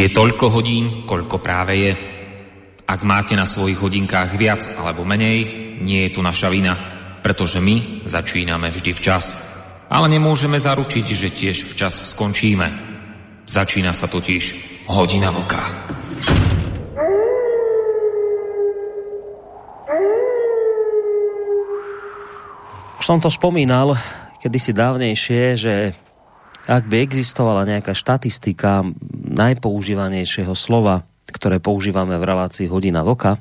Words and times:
Je 0.00 0.08
toľko 0.08 0.48
hodín, 0.48 1.04
koľko 1.04 1.44
práve 1.44 1.76
je. 1.76 1.92
Ak 2.88 3.04
máte 3.04 3.36
na 3.36 3.44
svojich 3.44 3.76
hodinkách 3.76 4.32
viac 4.32 4.64
alebo 4.80 5.04
menej, 5.04 5.44
nie 5.84 6.08
je 6.08 6.16
tu 6.16 6.24
naša 6.24 6.48
vina, 6.48 6.72
pretože 7.20 7.60
my 7.60 8.08
začíname 8.08 8.72
vždy 8.72 8.96
včas. 8.96 9.52
Ale 9.92 10.08
nemôžeme 10.08 10.56
zaručiť, 10.56 11.04
že 11.04 11.28
tiež 11.28 11.68
včas 11.68 12.16
skončíme. 12.16 12.64
Začína 13.44 13.92
sa 13.92 14.08
totiž 14.08 14.44
hodina 14.88 15.28
vlka. 15.36 15.60
Už 22.96 23.04
som 23.04 23.20
to 23.20 23.28
spomínal 23.28 24.00
kedysi 24.40 24.72
dávnejšie, 24.72 25.60
že 25.60 25.92
ak 26.64 26.88
by 26.88 27.04
existovala 27.04 27.68
nejaká 27.68 27.92
štatistika 27.92 28.80
najpoužívanejšieho 29.30 30.52
slova, 30.58 31.06
ktoré 31.30 31.62
používame 31.62 32.18
v 32.18 32.26
relácii 32.26 32.66
hodina 32.66 33.06
vlka, 33.06 33.38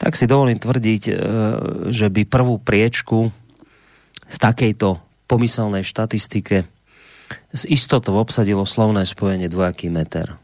tak 0.00 0.16
si 0.16 0.24
dovolím 0.24 0.56
tvrdiť, 0.56 1.02
e, 1.10 1.12
že 1.92 2.08
by 2.08 2.24
prvú 2.24 2.56
priečku 2.62 3.28
v 4.30 4.36
takejto 4.38 5.02
pomyselnej 5.26 5.84
štatistike 5.84 6.64
z 7.50 7.62
istotou 7.68 8.16
obsadilo 8.18 8.64
slovné 8.64 9.04
spojenie 9.04 9.50
dvojaký 9.50 9.90
meter. 9.90 10.38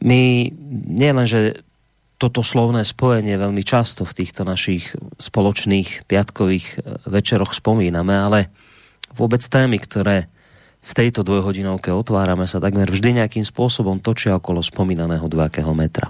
My 0.00 0.48
nielenže 0.88 1.66
toto 2.16 2.44
slovné 2.44 2.84
spojenie 2.86 3.36
veľmi 3.36 3.64
často 3.64 4.04
v 4.04 4.16
týchto 4.24 4.44
našich 4.46 4.94
spoločných 5.18 6.06
piatkových 6.06 6.66
e, 6.70 6.76
večeroch 7.10 7.52
spomíname, 7.52 8.14
ale 8.14 8.40
vôbec 9.12 9.42
témy, 9.42 9.82
ktoré 9.82 10.30
v 10.80 10.92
tejto 10.96 11.20
dvojhodinovke 11.20 11.92
otvárame 11.92 12.48
sa 12.48 12.58
takmer 12.58 12.88
vždy 12.88 13.20
nejakým 13.20 13.44
spôsobom 13.44 14.00
točia 14.00 14.36
okolo 14.40 14.64
spomínaného 14.64 15.28
dvojakého 15.28 15.70
metra. 15.76 16.08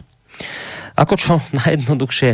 Ako 0.94 1.14
čo 1.18 1.32
najjednoduchšie 1.60 2.30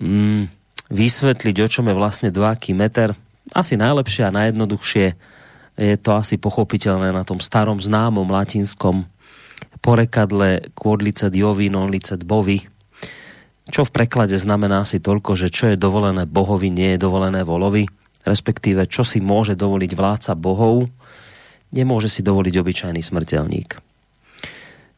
mm, 0.00 0.42
vysvetliť, 0.90 1.56
o 1.60 1.68
čom 1.68 1.84
je 1.88 1.94
vlastne 1.94 2.28
dvojaký 2.32 2.72
meter, 2.72 3.14
asi 3.52 3.76
najlepšie 3.76 4.28
a 4.28 4.34
najjednoduchšie 4.34 5.06
je 5.80 5.96
to 5.96 6.10
asi 6.12 6.36
pochopiteľné 6.36 7.08
na 7.14 7.24
tom 7.24 7.40
starom 7.40 7.80
známom 7.80 8.28
latinskom 8.28 9.08
porekadle 9.80 10.68
quod 10.76 11.00
licet 11.00 11.32
jovi 11.32 11.72
non 11.72 11.88
licet 11.88 12.20
bovi, 12.20 12.68
čo 13.70 13.86
v 13.86 13.94
preklade 13.94 14.36
znamená 14.36 14.82
asi 14.84 14.98
toľko, 15.00 15.38
že 15.38 15.48
čo 15.48 15.72
je 15.72 15.80
dovolené 15.80 16.26
bohovi, 16.26 16.68
nie 16.68 16.98
je 16.98 17.02
dovolené 17.06 17.46
volovi, 17.46 17.86
respektíve 18.26 18.84
čo 18.90 19.06
si 19.06 19.22
môže 19.22 19.56
dovoliť 19.56 19.90
vládca 19.94 20.32
bohov, 20.36 20.90
nemôže 21.70 22.10
si 22.10 22.20
dovoliť 22.22 22.54
obyčajný 22.58 23.02
smrteľník. 23.02 23.78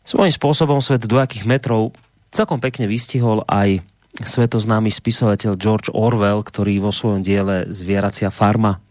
Svojím 0.02 0.34
spôsobom 0.34 0.82
svet 0.82 1.06
dvojakých 1.06 1.46
metrov 1.46 1.94
celkom 2.34 2.58
pekne 2.58 2.90
vystihol 2.90 3.46
aj 3.46 3.84
svetoznámy 4.18 4.92
spisovateľ 4.92 5.56
George 5.56 5.88
Orwell, 5.94 6.44
ktorý 6.44 6.82
vo 6.82 6.92
svojom 6.92 7.24
diele 7.24 7.70
Zvieracia 7.70 8.28
farma 8.28 8.82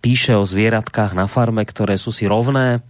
píše 0.00 0.32
o 0.32 0.48
zvieratkách 0.48 1.12
na 1.12 1.28
farme, 1.28 1.60
ktoré 1.60 2.00
sú 2.00 2.08
si 2.08 2.24
rovné, 2.24 2.80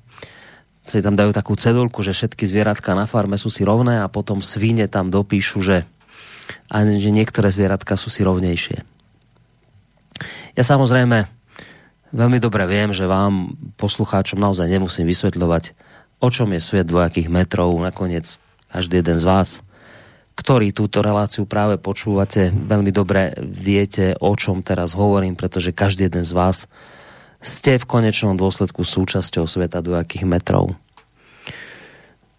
si 0.84 1.02
tam 1.02 1.18
dajú 1.18 1.34
takú 1.34 1.58
cedulku, 1.58 2.04
že 2.04 2.14
všetky 2.14 2.46
zvieratka 2.46 2.94
na 2.94 3.08
farme 3.08 3.34
sú 3.34 3.50
si 3.50 3.66
rovné 3.66 4.04
a 4.04 4.12
potom 4.12 4.44
svine 4.44 4.86
tam 4.86 5.10
dopíšu, 5.10 5.58
že, 5.64 5.88
že 6.70 7.10
niektoré 7.10 7.50
zvieratka 7.50 7.98
sú 7.98 8.12
si 8.12 8.22
rovnejšie. 8.22 8.84
Ja 10.54 10.62
samozrejme 10.62 11.26
veľmi 12.14 12.38
dobre 12.38 12.62
viem, 12.70 12.94
že 12.94 13.10
vám, 13.10 13.58
poslucháčom, 13.74 14.38
naozaj 14.38 14.70
nemusím 14.70 15.10
vysvetľovať, 15.10 15.74
o 16.22 16.28
čom 16.30 16.54
je 16.54 16.62
svet 16.62 16.86
dvojakých 16.86 17.26
metrov. 17.26 17.74
Nakoniec 17.82 18.38
každý 18.70 19.02
jeden 19.02 19.18
z 19.18 19.26
vás, 19.26 19.48
ktorý 20.38 20.70
túto 20.70 21.02
reláciu 21.02 21.46
práve 21.46 21.78
počúvate, 21.78 22.54
veľmi 22.54 22.90
dobre 22.94 23.34
viete, 23.42 24.14
o 24.18 24.34
čom 24.38 24.62
teraz 24.62 24.94
hovorím, 24.94 25.34
pretože 25.34 25.74
každý 25.74 26.06
jeden 26.06 26.26
z 26.26 26.32
vás 26.34 26.70
ste 27.44 27.76
v 27.76 27.84
konečnom 27.84 28.38
dôsledku 28.38 28.82
súčasťou 28.86 29.44
sveta 29.44 29.84
dvojakých 29.84 30.24
metrov. 30.24 30.74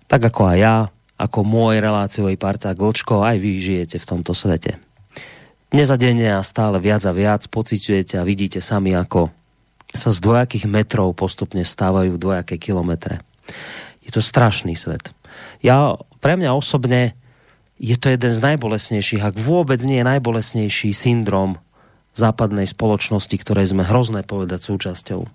Tak 0.10 0.34
ako 0.34 0.42
aj 0.50 0.58
ja, 0.58 0.76
ako 1.16 1.48
môj 1.48 1.80
reláciový 1.80 2.36
parta 2.36 2.76
Glčko, 2.76 3.24
aj 3.24 3.38
vy 3.40 3.64
žijete 3.64 3.98
v 4.02 4.10
tomto 4.10 4.36
svete. 4.36 4.82
Nezadenne 5.72 6.36
a 6.36 6.42
stále 6.44 6.80
viac 6.84 7.04
a 7.08 7.16
viac 7.16 7.48
pociťujete 7.48 8.20
a 8.20 8.28
vidíte 8.28 8.60
sami, 8.60 8.92
ako 8.92 9.32
sa 9.96 10.14
z 10.14 10.20
dvojakých 10.22 10.70
metrov 10.70 11.16
postupne 11.16 11.64
stávajú 11.64 12.20
dvojaké 12.20 12.60
kilometre. 12.62 13.24
Je 14.06 14.12
to 14.14 14.22
strašný 14.22 14.78
svet. 14.78 15.10
Ja, 15.66 15.98
pre 16.22 16.38
mňa 16.38 16.54
osobne 16.54 17.18
je 17.82 17.98
to 18.00 18.14
jeden 18.14 18.32
z 18.32 18.40
najbolesnejších, 18.40 19.24
ak 19.24 19.36
vôbec 19.36 19.82
nie 19.84 20.00
je 20.00 20.08
najbolesnejší 20.08 20.96
syndrom 20.96 21.60
západnej 22.16 22.64
spoločnosti, 22.64 23.36
ktorej 23.36 23.76
sme 23.76 23.84
hrozné 23.84 24.24
povedať 24.24 24.64
súčasťou. 24.72 25.28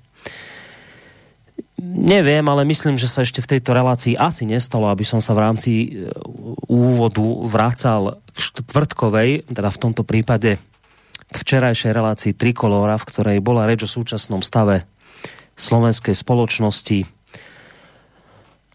Neviem, 1.81 2.45
ale 2.45 2.69
myslím, 2.69 3.01
že 3.01 3.09
sa 3.09 3.25
ešte 3.25 3.41
v 3.41 3.57
tejto 3.57 3.73
relácii 3.73 4.17
asi 4.17 4.45
nestalo, 4.45 4.89
aby 4.93 5.05
som 5.05 5.21
sa 5.21 5.33
v 5.33 5.43
rámci 5.45 5.73
e, 5.73 5.89
úvodu 6.69 7.25
vracal 7.49 8.21
k 8.33 8.37
štvrtkovej, 8.37 9.49
teda 9.49 9.69
v 9.73 9.81
tomto 9.81 10.05
prípade 10.05 10.61
k 11.31 11.37
včerajšej 11.39 11.95
relácii 11.95 12.33
Trikolóra, 12.35 12.99
v 12.99 13.09
ktorej 13.09 13.39
bola 13.39 13.67
reč 13.67 13.87
o 13.87 13.91
súčasnom 13.91 14.43
stave 14.43 14.85
slovenskej 15.55 16.15
spoločnosti 16.17 17.21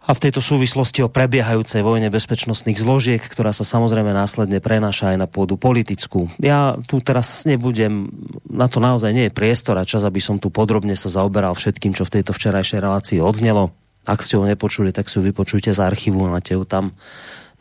a 0.05 0.13
v 0.13 0.21
tejto 0.21 0.38
súvislosti 0.38 1.01
o 1.01 1.09
prebiehajúcej 1.09 1.81
vojne 1.81 2.13
bezpečnostných 2.13 2.77
zložiek, 2.77 3.17
ktorá 3.17 3.49
sa 3.49 3.66
samozrejme 3.66 4.13
následne 4.13 4.61
prenáša 4.61 5.13
aj 5.13 5.17
na 5.17 5.25
pôdu 5.25 5.57
politickú. 5.57 6.29
Ja 6.38 6.77
tu 6.85 7.01
teraz 7.01 7.41
nebudem, 7.49 8.13
na 8.45 8.69
to 8.69 8.77
naozaj 8.77 9.09
nie 9.09 9.25
je 9.27 9.33
priestor 9.33 9.81
a 9.81 9.89
čas, 9.89 10.05
aby 10.05 10.22
som 10.22 10.37
tu 10.37 10.53
podrobne 10.53 10.93
sa 10.93 11.09
zaoberal 11.09 11.57
všetkým, 11.57 11.97
čo 11.97 12.05
v 12.05 12.22
tejto 12.22 12.37
včerajšej 12.37 12.79
relácii 12.85 13.17
odznelo. 13.17 13.73
Ak 14.05 14.22
ste 14.22 14.37
ho 14.37 14.45
nepočuli, 14.45 14.93
tak 14.93 15.09
si 15.09 15.17
ho 15.17 15.25
vypočujte 15.25 15.73
z 15.73 15.81
archívu, 15.81 16.29
máte 16.29 16.53
ho 16.53 16.69
tam, 16.69 16.93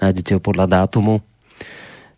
nájdete 0.05 0.37
ho 0.37 0.41
podľa 0.45 0.69
dátumu. 0.85 1.25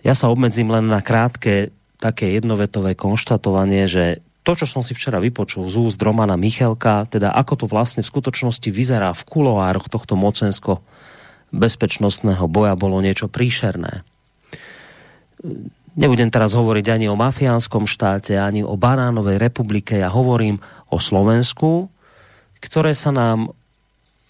Ja 0.03 0.19
sa 0.19 0.27
obmedzím 0.27 0.75
len 0.75 0.91
na 0.91 1.07
krátke 1.07 1.71
také 1.97 2.37
jednovetové 2.37 2.93
konštatovanie, 2.93 3.89
že 3.89 4.21
to, 4.47 4.55
čo 4.55 4.67
som 4.69 4.83
si 4.87 4.95
včera 4.95 5.19
vypočul 5.19 5.67
z 5.67 5.75
úst 5.75 5.99
Romana 5.99 6.39
Michelka, 6.39 7.11
teda 7.11 7.35
ako 7.35 7.65
to 7.65 7.67
vlastne 7.67 8.07
v 8.07 8.11
skutočnosti 8.15 8.71
vyzerá 8.71 9.11
v 9.11 9.27
kuloároch 9.27 9.91
tohto 9.91 10.15
mocensko 10.15 10.87
bezpečnostného 11.51 12.47
boja, 12.47 12.79
bolo 12.79 13.03
niečo 13.03 13.27
príšerné. 13.27 14.07
Nebudem 15.97 16.31
teraz 16.31 16.55
hovoriť 16.55 16.87
ani 16.93 17.07
o 17.11 17.19
mafiánskom 17.19 17.89
štáte, 17.89 18.39
ani 18.39 18.63
o 18.63 18.79
banánovej 18.79 19.41
republike, 19.41 19.99
ja 19.99 20.13
hovorím 20.13 20.63
o 20.93 21.03
Slovensku, 21.03 21.91
ktoré 22.63 22.93
sa 22.95 23.11
nám 23.11 23.51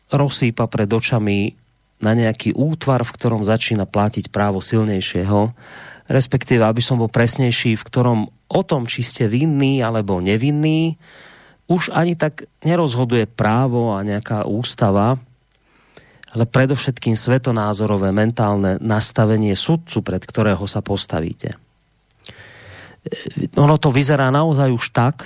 rozsýpa 0.08 0.70
pred 0.70 0.86
očami 0.86 1.58
na 2.00 2.12
nejaký 2.12 2.54
útvar, 2.54 3.02
v 3.02 3.14
ktorom 3.16 3.42
začína 3.42 3.88
platiť 3.88 4.30
právo 4.30 4.62
silnejšieho 4.62 5.52
respektíve, 6.06 6.62
aby 6.62 6.82
som 6.82 6.98
bol 6.98 7.10
presnejší, 7.10 7.74
v 7.78 7.86
ktorom 7.86 8.18
o 8.46 8.62
tom, 8.62 8.86
či 8.86 9.02
ste 9.02 9.26
vinní 9.26 9.82
alebo 9.82 10.22
nevinní, 10.22 10.98
už 11.66 11.90
ani 11.90 12.14
tak 12.14 12.46
nerozhoduje 12.62 13.26
právo 13.26 13.98
a 13.98 14.06
nejaká 14.06 14.46
ústava, 14.46 15.18
ale 16.30 16.44
predovšetkým 16.46 17.18
svetonázorové 17.18 18.14
mentálne 18.14 18.78
nastavenie 18.78 19.56
sudcu, 19.58 20.04
pred 20.04 20.22
ktorého 20.22 20.62
sa 20.70 20.84
postavíte. 20.84 21.58
Ono 23.58 23.76
to 23.78 23.90
vyzerá 23.90 24.30
naozaj 24.30 24.68
už 24.70 24.84
tak, 24.94 25.16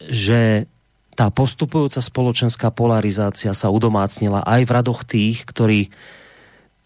že 0.00 0.66
tá 1.14 1.30
postupujúca 1.30 2.02
spoločenská 2.02 2.74
polarizácia 2.74 3.54
sa 3.54 3.70
udomácnila 3.70 4.42
aj 4.42 4.60
v 4.66 4.74
radoch 4.74 5.06
tých, 5.06 5.46
ktorí 5.46 5.94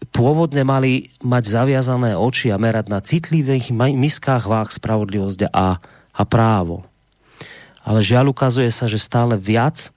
pôvodne 0.07 0.63
mali 0.63 1.11
mať 1.19 1.43
zaviazané 1.51 2.15
oči 2.15 2.55
a 2.55 2.57
merať 2.57 2.85
na 2.87 3.03
citlivých 3.03 3.75
miskách 3.75 4.47
váh 4.47 4.69
spravodlivosť 4.71 5.51
a, 5.51 5.77
a 6.15 6.21
právo. 6.23 6.87
Ale 7.83 7.99
žiaľ 7.99 8.31
ukazuje 8.31 8.71
sa, 8.71 8.87
že 8.87 9.01
stále 9.01 9.35
viac 9.35 9.91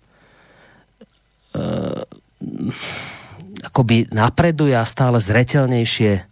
e, 1.54 1.62
akoby 3.62 4.10
napreduje 4.10 4.74
a 4.74 4.82
stále 4.82 5.22
zretelnejšie 5.22 6.12
e, 6.18 6.22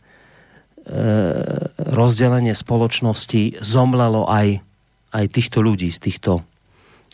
rozdelenie 1.79 2.55
spoločnosti 2.55 3.63
zomlelo 3.63 4.27
aj, 4.27 4.59
aj 5.15 5.25
týchto 5.31 5.63
ľudí 5.63 5.95
z 5.95 6.11
týchto 6.11 6.43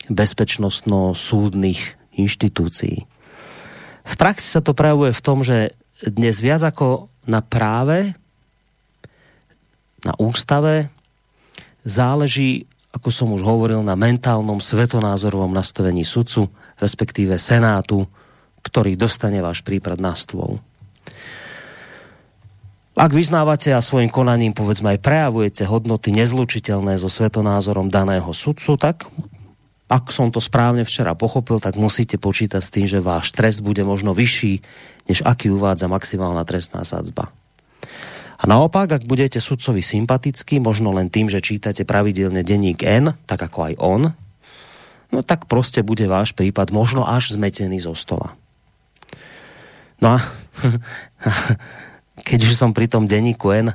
bezpečnostno-súdnych 0.09 1.81
inštitúcií. 2.17 3.05
V 4.07 4.15
praxi 4.15 4.47
sa 4.47 4.63
to 4.63 4.71
prejavuje 4.71 5.11
v 5.13 5.21
tom, 5.21 5.43
že 5.43 5.76
dnes 6.05 6.37
viac 6.43 6.61
ako 6.61 7.09
na 7.25 7.41
práve, 7.41 8.13
na 10.05 10.13
ústave, 10.21 10.93
záleží, 11.87 12.69
ako 12.93 13.09
som 13.09 13.33
už 13.33 13.41
hovoril, 13.41 13.81
na 13.81 13.97
mentálnom 13.97 14.61
svetonázorovom 14.61 15.51
nastavení 15.51 16.05
sudcu, 16.05 16.49
respektíve 16.77 17.39
senátu 17.41 18.05
ktorý 18.67 18.99
dostane 18.99 19.39
váš 19.39 19.63
prípad 19.63 19.95
na 20.03 20.11
stôl. 20.11 20.59
Ak 22.97 23.13
vyznávate 23.13 23.71
a 23.71 23.79
svojim 23.79 24.09
konaním 24.11 24.51
povedzme 24.51 24.97
aj 24.97 25.05
prejavujete 25.05 25.63
hodnoty 25.69 26.11
nezlučiteľné 26.11 26.97
so 26.99 27.07
svetonázorom 27.07 27.93
daného 27.93 28.27
sudcu, 28.33 28.75
tak 28.75 29.07
ak 29.87 30.11
som 30.11 30.27
to 30.35 30.43
správne 30.43 30.83
včera 30.83 31.15
pochopil, 31.15 31.63
tak 31.63 31.79
musíte 31.79 32.19
počítať 32.19 32.59
s 32.59 32.73
tým, 32.73 32.85
že 32.91 32.99
váš 32.99 33.31
trest 33.31 33.63
bude 33.63 33.87
možno 33.87 34.11
vyšší, 34.11 34.59
než 35.07 35.23
aký 35.23 35.47
uvádza 35.47 35.87
maximálna 35.87 36.43
trestná 36.43 36.83
sadzba. 36.83 37.31
A 38.37 38.43
naopak, 38.45 38.91
ak 38.91 39.03
budete 39.09 39.41
sudcovi 39.41 39.81
sympatický, 39.81 40.61
možno 40.61 40.93
len 40.93 41.09
tým, 41.09 41.31
že 41.31 41.41
čítate 41.41 41.87
pravidelne 41.87 42.45
denník 42.45 42.85
N, 42.85 43.17
tak 43.25 43.41
ako 43.41 43.59
aj 43.71 43.73
on, 43.81 44.01
no 45.09 45.19
tak 45.23 45.47
proste 45.49 45.81
bude 45.81 46.05
váš 46.05 46.35
prípad 46.37 46.69
možno 46.69 47.07
až 47.07 47.33
zmetený 47.33 47.81
zo 47.81 47.95
stola. 47.97 48.35
No 50.03 50.19
a 50.19 50.21
keď 52.27 52.39
už 52.45 52.53
som 52.53 52.75
pri 52.75 52.85
tom 52.91 53.09
denníku 53.09 53.49
N, 53.55 53.73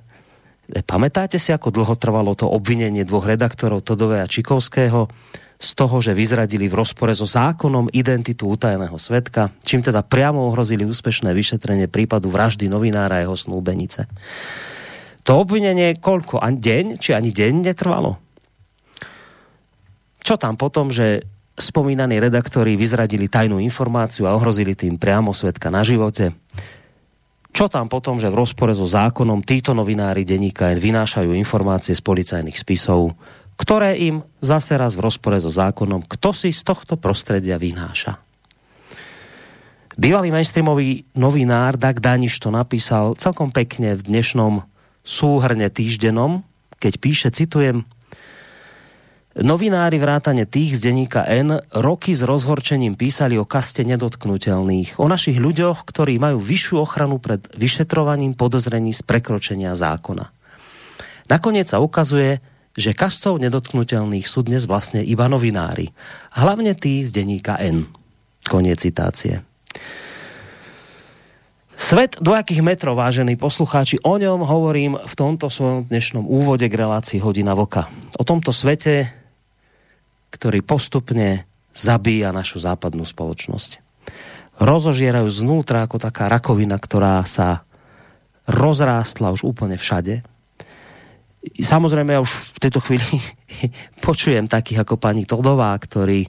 pamätáte 0.87 1.43
si, 1.43 1.51
ako 1.51 1.75
dlho 1.75 1.99
trvalo 1.99 2.39
to 2.39 2.47
obvinenie 2.47 3.03
dvoch 3.03 3.27
redaktorov 3.27 3.83
Todové 3.83 4.23
a 4.23 4.31
Čikovského 4.31 5.11
z 5.63 5.71
toho, 5.79 6.03
že 6.03 6.11
vyzradili 6.11 6.67
v 6.67 6.75
rozpore 6.83 7.15
so 7.15 7.23
zákonom 7.23 7.87
identitu 7.95 8.51
utajeného 8.51 8.99
svetka, 8.99 9.55
čím 9.63 9.79
teda 9.79 10.03
priamo 10.03 10.51
ohrozili 10.51 10.83
úspešné 10.83 11.31
vyšetrenie 11.31 11.87
prípadu 11.87 12.35
vraždy 12.35 12.67
novinára 12.67 13.23
a 13.23 13.31
jeho 13.31 13.39
snúbenice. 13.39 14.11
To 15.23 15.39
obvinenie 15.39 16.03
koľko? 16.03 16.43
Ani 16.43 16.59
deň? 16.59 16.85
Či 16.99 17.15
ani 17.15 17.31
deň 17.31 17.53
netrvalo? 17.63 18.19
Čo 20.19 20.35
tam 20.35 20.59
potom, 20.59 20.91
že 20.91 21.23
spomínaní 21.55 22.19
redaktori 22.19 22.75
vyzradili 22.75 23.31
tajnú 23.31 23.63
informáciu 23.63 24.27
a 24.27 24.35
ohrozili 24.35 24.75
tým 24.75 24.99
priamo 24.99 25.31
svetka 25.31 25.71
na 25.71 25.87
živote? 25.87 26.35
Čo 27.53 27.69
tam 27.71 27.87
potom, 27.87 28.17
že 28.19 28.33
v 28.33 28.39
rozpore 28.43 28.75
so 28.75 28.89
zákonom 28.89 29.45
títo 29.47 29.77
novinári 29.77 30.27
denníka 30.27 30.73
vynášajú 30.75 31.37
informácie 31.37 31.93
z 31.95 32.03
policajných 32.03 32.57
spisov, 32.59 33.15
ktoré 33.63 33.95
im 33.95 34.27
zase 34.43 34.75
raz 34.75 34.99
v 34.99 35.07
rozpore 35.07 35.39
so 35.39 35.47
zákonom, 35.47 36.03
kto 36.03 36.35
si 36.35 36.51
z 36.51 36.67
tohto 36.67 36.99
prostredia 36.99 37.63
vynáša. 37.63 38.19
Bývalý 39.95 40.35
mainstreamový 40.35 41.07
novinár 41.15 41.79
Dag 41.79 42.03
Daniš 42.03 42.43
to 42.43 42.51
napísal 42.51 43.15
celkom 43.15 43.55
pekne 43.55 43.95
v 43.95 44.03
dnešnom 44.03 44.67
súhrne 45.07 45.71
týždenom, 45.71 46.43
keď 46.83 46.93
píše, 46.99 47.29
citujem, 47.31 47.87
Novinári 49.33 49.97
vrátane 49.97 50.45
tých 50.45 50.77
z 50.77 50.93
denníka 50.93 51.25
N 51.25 51.57
roky 51.73 52.13
s 52.13 52.21
rozhorčením 52.21 53.01
písali 53.01 53.41
o 53.41 53.49
kaste 53.49 53.81
nedotknutelných, 53.81 55.01
o 55.01 55.09
našich 55.09 55.41
ľuďoch, 55.41 55.89
ktorí 55.89 56.21
majú 56.21 56.37
vyššiu 56.37 56.77
ochranu 56.77 57.17
pred 57.17 57.41
vyšetrovaním 57.57 58.37
podozrení 58.37 58.93
z 58.93 59.01
prekročenia 59.01 59.73
zákona. 59.73 60.29
Nakoniec 61.33 61.65
sa 61.65 61.81
ukazuje, 61.81 62.45
že 62.73 62.97
kastou 62.97 63.37
nedotknutelných 63.37 64.25
sú 64.25 64.45
dnes 64.45 64.65
vlastne 64.65 65.05
iba 65.05 65.29
novinári. 65.29 65.93
Hlavne 66.33 66.73
tí 66.73 67.05
z 67.05 67.13
denníka 67.13 67.61
N. 67.61 67.89
Koniec 68.49 68.81
citácie. 68.83 69.45
Svet 71.77 72.21
do 72.23 72.33
metrov, 72.63 72.95
vážení 72.95 73.35
poslucháči, 73.35 73.99
o 74.07 74.15
ňom 74.15 74.47
hovorím 74.47 75.03
v 75.03 75.15
tomto 75.19 75.51
svojom 75.51 75.91
dnešnom 75.91 76.25
úvode 76.25 76.69
k 76.71 76.79
relácii 76.79 77.19
Hodina 77.19 77.59
Voka. 77.59 77.91
O 78.17 78.23
tomto 78.23 78.55
svete, 78.55 79.11
ktorý 80.31 80.63
postupne 80.63 81.45
zabíja 81.75 82.31
našu 82.31 82.63
západnú 82.63 83.03
spoločnosť. 83.03 83.81
Rozožierajú 84.63 85.29
znútra 85.33 85.83
ako 85.83 85.99
taká 85.99 86.31
rakovina, 86.31 86.77
ktorá 86.77 87.25
sa 87.27 87.67
rozrástla 88.47 89.33
už 89.35 89.43
úplne 89.43 89.81
všade. 89.81 90.23
Samozrejme, 91.43 92.15
ja 92.15 92.23
už 92.23 92.33
v 92.55 92.59
tejto 92.63 92.79
chvíli 92.79 93.19
počujem 94.07 94.47
takých 94.47 94.87
ako 94.87 94.95
pani 94.99 95.27
Todová, 95.27 95.75
ktorí 95.75 96.27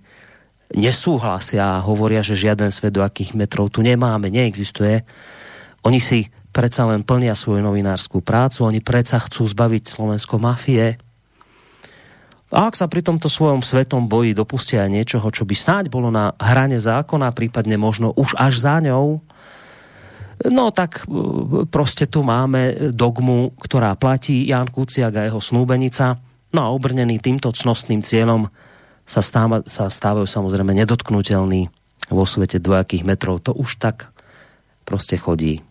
nesúhlasia 0.73 1.77
a 1.77 1.85
hovoria, 1.85 2.25
že 2.25 2.33
žiaden 2.33 2.73
svet 2.73 2.97
do 2.97 3.05
akých 3.05 3.37
metrov 3.37 3.69
tu 3.69 3.85
nemáme, 3.85 4.33
neexistuje. 4.33 5.05
Oni 5.85 6.01
si 6.01 6.33
predsa 6.49 6.89
len 6.89 7.05
plnia 7.05 7.37
svoju 7.37 7.61
novinárskú 7.61 8.25
prácu, 8.25 8.65
oni 8.65 8.81
predsa 8.81 9.21
chcú 9.21 9.45
zbaviť 9.45 9.83
Slovensko 9.85 10.41
mafie, 10.41 10.97
a 12.53 12.69
ak 12.69 12.77
sa 12.77 12.85
pri 12.85 13.01
tomto 13.01 13.25
svojom 13.33 13.65
svetom 13.65 14.05
boji 14.05 14.37
dopustia 14.37 14.85
aj 14.85 14.93
niečoho, 14.93 15.25
čo 15.33 15.41
by 15.41 15.57
snáď 15.57 15.89
bolo 15.89 16.13
na 16.13 16.37
hrane 16.37 16.77
zákona, 16.77 17.33
prípadne 17.33 17.81
možno 17.81 18.13
už 18.13 18.37
až 18.37 18.61
za 18.61 18.77
ňou, 18.77 19.25
no 20.51 20.71
tak 20.75 21.05
e, 21.05 21.67
proste 21.67 22.09
tu 22.09 22.23
máme 22.25 22.91
dogmu, 22.91 23.55
ktorá 23.59 23.95
platí 23.95 24.47
Jan 24.47 24.67
Kuciak 24.67 25.13
a 25.15 25.25
jeho 25.27 25.39
snúbenica. 25.39 26.19
No 26.53 26.59
a 26.65 26.73
obrnený 26.73 27.19
týmto 27.19 27.51
cnostným 27.53 28.03
cieľom 28.03 28.49
sa, 29.03 29.21
stáva, 29.23 29.63
sa 29.67 29.91
stávajú 29.91 30.27
samozrejme 30.27 30.71
nedotknutelní 30.73 31.67
vo 32.11 32.25
svete 32.27 32.59
dvojakých 32.59 33.03
metrov. 33.07 33.39
To 33.47 33.55
už 33.55 33.79
tak 33.79 34.11
proste 34.83 35.15
chodí. 35.15 35.63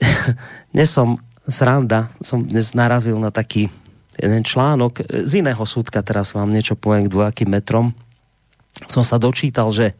dnes 0.74 0.90
som 0.92 1.16
sranda, 1.48 2.12
som 2.24 2.44
dnes 2.44 2.72
narazil 2.72 3.16
na 3.20 3.28
taký 3.32 3.68
jeden 4.14 4.42
článok 4.46 5.26
z 5.26 5.42
iného 5.42 5.64
súdka, 5.66 6.04
teraz 6.06 6.32
vám 6.32 6.54
niečo 6.54 6.78
poviem 6.78 7.10
k 7.10 7.12
dvojakým 7.12 7.50
metrom. 7.50 7.92
Som 8.86 9.02
sa 9.02 9.18
dočítal, 9.18 9.70
že 9.74 9.94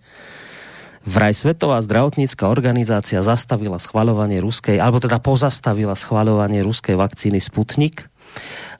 vraj 1.04 1.36
Svetová 1.36 1.78
zdravotnícka 1.84 2.48
organizácia 2.48 3.20
zastavila 3.20 3.76
schvaľovanie 3.76 4.40
ruskej, 4.40 4.80
alebo 4.80 4.98
teda 4.98 5.20
pozastavila 5.20 5.94
schvaľovanie 5.94 6.64
ruskej 6.64 6.96
vakcíny 6.96 7.38
Sputnik. 7.38 8.08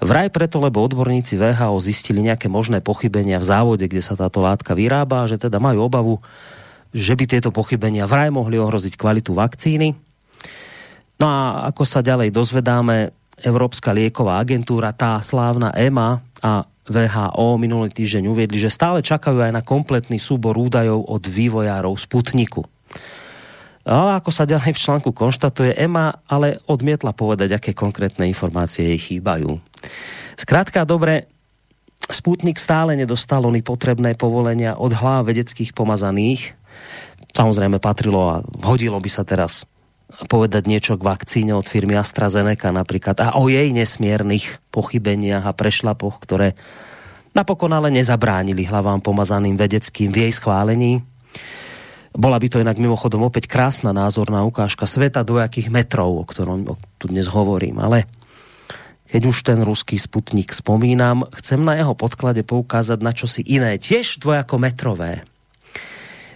Vraj 0.03 0.35
preto, 0.35 0.59
lebo 0.59 0.83
odborníci 0.83 1.39
VHO 1.39 1.79
zistili 1.79 2.25
nejaké 2.25 2.51
možné 2.51 2.83
pochybenia 2.83 3.39
v 3.39 3.47
závode, 3.47 3.87
kde 3.87 4.03
sa 4.03 4.19
táto 4.19 4.43
látka 4.43 4.75
vyrába, 4.75 5.31
že 5.31 5.39
teda 5.39 5.63
majú 5.63 5.87
obavu, 5.87 6.15
že 6.91 7.15
by 7.15 7.25
tieto 7.29 7.55
pochybenia 7.55 8.11
vraj 8.11 8.35
mohli 8.35 8.59
ohroziť 8.59 8.99
kvalitu 8.99 9.31
vakcíny. 9.37 9.95
No 11.23 11.27
a 11.31 11.71
ako 11.71 11.87
sa 11.87 12.03
ďalej 12.03 12.35
dozvedáme, 12.35 13.15
Európska 13.45 13.95
lieková 13.95 14.41
agentúra, 14.41 14.91
tá 14.97 15.21
slávna 15.23 15.71
EMA 15.77 16.19
a 16.43 16.67
VHO 16.85 17.57
minulý 17.57 17.89
týždeň 17.89 18.29
uviedli, 18.29 18.61
že 18.61 18.73
stále 18.73 19.01
čakajú 19.01 19.41
aj 19.41 19.53
na 19.57 19.63
kompletný 19.65 20.21
súbor 20.21 20.57
údajov 20.61 21.09
od 21.09 21.23
vývojárov 21.25 21.97
Sputniku. 21.97 22.65
Ale 23.85 24.17
ako 24.17 24.33
sa 24.33 24.49
ďalej 24.49 24.73
v 24.73 24.81
článku 24.81 25.11
konštatuje, 25.13 25.77
EMA 25.77 26.25
ale 26.25 26.61
odmietla 26.65 27.13
povedať, 27.13 27.57
aké 27.57 27.71
konkrétne 27.77 28.25
informácie 28.25 28.97
jej 28.97 29.01
chýbajú. 29.01 29.61
Skrátka, 30.41 30.89
dobre, 30.89 31.29
Sputnik 32.05 32.61
stále 32.61 32.97
nedostal 32.97 33.45
oni 33.49 33.65
potrebné 33.65 34.13
povolenia 34.17 34.77
od 34.77 34.93
hlav 34.93 35.29
vedeckých 35.29 35.73
pomazaných. 35.73 36.53
Samozrejme 37.33 37.81
patrilo 37.81 38.21
a 38.29 38.37
hodilo 38.61 39.01
by 39.01 39.11
sa 39.13 39.25
teraz 39.25 39.65
povedať 40.31 40.71
niečo 40.71 40.95
k 40.95 41.07
vakcíne 41.07 41.53
od 41.57 41.67
firmy 41.67 41.99
AstraZeneca 41.99 42.71
napríklad 42.71 43.19
a 43.19 43.35
o 43.41 43.51
jej 43.51 43.75
nesmiernych 43.75 44.63
pochybeniach 44.71 45.45
a 45.45 45.57
prešlapoch, 45.57 46.23
ktoré 46.23 46.55
napokon 47.35 47.75
ale 47.75 47.91
nezabránili 47.91 48.63
hlavám 48.65 49.03
pomazaným 49.03 49.59
vedeckým 49.59 50.15
v 50.15 50.29
jej 50.29 50.33
schválení. 50.33 51.03
Bola 52.15 52.39
by 52.39 52.47
to 52.47 52.63
inak 52.63 52.79
mimochodom 52.79 53.27
opäť 53.27 53.51
krásna 53.51 53.91
názorná 53.91 54.47
ukážka 54.47 54.87
sveta 54.87 55.27
dvojakých 55.27 55.67
metrov, 55.67 56.15
o 56.15 56.23
ktorom 56.23 56.63
tu 57.03 57.11
dnes 57.11 57.27
hovorím. 57.27 57.83
Ale 57.83 58.07
keď 59.11 59.23
už 59.27 59.37
ten 59.43 59.59
ruský 59.67 59.99
sputnik 59.99 60.55
spomínam, 60.55 61.27
chcem 61.35 61.59
na 61.59 61.75
jeho 61.75 61.99
podklade 61.99 62.47
poukázať 62.47 62.99
na 63.03 63.11
čosi 63.11 63.43
iné, 63.43 63.83
tiež 63.83 64.23
dvojako 64.23 64.63
metrové. 64.63 65.27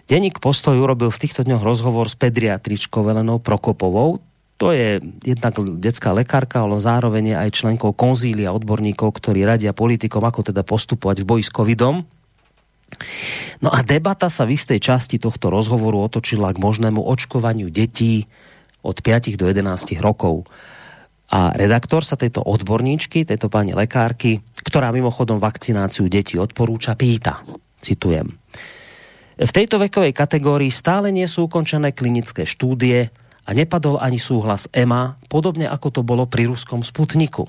Deník 0.09 0.41
Postoj 0.41 0.73
urobil 0.73 1.13
v 1.13 1.21
týchto 1.21 1.45
dňoch 1.45 1.61
rozhovor 1.61 2.09
s 2.09 2.17
pediatričkou 2.17 3.05
Velenou 3.05 3.45
Prokopovou. 3.45 4.25
To 4.57 4.73
je 4.73 5.05
jednak 5.21 5.53
detská 5.61 6.17
lekárka, 6.17 6.65
ale 6.65 6.81
zároveň 6.81 7.25
je 7.29 7.37
aj 7.37 7.51
členkou 7.61 7.93
konzília 7.93 8.57
odborníkov, 8.57 9.21
ktorí 9.21 9.45
radia 9.45 9.77
politikom, 9.77 10.25
ako 10.25 10.49
teda 10.49 10.65
postupovať 10.65 11.23
v 11.23 11.29
boji 11.29 11.45
s 11.45 11.53
covidom. 11.53 12.09
No 13.61 13.69
a 13.69 13.85
debata 13.85 14.33
sa 14.33 14.49
v 14.49 14.57
istej 14.57 14.81
časti 14.81 15.21
tohto 15.21 15.53
rozhovoru 15.53 16.01
otočila 16.01 16.57
k 16.57 16.59
možnému 16.59 17.05
očkovaniu 17.05 17.69
detí 17.69 18.25
od 18.81 19.05
5 19.05 19.37
do 19.37 19.45
11 19.45 19.93
rokov. 20.01 20.49
A 21.29 21.53
redaktor 21.53 22.01
sa 22.01 22.17
tejto 22.17 22.41
odborníčky, 22.41 23.29
tejto 23.29 23.53
pani 23.53 23.77
lekárky, 23.77 24.41
ktorá 24.65 24.89
mimochodom 24.89 25.37
vakcináciu 25.37 26.09
detí 26.09 26.41
odporúča, 26.41 26.97
pýta, 26.97 27.45
citujem, 27.85 28.33
v 29.39 29.55
tejto 29.55 29.79
vekovej 29.79 30.11
kategórii 30.11 30.75
stále 30.75 31.15
nie 31.15 31.31
sú 31.31 31.47
ukončené 31.47 31.95
klinické 31.95 32.43
štúdie 32.43 33.07
a 33.47 33.51
nepadol 33.55 34.03
ani 34.03 34.19
súhlas 34.19 34.67
EMA, 34.75 35.15
podobne 35.31 35.71
ako 35.71 35.89
to 35.95 36.01
bolo 36.03 36.27
pri 36.27 36.51
ruskom 36.51 36.83
Sputniku. 36.83 37.47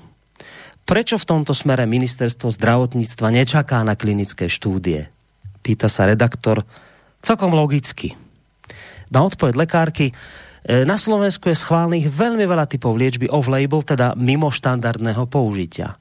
Prečo 0.86 1.18
v 1.18 1.28
tomto 1.28 1.50
smere 1.50 1.90
ministerstvo 1.90 2.50
zdravotníctva 2.54 3.28
nečaká 3.34 3.82
na 3.82 3.98
klinické 3.98 4.46
štúdie? 4.46 5.10
Pýta 5.60 5.90
sa 5.90 6.06
redaktor 6.06 6.62
Celkom 7.20 7.52
logicky. 7.52 8.16
Na 9.12 9.20
odpoveď 9.28 9.54
lekárky, 9.60 10.16
na 10.60 11.00
Slovensku 11.00 11.48
je 11.48 11.56
schválnych 11.56 12.12
veľmi 12.12 12.44
veľa 12.44 12.68
typov 12.68 12.92
liečby 12.92 13.32
off-label, 13.32 13.80
teda 13.80 14.12
mimo 14.12 14.52
štandardného 14.52 15.24
použitia. 15.24 15.96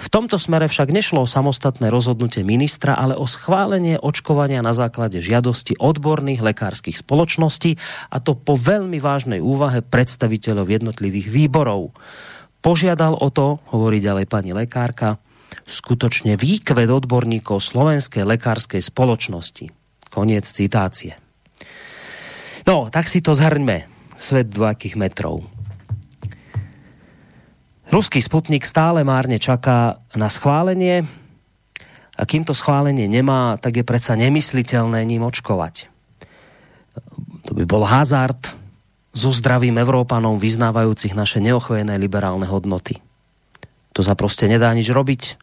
V 0.00 0.08
tomto 0.08 0.40
smere 0.40 0.64
však 0.64 0.88
nešlo 0.88 1.28
o 1.28 1.28
samostatné 1.28 1.92
rozhodnutie 1.92 2.40
ministra, 2.40 2.96
ale 2.96 3.12
o 3.12 3.28
schválenie 3.28 4.00
očkovania 4.00 4.64
na 4.64 4.72
základe 4.72 5.20
žiadosti 5.20 5.76
odborných 5.76 6.40
lekárskych 6.40 7.04
spoločností 7.04 7.76
a 8.08 8.16
to 8.16 8.32
po 8.32 8.56
veľmi 8.56 8.96
vážnej 8.96 9.44
úvahe 9.44 9.84
predstaviteľov 9.84 10.72
jednotlivých 10.72 11.28
výborov. 11.28 11.92
Požiadal 12.64 13.12
o 13.12 13.28
to, 13.28 13.60
hovorí 13.76 14.00
ďalej 14.00 14.24
pani 14.24 14.56
lekárka, 14.56 15.20
skutočne 15.68 16.40
výkvet 16.40 16.88
odborníkov 16.88 17.60
Slovenskej 17.60 18.24
lekárskej 18.24 18.80
spoločnosti. 18.80 19.68
Koniec 20.08 20.48
citácie. 20.48 21.12
No, 22.64 22.88
tak 22.88 23.04
si 23.12 23.20
to 23.20 23.36
zhrňme 23.36 23.97
svet 24.18 24.50
dvojakých 24.50 24.98
metrov. 24.98 25.46
Ruský 27.88 28.20
sputnik 28.20 28.68
stále 28.68 29.00
márne 29.00 29.40
čaká 29.40 30.04
na 30.12 30.28
schválenie 30.28 31.08
a 32.18 32.22
kým 32.28 32.44
to 32.44 32.52
schválenie 32.52 33.08
nemá, 33.08 33.56
tak 33.56 33.80
je 33.80 33.84
predsa 33.86 34.12
nemysliteľné 34.18 35.00
ním 35.08 35.24
očkovať. 35.24 35.88
To 37.48 37.56
by 37.56 37.64
bol 37.64 37.88
hazard 37.88 38.52
so 39.16 39.32
zdravým 39.32 39.80
Európanom 39.80 40.36
vyznávajúcich 40.36 41.16
naše 41.16 41.40
neochvené 41.40 41.96
liberálne 41.96 42.44
hodnoty. 42.44 43.00
To 43.96 44.04
sa 44.04 44.12
proste 44.12 44.46
nedá 44.46 44.68
nič 44.76 44.92
robiť. 44.92 45.40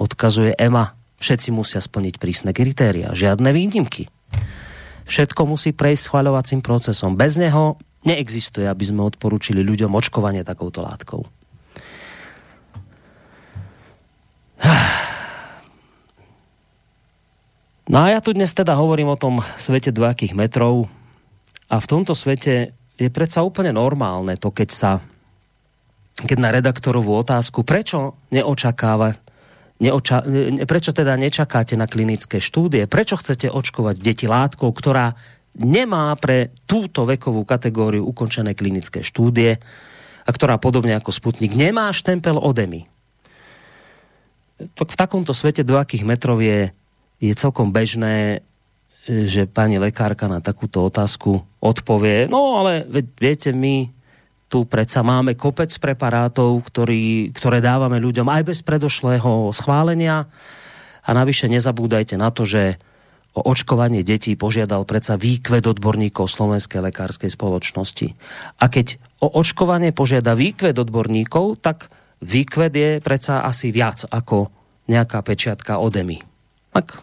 Odkazuje 0.00 0.56
EMA. 0.56 0.96
Všetci 1.20 1.52
musia 1.52 1.78
splniť 1.84 2.16
prísne 2.16 2.50
kritéria. 2.56 3.12
Žiadne 3.12 3.52
výnimky. 3.52 4.08
Všetko 5.04 5.44
musí 5.44 5.76
prejsť 5.76 6.08
schvaľovacím 6.08 6.64
procesom. 6.64 7.16
Bez 7.16 7.36
neho 7.36 7.76
neexistuje, 8.04 8.68
aby 8.68 8.84
sme 8.84 9.04
odporúčili 9.04 9.64
ľuďom 9.64 9.92
očkovanie 9.92 10.44
takouto 10.44 10.84
látkou. 10.84 11.22
No 17.84 18.00
a 18.00 18.16
ja 18.16 18.24
tu 18.24 18.32
dnes 18.32 18.48
teda 18.48 18.80
hovorím 18.80 19.12
o 19.12 19.20
tom 19.20 19.44
svete 19.60 19.92
dvojakých 19.92 20.32
metrov 20.32 20.88
a 21.68 21.76
v 21.76 21.84
tomto 21.84 22.16
svete 22.16 22.72
je 22.96 23.08
predsa 23.12 23.44
úplne 23.44 23.76
normálne 23.76 24.40
to, 24.40 24.48
keď 24.48 24.68
sa 24.72 24.90
keď 26.14 26.38
na 26.38 26.50
redaktorovú 26.54 27.10
otázku, 27.12 27.66
prečo 27.66 28.14
neočakáva 28.30 29.18
neoča- 29.80 30.24
prečo 30.66 30.90
teda 30.94 31.14
nečakáte 31.16 31.74
na 31.78 31.86
klinické 31.90 32.38
štúdie? 32.42 32.86
Prečo 32.90 33.18
chcete 33.18 33.50
očkovať 33.50 34.02
deti 34.02 34.26
látkou, 34.26 34.70
ktorá 34.70 35.14
nemá 35.54 36.14
pre 36.18 36.50
túto 36.66 37.06
vekovú 37.06 37.46
kategóriu 37.46 38.02
ukončené 38.02 38.58
klinické 38.58 39.06
štúdie 39.06 39.62
a 40.26 40.30
ktorá 40.30 40.58
podobne 40.58 40.98
ako 40.98 41.14
Sputnik 41.14 41.54
nemá 41.54 41.94
štempel 41.94 42.34
odemy? 42.38 42.90
Tak 44.74 44.94
v 44.94 44.98
takomto 44.98 45.34
svete 45.34 45.62
akých 45.62 46.06
metrov 46.06 46.42
je, 46.42 46.70
je 47.22 47.32
celkom 47.34 47.70
bežné, 47.74 48.42
že 49.06 49.44
pani 49.44 49.76
lekárka 49.78 50.26
na 50.26 50.40
takúto 50.40 50.82
otázku 50.86 51.44
odpovie, 51.60 52.26
no 52.26 52.58
ale 52.58 52.82
viete, 53.20 53.52
my 53.52 53.93
tu 54.54 54.62
predsa 54.70 55.02
máme 55.02 55.34
kopec 55.34 55.74
preparátov, 55.82 56.62
ktorý, 56.70 57.34
ktoré 57.34 57.58
dávame 57.58 57.98
ľuďom 57.98 58.30
aj 58.30 58.54
bez 58.54 58.62
predošlého 58.62 59.50
schválenia. 59.50 60.30
A 61.02 61.10
navyše 61.10 61.50
nezabúdajte 61.50 62.14
na 62.14 62.30
to, 62.30 62.46
že 62.46 62.78
o 63.34 63.42
očkovanie 63.50 64.06
detí 64.06 64.38
požiadal 64.38 64.86
predsa 64.86 65.18
výkved 65.18 65.66
odborníkov 65.66 66.30
Slovenskej 66.30 66.86
lekárskej 66.86 67.34
spoločnosti. 67.34 68.14
A 68.62 68.70
keď 68.70 69.02
o 69.18 69.26
očkovanie 69.26 69.90
požiada 69.90 70.38
výkved 70.38 70.78
odborníkov, 70.78 71.58
tak 71.58 71.90
výkved 72.22 72.72
je 72.78 72.90
predsa 73.02 73.42
asi 73.42 73.74
viac 73.74 74.06
ako 74.06 74.54
nejaká 74.86 75.18
pečiatka 75.26 75.82
odemy. 75.82 76.22
Tak 76.70 77.02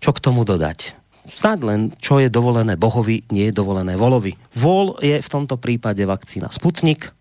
čo 0.00 0.16
k 0.16 0.22
tomu 0.24 0.48
dodať? 0.48 0.96
Snáď 1.24 1.58
len, 1.64 1.80
čo 1.96 2.20
je 2.20 2.28
dovolené 2.28 2.76
Bohovi, 2.76 3.24
nie 3.32 3.48
je 3.48 3.56
dovolené 3.56 3.96
volovi. 3.96 4.36
Vol 4.52 5.00
je 5.00 5.16
v 5.16 5.28
tomto 5.32 5.56
prípade 5.56 6.04
vakcína 6.04 6.52
Sputnik 6.52 7.16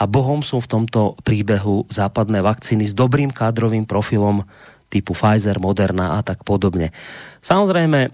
a 0.00 0.08
Bohom 0.10 0.42
sú 0.42 0.58
v 0.58 0.70
tomto 0.70 1.14
príbehu 1.22 1.86
západné 1.86 2.42
vakcíny 2.42 2.82
s 2.82 2.96
dobrým 2.96 3.30
kádrovým 3.30 3.86
profilom 3.86 4.42
typu 4.90 5.14
Pfizer, 5.14 5.62
Moderna 5.62 6.18
a 6.18 6.26
tak 6.26 6.42
podobne. 6.42 6.90
Samozrejme, 7.44 8.10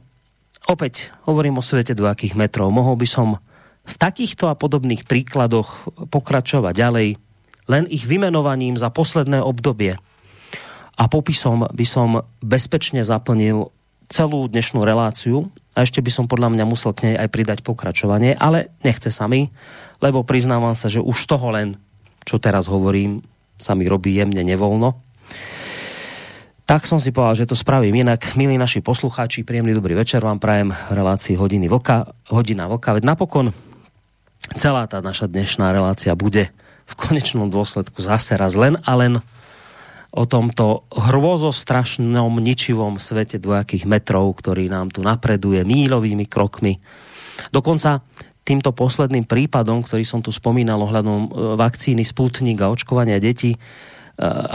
opäť 0.68 1.08
hovorím 1.25 1.62
o 1.62 1.64
svete 1.64 1.96
dvojakých 1.96 2.37
metrov. 2.37 2.68
Mohol 2.68 3.00
by 3.00 3.08
som 3.08 3.28
v 3.87 3.94
takýchto 3.96 4.52
a 4.52 4.58
podobných 4.58 5.08
príkladoch 5.08 5.88
pokračovať 6.12 6.75
ďalej, 6.76 7.08
len 7.73 7.85
ich 7.88 8.04
vymenovaním 8.04 8.76
za 8.76 8.92
posledné 8.92 9.40
obdobie 9.40 9.96
a 10.96 11.04
popisom 11.06 11.68
by 11.70 11.87
som 11.87 12.25
bezpečne 12.40 13.04
zaplnil 13.04 13.70
celú 14.06 14.46
dnešnú 14.46 14.82
reláciu 14.82 15.50
a 15.76 15.84
ešte 15.84 16.00
by 16.00 16.10
som 16.10 16.25
podľa 16.30 16.54
mňa 16.54 16.64
musel 16.64 16.96
k 16.96 17.12
nej 17.12 17.16
aj 17.18 17.28
pridať 17.28 17.58
pokračovanie, 17.60 18.38
ale 18.38 18.72
nechce 18.80 19.12
sa 19.12 19.26
mi, 19.28 19.52
lebo 20.00 20.25
priznávam 20.25 20.72
sa, 20.72 20.88
že 20.88 21.02
už 21.02 21.28
toho 21.28 21.52
len, 21.52 21.76
čo 22.25 22.40
teraz 22.40 22.70
hovorím, 22.70 23.20
sa 23.56 23.76
mi 23.76 23.88
robí 23.88 24.16
jemne 24.16 24.40
nevoľno. 24.40 24.96
Tak 26.66 26.82
som 26.82 26.98
si 26.98 27.14
povedal, 27.14 27.46
že 27.46 27.50
to 27.50 27.54
spravím 27.54 28.02
inak. 28.02 28.34
Milí 28.34 28.58
naši 28.58 28.82
poslucháči, 28.82 29.46
príjemný 29.46 29.70
dobrý 29.70 29.94
večer 29.94 30.18
vám 30.18 30.42
prajem 30.42 30.75
v 30.75 30.92
relácii 30.98 31.38
hodiny 31.38 31.70
vlka, 31.70 32.10
hodina 32.34 32.66
vlka. 32.66 32.98
Veď 32.98 33.06
napokon 33.06 33.54
celá 34.58 34.90
tá 34.90 34.98
naša 34.98 35.30
dnešná 35.30 35.70
relácia 35.70 36.10
bude 36.18 36.50
v 36.86 36.94
konečnom 36.98 37.54
dôsledku 37.54 38.02
zase 38.02 38.34
raz 38.34 38.58
len 38.58 38.78
a 38.82 38.92
len 38.98 39.22
o 40.16 40.25
tomto 40.25 40.88
hrôzostrašnom, 40.96 42.32
ničivom 42.40 42.96
svete 42.96 43.37
dvojakých 43.37 43.85
metrov, 43.85 44.32
ktorý 44.40 44.73
nám 44.73 44.88
tu 44.88 45.04
napreduje 45.04 45.61
mílovými 45.62 46.25
krokmi. 46.25 46.80
Dokonca 47.52 48.00
týmto 48.46 48.73
posledným 48.73 49.28
prípadom, 49.28 49.85
ktorý 49.85 50.08
som 50.08 50.25
tu 50.25 50.32
spomínal 50.32 50.80
ohľadom 50.80 51.20
e, 51.20 51.28
vakcíny 51.61 52.06
Sputnik 52.06 52.62
a 52.62 52.73
očkovania 52.73 53.20
detí, 53.20 53.54
e, 53.54 53.58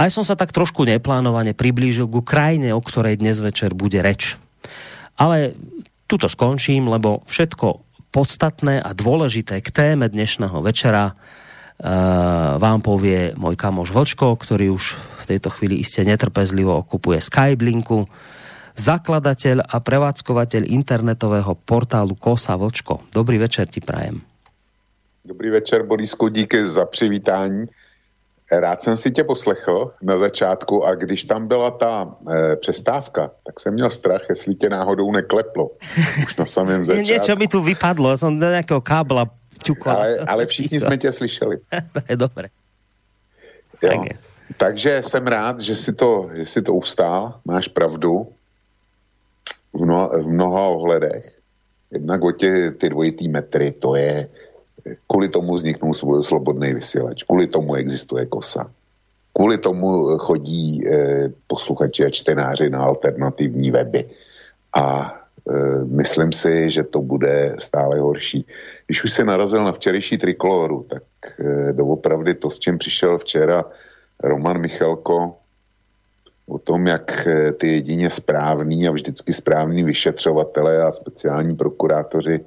aj 0.02 0.10
som 0.10 0.24
sa 0.26 0.34
tak 0.34 0.50
trošku 0.50 0.88
neplánovane 0.88 1.54
priblížil 1.54 2.10
ku 2.10 2.26
krajine, 2.26 2.74
o 2.74 2.82
ktorej 2.82 3.22
dnes 3.22 3.38
večer 3.44 3.78
bude 3.78 4.00
reč. 4.02 4.40
Ale 5.20 5.54
tuto 6.10 6.32
skončím, 6.32 6.90
lebo 6.90 7.22
všetko 7.30 7.84
podstatné 8.16 8.80
a 8.82 8.90
dôležité 8.92 9.60
k 9.60 9.70
téme 9.70 10.08
dnešného 10.08 10.60
večera 10.64 11.16
vám 12.62 12.80
povie 12.86 13.34
môj 13.34 13.58
kamoš 13.58 13.90
Vlčko, 13.90 14.38
ktorý 14.38 14.70
už 14.78 14.94
v 14.96 15.24
tejto 15.26 15.50
chvíli 15.50 15.82
iste 15.82 16.06
netrpezlivo 16.06 16.78
okupuje 16.78 17.18
Skyblinku, 17.18 18.06
zakladateľ 18.78 19.66
a 19.66 19.78
prevádzkovateľ 19.82 20.70
internetového 20.70 21.58
portálu 21.58 22.14
Kosa 22.14 22.54
Vlčko. 22.54 23.10
Dobrý 23.10 23.42
večer 23.42 23.66
ti 23.66 23.82
prajem. 23.82 24.22
Dobrý 25.26 25.50
večer, 25.50 25.86
Borisku, 25.86 26.28
díky 26.28 26.66
za 26.66 26.86
přivítání. 26.86 27.66
Rád 28.52 28.84
jsem 28.84 28.96
si 28.96 29.12
tě 29.12 29.24
poslechl 29.24 29.94
na 30.02 30.18
začátku 30.18 30.86
a 30.86 30.96
když 30.96 31.24
tam 31.24 31.48
byla 31.48 31.72
ta 31.72 32.16
e, 32.30 32.56
přestávka, 32.56 33.32
tak 33.46 33.60
jsem 33.60 33.74
měl 33.74 33.90
strach, 33.90 34.22
jestli 34.30 34.56
tě 34.56 34.70
náhodou 34.70 35.12
nekleplo. 35.12 35.70
Už 36.24 36.36
na 36.36 36.46
samém 36.46 36.86
začátku. 36.86 37.12
Něco 37.12 37.36
mi 37.36 37.48
tu 37.48 37.62
vypadlo, 37.62 38.18
jsem 38.18 38.40
do 38.40 38.50
nějakého 38.50 38.82
kábla 38.82 39.26
ťukla. 39.64 39.94
Ale, 39.94 40.18
ale 40.18 40.46
všichni 40.46 40.80
jsme 40.82 40.98
tě 40.98 41.12
slyšeli. 41.12 41.58
to 41.94 42.00
je 42.10 42.16
dobré. 42.16 42.48
Jo. 43.82 43.90
Tak 43.90 44.06
je. 44.06 44.18
Takže 44.58 45.02
jsem 45.04 45.28
rád, 45.28 45.60
že 45.60 45.76
si 45.76 45.94
to, 45.94 46.30
že 46.34 46.46
si 46.46 46.62
to 46.62 46.74
ustál, 46.74 47.40
máš 47.46 47.68
pravdu 47.68 48.28
v, 49.74 49.82
mnoha, 49.82 50.08
v 50.08 50.28
mnoha 50.28 50.62
ohledech. 50.68 51.38
Jednak 51.92 52.24
o 52.24 52.32
tě, 52.32 52.72
ty 52.78 52.90
dvojitý 52.90 53.30
metry, 53.30 53.72
to 53.72 53.96
je, 53.96 54.28
kvůli 55.08 55.30
tomu 55.30 55.56
vzniknul 55.56 55.94
slobodný 56.22 56.74
vysílač, 56.74 57.24
kvůli 57.24 57.48
tomu 57.48 57.76
existuje 57.76 58.26
kosa. 58.26 58.72
Kvůli 59.34 59.58
tomu 59.58 60.18
chodí 60.18 60.88
eh, 60.88 61.32
posluchači 61.48 62.06
a 62.06 62.10
čtenáři 62.10 62.70
na 62.70 62.84
alternativní 62.84 63.72
weby. 63.72 64.10
A 64.76 65.16
Eh, 65.50 65.86
myslím 65.86 66.32
si, 66.32 66.70
že 66.72 66.84
to 66.84 67.02
bude 67.02 67.56
stále 67.60 68.00
horší. 68.00 68.46
Když 68.92 69.04
už 69.04 69.14
se 69.14 69.24
narazil 69.24 69.64
na 69.64 69.72
včerejší 69.72 70.18
trikoloru, 70.18 70.86
tak 70.90 71.04
eh, 71.40 71.74
doopravdy 71.74 72.36
to, 72.36 72.50
s 72.50 72.60
čím 72.60 72.78
přišel 72.78 73.18
včera 73.18 73.66
Roman 74.20 74.62
Michalko, 74.62 75.36
o 76.48 76.60
tom, 76.60 76.88
jak 76.88 77.28
eh, 77.28 77.52
ty 77.52 77.68
jedině 77.68 78.10
správný 78.10 78.88
a 78.88 78.92
vždycky 78.92 79.34
správný 79.34 79.84
vyšetřovatele 79.84 80.84
a 80.84 80.92
speciální 80.92 81.56
prokurátoři 81.56 82.40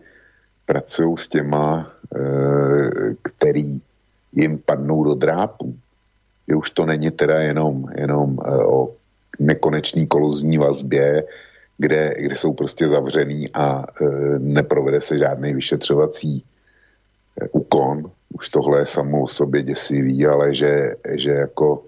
pracují 0.67 1.17
s 1.17 1.29
těma, 1.29 1.93
který 3.23 3.81
jim 4.33 4.59
padnou 4.59 5.05
do 5.05 5.15
drápu. 5.15 5.77
Že 6.49 6.55
už 6.55 6.71
to 6.71 6.87
není 6.87 7.11
teda 7.11 7.41
jenom, 7.41 7.89
jenom 7.97 8.39
o 8.69 8.93
nekonečný 9.39 10.07
koluzní 10.07 10.59
vazbě, 10.59 11.25
kde, 11.79 12.15
kde 12.19 12.37
jsou 12.37 12.53
prostě 12.53 12.89
zavřený 12.89 13.51
a 13.55 13.85
e, 13.85 14.05
neprovede 14.39 15.01
se 15.01 15.19
žádný 15.19 15.55
vyšetřovací 15.55 16.45
e, 17.41 17.49
úkon. 17.49 18.11
Už 18.35 18.49
tohle 18.49 18.81
je 18.81 18.87
samo 18.87 19.23
o 19.23 19.29
sobě 19.29 19.63
děsivý, 19.63 20.27
ale 20.27 20.55
že, 20.55 20.95
že 21.15 21.31
jako 21.31 21.83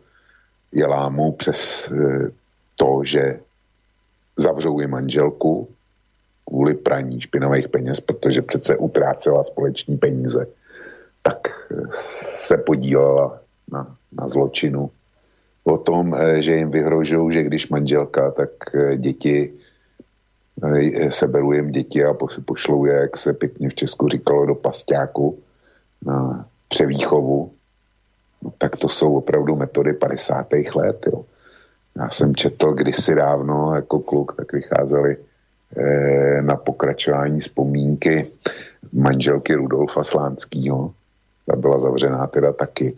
je 0.72 0.86
lámou 0.86 1.32
přes 1.32 1.90
e, 1.90 2.30
to, 2.76 3.00
že 3.04 3.40
zavřou 4.36 4.80
je 4.80 4.86
manželku 4.86 5.68
kvůli 6.44 6.74
praní 6.74 7.20
špinavých 7.20 7.68
peněz, 7.68 8.00
protože 8.00 8.42
přece 8.42 8.76
utrácela 8.76 9.44
společní 9.44 9.96
peníze, 9.96 10.46
tak 11.22 11.48
e, 11.70 11.74
se 12.44 12.56
podílela 12.56 13.40
na, 13.72 13.96
na 14.12 14.28
zločinu. 14.28 14.90
O 15.64 15.78
tom, 15.78 16.14
e, 16.14 16.42
že 16.42 16.54
jim 16.54 16.70
vyhrožují, 16.70 17.34
že 17.34 17.42
když 17.42 17.68
manželka, 17.68 18.30
tak 18.30 18.50
děti 18.96 19.52
seberou 21.10 21.52
jim 21.52 21.70
děti 21.70 22.04
a 22.04 22.14
pošlou 22.44 22.84
je, 22.84 22.92
jak 22.92 23.16
se 23.16 23.32
pěkně 23.32 23.68
v 23.68 23.74
Česku 23.74 24.08
říkalo, 24.08 24.46
do 24.46 24.54
pasťáku 24.54 25.38
na 26.04 26.46
převýchovu, 26.68 27.52
no, 28.42 28.52
tak 28.58 28.76
to 28.76 28.88
jsou 28.88 29.16
opravdu 29.16 29.56
metody 29.56 29.92
50. 29.92 30.46
let. 30.74 31.06
Jo. 31.12 31.24
Já 31.96 32.10
jsem 32.10 32.34
četl 32.34 32.72
kdysi 32.72 33.14
dávno 33.14 33.74
jako 33.74 33.98
kluk, 33.98 34.34
tak 34.36 34.52
vycházeli 34.52 35.16
eh, 35.76 36.42
na 36.42 36.56
pokračování 36.56 37.40
vzpomínky 37.40 38.26
manželky 38.92 39.54
Rudolfa 39.54 40.04
Slánského. 40.04 40.94
Ta 41.46 41.56
byla 41.56 41.78
zavřená 41.78 42.26
teda 42.26 42.52
taky. 42.52 42.96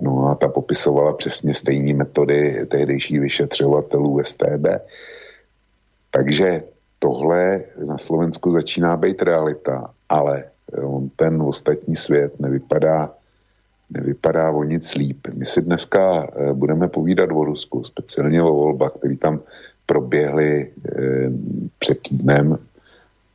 No 0.00 0.26
a 0.26 0.34
ta 0.34 0.48
popisovala 0.48 1.12
přesně 1.12 1.54
stejné 1.54 1.94
metody 1.94 2.66
tehdejších 2.66 3.20
vyšetřovatelů 3.20 4.24
STB. 4.24 4.66
Takže 6.10 6.62
tohle 6.98 7.64
na 7.86 7.98
Slovensku 7.98 8.52
začíná 8.52 8.96
být 8.96 9.22
realita, 9.22 9.90
ale 10.08 10.44
on 10.82 11.08
ten 11.16 11.42
ostatní 11.42 11.96
svět 11.96 12.40
nevypadá, 12.40 13.14
nevypadá 13.90 14.50
o 14.50 14.64
nic 14.64 14.94
líp. 14.94 15.26
My 15.34 15.46
si 15.46 15.62
dneska 15.62 16.26
eh, 16.26 16.52
budeme 16.52 16.88
povídat 16.88 17.30
o 17.32 17.44
Rusku, 17.44 17.84
speciálně 17.84 18.42
o 18.42 18.54
volbách, 18.54 18.92
které 18.92 19.16
tam 19.16 19.40
proběhly 19.86 20.70
eh, 20.88 21.30
před 21.78 21.98
týdnem. 22.02 22.58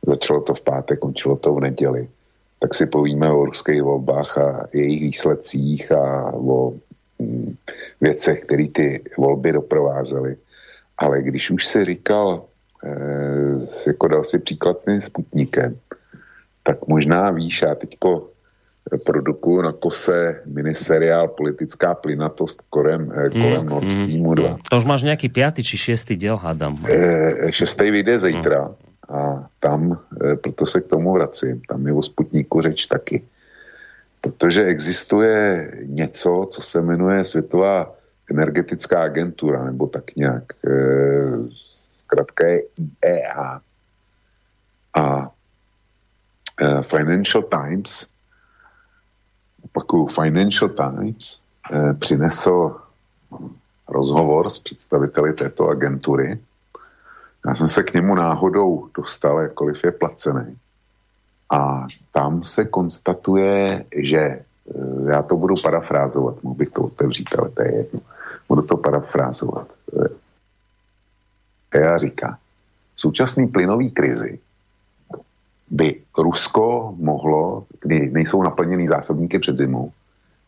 Začalo 0.06 0.40
to 0.40 0.54
v 0.54 0.60
pátek, 0.60 0.98
končilo 0.98 1.36
to 1.36 1.54
v 1.54 1.60
neděli. 1.60 2.08
Tak 2.58 2.74
si 2.74 2.86
povíme 2.86 3.32
o 3.32 3.44
ruských 3.44 3.82
volbách 3.82 4.38
a 4.38 4.66
jejich 4.72 5.00
výsledcích 5.00 5.92
a 5.92 6.32
o 6.34 6.74
hm, 7.22 7.54
věcech, 8.00 8.44
které 8.44 8.68
ty 8.68 9.02
volby 9.18 9.52
doprovázely. 9.52 10.36
Ale 10.98 11.22
když 11.22 11.50
už 11.50 11.66
se 11.66 11.84
říkal 11.84 12.42
Eh, 12.42 12.53
jako 13.86 14.08
dal 14.08 14.24
si 14.24 14.38
příklad 14.38 14.80
s 14.80 14.84
tím 14.84 15.00
Sputnikem, 15.00 15.76
tak 16.62 16.86
možná 16.86 17.30
víš, 17.30 17.62
já 17.62 17.74
teďko 17.74 18.28
produkuju 19.04 19.62
na 19.62 19.72
kose 19.72 20.40
miniseriál 20.46 21.28
Politická 21.28 21.94
plynatost 21.94 22.62
kolem, 22.70 23.12
eh, 23.16 23.30
kolem 23.30 23.62
mm, 23.62 23.68
Nord 23.68 23.90
Streamu 23.90 24.34
2. 24.34 24.50
Mm. 24.50 24.56
To 24.70 24.76
už 24.76 24.84
máš 24.84 25.02
nějaký 25.02 25.28
pátý 25.28 25.62
či 25.62 25.78
šestý 25.78 26.16
děl, 26.16 26.36
hádám. 26.36 26.86
E, 26.88 27.52
šestý 27.52 27.90
vyjde 27.90 28.18
zítra 28.18 28.68
mm. 28.68 28.74
a 29.16 29.48
tam, 29.60 29.98
e, 30.32 30.36
proto 30.36 30.66
se 30.66 30.80
k 30.80 30.86
tomu 30.86 31.12
vracím, 31.12 31.60
tam 31.68 31.86
je 31.86 31.92
o 31.92 32.02
Sputniku 32.02 32.60
řeč 32.60 32.86
taky. 32.86 33.22
Protože 34.20 34.64
existuje 34.64 35.70
něco, 35.84 36.46
co 36.50 36.62
se 36.62 36.82
jmenuje 36.82 37.24
Světová 37.24 37.94
energetická 38.30 39.02
agentura, 39.02 39.64
nebo 39.64 39.86
tak 39.86 40.16
nějak. 40.16 40.44
E, 40.66 40.72
zkrátka 42.14 42.46
je 42.46 42.62
IEA. 42.76 43.60
A 44.94 45.26
uh, 45.26 46.82
Financial 46.82 47.42
Times, 47.42 48.06
opakuju, 49.64 50.06
Financial 50.06 50.70
Times 50.70 51.40
uh, 51.72 51.92
přinesl 51.98 52.76
rozhovor 53.88 54.50
s 54.50 54.58
představiteli 54.58 55.32
této 55.32 55.68
agentury. 55.68 56.38
Já 57.46 57.54
jsem 57.54 57.68
se 57.68 57.82
k 57.82 57.94
němu 57.94 58.14
náhodou 58.14 58.88
dostal, 58.96 59.40
jakkoliv 59.40 59.84
je 59.84 59.92
placený. 59.92 60.56
A 61.50 61.86
tam 62.12 62.44
se 62.44 62.64
konstatuje, 62.64 63.84
že 63.96 64.44
já 65.08 65.22
to 65.22 65.36
budu 65.36 65.54
parafrázovat, 65.62 66.42
mohl 66.42 66.56
bych 66.56 66.70
to 66.70 66.82
otevřít, 66.82 67.28
ale 67.38 67.50
to 67.50 67.62
je 67.62 67.74
jedno. 67.74 68.00
Budu 68.48 68.62
to 68.62 68.76
parafrázovat. 68.76 69.68
EA 71.74 71.98
říká, 71.98 72.38
v 72.96 73.00
současný 73.00 73.48
plynový 73.48 73.90
krizi 73.90 74.38
by 75.70 76.00
Rusko 76.18 76.94
mohlo, 76.98 77.66
kdy 77.80 78.10
nejsou 78.10 78.42
naplněný 78.42 78.86
zásobníky 78.86 79.38
před 79.38 79.56
zimou, 79.56 79.92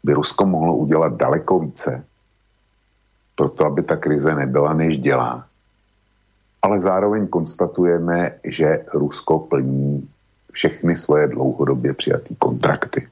by 0.05 0.12
Rusko 0.12 0.47
mohlo 0.47 0.77
udělat 0.77 1.17
daleko 1.17 1.59
více, 1.59 2.05
proto 3.35 3.67
aby 3.67 3.83
ta 3.83 3.97
krize 3.97 4.35
nebyla, 4.35 4.73
než 4.73 4.99
dělá. 4.99 5.47
Ale 6.62 6.81
zároveň 6.81 7.27
konstatujeme, 7.27 8.39
že 8.45 8.85
Rusko 8.95 9.39
plní 9.39 10.09
všechny 10.53 10.97
svoje 10.97 11.29
dlouhodobě 11.29 11.95
přijaté 11.95 12.35
kontrakty. 12.39 13.09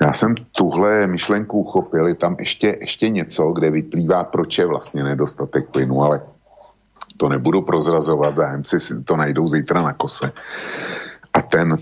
Já 0.00 0.12
jsem 0.12 0.34
tuhle 0.52 1.06
myšlenku 1.06 1.60
uchopil, 1.60 2.06
je 2.08 2.14
tam 2.14 2.36
ještě, 2.38 2.78
ještě 2.80 3.08
něco, 3.08 3.52
kde 3.52 3.70
vyplývá, 3.70 4.24
proč 4.24 4.58
je 4.58 4.66
vlastně 4.66 5.04
nedostatek 5.04 5.70
plynu, 5.70 6.02
ale 6.02 6.22
to 7.16 7.28
nebudu 7.28 7.62
prozrazovat, 7.62 8.36
zájemci 8.36 8.80
si 8.80 9.02
to 9.02 9.16
najdou 9.16 9.46
zítra 9.46 9.82
na 9.82 9.92
kose. 9.92 10.32
A 11.32 11.42
ten, 11.42 11.78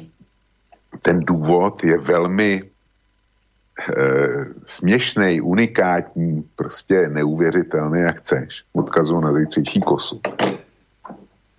ten 1.02 1.20
důvod 1.20 1.84
je 1.84 1.98
velmi 1.98 2.62
e, 2.62 2.70
směšný, 4.66 5.40
unikátní, 5.40 6.48
prostě 6.56 7.08
neuvěřitelný, 7.08 8.00
jak 8.00 8.18
chceš. 8.18 8.64
Odkazu 8.72 9.20
na 9.20 9.32
zítřejší 9.32 9.80
kosu. 9.80 10.20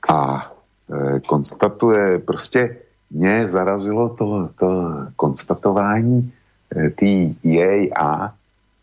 A 0.10 0.52
e, 0.89 1.20
konstatuje, 1.20 2.20
prostě 2.20 2.78
mě 3.12 3.48
zarazilo 3.48 4.10
to, 4.10 4.50
to 4.60 4.93
konstatování, 5.15 6.34
Eh, 6.75 6.89
tý 6.89 7.36
EA, 7.45 8.34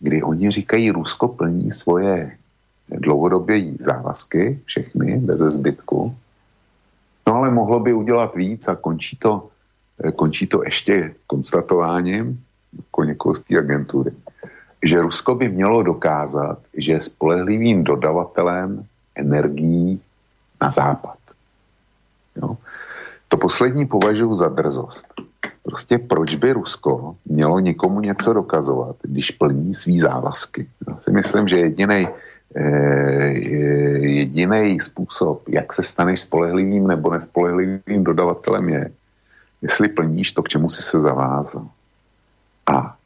kdy 0.01 0.23
oni 0.23 0.51
říkají, 0.51 0.91
Rusko 0.91 1.29
plní 1.29 1.73
svoje 1.73 2.37
dlouhodobě 2.89 3.73
závazky, 3.81 4.61
všechny, 4.65 5.17
bez 5.17 5.41
zbytku. 5.41 6.17
No 7.29 7.35
ale 7.35 7.51
mohlo 7.51 7.81
by 7.81 7.93
udělat 7.93 8.35
víc 8.35 8.69
a 8.69 8.75
končí 8.75 9.17
to, 9.17 9.49
eh, 10.05 10.13
končí 10.13 10.47
to 10.47 10.65
ještě 10.65 11.15
konstatováním 11.27 12.41
jako 13.07 13.35
z 13.35 13.41
té 13.41 13.59
agentury, 13.59 14.11
že 14.83 15.01
Rusko 15.01 15.35
by 15.35 15.49
mělo 15.49 15.83
dokázat, 15.83 16.59
že 16.75 16.93
je 16.93 17.03
spolehlivým 17.03 17.85
dodavatelem 17.85 18.85
energií 19.15 20.01
na 20.61 20.71
západ. 20.71 21.19
Jo? 22.37 22.57
To 23.29 23.37
poslední 23.37 23.87
považuji 23.87 24.35
za 24.35 24.49
drzost. 24.49 25.07
Prostě 25.65 25.99
proč 25.99 26.35
by 26.35 26.53
Rusko 26.53 27.17
mělo 27.25 27.61
někomu 27.61 28.01
něco 28.01 28.33
dokazovat, 28.33 28.97
když 29.03 29.31
plní 29.31 29.75
svý 29.75 29.99
závazky? 29.99 30.69
Já 30.89 30.97
si 30.97 31.11
myslím, 31.11 31.49
že 31.49 31.57
jediný 31.57 32.09
eh, 32.57 33.33
jediný 34.07 34.81
způsob, 34.81 35.49
jak 35.49 35.73
se 35.73 35.83
staneš 35.83 36.21
spolehlivým 36.21 36.87
nebo 36.87 37.13
nespolehlivým 37.13 38.05
dodavatelem 38.05 38.69
je, 38.69 38.91
jestli 39.63 39.89
plníš 39.89 40.33
to, 40.33 40.43
k 40.43 40.49
čemu 40.49 40.71
jsi 40.71 40.83
se 40.83 41.01
zavázal. 41.01 41.67
A 42.67 42.97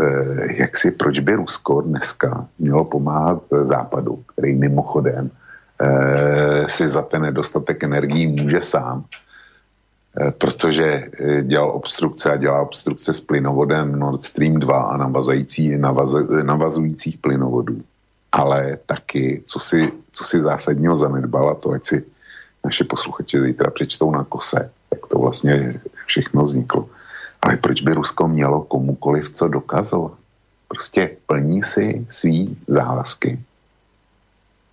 eh, 0.00 0.52
jak 0.58 0.76
si, 0.76 0.90
proč 0.90 1.18
by 1.18 1.32
Rusko 1.32 1.80
dneska 1.80 2.46
mělo 2.58 2.84
pomáhat 2.84 3.42
západu, 3.62 4.24
který 4.26 4.54
mimochodem 4.54 5.30
eh, 5.30 6.66
si 6.68 6.88
za 6.88 7.02
ten 7.02 7.22
nedostatek 7.22 7.84
energií 7.84 8.26
může 8.26 8.60
sám, 8.62 9.04
protože 10.38 10.84
eh, 10.84 11.42
dělal 11.42 11.70
obstrukce 11.70 12.32
a 12.32 12.36
dělá 12.36 12.62
obstrukce 12.62 13.12
s 13.12 13.20
plynovodem 13.20 13.98
Nord 13.98 14.24
Stream 14.24 14.54
2 14.54 14.82
a 14.82 14.96
navazající, 14.96 15.78
navaz, 15.78 16.14
navazujících 16.42 17.18
plynovodů. 17.18 17.82
Ale 18.32 18.78
taky, 18.86 19.42
co 19.46 19.60
si, 19.60 19.92
co 20.12 20.24
si 20.24 20.40
zásadního 20.40 20.96
zanedbala, 20.96 21.54
to 21.54 21.70
ať 21.70 21.86
si 21.86 22.04
naše 22.64 22.84
posluchači 22.84 23.40
zítra 23.40 23.70
přečtou 23.70 24.10
na 24.10 24.24
kose, 24.24 24.70
tak 24.90 25.06
to 25.06 25.18
vlastně 25.18 25.80
všechno 26.06 26.42
vzniklo. 26.42 26.88
Ale 27.42 27.56
proč 27.56 27.82
by 27.82 27.94
Rusko 27.94 28.28
mělo 28.28 28.62
komukoliv 28.62 29.30
co 29.34 29.48
dokazovat? 29.48 30.12
Prostě 30.68 31.16
plní 31.26 31.62
si 31.62 32.06
svý 32.10 32.58
závazky. 32.66 33.38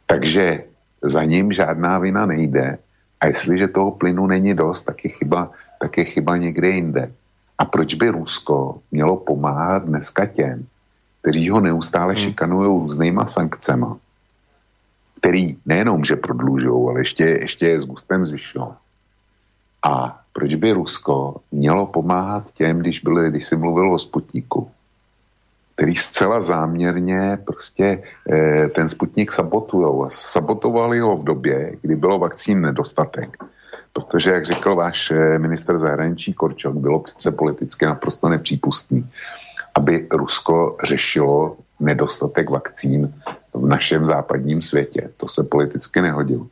Takže 0.05 0.63
za 1.01 1.23
ním 1.23 1.53
žádná 1.53 1.99
vina 1.99 2.25
nejde 2.25 2.77
a 3.25 3.33
jestliže 3.33 3.67
toho 3.67 3.91
plynu 3.91 4.27
není 4.27 4.53
dost, 4.53 4.85
tak 4.85 5.05
je 5.05 5.09
chyba, 5.09 5.51
tak 5.81 5.97
je 5.97 6.05
chyba 6.05 6.37
někde 6.37 6.69
jinde. 6.69 7.11
A 7.57 7.65
proč 7.65 7.93
by 7.93 8.09
Rusko 8.09 8.79
mělo 8.91 9.17
pomáhat 9.17 9.85
dneska 9.85 10.25
těm, 10.25 10.65
kteří 11.21 11.49
ho 11.49 11.59
neustále 11.59 12.13
hmm. 12.13 12.21
šikanují 12.21 12.67
různýma 12.67 13.25
sankcema, 13.25 13.97
který 15.17 15.57
nejenom, 15.65 16.05
že 16.05 16.15
prodlužují, 16.15 16.89
ale 16.89 17.01
ještě, 17.01 17.23
ještě 17.23 17.65
je 17.65 17.81
s 17.81 17.85
gustem 17.85 18.25
zvyšují. 18.25 18.65
A 19.83 20.21
proč 20.33 20.55
by 20.55 20.71
Rusko 20.71 21.41
mělo 21.51 21.85
pomáhat 21.85 22.53
těm, 22.53 22.79
když, 22.79 22.99
byli, 22.99 23.29
když 23.29 23.45
si 23.45 23.55
mluvil 23.55 23.93
o 23.93 23.99
Sputniku, 23.99 24.71
který 25.75 25.95
zcela 25.95 26.41
záměrně 26.41 27.37
prostě 27.45 28.03
e, 28.31 28.67
ten 28.69 28.89
Sputnik 28.89 29.31
sabotujou. 29.31 30.07
Sabotovali 30.09 30.99
ho 30.99 31.17
v 31.17 31.23
době, 31.23 31.71
kdy 31.81 31.95
bylo 31.95 32.19
vakcín 32.19 32.61
nedostatek. 32.61 33.43
Protože, 33.93 34.31
jak 34.31 34.45
řekl 34.45 34.75
váš 34.75 35.11
e, 35.11 35.39
minister 35.39 35.77
zahraničí 35.77 36.33
Korčok, 36.33 36.75
bylo 36.75 36.99
přece 36.99 37.31
politicky 37.31 37.85
naprosto 37.85 38.29
nepřípustný, 38.29 39.09
aby 39.75 40.07
Rusko 40.11 40.77
řešilo 40.83 41.57
nedostatek 41.79 42.49
vakcín 42.49 43.13
v 43.53 43.67
našem 43.67 44.05
západním 44.05 44.61
světě. 44.61 45.09
To 45.17 45.27
se 45.27 45.43
politicky 45.43 46.01
nehodilo. 46.01 46.47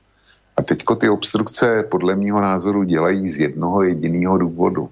A 0.58 0.62
teďko 0.62 0.96
ty 0.96 1.10
obstrukce 1.10 1.84
podle 1.92 2.16
mého 2.16 2.42
názoru 2.42 2.84
dělají 2.84 3.30
z 3.30 3.38
jednoho 3.38 3.84
jediného 3.84 4.38
důvodu. 4.38 4.90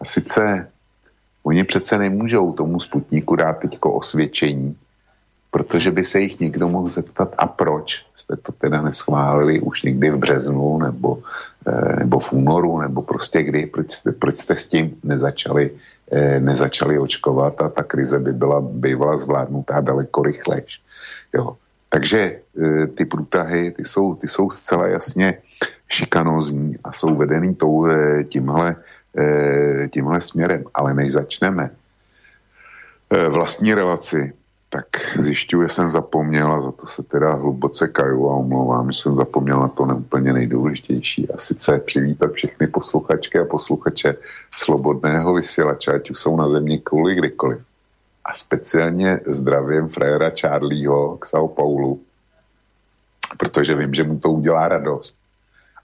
A 0.00 0.04
sice 0.04 0.68
oni 1.46 1.64
přece 1.64 1.98
nemůžou 1.98 2.52
tomu 2.52 2.80
sputníku 2.80 3.36
dát 3.36 3.58
teďko 3.62 3.92
osvědčení, 3.92 4.76
protože 5.50 5.90
by 5.90 6.04
se 6.04 6.20
jich 6.20 6.40
někdo 6.40 6.68
mohl 6.68 6.88
zeptat, 6.88 7.34
a 7.38 7.46
proč 7.46 8.02
jste 8.16 8.36
to 8.36 8.52
teda 8.52 8.82
neschválili 8.82 9.60
už 9.60 9.82
někdy 9.82 10.10
v 10.10 10.16
březnu 10.18 10.78
nebo, 10.78 11.22
eh, 11.66 11.96
nebo 12.02 12.18
v 12.18 12.32
únoru, 12.32 12.80
nebo 12.80 13.02
prostě 13.02 13.42
kdy, 13.42 13.66
proč 13.66 13.92
jste, 13.92 14.12
proč 14.12 14.36
jste 14.36 14.54
s 14.58 14.66
tím 14.66 14.98
nezačali, 15.06 15.70
eh, 16.10 16.40
nezačali 16.42 16.98
očkovat 16.98 17.62
a 17.62 17.68
ta 17.68 17.82
krize 17.82 18.18
by 18.18 18.32
byla 18.32 18.60
bývala 18.60 19.16
zvládnutá 19.16 19.80
daleko 19.80 20.22
rychlejš. 20.22 20.82
Jo. 21.34 21.56
Takže 21.88 22.20
e, 22.20 22.86
ty 22.86 23.04
průtahy, 23.04 23.70
ty 23.70 23.84
jsou, 23.84 24.14
ty 24.14 24.28
jsou 24.28 24.50
zcela 24.50 24.86
jasně 24.86 25.38
šikanózní 25.88 26.76
a 26.84 26.92
jsou 26.92 27.14
vedený 27.14 27.54
tou, 27.54 27.86
tímhle, 28.28 28.76
e, 29.18 29.88
tímhle 29.88 30.20
směrem. 30.20 30.64
Ale 30.74 30.94
než 30.94 31.12
začneme 31.12 31.70
vlastní 33.30 33.74
relaci, 33.74 34.32
tak 34.68 34.86
zjišťuji, 35.18 35.68
že 35.68 35.74
jsem 35.74 35.88
zapomněl 35.88 36.52
a 36.52 36.62
za 36.62 36.72
to 36.72 36.86
se 36.86 37.02
teda 37.02 37.32
hluboce 37.32 37.88
kaju 37.88 38.30
a 38.30 38.34
omlouvám, 38.34 38.92
že 38.92 39.00
jsem 39.00 39.14
zapomněl 39.14 39.60
na 39.60 39.68
to 39.68 39.86
neúplně 39.86 40.32
nejdůležitější. 40.32 41.30
A 41.30 41.38
sice 41.38 41.78
přivítat 41.78 42.32
všechny 42.32 42.66
posluchačky 42.66 43.38
a 43.38 43.44
posluchače 43.44 44.16
slobodného 44.56 45.34
vysílače, 45.34 45.92
ať 45.92 46.10
už 46.10 46.18
jsou 46.18 46.36
na 46.36 46.48
země 46.48 46.78
kvůli 46.78 47.14
kdykoliv 47.14 47.58
a 48.24 48.34
speciálně 48.34 49.20
zdravím 49.26 49.88
frajera 49.88 50.30
Charlieho 50.40 51.16
k 51.18 51.26
São 51.26 51.48
Paulu, 51.48 52.00
protože 53.38 53.74
vím, 53.74 53.94
že 53.94 54.04
mu 54.04 54.18
to 54.18 54.30
udělá 54.30 54.68
radost. 54.68 55.16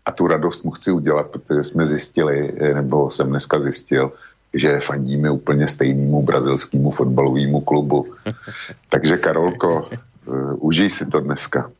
A 0.04 0.12
tu 0.12 0.26
radost 0.26 0.64
mu 0.64 0.70
chci 0.70 0.90
udělat, 0.90 1.26
protože 1.26 1.62
jsme 1.62 1.86
zjistili, 1.86 2.52
eh, 2.56 2.74
nebo 2.74 3.10
jsem 3.10 3.28
dneska 3.28 3.62
zjistil, 3.62 4.12
že 4.54 4.80
fandíme 4.80 5.30
úplně 5.30 5.68
stejnému 5.68 6.22
brazilskému 6.22 6.90
fotbalovému 6.90 7.60
klubu. 7.60 8.06
Takže 8.88 9.16
Karolko, 9.16 9.88
uh, 10.26 10.54
užij 10.60 10.90
si 10.90 11.06
to 11.06 11.20
dneska. 11.20 11.70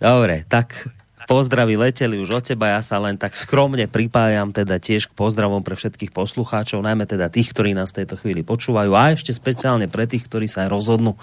Dobre, 0.00 0.42
tak 0.48 0.90
Pozdravy 1.30 1.78
leteli 1.78 2.18
už 2.18 2.42
od 2.42 2.42
teba, 2.42 2.74
ja 2.74 2.82
sa 2.82 2.98
len 2.98 3.14
tak 3.14 3.38
skromne 3.38 3.86
pripájam 3.86 4.50
teda 4.50 4.82
tiež 4.82 5.06
k 5.06 5.14
pozdravom 5.14 5.62
pre 5.62 5.78
všetkých 5.78 6.10
poslucháčov, 6.10 6.82
najmä 6.82 7.06
teda 7.06 7.30
tých, 7.30 7.54
ktorí 7.54 7.70
nás 7.70 7.94
v 7.94 8.02
tejto 8.02 8.18
chvíli 8.18 8.42
počúvajú 8.42 8.90
a 8.98 9.14
ešte 9.14 9.30
speciálne 9.30 9.86
pre 9.86 10.10
tých, 10.10 10.26
ktorí 10.26 10.50
sa 10.50 10.66
rozhodnú 10.66 11.14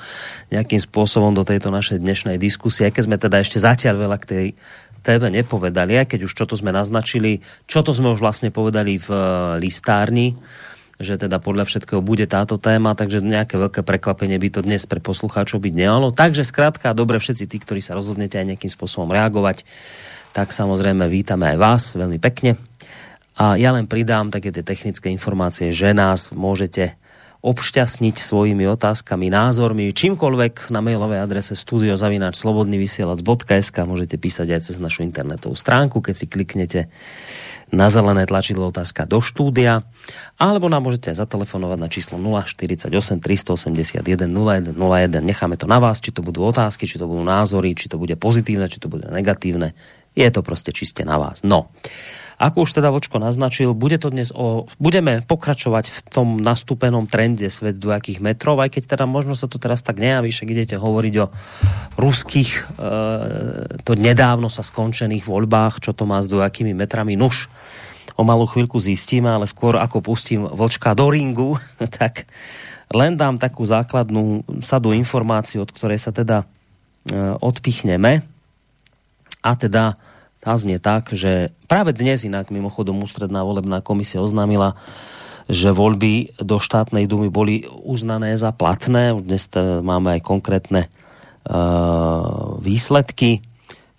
nejakým 0.47 0.79
spôsobom 0.79 1.35
do 1.35 1.43
tejto 1.43 1.75
našej 1.75 1.99
dnešnej 1.99 2.39
diskusie, 2.39 2.87
aj 2.87 2.95
keď 2.95 3.03
sme 3.03 3.17
teda 3.19 3.37
ešte 3.43 3.59
zatiaľ 3.59 4.07
veľa 4.07 4.17
k 4.23 4.29
tej 4.31 4.45
téme 5.07 5.31
nepovedali, 5.31 5.95
aj 6.03 6.11
keď 6.11 6.19
už 6.27 6.33
čo 6.35 6.43
to 6.43 6.59
sme 6.59 6.75
naznačili, 6.75 7.39
čo 7.63 7.79
to 7.79 7.95
sme 7.95 8.11
už 8.11 8.19
vlastne 8.19 8.51
povedali 8.51 8.99
v 8.99 9.07
eh, 9.07 9.23
listárni, 9.63 10.35
že 10.97 11.15
teda 11.15 11.37
podľa 11.37 11.69
všetkého 11.69 12.01
bude 12.01 12.25
táto 12.25 12.57
téma, 12.57 12.97
takže 12.97 13.21
nejaké 13.21 13.55
veľké 13.55 13.85
prekvapenie 13.85 14.35
by 14.41 14.49
to 14.49 14.65
dnes 14.65 14.89
pre 14.89 14.97
poslucháčov 14.97 15.61
byť 15.61 15.73
nemalo. 15.77 16.09
Takže 16.09 16.41
skrátka, 16.41 16.97
dobre 16.97 17.21
všetci 17.21 17.45
tí, 17.45 17.57
ktorí 17.61 17.85
sa 17.85 17.93
rozhodnete 17.93 18.41
aj 18.41 18.57
nejakým 18.57 18.71
spôsobom 18.73 19.07
reagovať, 19.13 19.61
tak 20.33 20.49
samozrejme 20.49 21.05
vítame 21.05 21.53
aj 21.53 21.57
vás 21.61 21.83
veľmi 21.93 22.17
pekne. 22.17 22.57
A 23.37 23.53
ja 23.61 23.69
len 23.69 23.85
pridám 23.85 24.33
také 24.33 24.49
tie 24.49 24.65
technické 24.65 25.13
informácie, 25.13 25.69
že 25.69 25.93
nás 25.93 26.33
môžete 26.33 26.97
obšťastniť 27.47 28.19
svojimi 28.19 28.67
otázkami, 28.67 29.31
názormi, 29.31 29.95
čímkoľvek 29.95 30.67
na 30.67 30.83
mailovej 30.83 31.23
adrese 31.23 31.55
studiozavináčslobodnyvysielac.sk 31.55 33.77
môžete 33.87 34.19
písať 34.19 34.51
aj 34.51 34.67
cez 34.67 34.83
našu 34.83 35.07
internetovú 35.07 35.55
stránku, 35.55 36.03
keď 36.03 36.15
si 36.19 36.27
kliknete 36.27 36.91
na 37.71 37.87
zelené 37.87 38.27
tlačidlo 38.27 38.67
otázka 38.71 39.07
do 39.07 39.23
štúdia, 39.23 39.87
alebo 40.39 40.67
nám 40.67 40.83
môžete 40.87 41.11
zatelefonovať 41.15 41.79
na 41.79 41.87
číslo 41.87 42.19
048 42.19 43.23
381 43.23 44.03
0101. 44.03 44.75
Necháme 45.23 45.55
to 45.55 45.71
na 45.71 45.79
vás, 45.79 46.03
či 46.03 46.11
to 46.11 46.19
budú 46.19 46.43
otázky, 46.47 46.83
či 46.83 46.99
to 46.99 47.07
budú 47.07 47.23
názory, 47.23 47.71
či 47.75 47.87
to 47.87 47.95
bude 47.95 48.19
pozitívne, 48.19 48.67
či 48.67 48.83
to 48.83 48.91
bude 48.91 49.07
negatívne. 49.07 49.71
Je 50.15 50.31
to 50.31 50.41
proste 50.43 50.71
čiste 50.75 51.05
na 51.07 51.17
vás. 51.19 51.43
No. 51.47 51.71
Ako 52.37 52.69
už 52.69 52.77
teda 52.77 52.93
Vočko 52.93 53.17
naznačil, 53.17 53.73
bude 53.73 53.97
to 53.97 54.13
dnes 54.13 54.29
o, 54.29 54.69
budeme 54.77 55.25
pokračovať 55.25 55.89
v 55.89 55.99
tom 56.05 56.37
nastúpenom 56.37 57.09
trende 57.09 57.49
svet 57.49 57.81
dvojakých 57.81 58.21
metrov, 58.21 58.61
aj 58.61 58.77
keď 58.77 58.93
teda 58.93 59.09
možno 59.09 59.33
sa 59.33 59.49
to 59.49 59.57
teraz 59.57 59.81
tak 59.81 59.97
nejaví, 59.97 60.29
však 60.29 60.53
idete 60.53 60.75
hovoriť 60.77 61.13
o 61.17 61.33
ruských, 61.97 62.51
e, 62.53 62.61
to 63.81 63.97
nedávno 63.97 64.53
sa 64.53 64.61
skončených 64.61 65.25
voľbách, 65.25 65.81
čo 65.81 65.97
to 65.97 66.05
má 66.05 66.21
s 66.21 66.29
dvojakými 66.29 66.77
metrami. 66.77 67.17
Nuž, 67.17 67.49
o 68.13 68.21
malú 68.21 68.45
chvíľku 68.45 68.77
zistíme, 68.77 69.33
ale 69.33 69.49
skôr 69.49 69.81
ako 69.81 70.05
pustím 70.05 70.45
Vlčka 70.45 70.93
do 70.93 71.09
ringu, 71.09 71.57
tak 72.01 72.29
len 72.93 73.17
dám 73.17 73.41
takú 73.41 73.65
základnú 73.65 74.45
sadu 74.61 74.93
informácií, 74.93 75.57
od 75.57 75.73
ktorej 75.73 75.97
sa 75.97 76.13
teda 76.13 76.45
e, 76.45 76.45
odpichneme. 77.41 78.21
A 79.41 79.51
teda 79.57 79.97
tá 80.39 80.53
znie 80.55 80.77
tak, 80.77 81.11
že 81.13 81.51
práve 81.65 81.93
dnes 81.93 82.23
inak 82.23 82.53
mimochodom 82.53 83.01
ústredná 83.01 83.41
volebná 83.41 83.81
komisia 83.81 84.21
oznámila, 84.21 84.77
že 85.47 85.71
voľby 85.71 86.37
do 86.43 86.59
štátnej 86.59 87.07
dumy 87.07 87.31
boli 87.31 87.63
uznané 87.67 88.35
za 88.35 88.51
platné. 88.51 89.15
Dnes 89.15 89.47
máme 89.57 90.19
aj 90.19 90.21
konkrétne 90.21 90.91
uh, 91.47 92.59
výsledky. 92.59 93.41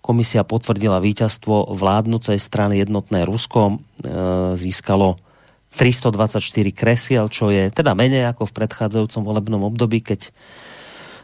Komisia 0.05 0.44
potvrdila 0.44 1.01
víťazstvo 1.01 1.72
vládnucej 1.72 2.37
strany 2.37 2.85
Jednotné 2.85 3.24
Rusko. 3.24 3.81
Uh, 4.05 4.55
získalo 4.61 5.16
324 5.77 6.42
kresiel, 6.74 7.24
čo 7.33 7.48
je 7.48 7.72
teda 7.72 7.96
menej 7.96 8.29
ako 8.29 8.48
v 8.48 8.57
predchádzajúcom 8.57 9.22
volebnom 9.24 9.62
období, 9.64 10.05
keď 10.05 10.33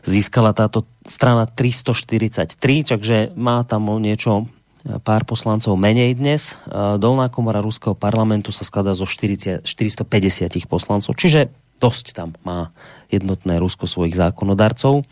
získala 0.04 0.52
táto 0.52 0.84
strana 1.08 1.48
343, 1.48 2.56
takže 2.92 3.16
má 3.36 3.64
tam 3.64 3.88
niečo 4.00 4.48
pár 4.84 5.24
poslancov 5.24 5.80
menej 5.80 6.12
dnes. 6.16 6.60
Dolná 7.00 7.32
komora 7.32 7.64
Ruského 7.64 7.96
parlamentu 7.96 8.52
sa 8.52 8.68
skladá 8.68 8.92
zo 8.92 9.08
40, 9.08 9.64
450 9.64 10.68
poslancov, 10.68 11.16
čiže 11.16 11.48
dosť 11.80 12.06
tam 12.12 12.36
má 12.44 12.68
jednotné 13.08 13.56
Rusko 13.56 13.88
svojich 13.88 14.12
zákonodarcov. 14.12 15.08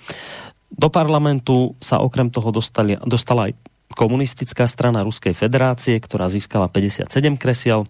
Do 0.73 0.89
parlamentu 0.89 1.77
sa 1.81 2.01
okrem 2.05 2.29
toho 2.29 2.53
dostali, 2.53 3.01
dostala 3.05 3.49
aj 3.49 3.57
komunistická 3.93 4.65
strana 4.69 5.05
Ruskej 5.05 5.37
federácie, 5.37 5.97
ktorá 6.01 6.29
získala 6.29 6.69
57 6.69 7.09
kresiel. 7.37 7.85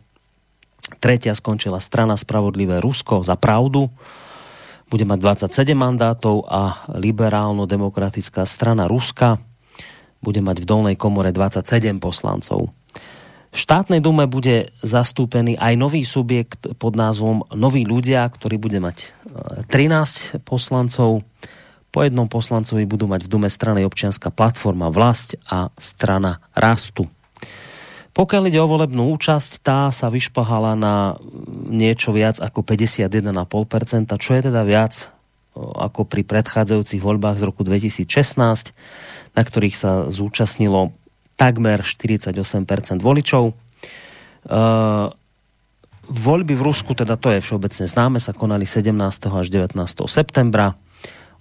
Tretia 0.99 1.35
skončila 1.35 1.79
strana 1.79 2.19
Spravodlivé 2.19 2.83
Rusko 2.83 3.23
za 3.23 3.39
pravdu, 3.39 3.87
bude 4.91 5.07
mať 5.07 5.47
27 5.47 5.79
mandátov 5.79 6.47
a 6.51 6.85
liberálno-demokratická 6.91 8.43
strana 8.45 8.91
Ruska 8.91 9.39
bude 10.23 10.41
mať 10.41 10.63
v 10.63 10.69
dolnej 10.71 10.97
komore 10.97 11.35
27 11.35 11.99
poslancov. 11.99 12.71
V 13.53 13.59
štátnej 13.61 14.01
dume 14.01 14.25
bude 14.25 14.73
zastúpený 14.81 15.61
aj 15.61 15.77
nový 15.77 16.09
subjekt 16.09 16.73
pod 16.81 16.97
názvom 16.97 17.45
Noví 17.53 17.85
ľudia, 17.85 18.25
ktorý 18.25 18.57
bude 18.57 18.81
mať 18.81 19.13
13 19.69 19.69
e, 19.69 20.41
poslancov. 20.41 21.21
Po 21.93 22.01
jednom 22.01 22.25
poslancovi 22.25 22.89
budú 22.89 23.05
mať 23.05 23.29
v 23.29 23.33
dume 23.37 23.53
strany 23.53 23.85
občianská 23.85 24.33
platforma 24.33 24.89
Vlast 24.89 25.37
a 25.45 25.69
strana 25.77 26.41
Rastu. 26.57 27.05
Pokiaľ 28.17 28.43
ide 28.49 28.61
o 28.61 28.69
volebnú 28.69 29.13
účasť, 29.13 29.61
tá 29.61 29.93
sa 29.93 30.09
vyšpahala 30.09 30.73
na 30.73 31.21
niečo 31.69 32.17
viac 32.17 32.41
ako 32.41 32.65
51,5%, 32.65 34.17
čo 34.17 34.31
je 34.33 34.43
teda 34.49 34.65
viac 34.65 35.13
ako 35.57 36.09
pri 36.09 36.25
predchádzajúcich 36.25 37.05
voľbách 37.05 37.41
z 37.41 37.45
roku 37.45 37.61
2016 37.65 38.73
na 39.33 39.43
ktorých 39.43 39.77
sa 39.77 39.93
zúčastnilo 40.13 40.93
takmer 41.41 41.81
48% 41.81 42.37
voličov. 43.01 43.57
Uh, 44.47 45.09
voľby 46.07 46.55
v 46.55 46.63
Rusku, 46.63 46.93
teda 46.93 47.17
to 47.17 47.33
je 47.33 47.41
všeobecne 47.41 47.85
známe, 47.89 48.19
sa 48.21 48.37
konali 48.37 48.69
17. 48.69 48.93
až 49.33 49.47
19. 49.49 49.77
septembra. 50.07 50.77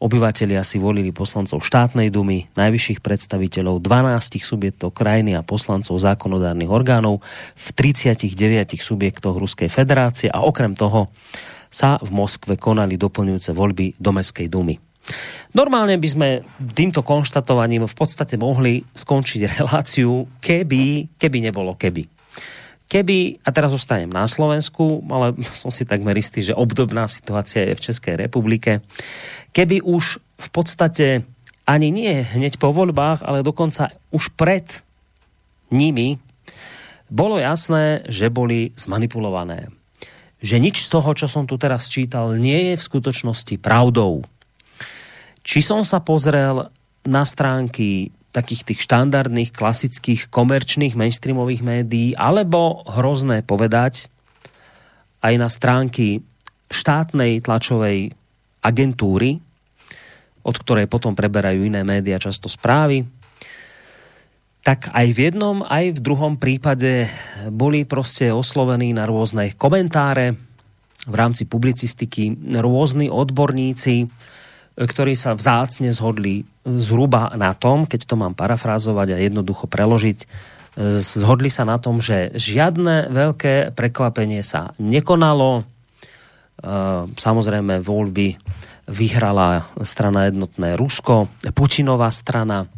Obyvatelia 0.01 0.65
si 0.65 0.81
volili 0.81 1.13
poslancov 1.13 1.61
štátnej 1.61 2.09
dumy, 2.09 2.49
najvyšších 2.57 3.05
predstaviteľov 3.05 3.85
12 3.85 4.41
subjektov 4.41 4.97
krajiny 4.97 5.37
a 5.37 5.45
poslancov 5.45 6.01
zákonodárnych 6.01 6.73
orgánov 6.73 7.21
v 7.53 7.67
39 7.69 8.33
subjektoch 8.81 9.37
Ruskej 9.37 9.69
federácie 9.69 10.33
a 10.33 10.41
okrem 10.41 10.73
toho 10.73 11.13
sa 11.71 11.95
v 12.03 12.11
Moskve 12.11 12.59
konali 12.59 12.99
doplňujúce 12.99 13.55
voľby 13.55 13.95
do 13.95 14.11
Mestskej 14.11 14.51
dumy. 14.51 14.75
Normálne 15.55 15.97
by 15.97 16.09
sme 16.11 16.29
týmto 16.59 17.01
konštatovaním 17.01 17.87
v 17.87 17.95
podstate 17.95 18.37
mohli 18.37 18.83
skončiť 18.93 19.41
reláciu, 19.57 20.27
keby, 20.43 21.15
keby 21.17 21.37
nebolo 21.41 21.73
keby. 21.79 22.05
Keby, 22.91 23.39
a 23.47 23.49
teraz 23.55 23.71
zostanem 23.71 24.11
na 24.11 24.27
Slovensku, 24.27 24.99
ale 25.07 25.33
som 25.61 25.71
si 25.71 25.87
takmer 25.87 26.13
istý, 26.19 26.43
že 26.43 26.53
obdobná 26.53 27.07
situácia 27.07 27.65
je 27.71 27.77
v 27.79 27.83
Českej 27.87 28.15
republike, 28.19 28.83
keby 29.55 29.79
už 29.81 30.19
v 30.19 30.49
podstate 30.51 31.23
ani 31.63 31.87
nie 31.87 32.11
hneď 32.19 32.59
po 32.59 32.75
voľbách, 32.75 33.23
ale 33.23 33.47
dokonca 33.47 33.95
už 34.11 34.35
pred 34.35 34.83
nimi 35.71 36.19
bolo 37.11 37.39
jasné, 37.39 38.03
že 38.07 38.31
boli 38.31 38.75
zmanipulované. 38.75 39.80
Že 40.41 40.57
nič 40.57 40.83
z 40.83 40.89
toho, 40.89 41.13
čo 41.13 41.29
som 41.29 41.45
tu 41.45 41.55
teraz 41.61 41.85
čítal, 41.85 42.33
nie 42.33 42.73
je 42.73 42.75
v 42.81 42.87
skutočnosti 42.89 43.55
pravdou. 43.61 44.25
Či 45.45 45.61
som 45.61 45.85
sa 45.85 46.01
pozrel 46.01 46.69
na 47.05 47.23
stránky 47.25 48.13
takých 48.31 48.73
tých 48.73 48.79
štandardných, 48.87 49.51
klasických, 49.51 50.31
komerčných, 50.31 50.97
mainstreamových 50.97 51.61
médií, 51.61 52.09
alebo 52.15 52.81
hrozné 52.87 53.43
povedať 53.43 54.07
aj 55.21 55.33
na 55.37 55.49
stránky 55.51 56.23
štátnej 56.71 57.43
tlačovej 57.43 58.15
agentúry, 58.63 59.37
od 60.41 60.55
ktorej 60.57 60.89
potom 60.89 61.13
preberajú 61.13 61.67
iné 61.67 61.85
médiá 61.85 62.17
často 62.17 62.49
správy, 62.49 63.05
tak 64.61 64.93
aj 64.93 65.07
v 65.09 65.19
jednom, 65.29 65.65
aj 65.65 65.97
v 65.97 66.03
druhom 66.05 66.37
prípade 66.37 67.09
boli 67.49 67.81
proste 67.81 68.29
oslovení 68.29 68.93
na 68.93 69.09
rôzne 69.09 69.57
komentáre 69.57 70.37
v 71.09 71.15
rámci 71.17 71.49
publicistiky, 71.49 72.53
rôzni 72.61 73.09
odborníci, 73.09 74.05
ktorí 74.77 75.17
sa 75.17 75.33
vzácne 75.33 75.89
zhodli 75.89 76.45
zhruba 76.61 77.33
na 77.33 77.57
tom, 77.57 77.89
keď 77.89 78.05
to 78.05 78.15
mám 78.15 78.37
parafrázovať 78.37 79.17
a 79.17 79.23
jednoducho 79.25 79.65
preložiť, 79.65 80.19
e, 80.21 80.25
zhodli 81.01 81.49
sa 81.49 81.65
na 81.65 81.81
tom, 81.81 81.97
že 81.97 82.29
žiadne 82.37 83.09
veľké 83.09 83.73
prekvapenie 83.73 84.45
sa 84.45 84.77
nekonalo. 84.77 85.61
E, 85.61 85.63
samozrejme 87.17 87.81
voľby 87.81 88.37
vyhrala 88.85 89.73
strana 89.81 90.29
jednotné 90.29 90.77
Rusko, 90.77 91.33
Putinová 91.57 92.13
strana. 92.13 92.69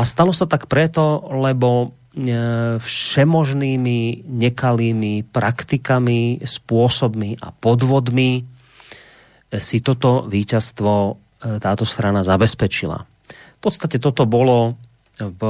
A 0.00 0.08
stalo 0.08 0.32
sa 0.32 0.48
tak 0.48 0.64
preto, 0.64 1.20
lebo 1.28 1.92
e, 2.16 2.80
všemožnými 2.80 4.24
nekalými 4.24 5.28
praktikami, 5.28 6.40
spôsobmi 6.40 7.36
a 7.44 7.52
podvodmi 7.52 8.48
si 9.52 9.84
toto 9.84 10.24
víťazstvo 10.24 10.92
e, 11.04 11.12
táto 11.60 11.84
strana 11.84 12.24
zabezpečila. 12.24 13.04
V 13.28 13.60
podstate 13.60 14.00
toto 14.00 14.24
bolo 14.24 14.80
v 15.20 15.42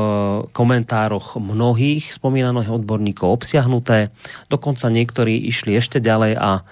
komentároch 0.50 1.38
mnohých 1.38 2.10
spomínaných 2.10 2.74
odborníkov 2.74 3.30
obsiahnuté. 3.30 4.10
Dokonca 4.50 4.90
niektorí 4.90 5.46
išli 5.46 5.78
ešte 5.78 6.02
ďalej 6.02 6.34
a 6.34 6.66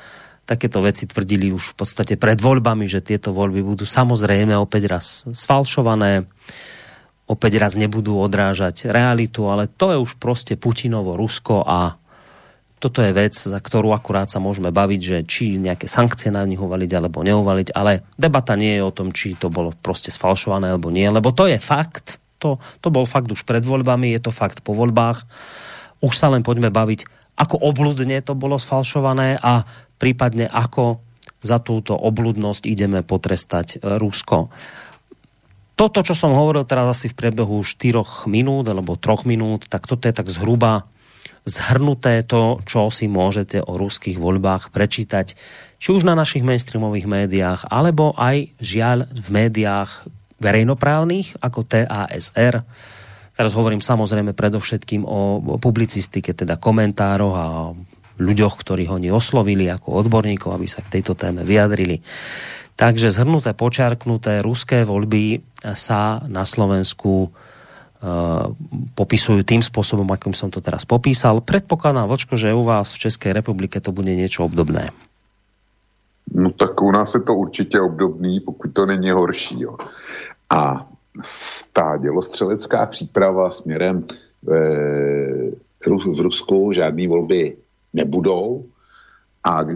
takéto 0.50 0.82
veci 0.82 1.06
tvrdili 1.06 1.54
už 1.54 1.78
v 1.78 1.84
podstate 1.84 2.18
pred 2.18 2.42
voľbami, 2.42 2.90
že 2.90 3.06
tieto 3.06 3.30
voľby 3.30 3.62
budú 3.62 3.86
samozrejme 3.86 4.56
opäť 4.58 4.82
raz 4.90 5.06
sfalšované, 5.30 6.26
opäť 7.28 7.60
raz 7.60 7.76
nebudú 7.76 8.16
odrážať 8.16 8.88
realitu, 8.88 9.46
ale 9.52 9.68
to 9.68 9.92
je 9.92 9.98
už 10.00 10.16
proste 10.16 10.56
Putinovo 10.56 11.14
Rusko 11.14 11.62
a 11.62 12.00
toto 12.78 13.02
je 13.02 13.10
vec, 13.10 13.34
za 13.34 13.58
ktorú 13.58 13.90
akurát 13.90 14.30
sa 14.30 14.38
môžeme 14.38 14.70
baviť, 14.70 15.00
že 15.02 15.18
či 15.26 15.58
nejaké 15.58 15.90
sankcie 15.90 16.30
na 16.30 16.46
nich 16.46 16.62
uvaliť 16.62 16.90
alebo 16.94 17.26
neuvaliť, 17.26 17.74
ale 17.74 18.06
debata 18.14 18.54
nie 18.54 18.78
je 18.78 18.82
o 18.86 18.94
tom, 18.94 19.10
či 19.10 19.34
to 19.34 19.50
bolo 19.50 19.74
proste 19.74 20.14
sfalšované 20.14 20.70
alebo 20.70 20.88
nie, 20.88 21.04
lebo 21.10 21.34
to 21.34 21.50
je 21.50 21.58
fakt, 21.58 22.22
to, 22.38 22.62
to 22.78 22.88
bol 22.88 23.02
fakt 23.02 23.28
už 23.28 23.42
pred 23.42 23.66
voľbami, 23.66 24.14
je 24.14 24.30
to 24.30 24.32
fakt 24.32 24.62
po 24.62 24.72
voľbách. 24.78 25.26
Už 25.98 26.14
sa 26.14 26.30
len 26.30 26.46
poďme 26.46 26.70
baviť, 26.70 27.10
ako 27.34 27.58
obludne 27.58 28.22
to 28.22 28.38
bolo 28.38 28.62
sfalšované 28.62 29.42
a 29.42 29.66
prípadne 29.98 30.46
ako 30.46 31.02
za 31.42 31.58
túto 31.58 31.98
obludnosť 31.98 32.66
ideme 32.66 33.02
potrestať 33.02 33.82
Rusko. 33.82 34.50
Toto, 35.78 36.02
čo 36.02 36.10
som 36.10 36.34
hovoril 36.34 36.66
teraz 36.66 36.90
asi 36.90 37.06
v 37.06 37.14
priebehu 37.14 37.62
4 37.62 38.26
minút 38.26 38.66
alebo 38.66 38.98
3 38.98 39.30
minút, 39.30 39.70
tak 39.70 39.86
toto 39.86 40.10
je 40.10 40.14
tak 40.18 40.26
zhruba 40.26 40.90
zhrnuté 41.46 42.26
to, 42.26 42.58
čo 42.66 42.90
si 42.90 43.06
môžete 43.06 43.62
o 43.62 43.78
ruských 43.78 44.18
voľbách 44.18 44.74
prečítať, 44.74 45.38
či 45.78 45.88
už 45.94 46.02
na 46.02 46.18
našich 46.18 46.42
mainstreamových 46.42 47.06
médiách, 47.06 47.60
alebo 47.70 48.10
aj 48.18 48.58
žiaľ 48.58 49.06
v 49.06 49.28
médiách 49.30 50.10
verejnoprávnych, 50.42 51.38
ako 51.38 51.62
TASR. 51.62 52.66
Teraz 53.38 53.54
hovorím 53.54 53.78
samozrejme 53.78 54.34
predovšetkým 54.34 55.06
o, 55.06 55.38
publicistike, 55.62 56.34
teda 56.34 56.58
komentároch 56.58 57.34
a 57.38 57.46
ľuďoch, 58.18 58.54
ktorí 58.60 58.90
ho 58.90 58.98
oni 58.98 59.14
oslovili 59.14 59.70
ako 59.70 60.04
odborníkov, 60.04 60.54
aby 60.54 60.66
sa 60.66 60.82
k 60.82 60.98
tejto 60.98 61.14
téme 61.14 61.46
vyjadrili. 61.46 62.02
Takže 62.78 63.10
zhrnuté, 63.10 63.54
počarknuté, 63.58 64.38
ruské 64.42 64.86
voľby 64.86 65.42
sa 65.74 66.22
na 66.30 66.46
Slovensku 66.46 67.34
Eh, 67.98 68.44
popisujú 68.94 69.42
tým 69.42 69.58
spôsobom, 69.58 70.06
akým 70.14 70.30
som 70.30 70.54
to 70.54 70.62
teraz 70.62 70.86
popísal. 70.86 71.42
Predpokladám, 71.42 72.06
Vočko, 72.06 72.38
že 72.38 72.54
u 72.54 72.62
vás 72.62 72.94
v 72.94 73.10
České 73.10 73.34
republike 73.34 73.82
to 73.82 73.90
bude 73.90 74.14
niečo 74.14 74.46
obdobné. 74.46 74.86
No 76.30 76.54
tak 76.54 76.78
u 76.78 76.94
nás 76.94 77.10
je 77.18 77.26
to 77.26 77.34
určitě 77.34 77.80
obdobný, 77.80 78.38
pokud 78.40 78.70
to 78.70 78.86
není 78.86 79.10
horší. 79.10 79.66
Jo. 79.66 79.82
A 80.50 80.86
ta 81.72 81.96
dělostřelecká 81.98 82.86
příprava 82.86 83.50
směrem 83.50 84.06
e, 84.06 84.14
v 86.14 86.20
Rusku 86.22 86.70
žádné 86.72 87.08
volby 87.08 87.56
nebudou 87.92 88.64
a 89.44 89.62
e, 89.62 89.74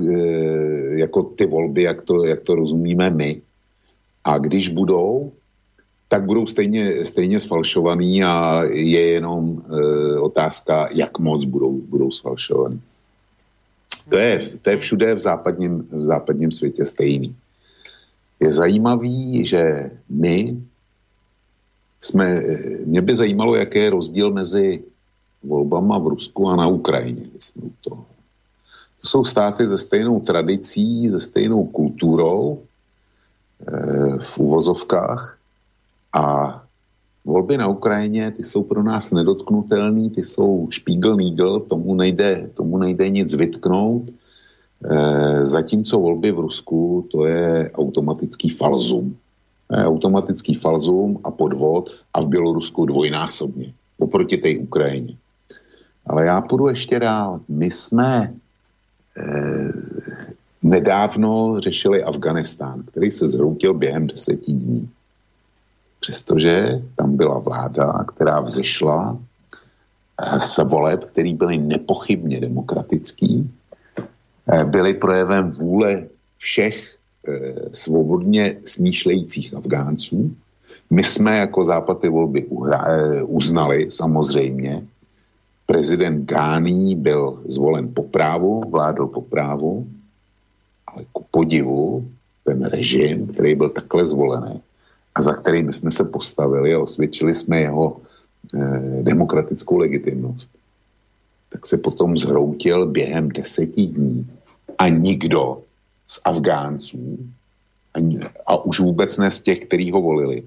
jako 0.98 1.22
ty 1.22 1.46
volby, 1.46 1.82
jak 1.82 2.02
to, 2.02 2.24
jak 2.24 2.40
to 2.40 2.54
rozumíme 2.54 3.10
my. 3.10 3.42
A 4.24 4.38
když 4.38 4.68
budou, 4.68 5.32
tak 6.08 6.24
budou 6.24 6.46
stejně, 6.46 7.04
stejně 7.04 7.40
sfalšovaný 7.40 8.24
a 8.24 8.62
je 8.68 9.06
jenom 9.06 9.62
e, 9.64 10.18
otázka, 10.20 10.88
jak 10.92 11.18
moc 11.18 11.44
budou, 11.44 11.72
budou 11.72 12.10
sfalšovaný. 12.10 12.80
To 14.08 14.16
je, 14.18 14.50
to 14.62 14.70
je 14.70 14.76
všude 14.76 15.14
v 15.14 15.20
západním, 15.20 15.88
v 15.90 16.04
západním 16.04 16.52
světě 16.52 16.84
stejný. 16.84 17.36
Je 18.40 18.52
zajímavý, 18.52 19.46
že 19.46 19.90
my 20.08 20.56
jsme, 22.00 22.42
mě 22.84 23.02
by 23.02 23.14
zajímalo, 23.14 23.54
jaký 23.54 23.78
je 23.78 23.90
rozdíl 23.90 24.30
mezi 24.30 24.82
volbama 25.44 25.98
v 25.98 26.06
Rusku 26.06 26.48
a 26.48 26.56
na 26.56 26.66
Ukrajině. 26.66 27.26
To 27.80 28.04
jsou 29.04 29.24
státy 29.24 29.68
se 29.68 29.78
stejnou 29.78 30.20
tradicí, 30.20 31.10
se 31.10 31.20
stejnou 31.20 31.64
kulturou, 31.64 32.62
e, 33.68 34.18
v 34.18 34.38
uvozovkách, 34.38 35.38
a 36.12 36.58
volby 37.24 37.56
na 37.56 37.68
Ukrajině, 37.68 38.30
ty 38.30 38.44
jsou 38.44 38.62
pro 38.62 38.82
nás 38.82 39.12
nedotknutelný, 39.12 40.10
ty 40.10 40.24
jsou 40.24 40.68
špígl 40.70 41.16
nígl, 41.16 41.60
tomu 41.60 41.94
nejde, 41.94 42.50
tomu 42.54 42.78
nejde 42.78 43.08
nic 43.08 43.34
vytknout. 43.34 44.02
E, 44.10 45.46
zatímco 45.46 45.98
volby 45.98 46.32
v 46.32 46.38
Rusku, 46.38 47.08
to 47.10 47.26
je 47.26 47.70
automatický 47.74 48.50
falzum. 48.50 49.16
E, 49.70 49.84
automatický 49.84 50.54
falzum 50.54 51.18
a 51.24 51.30
podvod 51.30 51.90
a 52.14 52.20
v 52.20 52.26
Bělorusku 52.26 52.86
dvojnásobně 52.86 53.72
oproti 53.98 54.36
té 54.36 54.58
Ukrajině. 54.58 55.16
Ale 56.06 56.24
já 56.26 56.40
půjdu 56.40 56.68
ještě 56.68 57.00
dál. 57.00 57.40
My 57.48 57.70
jsme 57.70 58.32
e, 59.16 59.22
nedávno 60.62 61.60
řešili 61.60 62.04
Afganistán, 62.04 62.82
který 62.82 63.10
se 63.10 63.28
zhroutil 63.28 63.74
během 63.74 64.06
deseti 64.06 64.52
dní 64.52 64.90
přestože 66.02 66.82
tam 66.96 67.16
byla 67.16 67.38
vláda, 67.38 68.04
která 68.04 68.40
vzešla 68.40 69.18
z 70.38 70.58
eh, 70.58 70.64
voleb, 70.64 71.04
který 71.04 71.34
byly 71.34 71.58
nepochybně 71.58 72.40
demokratický, 72.40 73.50
eh, 74.52 74.64
byly 74.64 74.94
projevem 74.94 75.50
vůle 75.50 76.06
všech 76.38 76.98
svobodně 77.72 78.56
smýšlejících 78.66 79.54
Afgánců. 79.54 80.34
My 80.90 81.04
jsme 81.04 81.38
jako 81.38 81.64
západ 81.64 82.00
ty 82.00 82.08
volby 82.08 82.46
uznali 83.22 83.90
samozřejmě. 83.90 84.82
Prezident 85.66 86.24
Gání 86.24 86.96
byl 86.96 87.42
zvolen 87.46 87.94
po 87.94 88.02
právu, 88.02 88.70
vládl 88.70 89.06
po 89.06 89.20
právu, 89.20 89.86
ale 90.86 91.04
ku 91.12 91.26
podivu 91.30 92.08
ten 92.44 92.64
režim, 92.64 93.26
který 93.26 93.54
byl 93.54 93.68
takhle 93.68 94.06
zvolený 94.06 94.60
a 95.14 95.22
za 95.22 95.32
kterým 95.32 95.72
jsme 95.72 95.90
se 95.90 96.04
postavili 96.04 96.74
a 96.74 96.80
osvědčili 96.80 97.34
jsme 97.34 97.60
jeho 97.60 97.96
eh, 98.54 99.02
demokratickou 99.02 99.76
legitimnost, 99.76 100.50
tak 101.48 101.66
se 101.66 101.76
potom 101.76 102.16
zhroutil 102.16 102.86
během 102.86 103.28
deseti 103.28 103.86
dní 103.86 104.30
a 104.78 104.88
nikdo 104.88 105.62
z 106.06 106.20
Afgánců 106.24 107.18
a, 107.94 107.98
a 108.46 108.64
už 108.64 108.80
vůbec 108.80 109.18
ne 109.18 109.30
z 109.30 109.40
těch, 109.40 109.60
kteří 109.60 109.90
ho 109.90 110.00
volili, 110.00 110.42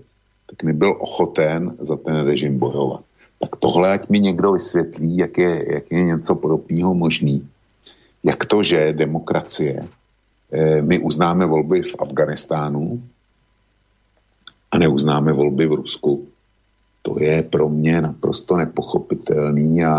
tak 0.50 0.64
nebyl 0.64 0.96
ochoten 1.00 1.76
za 1.80 1.98
ten 1.98 2.16
režim 2.26 2.60
bojovat. 2.60 3.05
Tak 3.40 3.56
tohle 3.60 3.94
ať 3.94 4.10
mi 4.10 4.20
někdo 4.20 4.52
vysvětlí, 4.52 5.18
jak 5.18 5.38
je, 5.38 5.74
jak 5.74 5.92
je 5.92 6.04
něco 6.04 6.36
podobného 6.36 6.94
možný. 6.94 7.48
Jak 8.24 8.46
to, 8.46 8.64
že 8.64 8.94
demokracie, 8.94 9.88
eh, 10.52 10.82
my 10.82 11.00
uznáme 11.00 11.46
volby 11.46 11.82
v 11.82 11.96
Afganistánu 12.00 13.04
a 14.72 14.78
neuznáme 14.78 15.34
volby 15.34 15.68
v 15.68 15.74
Rusku, 15.74 16.28
to 17.06 17.22
je 17.22 17.46
pro 17.46 17.70
mě 17.70 18.02
naprosto 18.02 18.58
nepochopitelný 18.58 19.86
a, 19.86 19.94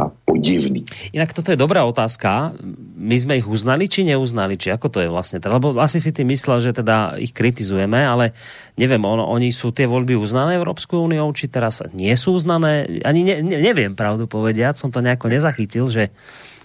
a 0.00 0.02
podivný. 0.24 0.88
Inak 1.12 1.36
toto 1.36 1.52
je 1.52 1.60
dobrá 1.60 1.84
otázka. 1.84 2.56
My 2.96 3.20
sme 3.20 3.36
ich 3.36 3.44
uznali, 3.44 3.84
či 3.84 4.08
neuznali? 4.08 4.56
Či 4.56 4.72
ako 4.72 4.88
to 4.88 4.98
je 5.04 5.12
vlastne? 5.12 5.44
Lebo 5.44 5.76
asi 5.76 6.00
si 6.00 6.16
ty 6.16 6.24
myslel, 6.24 6.64
že 6.64 6.72
teda 6.72 7.20
ich 7.20 7.36
kritizujeme, 7.36 8.00
ale 8.00 8.32
neviem, 8.80 9.04
on, 9.04 9.20
oni 9.20 9.52
sú 9.52 9.76
tie 9.76 9.84
voľby 9.84 10.16
uznané 10.16 10.56
Európskou 10.56 11.04
úniou, 11.04 11.28
či 11.36 11.52
teraz 11.52 11.84
nie 11.92 12.16
sú 12.16 12.40
uznané? 12.40 13.04
Ani 13.04 13.20
ne, 13.20 13.44
ne, 13.44 13.60
neviem 13.60 13.92
pravdu 13.92 14.24
povediať, 14.24 14.80
som 14.80 14.88
to 14.88 15.04
nejako 15.04 15.28
nezachytil, 15.28 15.92
že 15.92 16.08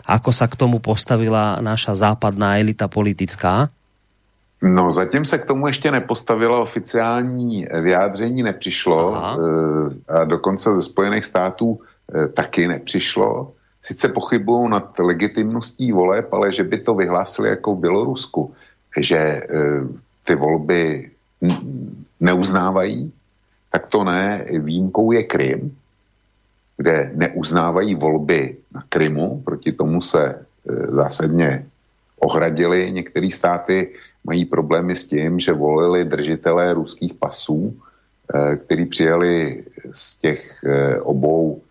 ako 0.07 0.31
sa 0.31 0.47
k 0.47 0.55
tomu 0.55 0.79
postavila 0.79 1.59
naša 1.59 2.07
západná 2.07 2.55
elita 2.55 2.87
politická. 2.87 3.67
No, 4.61 4.91
zatím 4.91 5.25
se 5.25 5.37
k 5.37 5.45
tomu 5.45 5.67
ještě 5.67 5.91
nepostavilo 5.91 6.61
oficiální 6.61 7.67
vyjádření, 7.81 8.43
nepřišlo. 8.43 9.15
Aha. 9.15 9.37
Eh, 9.37 10.13
a 10.13 10.25
dokonce 10.25 10.75
ze 10.75 10.81
Spojených 10.81 11.25
států 11.25 11.79
eh, 11.79 12.27
taky 12.27 12.67
nepřišlo. 12.67 13.51
Sice 13.81 14.09
pochybují 14.09 14.69
nad 14.69 14.99
legitimností 14.99 15.91
voleb, 15.91 16.33
ale 16.33 16.53
že 16.53 16.63
by 16.63 16.77
to 16.77 16.95
vyhlásili 16.95 17.49
jako 17.49 17.75
v 17.75 17.79
Bělorusku, 17.79 18.53
že 18.97 19.17
eh, 19.17 19.47
ty 20.23 20.35
volby 20.35 21.09
neuznávají, 22.19 23.11
tak 23.71 23.87
to 23.87 24.03
ne. 24.03 24.45
Výjimkou 24.59 25.11
je 25.11 25.23
Krym, 25.23 25.77
kde 26.77 27.11
neuznávají 27.15 27.95
volby 27.95 28.57
na 28.73 28.83
Krymu, 28.89 29.41
proti 29.45 29.71
tomu 29.71 30.01
se 30.01 30.45
zásadně 30.87 31.65
ohradili 32.19 32.91
některé 32.91 33.29
státy 33.31 33.93
mají 34.23 34.45
problémy 34.45 34.95
s 34.95 35.05
tím, 35.05 35.39
že 35.39 35.53
volili 35.53 36.05
držitelé 36.05 36.73
ruských 36.73 37.13
pasů, 37.13 37.77
eh, 38.33 38.55
který 38.55 38.85
přijali 38.85 39.63
z 39.93 40.15
těch 40.15 40.63
eh, 40.63 41.01
obou 41.01 41.61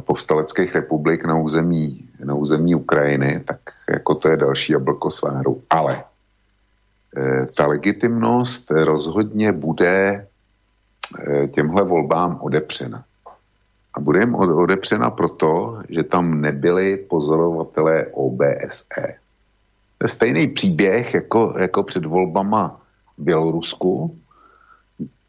povstaleckých 0.00 0.74
republik 0.74 1.24
na 1.24 1.38
území, 1.38 2.08
na 2.24 2.34
území 2.34 2.74
Ukrajiny, 2.74 3.40
tak 3.46 3.60
jako 3.90 4.14
to 4.14 4.28
je 4.28 4.36
další 4.36 4.72
jablko 4.72 5.10
sváru. 5.10 5.62
Ale 5.70 6.04
eh, 7.16 7.46
ta 7.46 7.66
legitimnost 7.66 8.70
rozhodně 8.70 9.52
bude 9.52 10.26
těmhle 11.54 11.84
volbám 11.84 12.38
odepřena. 12.42 13.04
A 13.94 14.00
bude 14.00 14.20
jim 14.20 14.34
odepřena 14.34 15.10
proto, 15.10 15.82
že 15.88 16.02
tam 16.02 16.40
nebyli 16.40 16.96
pozorovatelé 16.96 18.06
OBSE 18.12 19.16
stejný 20.06 20.48
příběh 20.48 21.14
jako, 21.14 21.54
jako 21.58 21.82
před 21.82 22.04
volbama 22.04 22.80
v 23.18 23.22
Bělorusku, 23.22 24.18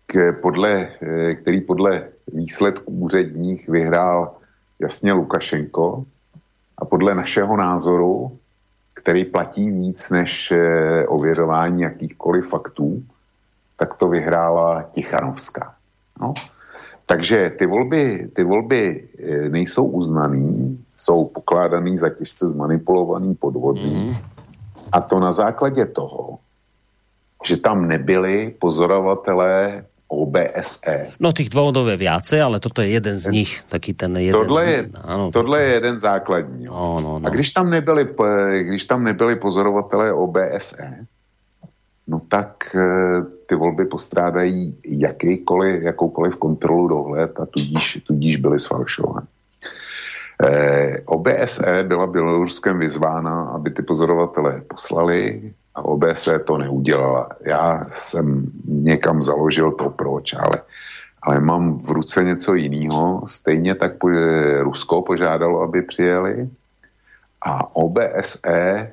k, 0.05 0.33
podle, 0.41 0.89
eh, 1.01 1.35
který 1.35 1.61
podle 1.61 2.07
výsledků 2.33 2.91
úředních 2.91 3.69
vyhrál 3.69 4.35
jasně 4.79 5.13
Lukašenko 5.13 6.05
a 6.77 6.85
podle 6.85 7.15
našeho 7.15 7.57
názoru, 7.57 8.37
který 8.93 9.25
platí 9.25 9.71
víc 9.71 10.09
než 10.09 10.51
eh, 10.51 11.07
ověřování 11.07 11.81
jakýchkoliv 11.81 12.49
faktů, 12.49 13.03
tak 13.77 13.95
to 13.95 14.07
vyhrála 14.07 14.83
Tichanovská. 14.83 15.75
No. 16.21 16.33
Takže 17.05 17.55
ty 17.59 17.65
volby, 17.65 18.29
ty 18.35 18.43
volby 18.43 19.07
eh, 19.19 19.49
nejsou 19.49 19.85
uznaný, 19.85 20.83
jsou 20.97 21.25
pokládaný 21.25 21.97
za 21.97 22.09
těžce 22.09 22.47
zmanipulovaný 22.47 23.35
podvodný. 23.35 24.11
Mm-hmm 24.11 24.36
a 24.91 25.01
to 25.01 25.19
na 25.19 25.31
základě 25.31 25.85
toho, 25.85 26.39
že 27.45 27.57
tam 27.57 27.87
nebyli 27.87 28.55
pozorovatelé 28.59 29.85
OBSE. 30.07 31.19
No 31.19 31.35
tých 31.35 31.51
dôvodov 31.51 31.91
je 31.91 31.99
viacej, 31.99 32.39
ale 32.39 32.63
toto 32.63 32.79
je 32.79 32.95
jeden 32.95 33.19
z 33.19 33.27
nich. 33.27 33.59
Taký 33.67 33.91
ten 33.91 34.15
jeden 34.15 34.39
tohle, 34.39 34.61
z... 34.63 34.67
je, 34.67 34.79
ano, 35.03 35.31
tohle 35.35 35.61
je 35.61 35.69
jeden 35.73 35.99
základní. 35.99 36.65
No, 36.65 36.99
no, 37.03 37.19
no. 37.19 37.27
A 37.27 37.29
když 37.29 37.51
tam, 37.51 37.69
nebyli, 37.69 38.07
když 38.63 38.85
tam 38.85 39.03
nebyli 39.03 39.35
pozorovatelé 39.35 40.13
OBSE, 40.13 41.05
no 42.07 42.21
tak 42.27 42.75
e, 42.75 42.79
ty 43.47 43.55
volby 43.55 43.85
postrádají 43.85 44.77
jakýkoliv, 44.87 45.83
jakoukoliv 45.83 46.35
kontrolu 46.35 46.87
dohled 46.87 47.39
a 47.39 47.45
tudíž, 47.45 47.99
tudíž 48.07 48.35
byly 48.35 48.59
sfalšovány. 48.59 49.27
Eh, 50.43 51.01
OBSE 51.05 51.83
byla 51.83 52.07
Běloruskem 52.07 52.79
vyzvána, 52.79 53.41
aby 53.41 53.71
ty 53.71 53.81
pozorovatele 53.81 54.61
poslali 54.67 55.53
a 55.75 55.85
OBSE 55.85 56.39
to 56.39 56.57
neudělala. 56.57 57.29
Já 57.45 57.85
jsem 57.91 58.51
někam 58.65 59.21
založil 59.21 59.71
to 59.71 59.89
proč, 59.89 60.33
ale, 60.33 60.61
ale 61.21 61.39
mám 61.39 61.79
v 61.79 61.89
ruce 61.89 62.23
něco 62.23 62.53
jiného. 62.53 63.21
Stejně 63.27 63.75
tak 63.75 63.91
Rusko 64.61 65.01
požádalo, 65.01 65.61
aby 65.61 65.81
přijeli 65.81 66.49
a 67.41 67.75
OBSE 67.75 68.91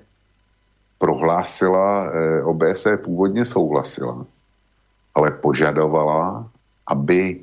prohlásila, 0.98 2.10
eh, 2.12 2.42
OBSE 2.42 2.96
původně 2.96 3.44
souhlasila, 3.44 4.26
ale 5.14 5.30
požadovala, 5.30 6.48
aby 6.86 7.40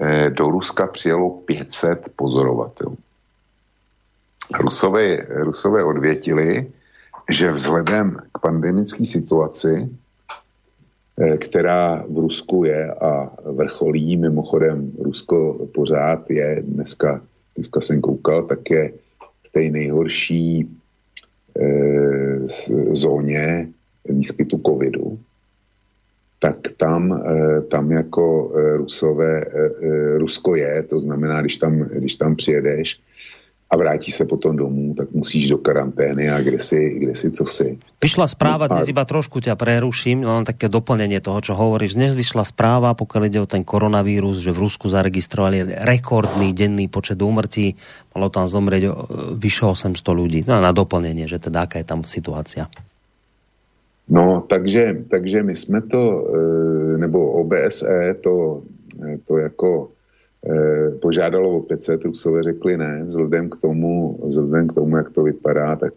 eh, 0.00 0.30
do 0.30 0.50
Ruska 0.50 0.86
přijelo 0.86 1.30
500 1.30 2.08
pozorovatelů. 2.16 2.96
Rusové, 4.60 5.26
Rusové 5.28 5.84
odvětili, 5.84 6.72
že 7.30 7.52
vzhledem 7.52 8.16
k 8.32 8.38
pandemické 8.38 9.04
situaci, 9.04 9.88
eh, 11.18 11.36
která 11.36 12.04
v 12.08 12.18
Rusku 12.18 12.64
je 12.64 12.94
a 12.94 13.30
vrcholí, 13.44 14.16
mimochodem 14.16 14.92
Rusko 14.98 15.68
pořád 15.74 16.30
je, 16.30 16.62
dneska, 16.66 17.20
dneska 17.54 17.80
jsem 17.80 18.00
koukal, 18.00 18.42
tak 18.42 18.70
je 18.70 18.92
v 19.48 19.52
té 19.52 19.60
nejhorší 19.60 20.68
e, 21.52 21.68
zóně 22.96 23.68
výskytu 24.08 24.60
covidu, 24.66 25.18
tak 26.40 26.56
tam, 26.76 27.12
e, 27.12 27.60
tam 27.60 27.92
jako 27.92 28.52
Rusové, 28.76 29.44
Rusko 30.16 30.56
je, 30.56 30.82
to 30.82 31.00
znamená, 31.00 31.40
když 31.40 31.56
tam, 31.56 31.78
když 31.78 32.16
tam 32.16 32.36
přijedeš, 32.36 33.00
a 33.72 33.76
vrátí 33.76 34.12
se 34.12 34.24
potom 34.24 34.56
domů, 34.56 34.94
tak 34.94 35.08
musíš 35.16 35.48
do 35.48 35.58
karantény 35.58 36.30
a 36.30 36.40
kde 36.44 36.60
si, 36.60 36.76
kde 37.00 37.14
si 37.16 37.30
co 37.32 37.44
si. 37.48 37.80
Vyšla 38.04 38.28
správa, 38.28 38.68
no, 38.68 38.76
dnes 38.76 38.92
iba 38.92 39.00
trošku 39.08 39.40
ťa 39.40 39.56
preruším, 39.56 40.28
len 40.28 40.44
také 40.44 40.68
doplnenie 40.68 41.24
toho, 41.24 41.40
čo 41.40 41.56
hovoríš. 41.56 41.96
Dnes 41.96 42.12
vyšla 42.12 42.44
správa, 42.44 42.92
pokiaľ 42.92 43.22
ide 43.32 43.40
o 43.40 43.48
ten 43.48 43.64
koronavírus, 43.64 44.44
že 44.44 44.52
v 44.52 44.68
Rusku 44.68 44.92
zaregistrovali 44.92 45.88
rekordný 45.88 46.52
denný 46.52 46.92
počet 46.92 47.16
úmrtí, 47.16 47.80
malo 48.12 48.28
tam 48.28 48.44
zomrieť 48.44 48.92
vyše 49.40 49.64
800 49.64 49.96
ľudí. 50.12 50.44
No 50.44 50.60
na 50.60 50.76
doplnenie, 50.76 51.24
že 51.24 51.40
teda 51.40 51.64
aká 51.64 51.80
je 51.80 51.88
tam 51.88 52.04
situácia. 52.04 52.68
No, 54.12 54.44
takže, 54.44 55.08
takže 55.08 55.42
my 55.42 55.56
jsme 55.56 55.80
to, 55.88 56.02
e, 56.04 56.98
nebo 57.00 57.40
OBSE 57.40 58.20
to, 58.20 58.60
e, 59.00 59.18
to 59.24 59.38
jako 59.38 59.88
požádalo 61.00 61.56
o 61.56 61.62
500, 61.62 62.04
Rusové 62.04 62.42
řekli 62.42 62.76
ne, 62.76 63.04
vzhledem 63.06 63.50
k 63.50 63.56
tomu, 63.56 64.20
vzhledem 64.26 64.68
k 64.68 64.72
tomu, 64.72 64.96
jak 64.96 65.10
to 65.10 65.22
vypadá, 65.22 65.76
tak 65.76 65.94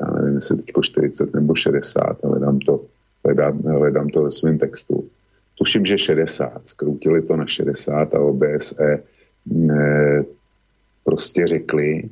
já 0.00 0.10
nevím, 0.10 0.34
jestli 0.34 0.56
teď 0.56 0.66
40 0.80 1.34
nebo 1.34 1.54
60, 1.54 2.24
hledám 2.24 2.58
to, 2.58 2.80
hledám, 3.24 3.58
hledám 3.58 4.08
to 4.08 4.22
ve 4.22 4.30
svém 4.30 4.58
textu. 4.58 5.04
Tuším, 5.58 5.86
že 5.86 5.98
60, 5.98 6.62
skroutili 6.64 7.22
to 7.22 7.36
na 7.36 7.46
60 7.46 8.14
a 8.14 8.20
OBSE 8.20 9.02
ne, 9.46 10.24
prostě 11.04 11.46
řekli, 11.46 12.02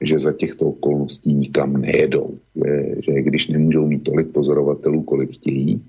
že 0.00 0.18
za 0.18 0.32
těchto 0.32 0.66
okolností 0.66 1.34
nikam 1.34 1.76
nejedou. 1.76 2.38
Že, 2.56 2.94
že 3.00 3.22
když 3.22 3.48
nemůžou 3.48 3.86
mít 3.86 4.04
tolik 4.04 4.28
pozorovatelů, 4.28 5.02
kolik 5.02 5.34
chtějí, 5.34 5.82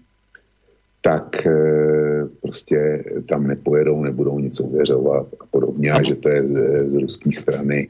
tak 1.02 1.46
eh, 1.48 2.28
prostě 2.42 3.04
tam 3.30 3.48
nepojedou, 3.48 4.04
nebudou 4.04 4.40
nic 4.40 4.60
uvěřovat 4.60 5.28
a 5.40 5.46
podobně, 5.52 5.92
a 5.92 6.04
že 6.04 6.16
to 6.16 6.30
je 6.30 6.48
z, 6.48 6.54
z 6.90 6.94
ruské 6.94 7.32
strany 7.32 7.88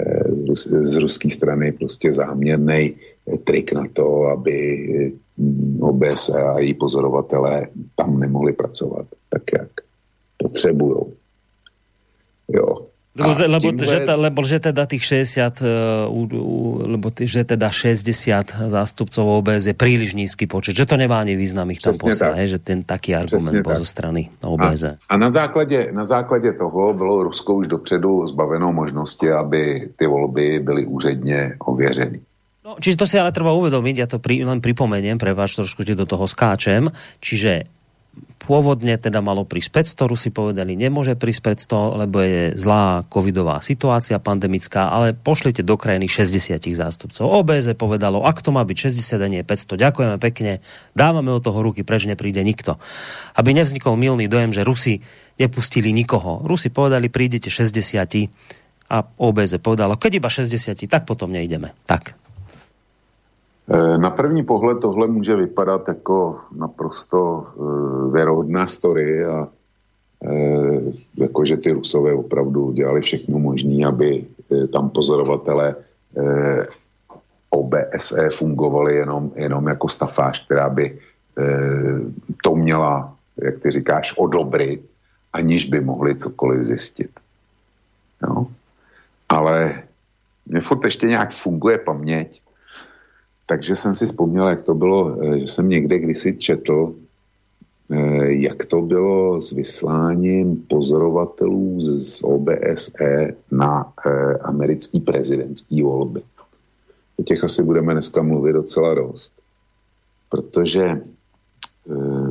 eh, 0.00 0.54
z, 0.54 0.66
z 0.82 0.96
ruské 0.96 1.30
strany 1.30 1.72
prostě 1.72 2.12
záměrný 2.12 2.96
trik 3.44 3.72
na 3.72 3.84
to, 3.92 4.24
aby 4.24 5.12
mm, 5.36 5.78
OBS 5.82 6.28
a 6.28 6.58
její 6.58 6.74
pozorovatelé 6.74 7.68
tam 7.96 8.20
nemohli 8.20 8.52
pracovat 8.52 9.06
tak, 9.28 9.42
jak 9.52 9.70
potřebují. 10.36 11.04
Jo. 12.48 12.87
Lebo, 13.18 13.32
lebo, 13.34 13.68
tímhle... 13.74 13.86
že, 13.86 13.98
lebo 14.06 14.40
že 14.46 14.58
teda 14.62 14.86
tých 14.86 15.26
60 15.34 15.58
uh, 15.60 16.06
uh, 16.06 16.86
lebo 16.86 17.10
t- 17.10 17.26
že 17.26 17.42
teda 17.42 17.68
60 17.68 18.70
zástupcov 18.70 19.24
OBS 19.42 19.66
je 19.66 19.74
príliš 19.74 20.14
nízky 20.14 20.46
počet, 20.46 20.78
že 20.78 20.86
to 20.86 20.94
nemá 20.94 21.18
ani 21.18 21.34
význam 21.34 21.66
ich 21.74 21.82
tam 21.82 21.98
poslať, 21.98 22.46
že 22.46 22.58
ten 22.62 22.86
taký 22.86 23.18
argument 23.18 23.66
bol 23.66 23.74
zo 23.74 23.88
strany 23.88 24.30
OBS. 24.38 24.82
A, 24.86 24.94
a 25.10 25.14
na, 25.18 25.30
základě, 25.30 25.90
na 25.92 26.04
základě 26.06 26.52
toho 26.52 26.94
bylo 26.94 27.22
Rusko 27.22 27.54
už 27.54 27.66
dopředu 27.66 28.26
zbaveno 28.26 28.72
možnosti, 28.72 29.26
aby 29.32 29.90
ty 29.96 30.06
volby 30.06 30.60
byly 30.62 30.86
úředně 30.86 31.56
ověřeny. 31.58 32.20
No, 32.68 32.76
čiže 32.76 33.00
to 33.00 33.08
si 33.08 33.16
ale 33.16 33.32
treba 33.32 33.56
uvedomiť, 33.56 33.96
ja 33.96 34.04
to 34.04 34.20
pri, 34.20 34.44
len 34.44 34.60
pripomeniem, 34.60 35.16
pre 35.16 35.32
vás 35.32 35.56
trošku 35.56 35.88
do 35.88 36.04
toho 36.04 36.28
skáčem, 36.28 36.92
čiže 37.16 37.64
pôvodne 38.42 38.96
teda 38.96 39.20
malo 39.20 39.44
prísť 39.44 39.94
500, 39.94 40.10
Rusi 40.10 40.28
povedali, 40.32 40.72
nemôže 40.74 41.14
prísť 41.14 41.68
500, 41.68 42.00
lebo 42.04 42.16
je 42.24 42.42
zlá 42.56 43.06
covidová 43.06 43.60
situácia 43.62 44.16
pandemická, 44.18 44.90
ale 44.90 45.14
pošlite 45.14 45.62
do 45.62 45.78
krajiny 45.78 46.10
60 46.10 46.58
zástupcov. 46.74 47.22
OBZ 47.22 47.78
povedalo, 47.78 48.26
ak 48.26 48.42
to 48.42 48.50
má 48.50 48.66
byť 48.66 48.76
60 48.90 49.22
a 49.22 49.28
nie 49.30 49.42
500, 49.46 49.78
ďakujeme 49.78 50.16
pekne, 50.18 50.64
dávame 50.96 51.30
od 51.30 51.44
toho 51.44 51.62
ruky, 51.62 51.86
preč 51.86 52.10
nepríde 52.10 52.42
nikto. 52.42 52.82
Aby 53.38 53.54
nevznikol 53.54 53.94
milný 53.94 54.26
dojem, 54.26 54.50
že 54.50 54.66
Rusi 54.66 54.98
nepustili 55.38 55.94
nikoho. 55.94 56.42
Rusi 56.42 56.74
povedali, 56.74 57.06
prídete 57.06 57.48
60 57.48 57.78
a 58.88 59.04
OBZ 59.04 59.62
povedalo, 59.62 59.94
keď 60.00 60.18
iba 60.18 60.32
60, 60.32 60.74
tak 60.90 61.06
potom 61.06 61.30
nejdeme. 61.30 61.76
Tak, 61.86 62.17
na 63.96 64.10
první 64.10 64.42
pohled 64.44 64.80
tohle 64.80 65.06
může 65.06 65.36
vypadat 65.36 65.88
jako 65.88 66.40
naprosto 66.56 67.46
uh, 67.54 68.12
věrohodná 68.12 68.66
story 68.66 69.24
a 69.24 69.48
uh, 70.20 70.92
jako, 71.16 71.44
že 71.44 71.56
ty 71.56 71.72
Rusové 71.72 72.12
opravdu 72.12 72.72
dělali 72.72 73.00
všechno 73.00 73.38
možné, 73.38 73.86
aby 73.86 74.24
tam 74.72 74.90
pozorovatele 74.90 75.74
uh, 76.14 76.64
OBSE 77.50 78.30
fungovali 78.30 78.96
jenom, 78.96 79.32
jenom 79.36 79.66
jako 79.68 79.88
stafáž, 79.88 80.44
která 80.44 80.68
by 80.68 80.98
to 82.42 82.56
měla, 82.56 83.14
jak 83.42 83.58
ty 83.58 83.70
říkáš, 83.70 84.14
odobrit, 84.16 84.82
aniž 85.32 85.64
by 85.64 85.80
mohli 85.80 86.14
cokoliv 86.14 86.64
zjistit. 86.64 87.10
No. 88.22 88.46
Ale 89.28 89.82
mě 90.46 90.60
furt 90.60 90.84
ještě 90.84 91.06
nějak 91.06 91.30
funguje 91.30 91.78
paměť, 91.78 92.42
takže 93.48 93.74
jsem 93.74 93.92
si 93.92 94.06
vzpomněl, 94.06 94.48
jak 94.48 94.62
to 94.62 94.74
bylo, 94.74 95.16
eh, 95.16 95.38
že 95.38 95.46
jsem 95.46 95.68
někde 95.68 95.98
kdysi 95.98 96.36
četl, 96.36 96.94
eh, 97.90 98.32
jak 98.44 98.68
to 98.68 98.84
bylo 98.84 99.40
s 99.40 99.52
vysláním 99.52 100.68
pozorovatelů 100.68 101.80
z 101.80 102.20
OBSE 102.22 103.32
na 103.50 103.88
eh, 103.88 104.36
americký 104.44 105.00
prezidentský 105.00 105.82
volby. 105.82 106.20
O 107.16 107.22
těch 107.22 107.44
asi 107.44 107.62
budeme 107.64 107.92
dneska 107.96 108.22
mluvit 108.22 108.52
docela 108.52 108.94
dost. 108.94 109.32
Protože 110.28 111.00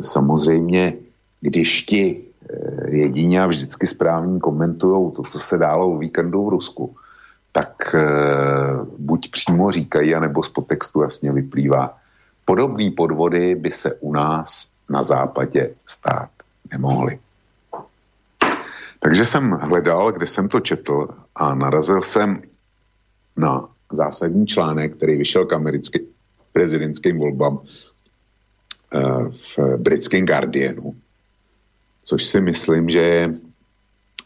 samozřejmě, 0.02 0.94
když 1.42 1.82
ti 1.84 2.24
jedině 2.88 3.42
a 3.42 3.48
vždycky 3.48 3.88
správně 3.88 4.40
komentují 4.40 5.12
to, 5.12 5.24
co 5.24 5.40
se 5.40 5.58
dálo 5.58 5.92
o 5.92 5.98
víkendu 5.98 6.46
v 6.46 6.50
Rusku, 6.62 6.96
tak 7.58 7.96
e, 7.96 8.06
buď 8.98 9.32
přímo 9.32 9.72
říkají, 9.72 10.16
anebo 10.16 10.44
z 10.44 10.50
podtextu 10.50 11.02
jasně 11.02 11.32
vyplývá. 11.32 11.98
Podobné 12.46 12.92
podvody 12.92 13.56
by 13.56 13.72
se 13.72 13.94
u 13.94 14.14
nás 14.14 14.68
na 14.90 15.04
západě 15.04 15.74
stát 15.86 16.30
nemohly. 16.72 17.20
Takže 19.00 19.26
jsem 19.26 19.52
hledal, 19.52 20.12
kde 20.12 20.28
jsem 20.28 20.50
to 20.50 20.60
četl 20.60 21.08
a 21.36 21.56
narazil 21.56 22.02
jsem 22.02 22.42
na 23.38 23.70
zásadní 23.92 24.48
článek, 24.48 24.96
který 24.96 25.18
vyšel 25.18 25.46
k 25.46 25.54
americkým 25.54 26.06
prezidentským 26.54 27.18
volbám 27.18 27.60
e, 27.60 27.66
v 29.30 29.78
britském 29.78 30.26
Guardianu, 30.26 30.96
což 32.04 32.24
si 32.24 32.42
myslím, 32.42 32.90
že 32.90 33.00
je 33.00 33.34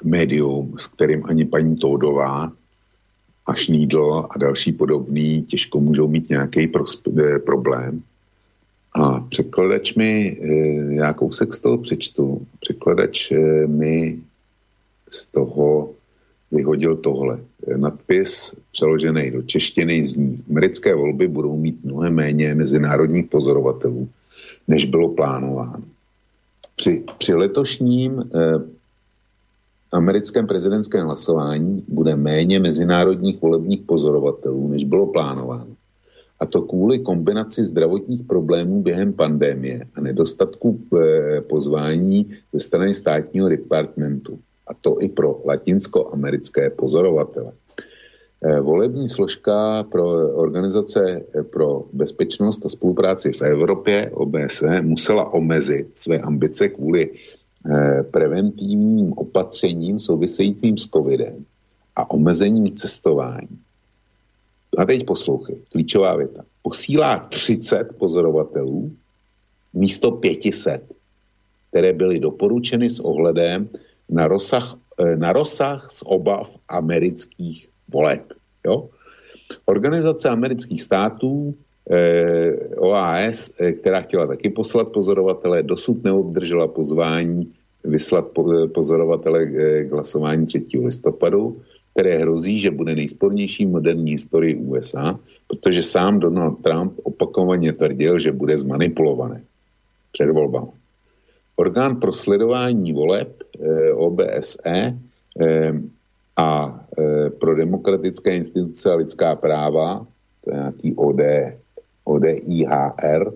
médium, 0.03 0.75
s 0.77 0.87
kterým 0.87 1.23
ani 1.25 1.45
paní 1.45 1.77
Tódová 1.77 2.51
a 3.45 3.53
šnídl 3.55 4.27
a 4.29 4.37
další 4.37 4.71
podobný 4.71 5.43
těžko 5.43 5.79
můžou 5.79 6.07
mít 6.07 6.29
nějaký 6.29 6.71
eh, 7.19 7.39
problém. 7.39 8.01
A 8.93 9.19
překladač 9.19 9.93
mi, 9.95 10.37
eh, 10.41 10.93
já 10.93 11.13
kousek 11.13 11.53
z 11.53 11.59
toho 11.59 11.77
přečtu, 11.77 12.47
překladač 12.59 13.31
eh, 13.31 13.67
mi 13.67 14.19
z 15.11 15.25
toho 15.25 15.89
vyhodil 16.51 16.95
tohle. 16.95 17.39
Nadpis 17.75 18.55
přeložený 18.71 19.31
do 19.31 19.41
češtiny 19.41 20.05
zní. 20.05 20.43
Americké 20.49 20.95
volby 20.95 21.27
budou 21.27 21.57
mít 21.57 21.83
mnohem 21.83 22.13
méně 22.13 22.55
mezinárodních 22.55 23.25
pozorovatelů, 23.25 24.09
než 24.67 24.85
bylo 24.85 25.09
plánováno. 25.09 25.83
Při, 26.75 27.03
při 27.17 27.33
letošním 27.33 28.23
americkém 29.91 30.47
prezidentském 30.47 31.05
hlasování 31.05 31.83
bude 31.87 32.15
méně 32.15 32.59
mezinárodních 32.59 33.41
volebních 33.41 33.81
pozorovatelů, 33.81 34.67
než 34.67 34.83
bylo 34.83 35.07
plánováno. 35.07 35.75
A 36.39 36.45
to 36.45 36.61
kvůli 36.61 36.99
kombinaci 36.99 37.63
zdravotních 37.63 38.23
problémů 38.23 38.81
během 38.81 39.13
pandémie 39.13 39.85
a 39.95 40.01
nedostatku 40.01 40.79
eh, 40.97 41.41
pozvání 41.41 42.29
ze 42.53 42.59
strany 42.59 42.93
státního 42.93 43.49
departmentu. 43.49 44.39
A 44.67 44.73
to 44.73 45.01
i 45.01 45.09
pro 45.09 45.41
latinskoamerické 45.45 46.69
pozorovatele. 46.69 47.53
Eh, 48.43 48.61
volební 48.61 49.09
složka 49.09 49.83
pro 49.83 50.33
organizace 50.33 51.21
eh, 51.35 51.43
pro 51.43 51.83
bezpečnost 51.93 52.65
a 52.65 52.69
spolupráci 52.69 53.33
v 53.33 53.41
Evropě, 53.41 54.11
OBSE, 54.13 54.81
musela 54.81 55.33
omezit 55.33 55.87
své 55.93 56.19
ambice 56.19 56.69
kvůli 56.69 57.09
preventivním 58.11 59.13
opatřením 59.13 59.99
souvisejícím 59.99 60.77
s 60.77 60.87
covidem 60.87 61.45
a 61.95 62.11
omezením 62.11 62.73
cestování. 62.73 63.59
A 64.77 64.85
teď 64.85 65.05
poslouchej, 65.05 65.57
klíčová 65.71 66.15
věta. 66.15 66.43
Posílá 66.63 67.19
30 67.19 67.97
pozorovatelů 67.97 68.95
místo 69.73 70.11
500, 70.11 70.91
které 71.69 71.93
byly 71.93 72.19
doporučeny 72.19 72.89
s 72.89 72.99
ohledem 72.99 73.69
na 74.09 74.27
rozsah, 74.27 74.75
eh, 74.99 75.15
na 75.15 75.33
rozsah 75.33 75.91
z 75.91 76.03
obav 76.05 76.49
amerických 76.67 77.69
voleb. 77.87 78.33
Jo? 78.65 78.89
Organizace 79.65 80.29
amerických 80.29 80.81
států 80.81 81.53
Eh, 81.53 81.70
OAS, 82.77 83.51
eh, 83.59 83.71
která 83.71 84.01
chtěla 84.01 84.27
taky 84.27 84.49
poslat 84.49 84.87
pozorovatele, 84.87 85.63
dosud 85.63 86.03
neobdržela 86.03 86.67
pozvání 86.67 87.51
vyslat 87.83 88.25
eh, 88.39 88.67
pozorovatele 88.67 89.45
k 89.83 89.91
hlasování 89.91 90.45
3. 90.45 90.65
listopadu, 90.79 91.61
které 91.93 92.17
hrozí, 92.17 92.59
že 92.59 92.71
bude 92.71 92.95
nejspornější 92.95 93.65
moderní 93.65 94.11
historii 94.11 94.55
USA, 94.55 95.19
protože 95.47 95.83
sám 95.83 96.19
Donald 96.19 96.63
Trump 96.63 96.93
opakovaně 97.03 97.73
tvrdil, 97.73 98.19
že 98.19 98.31
bude 98.31 98.57
zmanipulované 98.57 99.41
před 100.11 100.31
volbami. 100.31 100.71
Orgán 101.55 101.99
pro 101.99 102.13
sledování 102.13 102.93
voleb 102.93 103.43
OBSE 103.95 104.97
a 106.37 106.79
pro 107.39 107.55
demokratické 107.55 108.35
instituce 108.35 108.91
a 108.91 108.95
lidská 108.95 109.35
práva, 109.35 110.07
to 110.43 110.51
je 110.51 110.57
nějaký 110.57 110.95
ODE, 110.95 111.60
ODIHR, 112.03 113.33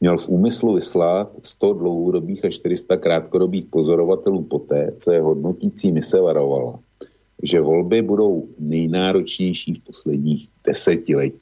měl 0.00 0.16
v 0.18 0.28
úmyslu 0.28 0.74
vyslat 0.74 1.32
100 1.42 1.72
dlouhodobých 1.72 2.44
a 2.44 2.50
400 2.50 2.96
krátkodobých 2.96 3.64
pozorovatelů 3.64 4.42
poté, 4.42 4.92
co 4.98 5.12
je 5.12 5.20
hodnotící 5.20 5.92
mise 5.92 6.20
varovala, 6.20 6.78
že 7.42 7.60
volby 7.60 8.02
budou 8.02 8.48
nejnáročnější 8.58 9.74
v 9.74 9.80
posledních 9.80 10.48
desetiletích. 10.64 11.40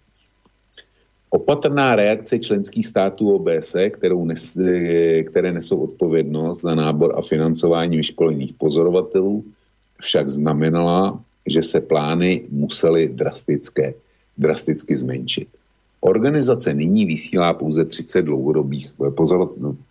Opatrná 1.30 1.96
reakce 1.96 2.38
členských 2.38 2.86
států 2.86 3.34
OBSE, 3.34 3.90
kterou 3.90 4.24
nes, 4.24 4.58
které 5.26 5.52
nesou 5.52 5.78
odpovědnost 5.78 6.60
za 6.60 6.74
nábor 6.74 7.14
a 7.18 7.22
financování 7.22 7.96
vyškolených 7.96 8.52
pozorovatelů, 8.52 9.44
však 10.00 10.30
znamenala, 10.30 11.20
že 11.46 11.62
se 11.62 11.80
plány 11.80 12.44
musely 12.50 13.08
drastické, 13.08 13.94
drasticky 14.38 14.96
zmenšit. 14.96 15.48
Organizace 16.04 16.74
nyní 16.74 17.04
vysílá 17.06 17.52
pouze 17.52 17.84
30 17.84 18.22
dlouhodobých 18.22 18.92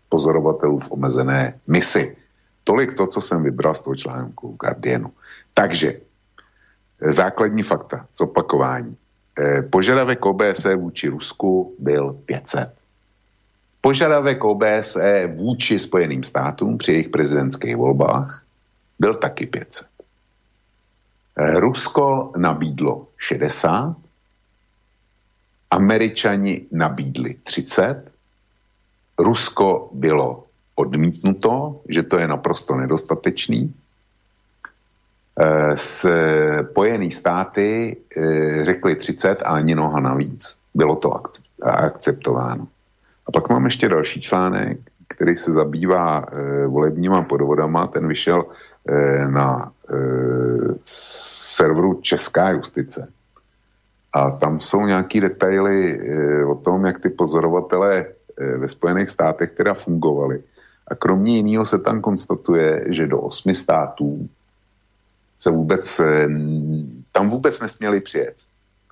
pozorovatelů 0.10 0.80
v 0.80 0.92
omezené 0.92 1.60
misi. 1.68 2.16
Tolik 2.64 2.94
to, 2.94 3.08
co 3.08 3.22
jsem 3.22 3.44
vybral 3.44 3.74
z 3.74 3.82
toho 3.82 3.96
článku 3.96 4.56
Guardianu. 4.62 5.10
Takže 5.54 6.00
základní 7.02 7.64
fakta, 7.64 8.06
zopakování. 8.14 8.96
Eh, 9.40 9.62
požadavek 9.62 10.26
OBSE 10.26 10.76
vůči 10.76 11.10
Rusku 11.10 11.74
byl 11.80 12.22
500. 12.26 12.70
Požadavek 13.82 14.44
OBSE 14.44 15.34
vůči 15.36 15.80
Spojeným 15.80 16.24
státům 16.24 16.78
při 16.78 16.92
jejich 16.92 17.10
prezidentských 17.10 17.76
volbách 17.76 18.44
byl 19.00 19.14
taky 19.16 19.46
500. 19.46 19.88
Rusko 21.58 22.32
nabídlo 22.38 23.08
60, 23.18 24.03
Američani 25.74 26.68
nabídli 26.72 27.36
30, 27.44 28.12
Rusko 29.20 29.90
bylo 29.94 30.44
odmítnuto, 30.76 31.82
že 31.90 32.04
to 32.04 32.18
je 32.18 32.28
naprosto 32.28 32.76
nedostatečný. 32.76 33.74
Spojené 35.76 37.12
státy 37.12 37.98
řekli 38.62 38.96
30 38.96 39.42
a 39.42 39.46
ani 39.46 39.76
noha 39.76 40.00
navíc. 40.00 40.58
Bylo 40.74 40.96
to 40.96 41.22
akceptováno. 41.62 42.68
A 43.28 43.32
pak 43.32 43.50
mám 43.50 43.66
ještě 43.66 43.90
další 43.90 44.22
článek, 44.22 44.78
který 45.08 45.36
se 45.36 45.52
zabývá 45.52 46.26
e, 46.32 46.68
volebníma 46.68 47.24
podvodama. 47.24 47.88
Ten 47.88 48.08
vyšel 48.08 48.46
e, 48.90 49.28
na 49.28 49.72
e, 49.90 49.96
serveru 51.56 52.02
Česká 52.02 52.50
justice. 52.50 53.08
A 54.14 54.32
tam 54.32 54.60
jsou 54.60 54.86
nějaký 54.86 55.22
detaily 55.22 56.00
e, 56.00 56.46
o 56.46 56.56
tom, 56.56 56.86
jak 56.86 57.00
ty 57.00 57.10
pozorovatelé 57.10 58.06
e, 58.06 58.58
ve 58.58 58.70
Spojených 58.70 59.10
státech 59.10 59.52
teda 59.52 59.74
fungovali. 59.74 60.44
A 60.88 60.96
kromě 60.96 61.38
jiného 61.38 61.66
se 61.66 61.80
tam 61.80 62.02
konstatuje, 62.02 62.86
že 62.90 63.08
do 63.08 63.22
osmi 63.22 63.56
států 63.56 64.30
se 65.38 65.52
vůbec, 65.52 66.00
e, 66.00 66.28
tam 67.12 67.30
vůbec 67.30 67.60
nesměli 67.60 68.02
přijet 68.02 68.36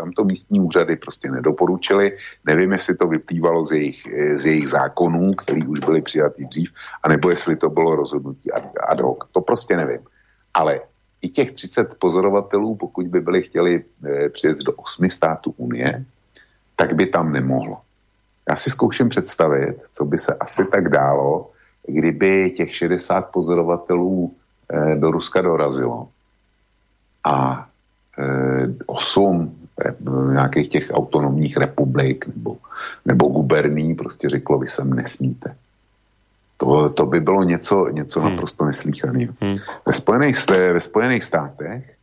tam 0.02 0.12
to 0.12 0.24
místní 0.24 0.60
úřady 0.60 0.96
prostě 0.96 1.32
nedoporučili. 1.32 2.18
Nevím, 2.46 2.72
jestli 2.72 2.98
to 2.98 3.08
vyplývalo 3.08 3.66
z 3.66 3.72
jejich, 3.72 4.02
z 4.36 4.46
jejich 4.46 4.70
zákonů, 4.70 5.34
který 5.34 5.68
už 5.68 5.80
byly 5.80 6.02
přijatý 6.02 6.46
dřív, 6.46 6.70
anebo 7.04 7.30
jestli 7.30 7.56
to 7.56 7.70
bylo 7.70 7.96
rozhodnutí 7.96 8.52
ad 8.90 9.00
hoc. 9.00 9.20
To 9.32 9.42
prostě 9.42 9.78
nevím. 9.78 10.02
Ale 10.54 10.82
i 11.22 11.30
těch 11.30 11.52
30 11.52 11.96
pozorovatelů, 12.00 12.76
pokud 12.76 13.08
by 13.08 13.22
byli 13.22 13.42
chtěli 13.42 13.84
e, 14.06 14.30
přijet 14.30 14.58
do 14.58 14.72
osmi 14.72 15.10
států 15.10 15.54
Unie, 15.58 16.06
tak 16.76 16.94
by 16.94 17.06
tam 17.06 17.34
nemohlo. 17.34 17.82
Já 18.50 18.56
si 18.56 18.70
zkouším 18.70 19.10
představit, 19.10 19.78
co 19.94 20.06
by 20.06 20.18
se 20.18 20.34
asi 20.40 20.66
tak 20.66 20.90
dálo, 20.90 21.52
kdyby 21.88 22.52
těch 22.52 22.76
60 22.76 23.22
pozorovatelů 23.22 24.34
e, 24.70 24.96
do 24.96 25.12
Ruska 25.12 25.42
dorazilo 25.42 26.08
a 27.24 27.68
e, 28.18 28.24
8 28.86 29.58
nějakých 30.32 30.70
těch 30.70 30.92
autonomních 30.94 31.58
republik 31.58 32.28
nebo, 32.28 32.58
nebo 33.06 33.28
guberní 33.28 33.96
prostě 33.96 34.30
řeklo, 34.30 34.60
vy 34.60 34.68
sem 34.68 34.94
nesmíte. 34.94 35.56
To, 36.62 36.90
to 36.90 37.06
by 37.06 37.20
bylo 37.20 37.44
něco, 37.44 37.90
něco 37.90 38.22
hmm. 38.22 38.30
naprosto 38.30 38.66
neslíchaného. 38.66 39.34
Hmm. 39.42 39.58
Ve, 39.86 39.94
Spojených, 39.94 40.38
ve 40.50 40.80
Spojených 40.80 41.24
státech 41.24 41.96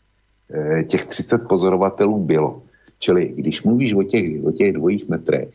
eh, 0.51 0.85
těch 0.85 1.07
30 1.07 1.49
pozorovatelů 1.49 2.19
bylo. 2.25 2.63
Čili 2.99 3.33
když 3.37 3.63
mluvíš 3.63 3.95
o 3.95 4.03
těch, 4.03 4.45
o 4.45 4.53
těch 4.53 4.73
dvojích 4.73 5.09
metrech, 5.09 5.49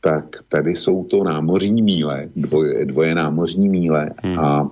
tak 0.00 0.24
tady 0.48 0.76
jsou 0.76 1.04
to 1.04 1.24
námořní 1.24 1.82
míle, 1.82 2.28
dvoje, 2.36 2.84
dvoje 2.84 3.14
námořní 3.14 3.68
míle 3.68 4.10
hmm. 4.22 4.38
a 4.38 4.70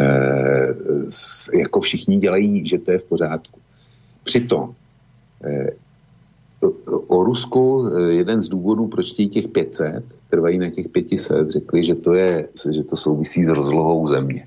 e, 0.00 0.08
jako 1.58 1.80
všichni 1.80 2.16
dělají, 2.16 2.68
že 2.68 2.78
to 2.78 2.90
je 2.92 2.98
v 2.98 3.04
pořádku. 3.04 3.60
Přitom 4.24 4.74
Eh, 5.44 5.70
o 7.06 7.24
Rusku 7.24 7.88
eh, 7.88 8.12
jeden 8.12 8.42
z 8.42 8.48
důvodů, 8.48 8.86
proč 8.86 9.12
těch 9.12 9.48
500, 9.48 10.04
trvají 10.30 10.58
na 10.58 10.70
těch 10.70 10.88
500, 10.88 11.50
řekli, 11.50 11.84
že 11.84 11.94
to, 11.94 12.14
je, 12.14 12.48
že 12.70 12.84
to 12.84 12.96
souvisí 12.96 13.44
s 13.44 13.48
rozlohou 13.48 14.08
země. 14.08 14.46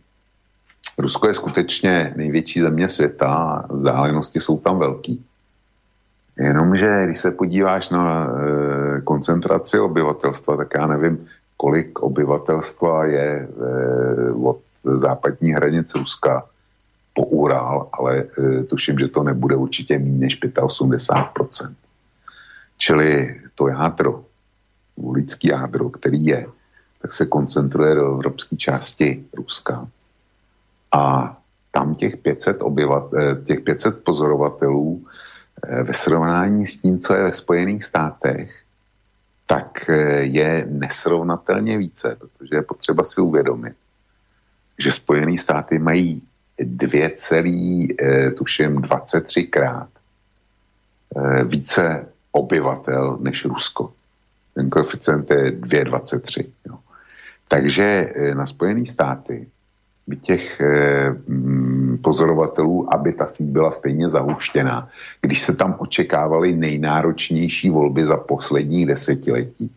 Rusko 0.97 1.27
je 1.27 1.33
skutečně 1.33 2.13
největší 2.17 2.61
země 2.61 2.89
světa 2.89 3.27
a 3.27 3.73
vzdálenosti 3.73 4.41
jsou 4.41 4.57
tam 4.57 4.79
velký. 4.79 5.23
Jenomže 6.37 6.87
když 7.05 7.19
se 7.19 7.31
podíváš 7.31 7.89
na 7.89 8.27
e, 8.27 9.01
koncentraci 9.01 9.79
obyvatelstva, 9.79 10.57
tak 10.57 10.67
já 10.77 10.87
nevím, 10.87 11.27
kolik 11.57 11.99
obyvatelstva 11.99 13.05
je 13.05 13.27
e, 13.27 13.47
od 14.31 14.59
západní 14.83 15.51
hranice 15.51 15.97
Ruska 15.97 16.45
po 17.13 17.25
Ural, 17.25 17.89
ale 17.93 18.17
e, 18.17 18.63
tuším, 18.63 18.99
že 18.99 19.07
to 19.07 19.23
nebude 19.23 19.55
určitě 19.55 19.99
méně 19.99 20.17
než 20.17 20.39
85%. 20.43 21.75
Čili 22.77 23.41
to 23.55 23.67
jádro, 23.67 24.25
lidský 25.13 25.47
jádro, 25.47 25.89
který 25.89 26.25
je, 26.25 26.47
tak 27.01 27.13
se 27.13 27.25
koncentruje 27.25 27.95
do 27.95 28.13
evropské 28.13 28.55
části 28.55 29.25
Ruska. 29.33 29.87
A 30.91 31.37
tam 31.71 31.95
těch 31.95 32.17
500, 32.17 32.61
obyvat, 32.61 33.13
e, 33.13 33.35
těch 33.45 33.59
500 33.61 34.03
pozorovatelů 34.03 35.05
e, 35.63 35.83
ve 35.83 35.93
srovnání 35.93 36.67
s 36.67 36.77
tím, 36.77 36.99
co 36.99 37.13
je 37.13 37.23
ve 37.23 37.33
Spojených 37.33 37.83
státech, 37.83 38.63
tak 39.45 39.89
e, 39.89 39.93
je 40.23 40.65
nesrovnatelně 40.69 41.77
více, 41.77 42.17
protože 42.19 42.55
je 42.55 42.61
potřeba 42.61 43.03
si 43.03 43.21
uvědomit, 43.21 43.75
že 44.79 44.91
Spojené 44.91 45.37
státy 45.37 45.79
mají 45.79 46.21
2, 46.59 47.09
eh, 47.99 48.31
tuším 48.31 48.81
23 48.81 49.43
krát 49.43 49.89
eh, 51.15 51.43
více 51.43 52.07
obyvatel 52.35 53.17
než 53.21 53.45
Rusko. 53.45 53.91
Ten 54.53 54.69
koeficient 54.69 55.31
je 55.31 55.51
2,23. 55.51 56.45
Jo. 56.67 56.75
Takže 57.47 57.83
eh, 57.83 58.35
na 58.35 58.45
Spojené 58.45 58.85
státy 58.85 59.47
by 60.07 60.15
těch 60.17 60.61
mm, 61.27 61.97
pozorovatelů, 61.97 62.93
aby 62.93 63.13
ta 63.13 63.25
síť 63.25 63.49
byla 63.49 63.71
stejně 63.71 64.09
zahuštěná, 64.09 64.89
když 65.21 65.41
se 65.41 65.55
tam 65.55 65.75
očekávaly 65.77 66.53
nejnáročnější 66.53 67.69
volby 67.69 68.05
za 68.05 68.17
posledních 68.17 68.85
desetiletí 68.85 69.71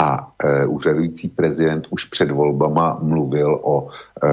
a 0.00 0.32
e, 0.44 0.66
úřadující 0.66 1.28
prezident 1.28 1.86
už 1.90 2.04
před 2.04 2.30
volbama 2.30 2.98
mluvil 3.02 3.60
o 3.62 3.88
e, 3.88 4.28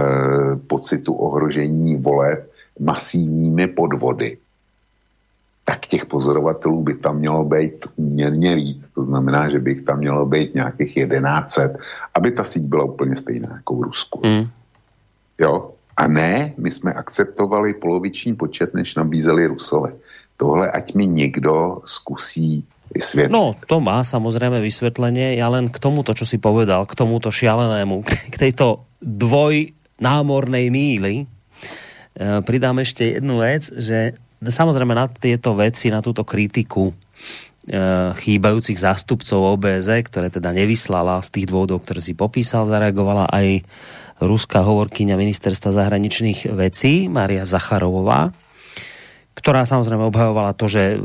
pocitu 0.67 1.13
ohrožení 1.13 1.95
voleb 1.95 2.51
masivními 2.79 3.67
podvody. 3.67 4.37
Tak 5.67 5.91
těch 5.91 6.05
pozorovatelů 6.07 6.83
by 6.83 6.93
tam 7.03 7.19
mělo 7.19 7.43
být 7.43 7.91
uměrně 7.95 8.55
víc. 8.55 8.87
To 8.95 9.03
znamená, 9.03 9.51
že 9.51 9.59
by 9.59 9.83
tam 9.83 9.99
mělo 9.99 10.25
být 10.25 10.55
nějakých 10.55 10.93
1100, 10.93 11.61
aby 12.15 12.31
ta 12.31 12.43
síť 12.43 12.63
byla 12.63 12.83
úplně 12.83 13.15
stejná 13.15 13.59
jako 13.59 13.75
v 13.75 13.81
Rusku. 13.81 14.21
Mm. 14.23 14.47
Jo? 15.37 15.71
A 15.97 16.07
ne, 16.07 16.53
my 16.57 16.71
jsme 16.71 16.93
akceptovali 16.93 17.73
poloviční 17.73 18.35
počet, 18.35 18.73
než 18.73 18.95
nabízeli 18.95 19.47
Rusové. 19.47 19.91
Tohle 20.37 20.71
ať 20.71 20.93
mi 20.93 21.05
někdo 21.05 21.81
zkusí 21.85 22.63
vysvetliť. 22.95 23.33
No, 23.33 23.57
to 23.67 23.83
má 23.83 23.99
samozrejme 24.05 24.63
vysvetlenie. 24.63 25.35
Ja 25.35 25.51
len 25.51 25.67
k 25.67 25.77
tomuto, 25.81 26.15
čo 26.15 26.23
si 26.23 26.39
povedal, 26.39 26.87
k 26.87 26.93
tomuto 26.95 27.33
šialenému, 27.33 28.05
k 28.33 28.35
tejto 28.37 28.87
dvojnámornej 29.03 30.71
míly, 30.71 31.13
e, 31.23 31.25
pridám 32.45 32.79
ešte 32.79 33.19
jednu 33.19 33.43
vec, 33.43 33.67
že 33.73 34.15
samozrejme 34.41 34.93
na 34.93 35.09
tieto 35.09 35.57
veci, 35.57 35.89
na 35.89 36.05
túto 36.05 36.21
kritiku 36.21 36.91
e, 36.91 36.93
chýbajúcich 38.13 38.77
zástupcov 38.77 39.57
OBZ, 39.57 40.05
ktoré 40.05 40.29
teda 40.29 40.53
nevyslala 40.53 41.21
z 41.25 41.29
tých 41.33 41.45
dôvodov, 41.49 41.81
ktoré 41.81 41.99
si 42.01 42.13
popísal, 42.13 42.69
zareagovala 42.69 43.29
aj 43.33 43.65
ruská 44.21 44.65
hovorkyňa 44.65 45.13
ministerstva 45.13 45.73
zahraničných 45.73 46.49
vecí 46.57 47.05
Maria 47.05 47.45
Zacharovová, 47.45 48.33
ktorá 49.37 49.69
samozrejme 49.69 50.09
obhajovala 50.09 50.57
to, 50.57 50.65
že 50.65 50.97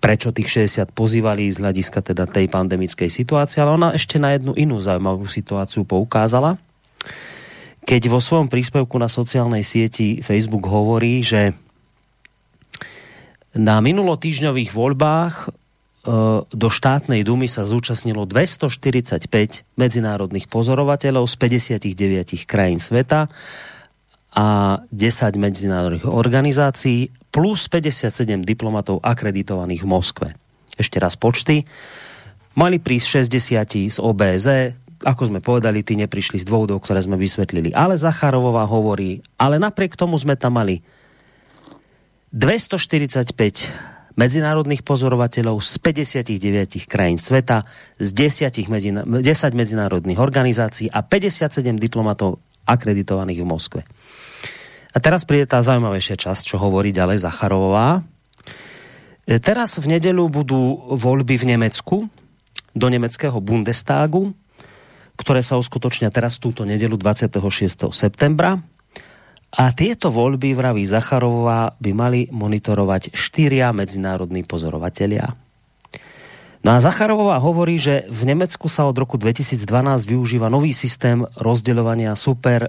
prečo 0.00 0.32
tých 0.32 0.72
60 0.72 0.96
pozývali 0.96 1.52
z 1.52 1.60
hľadiska 1.60 2.00
teda 2.00 2.24
tej 2.24 2.48
pandemickej 2.48 3.12
situácie, 3.12 3.60
ale 3.60 3.76
ona 3.76 3.92
ešte 3.92 4.16
na 4.16 4.32
jednu 4.32 4.56
inú 4.56 4.80
zaujímavú 4.80 5.28
situáciu 5.28 5.84
poukázala, 5.84 6.56
keď 7.86 8.08
vo 8.08 8.18
svojom 8.18 8.48
príspevku 8.48 8.96
na 8.96 9.06
sociálnej 9.06 9.62
sieti 9.62 10.24
Facebook 10.24 10.64
hovorí, 10.64 11.20
že 11.20 11.52
na 13.56 13.80
minulotýžňových 13.80 14.70
voľbách 14.76 15.34
e, 15.40 15.46
do 16.44 16.68
štátnej 16.68 17.24
dumy 17.24 17.48
sa 17.48 17.64
zúčastnilo 17.64 18.28
245 18.28 19.26
medzinárodných 19.80 20.46
pozorovateľov 20.46 21.24
z 21.24 21.34
59 21.88 22.44
krajín 22.44 22.78
sveta 22.78 23.32
a 24.36 24.46
10 24.92 25.40
medzinárodných 25.40 26.04
organizácií 26.04 27.08
plus 27.32 27.72
57 27.72 28.44
diplomatov 28.44 29.00
akreditovaných 29.00 29.82
v 29.82 29.88
Moskve. 29.88 30.28
Ešte 30.76 31.00
raz 31.00 31.16
počty. 31.16 31.64
Mali 32.52 32.76
prísť 32.76 33.24
60 33.24 33.92
z 33.92 33.98
OBZ, 34.00 34.76
ako 35.04 35.22
sme 35.28 35.40
povedali, 35.40 35.84
tí 35.84 35.96
neprišli 35.96 36.40
z 36.40 36.48
dôvodov, 36.48 36.84
ktoré 36.84 37.04
sme 37.04 37.16
vysvetlili. 37.20 37.72
Ale 37.72 37.96
Zacharovová 37.96 38.64
hovorí, 38.68 39.20
ale 39.36 39.60
napriek 39.60 39.96
tomu 39.96 40.16
sme 40.16 40.36
tam 40.36 40.56
mali 40.56 40.80
245 42.36 43.32
medzinárodných 44.20 44.84
pozorovateľov 44.84 45.64
z 45.64 45.72
59 45.80 46.84
krajín 46.84 47.16
sveta, 47.16 47.64
z 47.96 48.08
10, 48.12 48.68
medzina, 48.68 49.00
10 49.08 49.24
medzinárodných 49.56 50.20
organizácií 50.20 50.92
a 50.92 51.00
57 51.00 51.64
diplomatov 51.80 52.44
akreditovaných 52.68 53.40
v 53.40 53.46
Moskve. 53.48 53.80
A 54.92 54.98
teraz 55.00 55.24
príde 55.24 55.48
tá 55.48 55.64
zaujímavejšia 55.64 56.16
časť, 56.20 56.42
čo 56.44 56.56
hovorí 56.60 56.92
ďalej 56.92 57.24
Zacharová. 57.24 58.04
E, 59.24 59.40
teraz 59.40 59.80
v 59.80 59.96
nedelu 59.96 60.28
budú 60.28 60.92
voľby 60.92 61.40
v 61.40 61.56
Nemecku 61.56 61.96
do 62.76 62.86
nemeckého 62.92 63.40
Bundestagu, 63.40 64.36
ktoré 65.16 65.40
sa 65.40 65.56
uskutočnia 65.56 66.12
teraz 66.12 66.36
túto 66.36 66.68
nedelu 66.68 67.00
26. 67.00 67.96
septembra. 67.96 68.60
A 69.56 69.72
tieto 69.72 70.12
voľby, 70.12 70.52
vraví 70.52 70.84
Zacharová, 70.84 71.80
by 71.80 71.90
mali 71.96 72.20
monitorovať 72.28 73.16
štyria 73.16 73.72
medzinárodní 73.72 74.44
pozorovatelia. 74.44 75.32
No 76.60 76.76
a 76.76 76.82
Zacharová 76.84 77.40
hovorí, 77.40 77.80
že 77.80 78.04
v 78.12 78.28
Nemecku 78.28 78.68
sa 78.68 78.84
od 78.84 78.98
roku 79.00 79.16
2012 79.16 79.64
využíva 80.04 80.52
nový 80.52 80.76
systém 80.76 81.24
rozdeľovania 81.40 82.12
super 82.20 82.68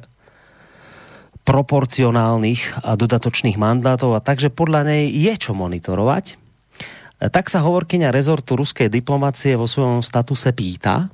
proporcionálnych 1.44 2.84
a 2.84 2.96
dodatočných 2.96 3.60
mandátov 3.60 4.16
a 4.16 4.24
takže 4.24 4.52
podľa 4.52 4.88
nej 4.88 5.04
je 5.12 5.34
čo 5.36 5.52
monitorovať. 5.56 6.40
Tak 7.18 7.50
sa 7.50 7.66
hovorkyňa 7.66 8.14
rezortu 8.14 8.54
ruskej 8.54 8.88
diplomacie 8.88 9.58
vo 9.58 9.66
svojom 9.66 10.06
statuse 10.06 10.54
pýta, 10.54 11.10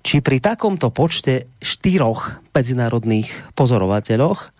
či 0.00 0.24
pri 0.24 0.40
takomto 0.40 0.88
počte 0.88 1.52
štyroch 1.60 2.40
medzinárodných 2.56 3.52
pozorovateľoch 3.52 4.59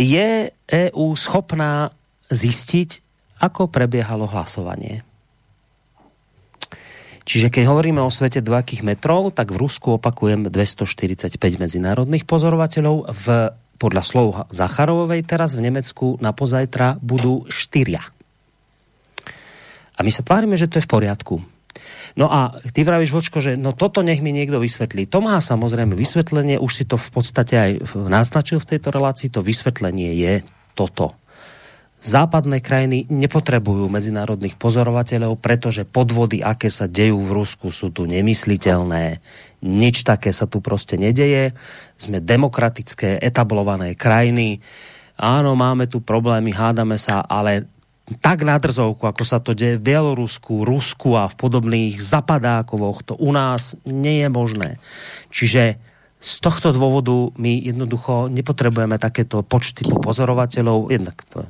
je 0.00 0.48
EÚ 0.64 1.06
schopná 1.12 1.92
zistiť, 2.32 3.04
ako 3.44 3.68
prebiehalo 3.68 4.24
hlasovanie. 4.24 5.04
Čiže 7.28 7.52
keď 7.52 7.68
hovoríme 7.68 8.00
o 8.00 8.10
svete 8.10 8.40
dvakých 8.40 8.82
metrov, 8.82 9.30
tak 9.30 9.52
v 9.52 9.60
Rusku 9.60 10.00
opakujem 10.00 10.48
245 10.48 11.36
medzinárodných 11.60 12.24
pozorovateľov. 12.24 13.12
V, 13.12 13.26
podľa 13.76 14.02
slov 14.02 14.26
Zacharovej 14.50 15.22
teraz 15.28 15.54
v 15.54 15.68
Nemecku 15.68 16.16
na 16.18 16.32
pozajtra 16.32 16.98
budú 16.98 17.46
štyria. 17.52 18.02
A 19.94 20.00
my 20.00 20.10
sa 20.10 20.24
tvárime, 20.24 20.56
že 20.56 20.66
to 20.66 20.80
je 20.80 20.86
v 20.88 20.92
poriadku. 20.96 21.44
No 22.18 22.26
a 22.30 22.58
ty 22.74 22.82
vravíš, 22.82 23.14
Vočko, 23.14 23.38
že 23.38 23.54
no 23.54 23.70
toto 23.76 24.02
nech 24.02 24.22
mi 24.24 24.34
niekto 24.34 24.58
vysvetlí. 24.58 25.06
To 25.10 25.22
má 25.22 25.38
samozrejme 25.38 25.94
vysvetlenie, 25.94 26.58
už 26.58 26.72
si 26.72 26.84
to 26.86 26.98
v 26.98 27.08
podstate 27.14 27.54
aj 27.54 27.70
naznačil 28.10 28.58
v 28.58 28.68
tejto 28.76 28.90
relácii, 28.90 29.30
to 29.30 29.44
vysvetlenie 29.44 30.14
je 30.18 30.34
toto. 30.74 31.20
Západné 32.00 32.64
krajiny 32.64 33.04
nepotrebujú 33.12 33.84
medzinárodných 33.92 34.56
pozorovateľov, 34.56 35.36
pretože 35.36 35.84
podvody, 35.84 36.40
aké 36.40 36.72
sa 36.72 36.88
dejú 36.88 37.20
v 37.20 37.44
Rusku, 37.44 37.68
sú 37.68 37.92
tu 37.92 38.08
nemysliteľné. 38.08 39.20
Nič 39.60 40.08
také 40.08 40.32
sa 40.32 40.48
tu 40.48 40.64
proste 40.64 40.96
nedeje. 40.96 41.52
Sme 42.00 42.24
demokratické, 42.24 43.20
etablované 43.20 43.92
krajiny. 44.00 44.64
Áno, 45.20 45.52
máme 45.52 45.92
tu 45.92 46.00
problémy, 46.00 46.56
hádame 46.56 46.96
sa, 46.96 47.20
ale 47.20 47.68
tak 48.18 48.42
na 48.42 48.58
drzovku, 48.58 49.06
ako 49.06 49.22
sa 49.22 49.38
to 49.38 49.54
deje 49.54 49.78
v 49.78 49.86
Bielorusku, 49.94 50.66
Rusku 50.66 51.14
a 51.14 51.30
v 51.30 51.38
podobných 51.38 52.02
zapadákovoch, 52.02 53.06
to 53.06 53.14
u 53.14 53.30
nás 53.30 53.78
nie 53.86 54.26
je 54.26 54.28
možné. 54.28 54.68
Čiže 55.30 55.78
z 56.20 56.32
tohto 56.42 56.74
dôvodu 56.74 57.30
my 57.38 57.62
jednoducho 57.62 58.26
nepotrebujeme 58.28 58.98
takéto 58.98 59.46
počty 59.46 59.86
pozorovateľov, 59.86 60.90
jednak 60.90 61.22
to 61.30 61.46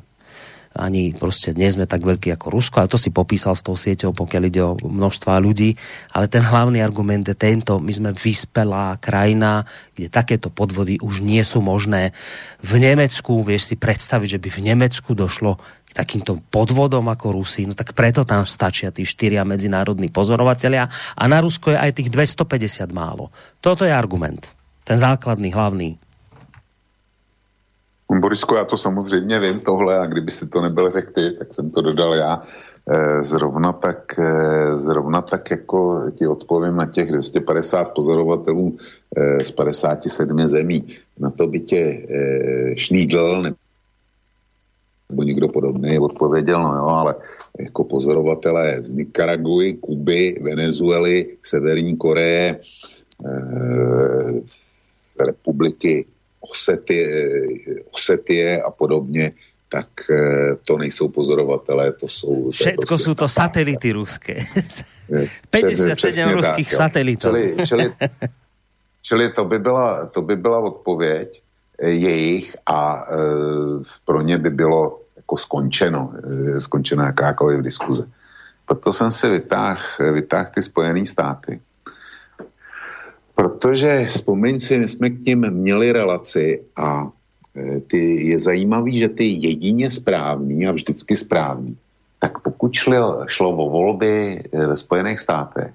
ani 0.71 1.11
proste 1.11 1.51
nie 1.51 1.67
sme 1.67 1.83
tak 1.83 2.07
veľkí 2.07 2.31
ako 2.31 2.47
Rusko, 2.55 2.77
ale 2.79 2.93
to 2.93 2.95
si 2.95 3.11
popísal 3.11 3.59
s 3.59 3.67
tou 3.67 3.75
sieťou, 3.75 4.15
pokiaľ 4.15 4.43
ide 4.47 4.63
o 4.63 4.79
množstva 4.79 5.43
ľudí. 5.43 5.75
Ale 6.15 6.31
ten 6.31 6.47
hlavný 6.47 6.79
argument 6.79 7.27
je 7.27 7.35
tento, 7.35 7.83
my 7.83 7.91
sme 7.91 8.11
vyspelá 8.15 8.95
krajina, 9.03 9.67
kde 9.99 10.07
takéto 10.07 10.47
podvody 10.47 11.03
už 11.03 11.27
nie 11.27 11.43
sú 11.43 11.59
možné. 11.59 12.15
V 12.63 12.79
Nemecku, 12.79 13.43
vieš 13.43 13.75
si 13.75 13.75
predstaviť, 13.75 14.39
že 14.39 14.43
by 14.47 14.49
v 14.55 14.61
Nemecku 14.71 15.11
došlo 15.19 15.59
k 15.91 15.99
takýmto 15.99 16.39
podvodom 16.55 17.11
ako 17.11 17.35
Rusi, 17.35 17.67
no 17.67 17.75
tak 17.75 17.99
preto 17.99 18.23
tam 18.23 18.47
stačia 18.47 18.95
tí 18.95 19.03
štyria 19.03 19.43
medzinárodní 19.43 20.07
pozorovatelia 20.07 20.87
a 21.19 21.23
na 21.27 21.43
Rusko 21.43 21.75
je 21.75 21.79
aj 21.83 21.99
tých 21.99 22.09
250 22.15 22.95
málo. 22.95 23.35
Toto 23.59 23.83
je 23.83 23.91
argument. 23.91 24.55
Ten 24.87 24.99
základný, 24.99 25.51
hlavný. 25.51 25.99
Borisko, 28.11 28.57
já 28.57 28.65
to 28.65 28.77
samozřejmě 28.77 29.41
vím 29.41 29.61
tohle 29.61 29.99
a 29.99 30.07
kdyby 30.07 30.31
si 30.31 30.47
to 30.47 30.61
nebyl 30.61 30.91
řekl 30.91 31.13
tak 31.39 31.55
jsem 31.55 31.71
to 31.71 31.83
dodal 31.83 32.15
já. 32.15 32.43
E, 32.91 33.25
zrovna 33.25 33.73
tak, 33.73 34.19
e, 34.19 34.77
zrovna 34.77 35.23
tak 35.23 35.51
jako 35.51 36.03
ti 36.15 36.27
odpovím 36.27 36.77
na 36.77 36.87
těch 36.87 37.09
250 37.09 37.85
pozorovatelů 37.85 38.79
e, 39.17 39.45
z 39.45 39.51
57 39.51 40.47
zemí. 40.47 40.87
Na 41.19 41.31
to 41.31 41.47
by 41.47 41.61
tě 41.61 42.07
Šnídl 42.75 43.43
nebo 43.43 43.57
někdo 45.17 45.49
podobný 45.49 45.99
odpověděl, 45.99 46.63
no 46.63 46.75
jo, 46.77 46.87
ale 46.87 47.15
jako 47.61 47.85
pozorovatelé 47.85 48.79
z 48.83 48.95
Nikaraguji, 48.95 49.75
Kuby, 49.75 50.39
Venezuely, 50.43 51.37
Severní 51.43 51.97
Koreje, 51.97 52.61
z 54.45 55.17
republiky 55.27 56.07
Osetie, 56.41 57.31
Osetie 57.93 58.63
a 58.63 58.71
podobně, 58.71 59.33
tak 59.69 59.89
eh, 60.11 60.57
to 60.65 60.79
nejsou 60.79 61.09
pozorovatelé, 61.09 61.93
to 61.93 62.09
jsou... 62.09 62.51
Všetko 62.51 62.87
prostě 62.87 63.05
jsou 63.05 63.15
to 63.15 63.29
satelity 63.29 63.93
ruské. 63.93 64.37
57 65.51 66.31
ruských 66.31 66.71
tak, 66.71 66.77
satelitů. 66.77 67.29
Čili, 67.29 67.57
čili, 67.69 67.93
čili 69.03 69.33
to, 69.33 69.45
by 69.45 69.59
byla, 69.59 70.07
to 70.07 70.23
by 70.23 70.37
byla 70.37 70.59
odpověď 70.59 71.43
eh, 71.43 71.50
jejich 71.83 72.57
a 72.67 73.07
e, 73.11 73.17
pro 74.05 74.23
ně 74.23 74.39
by 74.39 74.51
bylo 74.51 75.01
jako 75.17 75.37
skončeno, 75.37 76.13
e, 76.57 76.61
skončena 76.61 77.07
jakákoliv 77.07 77.61
diskuze. 77.61 78.09
Proto 78.67 78.93
jsem 78.93 79.11
si 79.11 79.29
vytáhl 79.29 79.81
vytáh 80.13 80.51
ty 80.51 80.63
Spojené 80.63 81.07
státy 81.07 81.61
Protože 83.41 84.07
vzpomeň 84.13 84.61
si, 84.61 84.79
my 84.79 84.89
jsme 84.89 85.11
k 85.11 85.27
ním 85.27 85.51
měli 85.51 85.93
relaci 85.93 86.61
a 86.77 87.09
e, 87.57 87.81
ty, 87.81 88.29
je 88.29 88.39
zajímavý, 88.39 88.99
že 89.01 89.09
ty 89.09 89.25
jedině 89.25 89.91
správný 89.91 90.69
a 90.69 90.73
vždycky 90.73 91.17
správný, 91.17 91.77
tak 92.19 92.39
pokud 92.39 92.75
šlo, 92.75 93.25
šlo 93.33 93.51
o 93.57 93.71
volby 93.71 94.45
ve 94.53 94.77
Spojených 94.77 95.21
státech, 95.21 95.73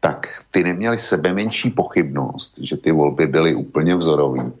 tak 0.00 0.28
ty 0.50 0.64
neměli 0.64 0.98
sebe 0.98 1.32
menší 1.32 1.70
pochybnost, 1.70 2.60
že 2.60 2.76
ty 2.76 2.92
volby 2.92 3.26
byly 3.26 3.54
úplně 3.54 3.96
vzorový 3.96 4.52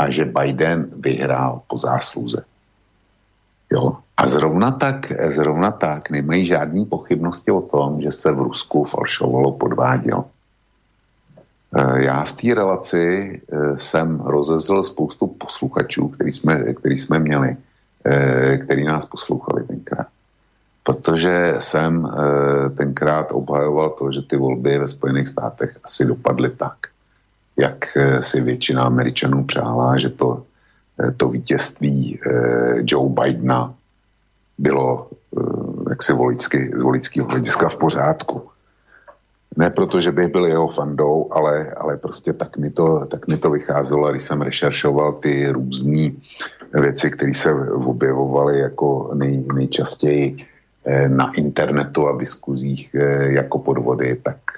a 0.00 0.08
že 0.10 0.24
Biden 0.24 0.88
vyhrál 0.96 1.60
po 1.68 1.76
zásluze. 1.78 2.44
Jo? 3.72 4.00
A 4.16 4.26
zrovna 4.26 4.70
tak, 4.70 5.12
zrovna 5.28 5.70
tak 5.70 6.10
nemají 6.10 6.46
žádný 6.46 6.84
pochybnosti 6.84 7.50
o 7.50 7.60
tom, 7.60 8.00
že 8.00 8.12
se 8.12 8.32
v 8.32 8.38
Rusku 8.38 8.84
falšovalo, 8.84 9.52
podvádělo. 9.52 10.24
Eh, 11.76 12.04
já 12.04 12.24
v 12.24 12.32
té 12.32 12.54
relaci 12.54 13.04
eh, 13.40 13.78
jsem 13.78 14.20
rozezl 14.20 14.82
spoustu 14.82 15.26
posluchačů, 15.26 16.08
který 16.08 16.32
jsme, 16.32 16.74
který 16.74 16.98
jsme 16.98 17.18
měli, 17.18 17.56
eh, 18.04 18.56
který 18.56 18.84
nás 18.84 19.06
poslouchali 19.06 19.64
tenkrát. 19.64 20.06
Protože 20.82 21.54
jsem 21.58 22.08
tenkrát 22.76 23.32
obhajoval 23.32 23.90
to, 23.90 24.12
že 24.12 24.22
ty 24.22 24.36
volby 24.36 24.78
ve 24.78 24.88
Spojených 24.88 25.28
státech 25.28 25.78
asi 25.84 26.04
dopadly 26.04 26.50
tak, 26.50 26.90
jak 27.60 27.84
si 28.20 28.40
většina 28.40 28.82
Američanů 28.82 29.44
přála, 29.44 29.98
že 29.98 30.08
to, 30.08 30.42
to 31.16 31.28
vítězství 31.28 32.20
Joe 32.84 33.10
Bidena 33.10 33.74
bylo 34.58 35.08
jaksi 35.90 36.12
voličsky, 36.12 36.72
z 36.76 36.82
volického 36.82 37.28
hlediska 37.28 37.68
v 37.68 37.76
pořádku. 37.76 38.48
Ne 39.56 39.70
proto, 39.70 40.00
že 40.00 40.12
bych 40.12 40.28
byl 40.28 40.46
jeho 40.46 40.68
fandou, 40.68 41.28
ale, 41.30 41.70
ale 41.76 41.96
prostě 41.96 42.32
tak 42.32 42.56
mi, 42.56 42.70
to, 42.70 43.06
tak 43.06 43.28
mi 43.28 43.36
to 43.36 43.50
vycházelo, 43.50 44.10
když 44.10 44.22
jsem 44.22 44.42
rešeršoval 44.42 45.12
ty 45.12 45.48
různé 45.48 46.10
věci, 46.74 47.10
které 47.10 47.34
se 47.34 47.54
objevovaly 47.74 48.58
jako 48.58 49.10
nej, 49.14 49.46
nejčastěji 49.54 50.36
eh, 50.84 51.08
na 51.08 51.32
internetu 51.34 52.08
a 52.08 52.12
v 52.12 52.18
diskuzích 52.18 52.94
eh, 52.94 53.32
jako 53.32 53.58
podvody, 53.58 54.16
tak 54.22 54.36
eh, 54.36 54.49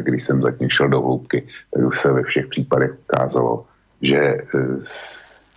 když 0.00 0.24
jsem 0.24 0.42
zatím 0.42 0.68
šel 0.68 0.88
do 0.88 1.00
hloubky, 1.00 1.46
tak 1.74 1.84
už 1.84 2.00
se 2.00 2.12
ve 2.12 2.22
všech 2.22 2.46
případech 2.46 2.90
ukázalo, 3.02 3.66
že 4.02 4.36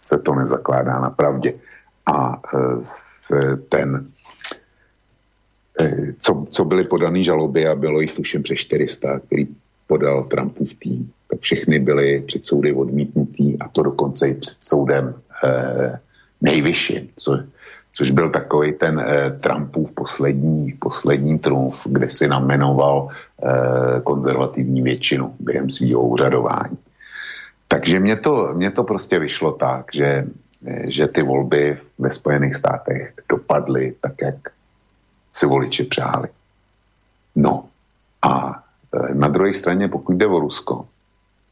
se 0.08 0.18
to 0.18 0.36
nezakládá 0.36 1.00
na 1.00 1.10
pravdě. 1.10 1.54
A 2.06 2.42
ten 3.70 4.08
Eh, 5.80 6.14
co, 6.20 6.46
co 6.50 6.66
byly 6.66 6.84
podané 6.84 7.24
žaloby 7.24 7.68
a 7.68 7.76
bylo 7.76 8.02
jich 8.02 8.14
tuším 8.14 8.44
přes 8.44 8.58
400, 8.58 9.20
který 9.20 9.48
podal 9.88 10.24
Trumpův 10.24 10.74
tým, 10.74 11.12
tak 11.30 11.40
všechny 11.40 11.80
byly 11.80 12.24
před 12.28 12.46
soudy 12.46 12.74
odmítnutý 12.74 13.60
a 13.60 13.70
to 13.70 13.84
dokonce 13.84 14.28
i 14.28 14.36
před 14.36 14.58
soudem 14.60 15.14
eh, 15.44 16.00
nejvyšším, 16.42 17.10
co, 17.16 17.40
což 17.98 18.12
byl 18.12 18.30
takový 18.30 18.74
ten 18.74 19.00
eh, 19.00 19.32
Trumpův 19.42 19.92
poslední, 19.92 20.78
poslední 20.80 21.40
trumf, 21.40 21.82
kde 21.86 22.10
si 22.10 22.28
namenoval 22.28 23.10
eh, 23.10 24.02
konzervativní 24.04 24.82
většinu 24.82 25.36
během 25.40 25.70
svého 25.70 26.02
úřadování. 26.02 26.78
Takže 27.68 28.00
mě 28.00 28.16
to, 28.16 28.54
mě 28.54 28.72
to 28.72 28.84
prostě 28.84 29.20
vyšlo 29.20 29.52
tak, 29.52 29.86
že, 29.94 30.30
eh, 30.66 30.92
že 30.92 31.08
ty 31.08 31.26
volby 31.26 31.78
ve 31.98 32.12
Spojených 32.14 32.56
státech 32.56 33.14
dopadly 33.30 33.94
tak, 34.02 34.14
jak 34.22 34.36
si 35.34 35.46
voliči 35.46 35.84
přáli. 35.84 36.30
No 37.36 37.66
a 38.22 38.64
e, 38.94 39.14
na 39.14 39.28
druhé 39.28 39.54
straně, 39.54 39.88
pokud 39.88 40.18
jde 40.18 40.26
o 40.26 40.40
Rusko, 40.40 40.86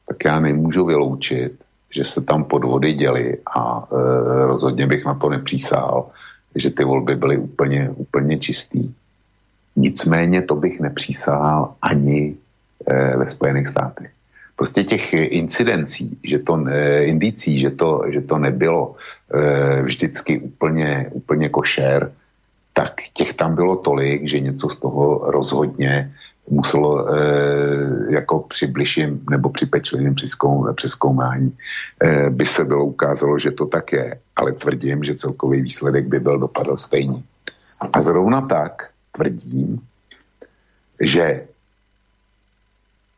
tak 0.08 0.26
já 0.26 0.40
nemůžu 0.40 0.86
vyloučit, 0.86 1.54
že 1.94 2.06
se 2.06 2.22
tam 2.22 2.44
podvody 2.44 2.94
děly 2.94 3.38
a 3.46 3.86
e, 3.86 3.96
rozhodně 4.46 4.88
bych 4.88 5.06
na 5.06 5.14
to 5.14 5.30
nepřísál, 5.30 6.10
že 6.56 6.72
ty 6.72 6.84
volby 6.84 7.16
byly 7.16 7.38
úplně, 7.38 7.90
úplně 7.96 8.40
čistý. 8.40 8.94
Nicméně 9.76 10.42
to 10.42 10.56
bych 10.56 10.80
nepřísahal 10.80 11.76
ani 11.82 12.36
e, 12.88 13.18
ve 13.18 13.30
Spojených 13.30 13.68
státech. 13.68 14.12
Prostě 14.56 14.84
těch 14.84 15.14
incidencí, 15.14 16.18
že 16.24 16.40
to, 16.40 16.64
e, 16.68 17.04
indicí, 17.06 17.60
že 17.60 17.70
to, 17.70 18.04
že 18.08 18.22
to 18.22 18.38
nebylo 18.38 18.96
e, 18.96 19.82
vždycky 19.82 20.40
úplně, 20.40 21.08
úplně 21.12 21.50
košer, 21.50 22.12
tak 22.74 22.94
těch 23.14 23.34
tam 23.34 23.56
bylo 23.56 23.76
tolik, 23.76 24.28
že 24.28 24.40
něco 24.40 24.70
z 24.70 24.78
toho 24.78 25.32
rozhodně 25.32 26.12
muselo 26.50 27.10
e, 27.10 27.18
jako 28.14 28.40
při 28.40 28.68
bližším 28.68 29.26
nebo 29.30 29.50
při 29.50 29.66
pečlivém 29.66 30.16
přeskoumání 30.76 31.58
e, 32.04 32.30
by 32.30 32.46
se 32.46 32.64
bylo 32.64 32.86
ukázalo, 32.86 33.40
že 33.40 33.52
to 33.52 33.66
tak 33.66 33.94
je, 33.94 34.20
ale 34.36 34.52
tvrdím, 34.52 35.04
že 35.04 35.16
celkový 35.16 35.62
výsledek 35.62 36.08
by 36.08 36.20
byl 36.20 36.40
dopadl 36.40 36.78
stejně. 36.78 37.24
A 37.94 38.02
zrovna 38.02 38.42
tak 38.42 38.90
tvrdím, 39.12 39.82
že 41.02 41.46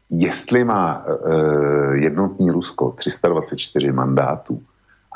jestli 0.09 0.63
má 0.63 1.05
e, 1.05 1.97
jednotný 1.97 2.51
Rusko 2.51 2.91
324 2.91 3.91
mandátů, 3.91 4.61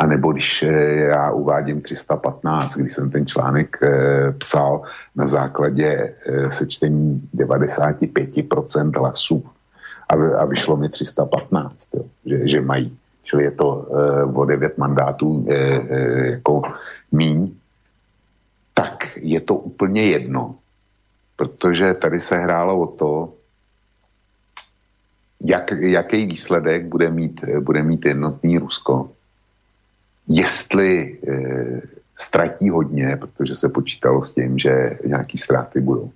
a 0.01 0.05
nebo 0.05 0.31
když 0.31 0.63
eh, 0.63 0.69
já 1.13 1.31
uvádím 1.31 1.81
315, 1.81 2.75
když 2.75 2.93
jsem 2.93 3.11
ten 3.11 3.27
článek 3.27 3.77
eh, 3.83 4.31
psal 4.31 4.81
na 5.15 5.27
základě 5.27 6.15
eh, 6.25 6.51
sečtení 6.51 7.29
95% 7.35 8.99
hlasů. 8.99 9.45
A, 10.37 10.45
vyšlo 10.45 10.77
mi 10.77 10.89
315, 10.89 11.87
jo, 11.93 12.03
že, 12.25 12.47
že 12.47 12.61
mají. 12.61 12.97
Čili 13.23 13.43
je 13.43 13.51
to 13.51 13.87
o 14.33 14.45
9 14.45 14.77
mandátů 14.77 15.45
jako 16.23 16.61
míň, 17.11 17.51
tak 18.73 19.17
je 19.17 19.41
to 19.41 19.55
úplně 19.55 20.03
jedno, 20.03 20.55
protože 21.35 21.93
tady 21.93 22.19
se 22.19 22.35
hrálo 22.35 22.79
o 22.79 22.87
to, 22.87 23.33
jak, 25.41 25.71
jaký 25.71 26.25
výsledek 26.25 26.85
bude 26.85 27.11
mít, 27.11 27.41
bude 27.59 27.83
mít 27.83 28.05
jednotný 28.05 28.57
Rusko 28.57 29.09
jestli 30.27 31.17
e, 31.27 31.81
ztratí 32.17 32.69
hodně, 32.69 33.17
protože 33.19 33.55
se 33.55 33.69
počítalo 33.69 34.23
s 34.23 34.33
tím, 34.33 34.59
že 34.59 34.97
nějaký 35.05 35.37
ztráty 35.37 35.81
budou. 35.81 36.11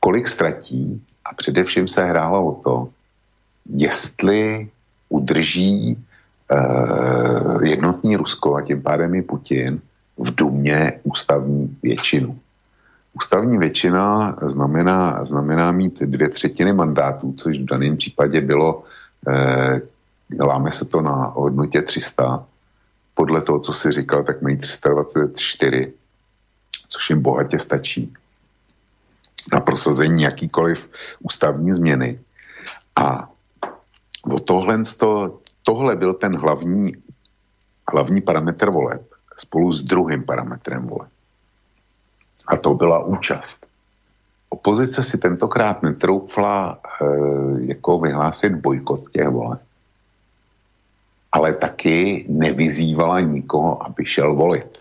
Kolik 0.00 0.28
ztratí 0.28 1.02
a 1.24 1.34
především 1.34 1.88
se 1.88 2.04
hrálo 2.04 2.46
o 2.46 2.62
to, 2.62 2.88
jestli 3.76 4.68
udrží 5.08 5.90
e, 5.90 5.98
jednotný 7.66 8.16
Rusko 8.16 8.56
a 8.56 8.62
tím 8.62 8.82
pádem 8.82 9.14
i 9.14 9.22
Putin 9.22 9.80
v 10.18 10.34
Dumě 10.34 11.00
ústavní 11.02 11.76
většinu. 11.82 12.38
Ústavní 13.14 13.58
většina 13.58 14.36
znamená, 14.42 15.24
znamená 15.24 15.72
mít 15.72 16.02
dvě 16.02 16.28
třetiny 16.28 16.72
mandátů, 16.72 17.34
což 17.36 17.58
v 17.58 17.64
daném 17.64 17.96
případě 17.96 18.40
bylo, 18.40 18.82
e, 19.28 19.80
láme 20.40 20.72
se 20.72 20.84
to 20.84 21.00
na 21.00 21.32
hodnotě 21.36 21.82
300, 21.82 22.46
podle 23.14 23.42
toho, 23.42 23.60
co 23.60 23.72
si 23.72 23.92
říkal, 23.92 24.24
tak 24.24 24.42
mají 24.42 24.58
324, 24.58 25.92
což 26.88 27.10
jim 27.10 27.22
bohatě 27.22 27.58
stačí 27.58 28.12
na 29.52 29.60
prosazení 29.60 30.22
jakýkoliv 30.22 30.88
ústavní 31.20 31.72
změny. 31.72 32.20
A 32.96 33.30
o 34.22 34.40
tohle, 34.40 34.82
to, 34.96 35.38
tohle 35.62 35.96
byl 35.96 36.14
ten 36.14 36.36
hlavní, 36.36 36.96
hlavní 37.92 38.20
parametr 38.20 38.70
voleb 38.70 39.02
spolu 39.36 39.72
s 39.72 39.82
druhým 39.82 40.24
parametrem 40.24 40.86
voleb. 40.86 41.10
A 42.46 42.56
to 42.56 42.74
byla 42.74 43.04
účast. 43.04 43.66
Opozice 44.48 45.02
si 45.02 45.18
tentokrát 45.18 45.82
netroufla 45.82 46.78
e, 46.78 47.04
jako 47.58 47.98
vyhlásit 47.98 48.54
bojkot 48.54 49.10
těch 49.10 49.28
voleb 49.28 49.60
ale 51.34 51.52
taky 51.52 52.24
nevyzývala 52.28 53.20
nikoho, 53.20 53.86
aby 53.86 54.06
šel 54.06 54.34
volit. 54.34 54.78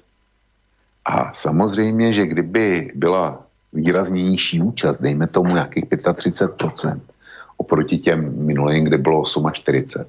A 1.05 1.33
samozřejmě, 1.33 2.13
že 2.13 2.25
kdyby 2.25 2.91
byla 2.95 3.41
výrazně 3.73 4.23
nižší 4.23 4.61
účast, 4.61 5.01
dejme 5.01 5.27
tomu 5.27 5.53
nějakých 5.53 5.85
35%, 5.85 7.01
oproti 7.57 7.97
těm 7.97 8.45
minulým, 8.45 8.85
kde 8.85 8.97
bylo 8.97 9.23
48, 9.51 10.05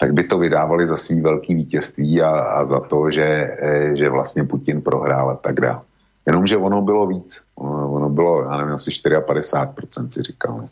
tak 0.00 0.12
by 0.12 0.24
to 0.24 0.38
vydávali 0.38 0.88
za 0.88 0.96
svý 0.96 1.20
velký 1.20 1.54
vítězství 1.54 2.22
a, 2.22 2.30
a 2.30 2.66
za 2.66 2.80
to, 2.80 3.10
že, 3.10 3.24
e, 3.60 3.96
že 3.96 4.08
vlastně 4.08 4.44
Putin 4.44 4.80
prohrál 4.80 5.30
a 5.30 5.36
tak 5.36 5.60
dále. 5.60 5.80
Jenomže 6.26 6.56
ono 6.56 6.82
bylo 6.82 7.06
víc. 7.06 7.40
Ono, 7.54 8.08
bylo, 8.10 8.42
já 8.42 8.56
nevím, 8.56 8.74
asi 8.74 8.90
54% 8.90 10.08
si 10.08 10.22
říkal. 10.22 10.68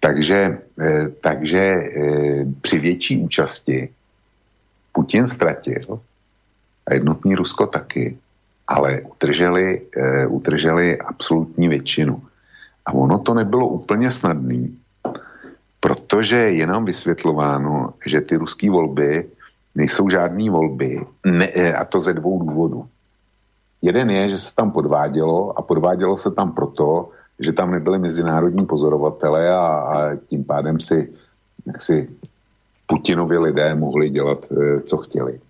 Takže, 0.00 0.58
e, 0.80 1.08
takže 1.20 1.60
e, 1.60 1.90
při 2.60 2.78
větší 2.78 3.18
účasti 3.18 3.88
Putin 4.92 5.28
ztratil 5.28 6.00
a 6.86 6.94
jednotný 6.94 7.34
Rusko 7.34 7.66
taky, 7.66 8.18
ale 8.68 9.00
utrželi, 9.00 9.82
e, 9.96 10.26
utrželi 10.26 10.98
absolutní 10.98 11.68
většinu. 11.68 12.22
A 12.86 12.92
ono 12.92 13.18
to 13.18 13.34
nebylo 13.34 13.68
úplně 13.68 14.10
snadný, 14.10 14.78
protože 15.80 16.36
je 16.36 16.66
nám 16.66 16.84
vysvětlováno, 16.84 17.94
že 18.06 18.20
ty 18.20 18.36
ruské 18.36 18.70
volby 18.70 19.30
nejsou 19.74 20.08
žádné 20.08 20.50
volby, 20.50 21.00
ne, 21.26 21.48
eh, 21.54 21.74
a 21.74 21.84
to 21.84 22.00
ze 22.00 22.14
dvou 22.14 22.38
důvodů. 22.38 22.86
Jeden 23.82 24.10
je, 24.10 24.28
že 24.28 24.38
se 24.38 24.54
tam 24.54 24.70
podvádělo 24.70 25.58
a 25.58 25.62
podvádělo 25.62 26.18
se 26.18 26.30
tam 26.30 26.52
proto, 26.52 27.10
že 27.40 27.52
tam 27.52 27.70
nebyli 27.70 27.98
mezinárodní 27.98 28.66
pozorovatele 28.66 29.50
a, 29.50 29.66
a 29.66 30.16
tím 30.28 30.44
pádem 30.44 30.80
si 30.80 31.12
si 31.78 32.08
Putinovi 32.92 33.38
lidé 33.38 33.74
mohli 33.74 34.10
dělat, 34.10 34.44
eh, 34.52 34.80
co 34.80 34.96
chtěli. 34.96 35.40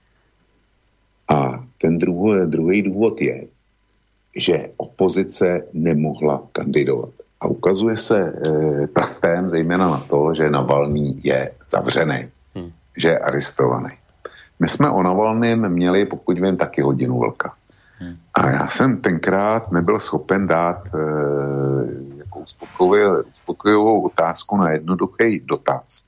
A 1.28 1.64
ten 1.80 1.98
druhý, 1.98 2.46
druhý 2.46 2.82
důvod 2.82 3.20
je, 3.20 3.46
že 4.36 4.70
opozice 4.76 5.66
nemohla 5.72 6.42
kandidovat. 6.52 7.10
A 7.40 7.46
ukazuje 7.46 7.96
se 7.96 8.18
e, 8.18 8.86
prstem 8.86 9.48
zejména 9.48 9.90
na 9.90 9.98
to, 9.98 10.34
že 10.34 10.50
Navalný 10.50 11.20
je 11.24 11.50
zavřený, 11.70 12.28
hmm. 12.54 12.70
že 12.96 13.08
je 13.08 13.18
arestovaný. 13.18 13.90
My 14.60 14.68
jsme 14.68 14.90
o 14.90 15.02
Navalným 15.02 15.68
měli, 15.68 16.06
pokud 16.06 16.38
vím, 16.38 16.56
taky 16.56 16.82
hodinu 16.82 17.18
vlka. 17.18 17.54
Hmm. 17.98 18.16
A 18.34 18.50
já 18.50 18.68
jsem 18.68 19.00
tenkrát 19.00 19.72
nebyl 19.72 20.00
schopen 20.00 20.46
dát 20.46 20.86
e, 20.86 20.98
jako 22.16 22.38
uspokojivou 22.38 24.02
otázku 24.02 24.56
na 24.56 24.70
jednoduchý 24.70 25.40
dotaz 25.44 26.01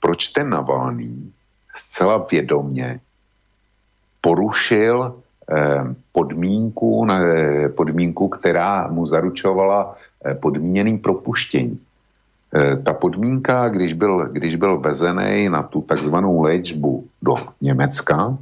proč 0.00 0.28
ten 0.28 0.50
Navalný 0.50 1.32
zcela 1.74 2.26
vědomně 2.30 3.00
porušil 4.20 5.14
eh, 5.50 5.94
podmínku, 6.12 7.06
eh, 7.12 7.68
podmínku, 7.68 8.28
která 8.28 8.88
mu 8.88 9.06
zaručovala 9.06 9.96
eh, 10.24 10.34
podmíněný 10.34 10.98
propuštění. 10.98 11.78
Ta 12.84 12.92
podmínka, 12.92 13.68
když 13.68 13.92
byl, 13.92 14.28
když 14.32 14.56
byl 14.56 14.80
vezený 14.80 15.48
na 15.48 15.62
tu 15.62 15.82
takzvanou 15.82 16.42
léčbu 16.42 17.04
do 17.22 17.34
Německa, 17.60 18.38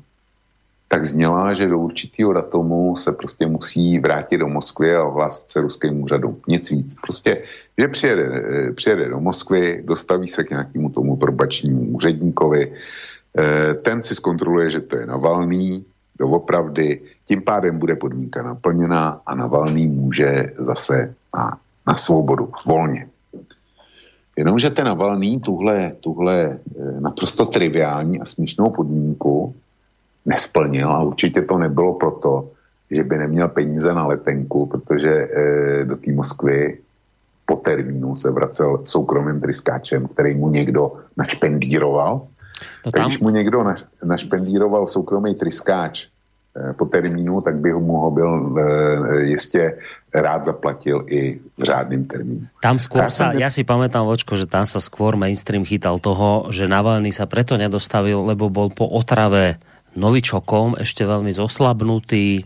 tak 0.88 1.06
zněla, 1.06 1.54
že 1.54 1.68
do 1.68 1.78
určitého 1.78 2.32
datumu 2.32 2.96
se 2.96 3.12
prostě 3.12 3.46
musí 3.46 3.98
vrátit 3.98 4.38
do 4.38 4.48
Moskvy 4.48 4.94
a 4.96 5.04
ohlásit 5.04 5.50
se 5.50 5.60
ruským 5.60 6.02
úřadům. 6.02 6.36
Nic 6.48 6.70
víc. 6.70 6.94
Prostě, 7.00 7.42
že 7.78 7.88
přijede, 7.88 8.26
přijede 8.74 9.08
do 9.08 9.20
Moskvy, 9.20 9.82
dostaví 9.84 10.28
se 10.28 10.44
k 10.44 10.50
nějakému 10.50 10.90
tomu 10.90 11.16
probačnímu 11.16 11.80
úředníkovi, 11.80 12.72
eh, 13.38 13.74
ten 13.74 14.02
si 14.02 14.14
zkontroluje, 14.14 14.70
že 14.70 14.80
to 14.80 14.96
je 14.96 15.06
Navalný, 15.06 15.84
doopravdy, 16.18 17.00
tím 17.28 17.42
pádem 17.42 17.78
bude 17.78 17.96
podmínka 17.96 18.42
naplněná 18.42 19.20
a 19.26 19.34
Navalný 19.34 19.86
může 19.86 20.52
zase 20.58 21.14
na, 21.34 21.58
na 21.86 21.94
svobodu, 21.96 22.52
volně. 22.66 23.08
Jenomže 24.36 24.70
ten 24.70 24.84
Navalný 24.84 25.40
tuhle, 25.40 25.92
tuhle 26.00 26.58
eh, 26.58 27.00
naprosto 27.00 27.46
triviální 27.46 28.20
a 28.20 28.24
směšnou 28.24 28.70
podmínku 28.70 29.54
nesplnil 30.26 30.92
a 30.92 31.02
určitě 31.02 31.42
to 31.42 31.58
nebylo 31.58 31.94
proto, 31.94 32.50
že 32.90 33.04
by 33.04 33.18
neměl 33.18 33.48
peníze 33.48 33.94
na 33.94 34.06
letenku, 34.06 34.66
protože 34.66 35.10
e, 35.10 35.84
do 35.84 35.96
té 35.96 36.12
Moskvy 36.12 36.78
po 37.46 37.56
termínu 37.56 38.14
se 38.14 38.30
vracel 38.30 38.80
soukromým 38.84 39.40
tryskáčem, 39.40 40.08
který 40.08 40.34
mu 40.34 40.48
někdo 40.48 40.92
našpendíroval. 41.16 42.22
No 42.86 42.92
tam... 42.92 43.06
Když 43.06 43.18
mu 43.18 43.30
někdo 43.30 43.62
naš, 43.62 43.84
našpendíroval 44.04 44.86
soukromý 44.86 45.34
tryskáč 45.34 46.06
e, 46.56 46.72
po 46.72 46.84
termínu, 46.84 47.40
tak 47.40 47.56
by 47.56 47.72
mu 47.72 47.96
ho 47.96 48.10
byl 48.10 48.32
e, 48.32 49.22
jistě 49.22 49.78
rád 50.14 50.44
zaplatil 50.44 51.04
i 51.06 51.40
v 51.58 51.62
řádnym 51.62 52.06
termínu. 52.06 52.46
Tam 52.62 52.78
skôr 52.78 53.10
sa, 53.10 53.34
ja 53.34 53.50
si 53.50 53.66
pamätám, 53.66 54.06
Vočko, 54.06 54.38
že 54.38 54.46
tam 54.46 54.62
sa 54.62 54.78
skôr 54.78 55.18
mainstream 55.18 55.66
chytal 55.66 55.98
toho, 55.98 56.48
že 56.54 56.70
Navalny 56.70 57.10
sa 57.10 57.26
preto 57.26 57.58
nedostavil, 57.58 58.22
lebo 58.22 58.46
bol 58.46 58.70
po 58.70 58.86
otrave 58.86 59.58
novičokom, 59.96 60.78
ešte 60.78 61.06
veľmi 61.06 61.32
zoslabnutý, 61.34 62.40
e, 62.40 62.44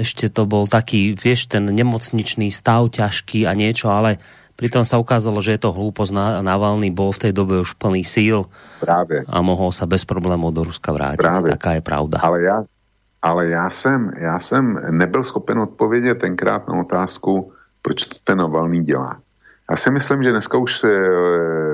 ešte 0.00 0.28
to 0.28 0.44
bol 0.44 0.64
taký, 0.70 1.16
vieš, 1.16 1.50
ten 1.50 1.68
nemocničný 1.68 2.52
stav 2.52 2.92
ťažký 2.92 3.44
a 3.44 3.52
niečo, 3.56 3.92
ale 3.92 4.20
pritom 4.60 4.84
sa 4.84 5.00
ukázalo, 5.00 5.40
že 5.40 5.56
je 5.56 5.60
to 5.64 5.72
hlúposť. 5.72 6.44
Navalny 6.44 6.92
bol 6.92 7.16
v 7.16 7.28
tej 7.28 7.32
dobe 7.32 7.64
už 7.64 7.80
plný 7.80 8.04
síl 8.04 8.44
Práve. 8.80 9.24
a 9.24 9.36
mohol 9.40 9.72
sa 9.72 9.88
bez 9.88 10.04
problémov 10.04 10.52
do 10.52 10.68
Ruska 10.68 10.92
vrátiť. 10.92 11.24
Práve. 11.24 11.48
Taká 11.56 11.70
je 11.80 11.82
pravda. 11.82 12.20
Ale 12.20 12.44
ja, 12.44 12.58
ale 13.22 13.48
já 13.48 13.70
jsem, 13.70 14.12
já 14.16 14.38
jsem 14.38 14.80
nebyl 14.90 15.24
schopen 15.24 15.58
odpovědět 15.58 16.14
tenkrát 16.20 16.68
na 16.68 16.80
otázku, 16.80 17.52
proč 17.82 18.04
to 18.04 18.16
ten 18.24 18.38
Navalný 18.38 18.84
dělá. 18.84 19.20
Já 19.70 19.76
si 19.76 19.90
myslím, 19.90 20.22
že 20.22 20.30
dneska 20.30 20.58
už 20.58 20.82
je 20.84 21.02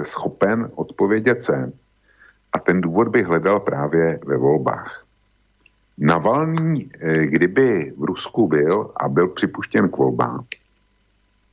schopen 0.03 0.69
odpovědět 0.75 1.43
jsem. 1.43 1.73
A 2.57 2.59
ten 2.59 2.81
důvod 2.81 3.09
bych 3.09 3.27
hledal 3.27 3.61
právě 3.61 4.21
ve 4.27 4.37
volbách. 4.37 5.05
Navalný, 5.99 6.91
eh, 7.01 7.27
kdyby 7.27 7.93
v 7.97 8.05
Rusku 8.05 8.49
byl 8.49 8.91
a 8.97 9.09
byl 9.09 9.29
připuštěn 9.29 9.89
k 9.89 9.97
volbám 9.97 10.45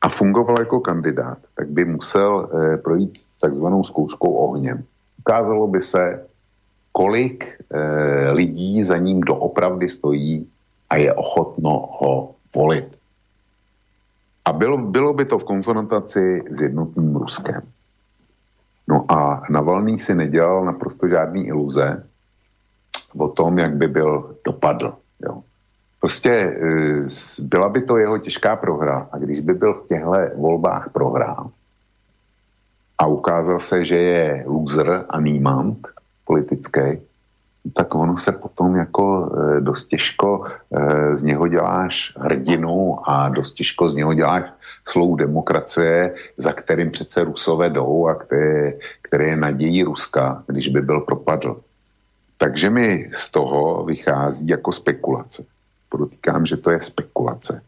a 0.02 0.10
fungoval 0.10 0.60
jako 0.60 0.80
kandidát, 0.80 1.38
tak 1.56 1.68
by 1.70 1.86
musel 1.86 2.32
eh, 2.48 2.78
projít 2.78 3.20
takzvanou 3.42 3.84
zkouškou 3.84 4.32
ohněm. 4.32 4.84
Ukázalo 5.20 5.68
by 5.68 5.82
se, 5.82 6.28
kolik 6.92 7.44
eh, 7.52 8.32
lidí 8.32 8.84
za 8.84 8.98
ním 8.98 9.22
doopravdy 9.22 9.90
stojí 9.90 10.48
a 10.90 10.98
je 10.98 11.14
ochotno 11.14 11.90
ho 12.00 12.36
volit. 12.56 12.96
A 14.46 14.54
bylo, 14.54 14.78
bylo 14.78 15.14
by 15.14 15.26
to 15.26 15.40
v 15.40 15.44
konfrontaci 15.44 16.44
s 16.52 16.62
jednotným 16.62 17.16
Ruskem. 17.16 17.62
No 18.88 19.06
a 19.10 19.42
Navalný 19.50 20.00
si 20.00 20.16
nedělal 20.16 20.66
naprosto 20.66 21.08
žádný 21.08 21.48
iluze 21.48 22.04
o 23.18 23.28
tom, 23.28 23.60
jak 23.60 23.76
by 23.76 23.88
byl 23.88 24.36
dopadl. 24.46 24.94
Jo. 25.26 25.44
Prostě 26.00 26.30
e, 26.30 26.56
byla 27.42 27.70
by 27.70 27.82
to 27.82 27.98
jeho 27.98 28.18
těžká 28.18 28.56
prohra 28.56 29.08
a 29.12 29.18
když 29.18 29.40
by 29.40 29.54
byl 29.54 29.74
v 29.74 29.88
těchto 29.88 30.12
volbách 30.36 30.90
prohrál 30.90 31.52
a 32.98 33.06
ukázal 33.06 33.60
se, 33.60 33.86
že 33.86 33.96
je 33.96 34.44
loser 34.48 35.06
a 35.10 35.22
nímant 35.22 35.88
politický, 36.26 37.04
tak 37.74 37.96
ono 37.96 38.18
se 38.18 38.32
potom 38.32 38.76
jako 38.76 39.32
e, 39.58 39.62
dost 39.62 39.88
těžko 39.88 40.46
e, 40.46 41.16
z 41.16 41.24
něho 41.24 41.48
děláš 41.48 42.14
hrdinu 42.18 43.00
a 43.10 43.30
dost 43.30 43.54
těžko 43.54 43.90
z 43.90 43.96
něho 43.96 44.14
děláš 44.14 44.44
slou 44.88 45.16
demokracie, 45.16 46.16
za 46.38 46.52
kterým 46.52 46.92
přece 46.92 47.24
Rusové 47.24 47.70
jdou 47.70 48.08
a 48.08 48.16
které, 48.16 48.74
které 49.02 49.28
je 49.28 49.36
nadějí 49.36 49.84
Ruska, 49.84 50.44
když 50.48 50.68
by 50.68 50.82
byl 50.82 51.02
propadl. 51.02 51.58
Takže 52.38 52.70
mi 52.70 53.10
z 53.14 53.32
toho 53.32 53.84
vychází 53.84 54.48
jako 54.48 54.72
spekulace. 54.72 55.46
Podotýkám, 55.90 56.46
že 56.46 56.58
to 56.58 56.72
je 56.72 56.82
spekulace. 56.82 57.62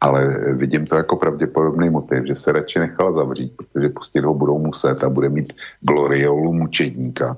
Ale 0.00 0.26
vidím 0.52 0.86
to 0.86 0.96
jako 0.96 1.16
pravděpodobný 1.16 1.90
motiv, 1.90 2.26
že 2.26 2.36
se 2.36 2.52
radši 2.52 2.78
nechal 2.78 3.12
zavřít, 3.12 3.52
protože 3.56 3.88
pustit 3.88 4.20
ho 4.20 4.34
budou 4.34 4.58
muset 4.58 5.04
a 5.04 5.08
bude 5.08 5.28
mít 5.28 5.52
gloriolu 5.80 6.52
mučedníka 6.52 7.36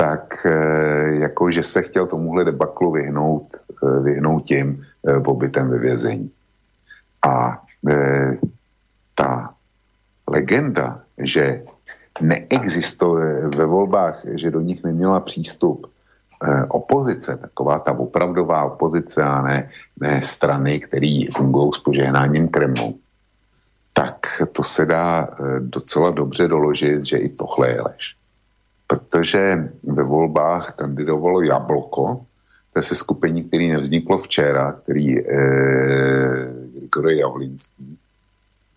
tak 0.00 0.46
eh, 0.46 1.14
jako, 1.28 1.50
že 1.52 1.62
se 1.62 1.82
chtěl 1.82 2.06
tomuhle 2.06 2.44
debaklu 2.44 2.92
vyhnout, 2.92 3.56
eh, 3.56 4.00
vyhnout 4.00 4.44
tím 4.44 4.84
pobytem 5.24 5.68
ve 5.68 5.78
vězení. 5.78 6.30
A 7.28 7.62
ta 9.14 9.54
legenda, 10.28 11.00
že 11.18 11.64
neexistuje 12.20 13.48
ve 13.48 13.64
volbách, 13.64 14.20
že 14.36 14.50
do 14.50 14.60
nich 14.60 14.84
neměla 14.84 15.20
přístup 15.20 15.88
opozice, 16.68 17.36
taková 17.36 17.78
ta 17.78 17.92
opravdová 17.92 18.64
opozice 18.64 19.22
a 19.22 19.42
ne, 19.42 19.70
ne 20.00 20.20
strany, 20.24 20.80
které 20.80 21.24
fungují 21.36 21.72
s 21.72 21.78
požehnáním 21.78 22.48
Kremlu, 22.48 22.98
tak 23.92 24.42
to 24.52 24.62
se 24.64 24.86
dá 24.86 25.28
docela 25.58 26.10
dobře 26.10 26.48
doložit, 26.48 27.06
že 27.06 27.16
i 27.16 27.28
tohle 27.28 27.68
je 27.70 27.80
lež 27.80 28.19
protože 28.90 29.70
ve 29.82 30.02
volbách 30.02 30.74
kandidovalo 30.74 31.42
Jablko, 31.42 32.26
to 32.72 32.82
se 32.82 32.94
skupení, 32.94 33.44
který 33.44 33.68
nevzniklo 33.68 34.18
včera, 34.18 34.72
který 34.72 35.18
eh, 35.18 35.24
Grigor 36.74 37.10
Javlinský, 37.10 37.98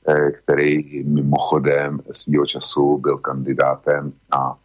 eh, 0.08 0.32
který 0.32 1.04
mimochodem 1.04 2.00
svýho 2.12 2.46
času 2.46 2.98
byl 2.98 3.18
kandidátem 3.18 4.14
na 4.34 4.56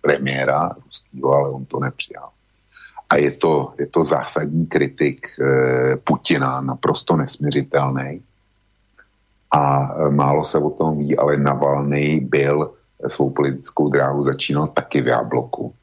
premiéra 0.00 0.70
ruského, 0.84 1.34
ale 1.34 1.48
on 1.48 1.64
to 1.64 1.80
nepřijal. 1.80 2.28
A 3.10 3.16
je 3.16 3.30
to, 3.30 3.74
je 3.78 3.86
to 3.86 4.04
zásadní 4.04 4.66
kritik 4.66 5.26
eh, 5.40 5.96
Putina, 5.96 6.60
naprosto 6.60 7.16
nesměřitelný. 7.16 8.22
A 9.50 9.94
eh, 9.94 10.10
málo 10.10 10.46
se 10.46 10.58
o 10.58 10.70
tom 10.70 10.98
ví, 10.98 11.18
ale 11.18 11.36
Navalny 11.36 12.20
byl 12.20 12.74
svou 13.10 13.30
politickou 13.30 13.88
dráhu 13.88 14.24
začínal 14.24 14.66
taky 14.66 15.00
v 15.00 15.06
Jabloku. 15.06 15.74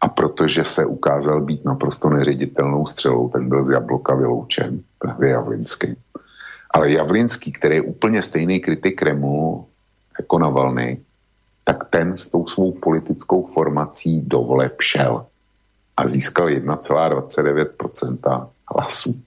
A 0.00 0.08
protože 0.08 0.64
se 0.64 0.86
ukázal 0.86 1.40
být 1.40 1.64
naprosto 1.64 2.08
neředitelnou 2.08 2.86
střelou, 2.86 3.28
tak 3.28 3.42
byl 3.42 3.64
z 3.64 3.70
Jabloka 3.70 4.14
vyloučen 4.14 4.80
právě 4.98 5.30
Javlinský. 5.30 5.96
Ale 6.70 6.90
Javlinský, 6.90 7.52
který 7.52 7.76
je 7.76 7.82
úplně 7.82 8.22
stejný 8.22 8.60
kritik 8.60 8.98
Kremlu 8.98 9.66
jako 10.18 10.38
Navalny, 10.38 11.00
tak 11.64 11.84
ten 11.90 12.16
s 12.16 12.28
tou 12.28 12.46
svou 12.46 12.72
politickou 12.72 13.46
formací 13.54 14.22
do 14.22 14.58
šel 14.80 15.26
a 15.96 16.08
získal 16.08 16.46
1,29% 16.46 18.48
hlasů. 18.74 19.22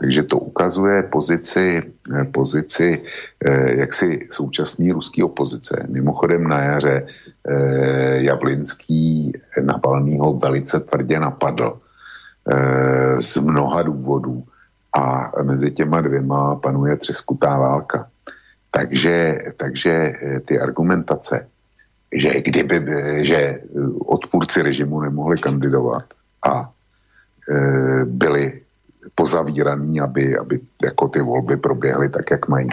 Takže 0.00 0.22
to 0.22 0.38
ukazuje 0.38 1.02
pozici, 1.12 1.82
eh, 1.84 2.24
pozici 2.24 2.88
eh, 2.96 3.80
jaksi 3.84 4.28
současný 4.32 4.92
ruský 4.92 5.22
opozice. 5.22 5.86
Mimochodem 5.88 6.48
na 6.48 6.58
jaře 6.60 7.04
eh, 7.04 8.22
Javlinský 8.24 9.32
Navalnýho 9.60 10.32
velice 10.40 10.80
tvrdě 10.80 11.20
napadl 11.20 11.80
z 13.18 13.36
mnoha 13.36 13.82
důvodů 13.82 14.44
a 14.96 15.30
mezi 15.42 15.70
těma 15.70 16.00
dvěma 16.00 16.56
panuje 16.56 16.96
třeskutá 16.96 17.58
válka. 17.58 18.08
Takže, 18.70 19.38
takže 19.56 20.14
ty 20.44 20.60
argumentace, 20.60 21.46
že 22.12 22.40
kdyby, 22.40 22.82
že 23.22 23.60
odpůrci 24.06 24.62
režimu 24.62 25.00
nemohli 25.00 25.38
kandidovat 25.38 26.04
a 26.48 26.70
byli 28.04 28.60
pozavíraný, 29.14 30.00
aby, 30.00 30.38
aby 30.38 30.60
jako 30.82 31.08
ty 31.08 31.20
volby 31.20 31.56
proběhly 31.56 32.08
tak, 32.08 32.30
jak 32.30 32.48
mají. 32.48 32.68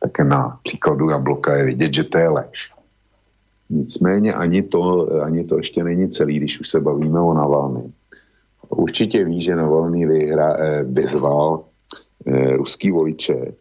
Tak 0.00 0.20
na 0.20 0.58
příkladu 0.62 1.10
Jabloka 1.10 1.56
je 1.56 1.64
vidět, 1.64 1.94
že 1.94 2.04
to 2.04 2.18
je 2.18 2.28
lež. 2.28 2.72
Nicméně 3.70 4.34
ani 4.34 4.62
to, 4.62 5.08
ani 5.22 5.44
to 5.44 5.56
ještě 5.56 5.84
není 5.84 6.08
celý, 6.08 6.36
když 6.36 6.60
už 6.60 6.68
se 6.68 6.80
bavíme 6.80 7.20
o 7.20 7.34
Navalny. 7.34 7.92
Určitě 8.68 9.24
ví, 9.24 9.42
že 9.42 9.56
Navalny 9.56 10.06
vyhra, 10.06 10.56
eh, 10.58 10.82
vyzval 10.82 11.64
eh, 12.26 12.56
ruský 12.56 12.90
voliče 12.90 13.52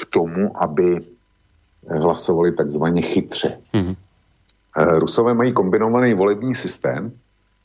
k 0.00 0.06
tomu, 0.10 0.62
aby 0.62 1.00
hlasovali 1.88 2.52
takzvaně 2.52 3.02
chytře. 3.02 3.58
Mm-hmm. 3.74 3.96
Rusové 4.98 5.34
mají 5.34 5.52
kombinovaný 5.52 6.14
volební 6.14 6.54
systém, 6.54 7.12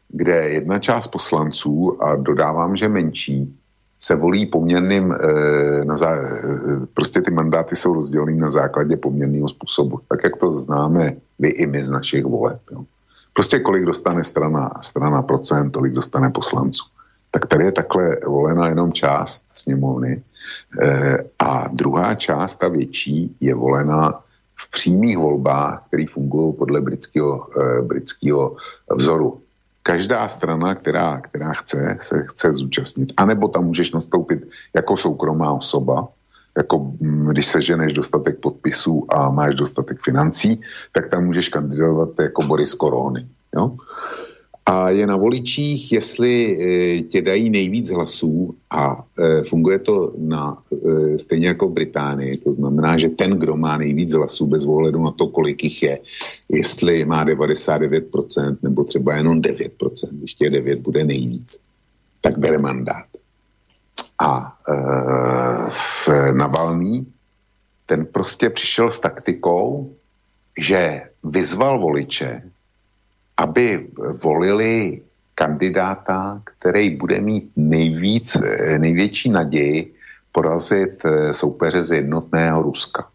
kde 0.10 0.50
jedna 0.50 0.80
část 0.80 1.08
poslanců, 1.08 2.04
a 2.04 2.16
dodávám, 2.16 2.76
že 2.76 2.90
menší, 2.90 3.59
se 4.00 4.16
volí 4.16 4.46
poměrným, 4.46 5.12
e, 5.12 5.86
na 5.86 5.98
zá, 5.98 6.16
e, 6.16 6.42
prostě 6.94 7.22
ty 7.22 7.32
mandáty 7.32 7.76
jsou 7.76 7.94
rozděleny 7.94 8.36
na 8.36 8.50
základě 8.50 8.98
poměrného 8.98 9.50
způsobu, 9.50 10.00
tak 10.10 10.20
jak 10.24 10.38
to 10.38 10.52
známe 10.52 11.16
vy 11.40 11.48
i 11.48 11.68
my 11.68 11.84
z 11.84 11.90
našich 11.90 12.26
voleb. 12.26 12.60
Jo. 12.72 12.84
Prostě 13.34 13.60
kolik 13.60 13.86
dostane 13.86 14.24
strana, 14.24 14.72
strana 14.82 15.22
procent, 15.22 15.72
tolik 15.72 15.94
dostane 15.94 16.30
poslanců. 16.30 16.86
Tak 17.32 17.46
tady 17.46 17.66
je 17.66 17.72
takhle 17.72 18.18
volena 18.28 18.68
jenom 18.68 18.94
část 18.94 19.44
sněmovny 19.50 20.24
a 21.40 21.68
druhá 21.68 22.16
část, 22.16 22.56
ta 22.56 22.68
větší, 22.68 23.36
je 23.40 23.56
volena 23.56 24.12
v 24.56 24.72
přímých 24.72 25.18
volbách, 25.18 25.84
které 25.88 26.06
fungují 26.14 26.54
podle 26.54 26.82
britského, 26.82 27.48
britského 27.82 28.56
vzoru. 28.96 29.42
Každá 29.92 30.28
strana, 30.28 30.76
která, 30.76 31.22
která 31.22 31.54
chce, 31.54 31.98
se 32.02 32.26
chce 32.30 32.54
zúčastnit. 32.54 33.14
A 33.18 33.26
tam 33.48 33.66
můžeš 33.66 33.92
nastoupit 33.92 34.50
jako 34.76 34.98
soukromá 34.98 35.52
osoba, 35.52 36.08
jako 36.58 36.78
mm, 37.00 37.28
když 37.28 37.46
se 37.48 37.62
ženeš 37.62 37.94
dostatek 37.94 38.40
podpisů 38.40 39.06
a 39.10 39.30
máš 39.30 39.56
dostatek 39.56 39.98
financí, 40.02 40.62
tak 40.94 41.10
tam 41.10 41.26
můžeš 41.26 41.50
kandidovat 41.50 42.10
jako 42.20 42.42
Boris 42.44 42.74
Korony. 42.74 43.28
Jo? 43.56 43.78
A 44.70 44.90
je 44.90 45.08
na 45.08 45.18
voličích, 45.18 45.92
jestli 45.92 46.32
e, 46.46 47.02
tě 47.02 47.22
dají 47.22 47.50
nejvíc 47.50 47.92
hlasů 47.92 48.56
a 48.70 49.04
e, 49.18 49.44
funguje 49.44 49.80
to 49.80 50.14
na, 50.18 50.58
e, 50.72 51.20
stejně 51.20 51.48
jako 51.48 51.68
v 51.68 51.74
Británii. 51.74 52.38
To 52.38 52.54
znamená, 52.54 52.98
že 52.98 53.10
ten, 53.10 53.32
kdo 53.32 53.58
má 53.58 53.78
nejvíc 53.78 54.14
hlasů 54.14 54.48
bez 54.48 54.66
ohledu 54.66 55.04
na 55.04 55.12
to, 55.12 55.28
kolik 55.28 55.64
jich 55.64 55.84
je, 55.84 56.00
jestli 56.50 57.06
má 57.06 57.26
99% 57.26 58.58
nebo 58.62 58.84
třeba 58.84 59.16
jenom 59.16 59.42
9%, 59.42 60.10
když 60.12 60.34
těch 60.34 60.50
9 60.50 60.80
bude 60.80 61.04
nejvíc, 61.04 61.58
tak 62.22 62.38
bere 62.38 62.58
mandát. 62.58 63.06
A 64.22 64.58
e, 64.70 66.34
Navalný, 66.34 67.08
ten 67.86 68.06
prostě 68.06 68.50
přišel 68.50 68.92
s 68.92 69.00
taktikou, 69.00 69.94
že 70.58 71.02
vyzval 71.24 71.80
voliče, 71.80 72.42
aby 73.40 73.88
volili 74.24 75.02
kandidáta, 75.36 76.42
který 76.44 76.96
bude 76.96 77.22
mít 77.22 77.52
nejvíc, 77.56 78.38
největší 78.78 79.30
naději 79.30 79.94
porazit 80.32 81.02
eh, 81.06 81.34
soupeře 81.34 81.84
z 81.84 81.92
jednotného 81.92 82.62
Ruska. 82.62 83.08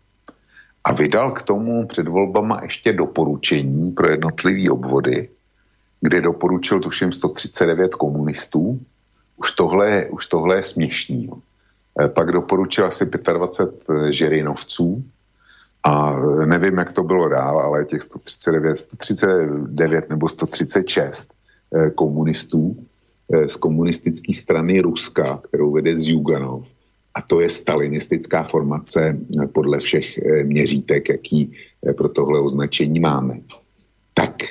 A 0.85 0.93
vydal 0.93 1.31
k 1.31 1.43
tomu 1.43 1.87
před 1.87 2.09
volbama 2.09 2.61
ještě 2.63 2.93
doporučení 2.93 3.93
pro 3.93 4.11
jednotlivé 4.11 4.71
obvody, 4.71 5.29
kde 6.01 6.21
doporučil 6.21 6.81
tuším 6.81 7.13
139 7.13 7.95
komunistů. 7.95 8.81
Už 9.37 9.53
tohle, 9.53 10.07
už 10.11 10.27
tohle 10.27 10.57
je 10.57 10.63
směšný. 10.63 11.31
Eh, 12.01 12.09
pak 12.09 12.33
doporučil 12.33 12.87
asi 12.87 13.05
25 13.05 14.09
eh, 14.09 14.13
žerinovců, 14.13 15.05
a 15.85 16.17
nevím, 16.47 16.79
jak 16.79 16.93
to 16.93 17.03
bylo 17.03 17.29
dál, 17.29 17.61
ale 17.61 17.85
těch 17.85 18.03
139, 18.03 18.77
139 18.77 20.11
nebo 20.11 20.29
136 20.29 21.29
eh, 21.75 21.91
komunistů 21.91 22.77
eh, 23.33 23.49
z 23.49 23.57
komunistické 23.57 24.33
strany 24.33 24.81
Ruska, 24.81 25.41
kterou 25.49 25.73
vede 25.73 25.97
z 25.97 26.09
Juganov, 26.09 26.67
a 27.15 27.23
to 27.23 27.41
je 27.41 27.51
stalinistická 27.51 28.43
formace 28.43 29.19
podle 29.53 29.79
všech 29.79 30.19
měřítek, 30.43 31.09
jaký 31.09 31.53
pro 31.97 32.09
tohle 32.09 32.41
označení 32.41 33.01
máme. 33.01 33.41
Tak 34.15 34.43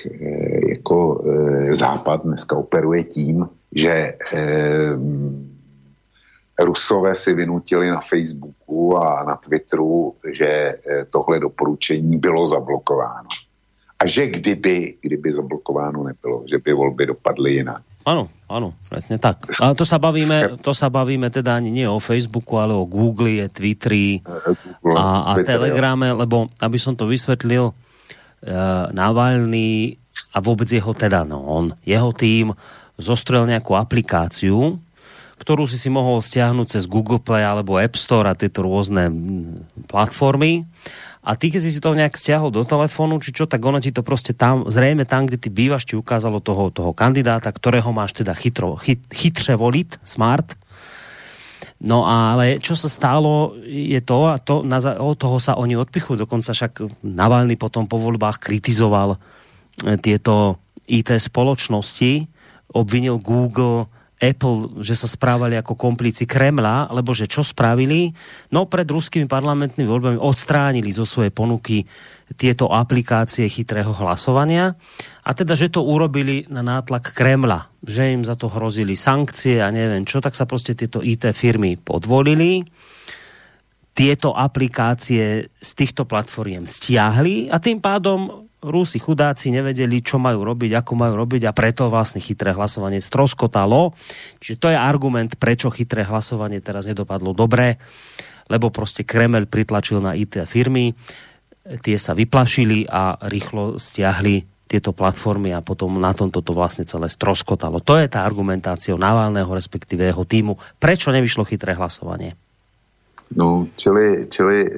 jako 0.67 1.23
Západ 1.71 2.23
dneska 2.23 2.55
operuje 2.55 3.03
tím, 3.03 3.49
že 3.75 4.13
Rusové 6.59 7.15
si 7.15 7.33
vynutili 7.33 7.89
na 7.89 7.99
Facebooku 7.99 8.97
a 8.97 9.23
na 9.23 9.35
Twitteru, 9.35 10.15
že 10.33 10.47
eh, 10.47 11.05
tohle 11.09 11.39
doporučení 11.39 12.17
bylo 12.17 12.45
zablokováno. 12.45 13.29
A 13.99 14.07
že 14.07 14.27
kdyby, 14.27 14.97
kdyby 15.01 15.33
zablokováno 15.33 16.03
nebylo, 16.03 16.43
že 16.49 16.59
by 16.59 16.73
volby 16.73 17.05
dopadly 17.05 17.63
jinak. 17.63 17.81
Áno, 18.03 18.27
áno, 18.51 18.75
presne 18.91 19.15
tak. 19.15 19.47
Ale 19.63 19.79
to 19.79 19.87
sa 19.87 19.95
bavíme, 19.95 20.59
to 20.59 20.75
sa 20.75 20.91
bavíme 20.91 21.31
teda 21.31 21.55
ani 21.55 21.71
nie 21.71 21.87
o 21.87 22.03
Facebooku, 22.03 22.59
ale 22.59 22.75
o 22.75 22.83
Google, 22.83 23.47
Twitteri 23.47 24.19
a, 24.91 25.31
a 25.31 25.39
Telegrame, 25.39 26.11
lebo 26.11 26.51
aby 26.59 26.75
som 26.75 26.99
to 26.99 27.07
vysvetlil, 27.07 27.71
uh, 27.71 28.91
Navalny 28.91 29.95
a 30.35 30.37
vôbec 30.43 30.67
jeho 30.67 30.91
teda, 30.91 31.23
no 31.23 31.39
on, 31.47 31.71
jeho 31.87 32.11
tým 32.11 32.51
zostrel 32.99 33.47
nejakú 33.47 33.79
aplikáciu, 33.79 34.82
ktorú 35.43 35.67
si 35.67 35.75
si 35.75 35.91
mohol 35.91 36.23
stiahnuť 36.23 36.79
cez 36.79 36.87
Google 36.87 37.19
Play 37.19 37.43
alebo 37.43 37.75
App 37.75 37.99
Store 37.99 38.31
a 38.31 38.39
tieto 38.39 38.63
rôzne 38.63 39.11
platformy. 39.91 40.63
A 41.23 41.35
ty, 41.35 41.51
keď 41.51 41.61
si 41.67 41.75
si 41.75 41.83
to 41.83 41.91
nejak 41.91 42.15
stiahol 42.15 42.47
do 42.47 42.63
telefónu, 42.63 43.19
či 43.19 43.35
čo, 43.35 43.43
tak 43.43 43.59
ono 43.59 43.83
ti 43.83 43.91
to 43.91 44.03
proste 44.03 44.31
tam, 44.31 44.67
zrejme 44.71 45.03
tam, 45.03 45.27
kde 45.27 45.39
ty 45.39 45.51
bývaš, 45.51 45.83
ti 45.83 45.99
ukázalo 45.99 46.39
toho, 46.39 46.71
toho 46.71 46.95
kandidáta, 46.95 47.51
ktorého 47.51 47.91
máš 47.91 48.15
teda 48.15 48.31
chytro, 48.35 48.79
chyt, 48.79 49.03
chytře 49.11 49.59
volit, 49.59 49.99
smart. 50.07 50.55
No 51.83 52.07
ale 52.07 52.63
čo 52.63 52.79
sa 52.79 52.87
stalo, 52.87 53.59
je 53.67 53.99
to, 53.99 54.31
a 54.31 54.39
to, 54.39 54.63
na, 54.63 54.79
od 54.79 55.19
toho 55.19 55.39
sa 55.43 55.59
oni 55.59 55.75
odpichujú, 55.75 56.23
dokonca 56.23 56.55
však 56.55 57.03
Navalny 57.03 57.59
potom 57.59 57.87
po 57.87 57.99
voľbách 57.99 58.39
kritizoval 58.39 59.15
e, 59.15 59.17
tieto 59.99 60.63
IT 60.87 61.11
spoločnosti, 61.11 62.27
obvinil 62.75 63.19
Google, 63.19 63.91
Apple, 64.23 64.79
že 64.79 64.95
sa 64.95 65.11
správali 65.11 65.59
ako 65.59 65.75
komplici 65.75 66.23
Kremla, 66.23 66.87
lebo 66.95 67.11
že 67.11 67.27
čo 67.27 67.43
spravili? 67.43 68.15
No 68.55 68.71
pred 68.71 68.87
ruskými 68.87 69.27
parlamentnými 69.27 69.83
voľbami 69.83 70.15
odstránili 70.15 70.95
zo 70.95 71.03
svojej 71.03 71.35
ponuky 71.35 71.83
tieto 72.39 72.71
aplikácie 72.71 73.51
chytrého 73.51 73.91
hlasovania 73.91 74.79
a 75.27 75.31
teda, 75.35 75.59
že 75.59 75.67
to 75.67 75.83
urobili 75.83 76.47
na 76.47 76.63
nátlak 76.63 77.11
Kremla, 77.11 77.67
že 77.83 78.15
im 78.15 78.23
za 78.23 78.39
to 78.39 78.47
hrozili 78.47 78.95
sankcie 78.95 79.59
a 79.59 79.67
neviem 79.75 80.07
čo, 80.07 80.23
tak 80.23 80.31
sa 80.31 80.47
proste 80.47 80.71
tieto 80.71 81.03
IT 81.03 81.27
firmy 81.35 81.75
podvolili 81.75 82.63
tieto 83.93 84.33
aplikácie 84.33 85.53
z 85.53 85.71
týchto 85.77 86.09
platformiem 86.09 86.65
stiahli 86.65 87.53
a 87.53 87.61
tým 87.61 87.77
pádom 87.77 88.42
Rusi 88.63 88.95
chudáci 88.97 89.51
nevedeli, 89.51 89.99
čo 89.99 90.15
majú 90.15 90.47
robiť, 90.47 90.79
ako 90.79 90.93
majú 90.95 91.13
robiť 91.19 91.45
a 91.45 91.51
preto 91.51 91.91
vlastne 91.91 92.23
chytré 92.23 92.55
hlasovanie 92.55 93.03
stroskotalo. 93.03 93.91
Čiže 94.39 94.55
to 94.57 94.67
je 94.71 94.77
argument, 94.79 95.35
prečo 95.35 95.67
chytré 95.67 96.07
hlasovanie 96.07 96.63
teraz 96.63 96.87
nedopadlo 96.87 97.35
dobre, 97.35 97.75
lebo 98.47 98.71
proste 98.71 99.03
Kreml 99.03 99.51
pritlačil 99.51 99.99
na 99.99 100.15
IT 100.15 100.47
firmy, 100.47 100.95
tie 101.83 101.97
sa 101.99 102.15
vyplašili 102.15 102.87
a 102.87 103.19
rýchlo 103.27 103.75
stiahli 103.75 104.43
tieto 104.67 104.89
platformy 104.89 105.53
a 105.53 105.61
potom 105.61 106.01
na 106.01 106.17
tomto 106.17 106.41
to 106.41 106.55
vlastne 106.55 106.87
celé 106.87 107.05
stroskotalo. 107.05 107.77
To 107.85 107.93
je 107.99 108.09
tá 108.09 108.25
argumentácia 108.25 108.97
Navalného, 108.97 109.51
respektíve 109.53 110.01
jeho 110.01 110.25
týmu. 110.25 110.57
Prečo 110.81 111.13
nevyšlo 111.13 111.45
chytré 111.45 111.77
hlasovanie? 111.77 112.33
No, 113.37 113.69
čili, 113.77 114.29
čili 114.33 114.65
e, 114.65 114.69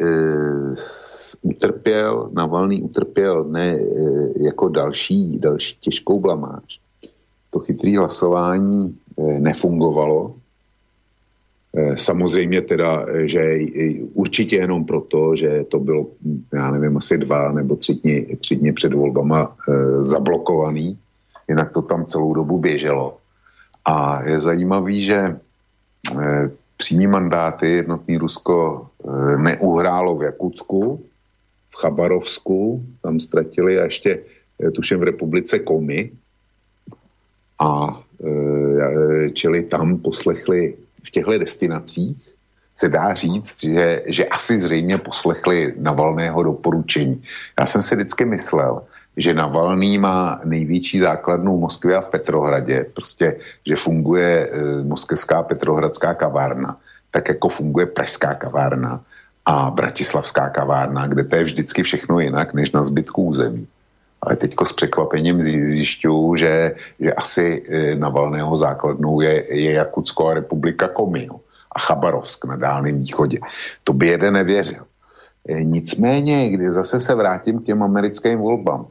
utrpěl, 1.41 2.29
Navalný 2.33 2.81
utrpěl 2.81 3.43
ne 3.43 3.75
e, 3.75 3.79
jako 4.45 4.69
další, 4.69 5.37
další 5.39 5.77
těžkou 5.79 6.19
blamáž. 6.19 6.79
To 7.49 7.59
chytrý 7.59 7.97
hlasování 7.97 8.97
e, 9.17 9.39
nefungovalo. 9.39 10.35
E, 11.75 11.97
samozřejmě 11.97 12.61
teda, 12.61 13.05
že 13.25 13.39
určitě 14.13 14.55
jenom 14.55 14.85
proto, 14.85 15.35
že 15.35 15.65
to 15.69 15.79
bylo, 15.79 16.05
já 16.53 16.71
nevím, 16.71 16.97
asi 16.97 17.17
dva 17.17 17.51
nebo 17.51 17.75
tři 17.75 17.93
dny, 17.93 18.37
tři 18.39 18.55
dny 18.55 18.73
před 18.73 18.93
volbama 18.93 19.55
zablokovaný, 19.99 20.97
jinak 21.47 21.73
to 21.73 21.81
tam 21.81 22.05
celou 22.05 22.33
dobu 22.33 22.59
běželo. 22.59 23.17
A 23.85 24.23
je 24.23 24.39
zajímavý, 24.39 25.05
že 25.05 25.37
přímý 26.77 27.07
mandáty 27.07 27.71
jednotný 27.71 28.17
Rusko 28.17 28.87
neuhrálo 29.37 30.15
v 30.15 30.23
Jakutsku, 30.23 31.03
v 31.75 31.81
Chabarovsku, 31.81 32.85
tam 33.01 33.19
ztratili 33.19 33.79
a 33.79 33.83
ještě 33.83 34.19
eh, 34.63 34.71
tuším 34.71 34.99
v 34.99 35.03
republice 35.03 35.59
Komy 35.59 36.11
a 37.59 38.01
e, 38.23 39.29
čili 39.31 39.63
tam 39.63 39.97
poslechli 39.97 40.75
v 41.03 41.11
těchto 41.11 41.37
destinacích. 41.37 42.35
Se 42.75 42.89
dá 42.89 43.13
říct, 43.13 43.63
že, 43.63 44.03
že 44.05 44.25
asi 44.25 44.59
zřejmě 44.59 44.97
poslechli 44.97 45.73
Navalného 45.79 46.43
doporučení. 46.43 47.23
Já 47.59 47.65
jsem 47.65 47.81
si 47.81 47.95
vždycky 47.95 48.25
myslel, 48.25 48.81
že 49.17 49.33
Navalný 49.33 49.97
má 49.97 50.41
největší 50.43 50.99
základnu 50.99 51.57
v 51.57 51.59
Moskvě 51.59 51.95
a 51.95 52.01
v 52.01 52.09
Petrohradě, 52.09 52.85
prostě, 52.93 53.39
že 53.65 53.75
funguje 53.75 54.49
e, 54.49 54.83
moskevská 54.83 55.43
petrohradská 55.43 56.13
kavárna, 56.13 56.77
tak 57.11 57.29
jako 57.29 57.49
funguje 57.49 57.85
pražská 57.85 58.33
kavárna 58.33 59.03
a 59.45 59.71
Bratislavská 59.71 60.49
kavárna, 60.49 61.07
kde 61.07 61.23
to 61.23 61.35
je 61.35 61.43
vždycky 61.43 61.83
všechno 61.83 62.19
jinak 62.19 62.53
než 62.53 62.71
na 62.71 62.83
zbytku 62.83 63.23
území. 63.23 63.67
Ale 64.21 64.35
teďko 64.35 64.65
s 64.65 64.73
překvapením 64.73 65.41
zjišťuju, 65.41 66.35
že, 66.35 66.75
že 66.99 67.13
asi 67.13 67.63
e, 67.69 67.95
na 67.95 68.09
valného 68.09 68.57
základnou 68.57 69.21
je, 69.21 69.45
je 69.53 69.71
Jakutská 69.71 70.33
republika 70.33 70.87
Komino 70.87 71.39
a 71.75 71.79
Chabarovsk 71.79 72.45
na 72.45 72.55
Dálném 72.55 73.01
východě. 73.01 73.39
To 73.83 73.93
by 73.93 74.07
jeden 74.07 74.33
nevěřil. 74.33 74.83
E, 75.49 75.63
nicméně, 75.63 76.49
kdy 76.49 76.71
zase 76.71 76.99
se 76.99 77.15
vrátím 77.15 77.59
k 77.59 77.65
těm 77.65 77.83
americkým 77.83 78.39
volbám, 78.39 78.87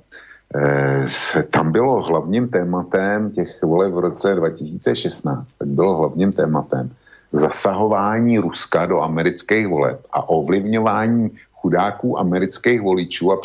e, 0.55 1.43
tam 1.51 1.73
bylo 1.73 2.03
hlavním 2.03 2.49
tématem 2.49 3.31
těch 3.31 3.63
voleb 3.63 3.93
v 3.93 3.99
roce 3.99 4.35
2016, 4.35 5.55
tak 5.55 5.69
bylo 5.69 5.97
hlavním 5.97 6.33
tématem 6.33 6.91
zasahování 7.35 8.39
Ruska 8.39 8.87
do 8.87 9.03
amerických 9.03 9.67
voleb 9.67 10.01
a 10.13 10.29
ovlivňování 10.29 11.31
chudáků 11.53 12.19
amerických 12.19 12.81
voličů 12.81 13.33
a 13.33 13.41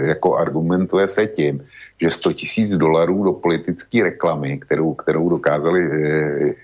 jako 0.00 0.36
argumentuje 0.36 1.08
se 1.08 1.26
tím, 1.26 1.64
že 2.00 2.10
100 2.10 2.32
tisíc 2.32 2.70
dolarů 2.70 3.24
do 3.24 3.32
politické 3.32 4.02
reklamy, 4.02 4.58
kterou, 4.58 4.94
kterou 4.94 5.28
dokázali 5.28 5.80
e, 5.82 6.08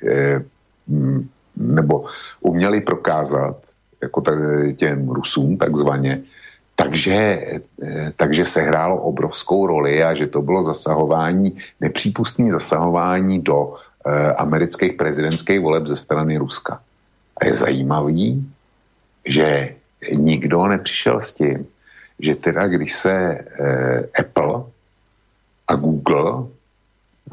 e, 0.08 0.44
nebo 1.56 2.04
uměli 2.40 2.80
prokázat 2.80 3.56
jako 4.02 4.22
těm 4.76 5.08
Rusům 5.08 5.56
takzvaně, 5.56 6.22
takže, 6.78 7.14
eh, 7.82 8.12
takže 8.16 8.46
se 8.46 8.62
hrálo 8.62 9.02
obrovskou 9.02 9.66
roli 9.66 9.98
a 9.98 10.14
že 10.14 10.26
to 10.30 10.42
bylo 10.42 10.62
zasahování, 10.62 11.58
nepřípustné 11.80 12.54
zasahování 12.54 13.42
do 13.42 13.74
eh, 13.74 13.78
amerických 14.36 14.92
prezidentských 14.92 15.60
voleb 15.60 15.86
ze 15.86 15.96
strany 15.96 16.38
Ruska. 16.38 16.80
A 17.36 17.46
je 17.46 17.54
zajímavý, 17.54 18.52
že 19.26 19.74
nikdo 20.12 20.66
nepřišel 20.66 21.20
s 21.20 21.32
tím, 21.32 21.66
že 22.20 22.34
teda 22.34 22.66
když 22.66 22.94
se 22.94 23.12
eh, 23.12 24.08
Apple 24.18 24.64
a 25.68 25.74
Google 25.74 26.44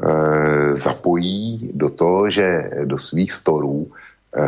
eh, 0.04 0.76
zapojí 0.76 1.72
do 1.74 1.90
toho, 1.90 2.30
že 2.30 2.70
do 2.84 3.00
svých 3.00 3.34
storů 3.34 3.92
eh, 4.38 4.42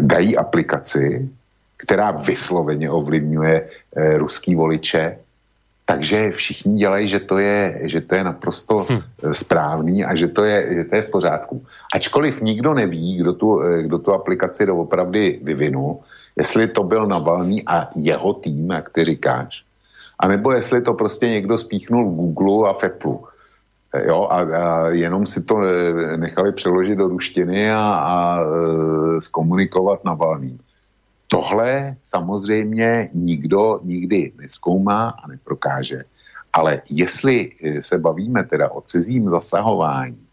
dají 0.00 0.36
aplikaci, 0.36 1.28
která 1.76 2.10
vysloveně 2.10 2.90
ovlivňuje 2.90 3.68
eh, 3.96 4.18
ruský 4.18 4.54
voliče, 4.54 5.18
takže 5.90 6.30
všichni 6.30 6.78
dělají, 6.78 7.08
že 7.08 7.20
to 7.20 7.38
je, 7.38 7.80
že 7.90 8.00
to 8.00 8.14
je 8.14 8.24
naprosto 8.24 8.86
hm. 8.90 9.02
správný 9.32 10.04
a 10.04 10.14
že 10.14 10.28
to, 10.28 10.44
je, 10.44 10.74
že 10.74 10.84
to 10.84 10.96
je 10.96 11.02
v 11.02 11.10
pořádku. 11.10 11.66
Ačkoliv 11.94 12.40
nikdo 12.40 12.74
neví, 12.74 13.18
kdo 13.18 13.32
tu, 13.32 13.48
eh, 13.62 13.82
kdo 13.82 13.98
tu 13.98 14.14
aplikaci 14.14 14.66
doopravdy 14.66 15.40
vyvinul, 15.42 15.98
jestli 16.36 16.68
to 16.68 16.86
byl 16.86 17.06
Navalný 17.06 17.66
a 17.66 17.90
jeho 17.98 18.32
tým, 18.32 18.70
jak 18.70 18.90
ty 18.90 19.04
říkáš, 19.04 19.64
anebo 20.18 20.52
jestli 20.52 20.82
to 20.82 20.94
prostě 20.94 21.28
někdo 21.28 21.58
spíchnul 21.58 22.10
v 22.10 22.14
Google 22.14 22.70
a 22.70 22.72
v 22.72 22.84
Apple. 22.84 23.18
Jo, 24.06 24.28
a, 24.30 24.36
a 24.38 24.88
jenom 24.88 25.26
si 25.26 25.42
to 25.42 25.58
nechali 26.16 26.52
přeložit 26.52 26.98
do 26.98 27.08
ruštiny 27.08 27.72
a, 27.72 27.82
a 27.82 28.38
zkomunikovat 29.18 30.04
Navalným. 30.04 30.58
Tohle 31.30 31.96
samozřejmě 32.02 33.10
nikdo 33.14 33.80
nikdy 33.82 34.32
neskoumá 34.38 35.08
a 35.22 35.28
neprokáže. 35.28 36.04
Ale 36.52 36.82
jestli 36.90 37.52
eh, 37.62 37.82
se 37.82 37.98
bavíme 37.98 38.44
teda 38.44 38.70
o 38.70 38.80
cizím 38.80 39.30
zasahování 39.30 40.26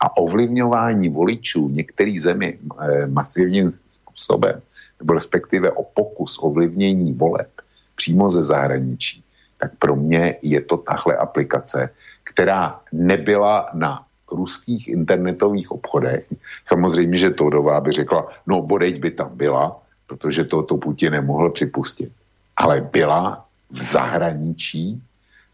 a 0.00 0.16
ovlivňování 0.16 1.08
voličů 1.08 1.68
některých 1.68 2.22
zemi 2.22 2.56
eh, 2.56 3.06
masivním 3.06 3.72
způsobem, 3.92 4.62
nebo 5.00 5.12
respektive 5.12 5.70
o 5.70 5.84
pokus 5.84 6.38
ovlivnění 6.40 7.12
voleb 7.12 7.50
přímo 7.96 8.30
ze 8.30 8.42
zahraničí, 8.42 9.24
tak 9.60 9.76
pro 9.76 9.96
mě 9.96 10.36
je 10.42 10.60
to 10.60 10.76
tahle 10.76 11.16
aplikace, 11.16 11.92
která 12.24 12.80
nebyla 12.92 13.68
na 13.76 14.04
ruských 14.32 14.88
internetových 14.88 15.70
obchodech. 15.70 16.24
Samozřejmě, 16.64 17.16
že 17.18 17.30
Todová 17.30 17.80
by 17.80 17.92
řekla, 17.92 18.32
no 18.46 18.62
bodeď 18.62 19.00
by 19.00 19.10
tam 19.10 19.36
byla, 19.36 19.76
protože 20.10 20.44
to, 20.44 20.62
to 20.62 20.76
Putin 20.76 21.12
nemohl 21.12 21.50
připustit. 21.50 22.10
Ale 22.56 22.80
byla 22.92 23.46
v 23.70 23.82
zahraničí, 23.82 25.02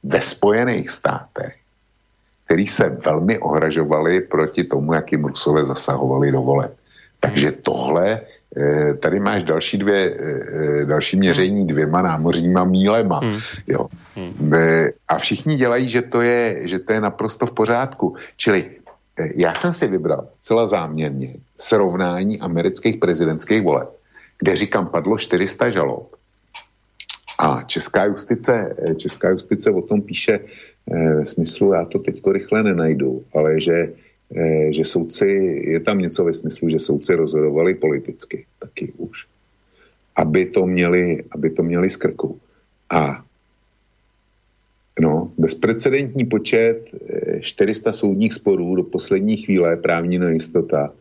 ve 0.03 0.21
Spojených 0.21 0.91
státech, 0.91 1.57
který 2.45 2.67
se 2.67 2.89
velmi 2.89 3.39
ohražovali 3.39 4.21
proti 4.21 4.65
tomu, 4.65 4.95
jak 4.95 5.13
jim 5.13 5.25
Rusové 5.25 5.67
zasahovali 5.67 6.33
do 6.33 6.41
voleb. 6.41 6.73
Takže 7.21 7.53
tohle, 7.53 8.21
eh, 8.57 8.95
tady 8.95 9.21
máš 9.21 9.43
další 9.43 9.79
dvě, 9.79 10.01
eh, 10.09 10.17
eh, 10.81 10.85
další 10.87 11.17
měření 11.17 11.67
dvěma 11.67 12.03
námořníma 12.03 12.65
mílema. 12.65 13.19
Hmm. 13.19 13.41
Jo. 13.67 13.89
Hmm. 14.15 14.53
A 15.09 15.19
všichni 15.19 15.57
dělají, 15.57 15.89
že 15.89 16.03
to, 16.03 16.23
je, 16.23 16.69
že 16.69 16.79
to 16.79 16.93
je 16.93 17.01
naprosto 17.01 17.47
v 17.47 17.53
pořádku. 17.53 18.17
Čili 18.37 18.81
já 19.17 19.55
jsem 19.55 19.73
si 19.73 19.89
vybral 19.89 20.29
celá 20.41 20.67
záměrně 20.67 21.41
srovnání 21.57 22.41
amerických 22.41 22.97
prezidentských 22.97 23.63
voleb 23.63 23.97
kde 24.39 24.57
říkám, 24.57 24.87
padlo 24.89 25.19
400 25.19 25.71
žalob. 25.71 26.17
A 27.39 27.63
česká 27.63 28.05
justice, 28.05 28.77
česká 28.97 29.31
justice 29.31 29.71
o 29.71 29.83
tom 29.83 30.03
píše 30.03 30.41
eh, 30.41 31.15
ve 31.15 31.27
smyslu, 31.27 31.73
já 31.73 31.85
to 31.85 31.99
teď 31.99 32.23
rychle 32.33 32.63
nenajdu, 32.63 33.25
ale 33.35 33.61
že, 33.61 33.93
eh, 34.37 34.73
že 34.73 34.85
soudci, 34.85 35.27
je 35.65 35.81
tam 35.81 35.99
něco 35.99 36.25
ve 36.25 36.33
smyslu, 36.33 36.69
že 36.69 36.79
soudci 36.79 37.15
rozhodovali 37.15 37.75
politicky, 37.75 38.47
taky 38.59 38.93
už. 38.97 39.27
Aby 40.17 40.47
to 40.47 40.67
měli, 40.67 41.25
aby 41.31 41.51
to 41.51 41.63
měli 41.63 41.91
z 41.91 41.97
krku. 41.97 42.41
A 42.91 43.25
no, 45.01 45.33
bezprecedentní 45.39 46.25
počet 46.25 46.89
400 47.41 47.91
eh, 47.91 47.93
soudních 47.93 48.35
sporů 48.35 48.77
do 48.77 48.83
poslední 48.83 49.37
chvíle, 49.37 49.77
právní 49.77 50.19
nejistota, 50.19 50.93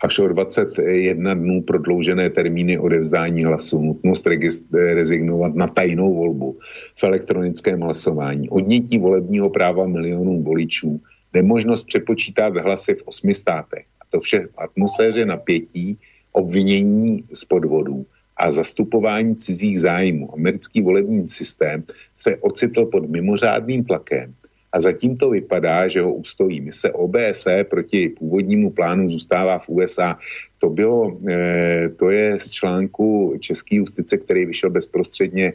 až 0.00 0.18
o 0.18 0.28
21 0.28 1.34
dnů 1.34 1.62
prodloužené 1.62 2.30
termíny 2.30 2.78
odevzdání 2.78 3.44
hlasu, 3.44 3.80
nutnost 3.80 4.26
rezignovat 4.72 5.54
na 5.54 5.66
tajnou 5.66 6.14
volbu 6.14 6.58
v 6.96 7.04
elektronickém 7.04 7.80
hlasování, 7.80 8.48
odnětí 8.48 8.98
volebního 8.98 9.50
práva 9.50 9.86
milionů 9.86 10.42
voličů, 10.42 11.00
nemožnost 11.34 11.86
přepočítat 11.86 12.56
hlasy 12.56 12.94
v 12.94 13.02
osmi 13.04 13.34
státech. 13.34 13.84
A 14.00 14.04
to 14.10 14.20
vše 14.20 14.40
v 14.46 14.58
atmosféře 14.58 15.26
napětí, 15.26 15.98
obvinění 16.32 17.24
z 17.32 17.44
podvodů 17.44 18.06
a 18.36 18.52
zastupování 18.52 19.36
cizích 19.36 19.80
zájmů. 19.80 20.34
Americký 20.34 20.82
volební 20.82 21.26
systém 21.26 21.84
se 22.14 22.36
ocitl 22.36 22.86
pod 22.86 23.08
mimořádným 23.10 23.84
tlakem 23.84 24.34
a 24.76 24.80
zatím 24.80 25.16
to 25.16 25.30
vypadá, 25.30 25.88
že 25.88 26.00
ho 26.00 26.14
ustojí. 26.14 26.60
Mise 26.60 26.92
OBSE 26.92 27.64
proti 27.64 28.08
původnímu 28.08 28.70
plánu 28.70 29.10
zůstává 29.10 29.58
v 29.58 29.68
USA. 29.68 30.18
To 30.58 30.70
bylo, 30.70 31.16
eh, 31.28 31.88
to 31.96 32.10
je 32.10 32.40
z 32.40 32.50
článku 32.50 33.36
České 33.40 33.76
justice, 33.76 34.18
který 34.18 34.46
vyšel 34.46 34.70
bezprostředně 34.70 35.52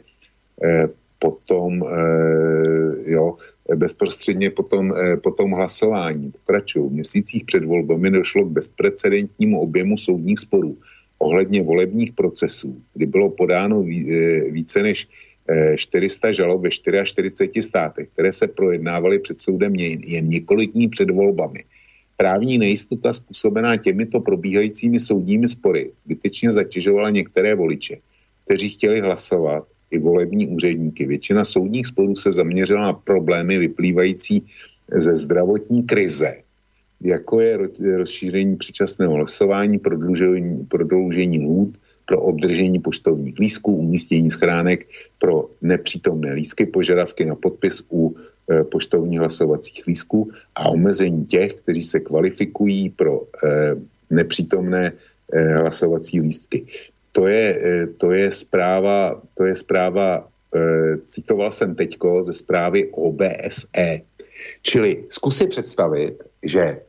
eh, 0.64 0.88
potom, 1.18 1.86
eh, 1.86 3.10
jo, 3.12 3.38
bezprostředně 3.74 4.50
potom, 4.50 4.94
potom 5.22 5.50
hlasování. 5.50 6.30
Pokračuju. 6.30 6.88
V 6.88 6.92
měsících 6.92 7.44
před 7.44 7.64
volbami 7.64 8.10
došlo 8.10 8.44
k 8.44 8.58
bezprecedentnímu 8.58 9.60
objemu 9.60 9.96
soudních 9.96 10.38
sporů 10.38 10.76
ohledně 11.18 11.62
volebních 11.62 12.12
procesů, 12.12 12.82
kdy 12.94 13.06
bylo 13.06 13.30
podáno 13.30 13.82
více 14.50 14.82
než 14.82 15.08
400 15.76 16.28
eh, 16.28 16.34
žalob 16.34 16.62
ve 16.62 16.70
44 16.70 17.62
státech, 17.62 18.08
které 18.12 18.32
se 18.32 18.48
projednávaly 18.48 19.18
před 19.18 19.40
soudem 19.40 19.74
jen 19.74 20.28
několik 20.28 20.72
dní 20.72 20.88
před 20.88 21.10
volbami. 21.10 21.64
Právní 22.16 22.58
nejistota 22.58 23.12
způsobená 23.12 23.76
těmito 23.76 24.20
probíhajícími 24.20 25.00
soudními 25.00 25.48
spory 25.48 25.90
vytečně 26.06 26.52
zatěžovala 26.52 27.10
některé 27.10 27.54
voliče, 27.54 27.96
kteří 28.44 28.68
chtěli 28.68 29.00
hlasovat 29.00 29.66
i 29.90 29.98
volební 29.98 30.48
úředníky. 30.48 31.06
Většina 31.06 31.44
soudních 31.44 31.86
sporů 31.86 32.16
se 32.16 32.32
zaměřila 32.32 32.82
na 32.82 32.92
problémy 32.92 33.58
vyplývající 33.58 34.46
ze 34.96 35.16
zdravotní 35.16 35.82
krize, 35.82 36.36
jako 37.00 37.40
je 37.40 37.58
rozšíření 37.96 38.56
předčasného 38.56 39.14
hlasování, 39.14 39.78
prodloužení, 39.78 40.66
prodloužení 40.66 41.38
lůd, 41.38 41.76
pro 42.06 42.20
obdržení 42.20 42.80
poštovních 42.80 43.38
lístků, 43.38 43.76
umístění 43.76 44.30
schránek 44.30 44.88
pro 45.18 45.48
nepřítomné 45.62 46.32
lístky, 46.32 46.66
požadavky 46.66 47.24
na 47.24 47.34
podpis 47.34 47.82
u 47.92 48.16
e, 48.50 48.64
poštovních 48.64 49.18
hlasovacích 49.18 49.86
lístků 49.86 50.30
a 50.54 50.68
omezení 50.68 51.26
těch, 51.26 51.54
kteří 51.54 51.82
se 51.82 52.00
kvalifikují 52.00 52.90
pro 52.90 53.22
e, 53.22 53.74
nepřítomné 54.10 54.92
e, 55.32 55.54
hlasovací 55.54 56.20
lístky. 56.20 56.66
To 57.12 57.26
je, 57.26 57.58
e, 57.64 57.86
to 57.86 58.12
je 58.12 58.32
zpráva, 58.32 59.22
to 59.34 59.44
je 59.44 59.54
zpráva 59.54 60.28
e, 60.54 60.96
citoval 60.96 61.50
jsem 61.50 61.74
teďko 61.74 62.22
ze 62.22 62.32
zprávy 62.32 62.90
OBSE. 62.90 64.00
Čili 64.62 65.04
zkusy 65.08 65.46
představit, 65.46 66.22
že 66.42 66.80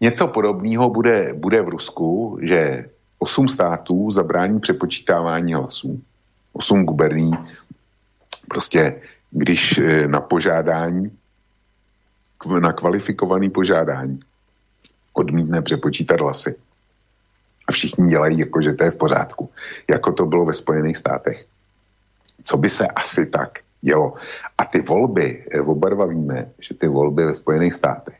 něco 0.00 0.26
podobného 0.26 0.90
bude, 0.90 1.32
bude 1.34 1.62
v 1.62 1.68
Rusku, 1.68 2.38
že 2.42 2.84
osm 3.20 3.48
států 3.48 4.10
zabrání 4.10 4.60
přepočítávání 4.60 5.54
hlasů, 5.54 6.02
osm 6.52 6.84
guberní, 6.84 7.32
prostě 8.48 9.02
když 9.30 9.78
eh, 9.78 10.08
na 10.08 10.20
požádání, 10.20 11.12
na 12.60 12.72
kvalifikovaný 12.72 13.50
požádání 13.50 14.20
odmítne 15.12 15.62
přepočítat 15.62 16.20
hlasy. 16.20 16.56
A 17.68 17.72
všichni 17.72 18.08
dělají, 18.08 18.38
jako 18.38 18.62
že 18.62 18.72
to 18.72 18.84
je 18.84 18.90
v 18.90 18.96
pořádku. 18.96 19.50
Jako 19.90 20.12
to 20.12 20.26
bylo 20.26 20.44
ve 20.44 20.52
Spojených 20.52 20.96
státech. 20.96 21.44
Co 22.44 22.56
by 22.56 22.70
se 22.70 22.86
asi 22.86 23.26
tak 23.26 23.58
dělo? 23.80 24.14
A 24.58 24.64
ty 24.64 24.80
volby, 24.80 25.44
eh, 25.50 25.60
oba 25.60 25.88
dva 25.88 26.06
víme, 26.06 26.50
že 26.60 26.74
ty 26.74 26.88
volby 26.88 27.24
ve 27.24 27.34
Spojených 27.34 27.74
státech 27.74 28.18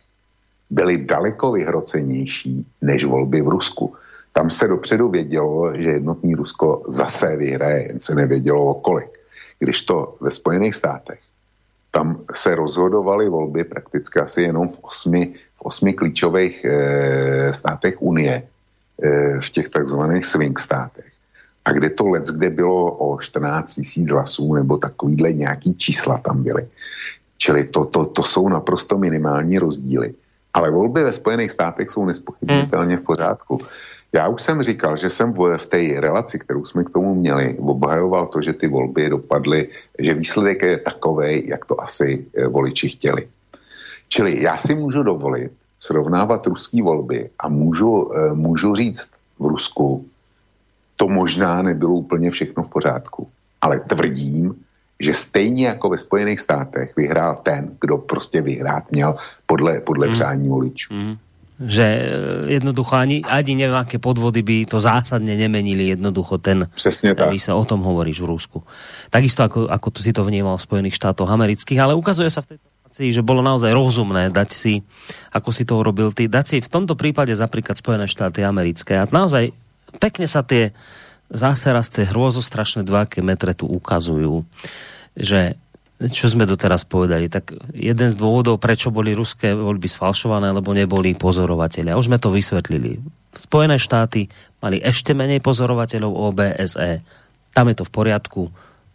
byly 0.71 1.05
daleko 1.05 1.53
vyhrocenější 1.53 2.67
než 2.83 3.05
volby 3.05 3.43
v 3.43 3.49
Rusku. 3.49 3.97
Tam 4.33 4.51
se 4.51 4.69
dopředu 4.69 5.09
vědělo, 5.09 5.77
že 5.77 5.91
jednotný 5.91 6.35
Rusko 6.35 6.83
zase 6.89 7.37
vyhraje, 7.37 7.87
jen 7.87 8.01
se 8.01 8.15
nevědělo 8.15 8.67
o 8.67 8.75
kolik. 8.75 9.11
Když 9.59 9.83
to 9.83 10.17
ve 10.21 10.31
Spojených 10.31 10.75
státech, 10.75 11.21
tam 11.91 12.21
se 12.35 12.55
rozhodovaly 12.55 13.29
volby 13.29 13.65
prakticky 13.65 14.21
asi 14.21 14.43
jenom 14.43 14.69
v 14.69 14.79
osmi, 14.83 15.35
v 15.57 15.63
osmi 15.63 15.93
klíčových 15.93 16.65
e, 16.65 17.55
státech 17.55 18.03
Unie, 18.03 18.43
e, 19.03 19.41
v 19.41 19.51
těch 19.51 19.69
takzvaných 19.69 20.27
swing 20.27 20.59
státech. 20.59 21.05
A 21.65 21.73
kde 21.73 21.91
to 21.91 22.09
let, 22.09 22.25
kde 22.29 22.51
bylo 22.51 22.93
o 22.93 23.21
14 23.21 23.75
tisíc 23.75 24.11
hlasů 24.11 24.55
nebo 24.55 24.79
takovýhle 24.79 25.33
nějaký 25.33 25.75
čísla 25.75 26.19
tam 26.19 26.43
byly. 26.43 26.69
Čili 27.39 27.65
to, 27.65 27.85
to, 27.85 28.07
to 28.07 28.23
jsou 28.23 28.49
naprosto 28.49 28.99
minimální 28.99 29.59
rozdíly. 29.59 30.15
Ale 30.55 30.71
volby 30.71 31.05
ve 31.05 31.13
Spojených 31.13 31.51
státech 31.51 31.91
jsou 31.91 32.05
nespochybnitelně 32.05 32.97
v 32.97 33.03
pořádku. 33.03 33.59
Já 34.13 34.29
už 34.29 34.43
jsem 34.43 34.63
říkal, 34.63 34.97
že 34.97 35.11
jsem 35.11 35.33
v, 35.33 35.67
té 35.67 36.01
relaci, 36.01 36.39
kterou 36.39 36.65
jsme 36.65 36.85
k 36.85 36.91
tomu 36.91 37.15
měli, 37.15 37.57
obhajoval 37.59 38.27
to, 38.27 38.43
že 38.43 38.53
ty 38.53 38.67
volby 38.67 39.11
dopadly, 39.11 39.69
že 39.99 40.15
výsledek 40.15 40.63
je 40.63 40.79
takový, 40.79 41.49
jak 41.49 41.65
to 41.65 41.81
asi 41.81 42.27
e, 42.35 42.47
voliči 42.47 42.89
chtěli. 42.89 43.29
Čili 44.09 44.43
já 44.43 44.59
si 44.59 44.75
můžu 44.75 45.03
dovolit 45.03 45.53
srovnávat 45.79 46.47
ruské 46.47 46.83
volby 46.83 47.31
a 47.39 47.49
můžu, 47.49 48.13
e, 48.15 48.35
můžu 48.35 48.75
říct 48.75 49.09
v 49.39 49.47
Rusku, 49.47 50.07
to 50.97 51.09
možná 51.09 51.63
nebylo 51.63 51.95
úplně 51.95 52.31
všechno 52.31 52.63
v 52.63 52.69
pořádku. 52.69 53.29
Ale 53.61 53.81
tvrdím, 53.81 54.55
že 55.01 55.15
stejně 55.15 55.67
jako 55.67 55.89
ve 55.89 55.99
Spojených 55.99 56.41
státech 56.41 56.97
vyhrál 56.97 57.41
ten, 57.43 57.77
kdo 57.81 57.99
prostě 57.99 58.43
vyhrát 58.43 58.91
měl 58.91 59.15
podle, 59.47 59.81
podle 59.81 60.07
mm. 60.07 60.13
přání 60.13 60.49
voličů. 60.49 60.95
Mm. 60.95 61.17
Že 61.61 61.87
e, 61.87 62.09
jednoducho 62.57 62.97
ani, 62.97 63.21
ani 63.21 63.53
neviem, 63.53 63.77
aké 63.77 64.01
podvody 64.01 64.41
by 64.41 64.65
to 64.65 64.81
zásadne 64.81 65.37
nemenili 65.37 65.93
jednoducho 65.93 66.41
ten, 66.41 66.69
Přesně 66.75 67.15
tak. 67.15 67.29
sa 67.37 67.53
o 67.55 67.65
tom 67.69 67.85
hovoríš 67.85 68.21
v 68.25 68.27
Rusku. 68.33 68.59
Takisto 69.13 69.45
ako, 69.45 69.69
ako 69.69 69.89
si 70.01 70.13
to 70.17 70.25
vnímal 70.25 70.57
v 70.57 70.65
Spojených 70.65 70.97
štátoch 70.97 71.29
amerických, 71.29 71.79
ale 71.85 71.93
ukazuje 71.93 72.33
sa 72.33 72.41
v 72.41 72.57
tejto 72.57 72.65
situácii, 72.65 73.09
že 73.13 73.23
bolo 73.23 73.45
naozaj 73.45 73.77
rozumné 73.77 74.33
dať 74.33 74.51
si, 74.51 74.81
ako 75.37 75.51
si 75.53 75.69
to 75.69 75.79
urobil 75.79 76.17
ty, 76.17 76.27
dať 76.27 76.47
si 76.49 76.57
v 76.65 76.73
tomto 76.73 76.97
prípade 76.97 77.37
zapríklad 77.37 77.77
Spojené 77.77 78.09
štáty 78.09 78.41
americké 78.41 78.97
a 78.97 79.05
naozaj 79.05 79.53
pekne 80.01 80.25
sa 80.25 80.41
tie 80.41 80.73
záserasté 81.31 82.09
hrozostrašné 82.11 82.83
dvaké 82.83 83.23
metre 83.23 83.55
tu 83.55 83.71
ukazujú, 83.71 84.43
že 85.15 85.55
čo 86.09 86.33
sme 86.33 86.49
doteraz 86.49 86.89
povedali, 86.89 87.29
tak 87.29 87.53
jeden 87.77 88.09
z 88.09 88.17
dôvodov, 88.17 88.57
prečo 88.57 88.89
boli 88.89 89.13
ruské 89.13 89.53
voľby 89.53 89.85
sfalšované, 89.85 90.49
lebo 90.49 90.73
neboli 90.73 91.13
pozorovateľia. 91.13 92.01
Už 92.01 92.09
sme 92.09 92.17
to 92.17 92.33
vysvetlili. 92.33 93.05
Spojené 93.37 93.77
štáty 93.77 94.33
mali 94.65 94.81
ešte 94.81 95.13
menej 95.13 95.45
pozorovateľov 95.45 96.33
OBSE. 96.33 97.05
Tam 97.53 97.69
je 97.69 97.77
to 97.77 97.85
v 97.85 97.93
poriadku, 97.93 98.43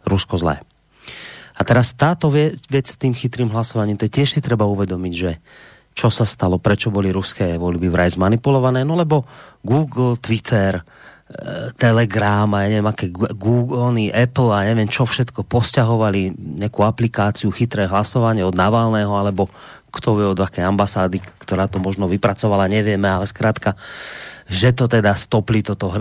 Rusko 0.02 0.34
zlé. 0.34 0.66
A 1.56 1.60
teraz 1.62 1.94
táto 1.94 2.26
vec, 2.28 2.58
s 2.58 2.98
tým 2.98 3.14
chytrým 3.14 3.54
hlasovaním, 3.54 3.96
to 3.96 4.10
tiež 4.10 4.38
si 4.38 4.40
treba 4.42 4.66
uvedomiť, 4.66 5.14
že 5.14 5.38
čo 5.96 6.12
sa 6.12 6.28
stalo, 6.28 6.60
prečo 6.60 6.92
boli 6.92 7.08
ruské 7.08 7.56
voľby 7.56 7.88
vraj 7.88 8.12
zmanipulované, 8.12 8.84
no 8.84 8.98
lebo 9.00 9.24
Google, 9.64 10.20
Twitter, 10.20 10.84
Telegram 11.74 12.46
a 12.54 12.62
ja 12.62 12.78
neviem, 12.78 12.86
aké 12.86 13.10
Google, 13.10 14.14
Apple 14.14 14.50
a 14.54 14.62
neviem 14.62 14.86
čo 14.86 15.02
všetko 15.02 15.42
posťahovali 15.42 16.38
nejakú 16.62 16.86
aplikáciu 16.86 17.50
chytré 17.50 17.90
hlasovanie 17.90 18.46
od 18.46 18.54
Navalného 18.54 19.10
alebo 19.10 19.50
kto 19.90 20.08
vie 20.14 20.26
od 20.30 20.38
akej 20.38 20.62
ambasády, 20.62 21.18
ktorá 21.42 21.66
to 21.66 21.82
možno 21.82 22.06
vypracovala, 22.06 22.70
nevieme, 22.70 23.10
ale 23.10 23.26
skrátka, 23.26 23.74
že 24.46 24.70
to 24.70 24.86
teda 24.86 25.18
stopli 25.18 25.66
toto 25.66 25.90
eh, 25.90 25.98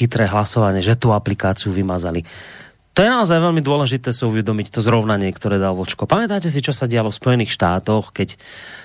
chytré 0.00 0.24
hlasovanie, 0.24 0.80
že 0.80 0.96
tú 0.96 1.12
aplikáciu 1.12 1.68
vymazali. 1.68 2.24
To 2.98 3.06
je 3.06 3.14
naozaj 3.14 3.38
veľmi 3.38 3.62
dôležité 3.62 4.10
si 4.10 4.26
uvedomiť 4.26 4.74
to 4.74 4.82
zrovnanie, 4.82 5.30
ktoré 5.30 5.62
dal 5.62 5.78
Vočko. 5.78 6.10
Pamätáte 6.10 6.50
si, 6.50 6.58
čo 6.58 6.74
sa 6.74 6.90
dialo 6.90 7.14
v 7.14 7.20
Spojených 7.22 7.54
štátoch, 7.54 8.10
keď 8.10 8.34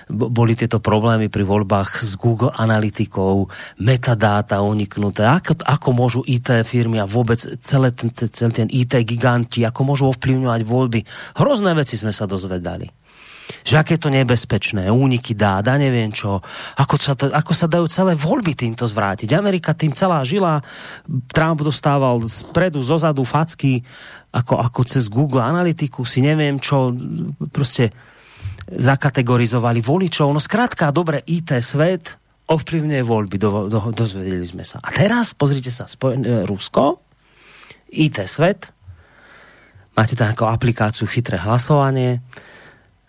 boli 0.06 0.54
tieto 0.54 0.78
problémy 0.78 1.26
pri 1.26 1.42
voľbách 1.42 1.98
s 1.98 2.14
Google 2.14 2.54
Analytikou, 2.54 3.50
metadáta 3.82 4.62
uniknuté, 4.62 5.26
ako, 5.26 5.58
ako 5.66 5.88
môžu 5.90 6.20
IT 6.30 6.46
firmy 6.62 7.02
a 7.02 7.10
vôbec 7.10 7.42
celé 7.58 7.90
ten, 7.90 8.14
celý 8.14 8.54
ten 8.54 8.68
IT 8.70 8.94
giganti, 9.02 9.66
ako 9.66 9.82
môžu 9.82 10.14
ovplyvňovať 10.14 10.62
voľby. 10.62 11.02
Hrozné 11.34 11.74
veci 11.74 11.98
sme 11.98 12.14
sa 12.14 12.30
dozvedali 12.30 13.03
že 13.64 13.76
aké 13.76 14.00
to 14.00 14.08
nebezpečné, 14.08 14.88
úniky 14.88 15.36
dát 15.36 15.64
a 15.68 15.76
neviem 15.76 16.12
čo, 16.12 16.40
ako 16.80 16.94
sa, 16.96 17.12
to, 17.16 17.28
ako 17.28 17.52
sa 17.52 17.66
dajú 17.68 17.86
celé 17.88 18.16
voľby 18.16 18.56
týmto 18.56 18.88
zvrátiť. 18.88 19.36
Amerika 19.36 19.76
tým 19.76 19.92
celá 19.92 20.24
žila, 20.24 20.64
Trump 21.32 21.60
dostával 21.60 22.20
spredu, 22.24 22.80
zozadu 22.80 23.24
facky, 23.24 23.84
ako, 24.32 24.60
ako 24.60 24.80
cez 24.88 25.12
Google 25.12 25.44
Analytiku 25.44 26.02
si 26.08 26.24
neviem 26.24 26.56
čo, 26.56 26.92
proste 27.52 27.92
zakategorizovali 28.64 29.84
voličov. 29.84 30.32
No 30.32 30.40
skrátka, 30.40 30.88
dobre, 30.88 31.20
IT 31.28 31.52
svet 31.60 32.16
ovplyvňuje 32.44 33.02
voľby, 33.04 33.36
do, 33.40 33.72
do, 33.72 33.78
dozvedeli 33.92 34.44
sme 34.44 34.64
sa. 34.64 34.80
A 34.84 34.92
teraz, 34.92 35.32
pozrite 35.32 35.72
sa, 35.72 35.88
Spojen, 35.88 36.24
e, 36.24 36.44
Rusko, 36.44 37.00
IT 37.88 38.20
svet, 38.28 38.68
máte 39.96 40.12
tam 40.12 40.32
ako 40.32 40.52
aplikáciu 40.52 41.08
chytré 41.08 41.40
hlasovanie, 41.40 42.20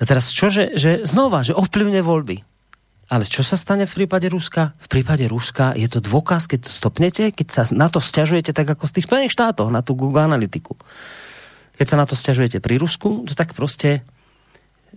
teraz 0.04 0.36
čo, 0.36 0.52
že, 0.52 0.76
že 0.76 1.08
znova, 1.08 1.48
že 1.48 1.56
ovplyvne 1.56 2.04
voľby. 2.04 2.44
Ale 3.06 3.22
čo 3.30 3.46
sa 3.46 3.54
stane 3.54 3.86
v 3.86 4.04
prípade 4.04 4.26
Ruska? 4.34 4.74
V 4.82 4.88
prípade 4.90 5.30
Ruska 5.30 5.78
je 5.78 5.86
to 5.86 6.02
dôkaz, 6.02 6.50
keď 6.50 6.66
to 6.66 6.72
stopnete, 6.74 7.30
keď 7.30 7.48
sa 7.48 7.64
na 7.70 7.86
to 7.86 8.02
stiažujete 8.02 8.50
tak 8.50 8.66
ako 8.66 8.90
z 8.90 8.98
tých 8.98 9.06
Spojených 9.06 9.36
štátov, 9.36 9.70
na 9.70 9.86
tú 9.86 9.94
Google 9.94 10.26
Analytiku. 10.26 10.74
Keď 11.78 11.86
sa 11.86 12.00
na 12.02 12.10
to 12.10 12.18
stiažujete 12.18 12.58
pri 12.66 12.82
Rusku, 12.82 13.30
to 13.30 13.38
tak 13.38 13.54
proste 13.54 14.02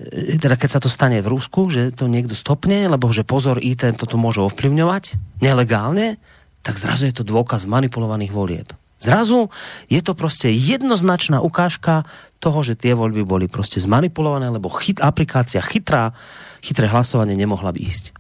e, 0.01 0.41
teda 0.41 0.57
keď 0.57 0.71
sa 0.73 0.81
to 0.81 0.89
stane 0.89 1.21
v 1.21 1.29
Rusku, 1.29 1.69
že 1.69 1.93
to 1.93 2.09
niekto 2.09 2.33
stopne, 2.33 2.89
lebo 2.89 3.13
že 3.13 3.29
pozor, 3.29 3.61
IT 3.61 3.85
toto 4.01 4.17
môže 4.17 4.41
ovplyvňovať 4.41 5.21
nelegálne, 5.45 6.17
tak 6.65 6.81
zrazu 6.81 7.13
je 7.13 7.15
to 7.21 7.29
dôkaz 7.29 7.69
manipulovaných 7.69 8.33
volieb. 8.33 8.69
Zrazu 8.99 9.49
je 9.87 10.03
to 10.03 10.13
proste 10.19 10.51
jednoznačná 10.51 11.39
ukážka 11.39 12.03
toho, 12.43 12.63
že 12.67 12.75
tie 12.75 12.95
voľby 12.99 13.23
boli 13.23 13.47
proste 13.47 13.79
zmanipulované, 13.79 14.51
lebo 14.51 14.71
chyt, 14.71 14.99
aplikácia 14.99 15.63
chytrá, 15.63 16.15
chytré 16.63 16.91
hlasovanie 16.91 17.39
nemohla 17.39 17.71
by 17.71 17.81
ísť. 17.83 18.15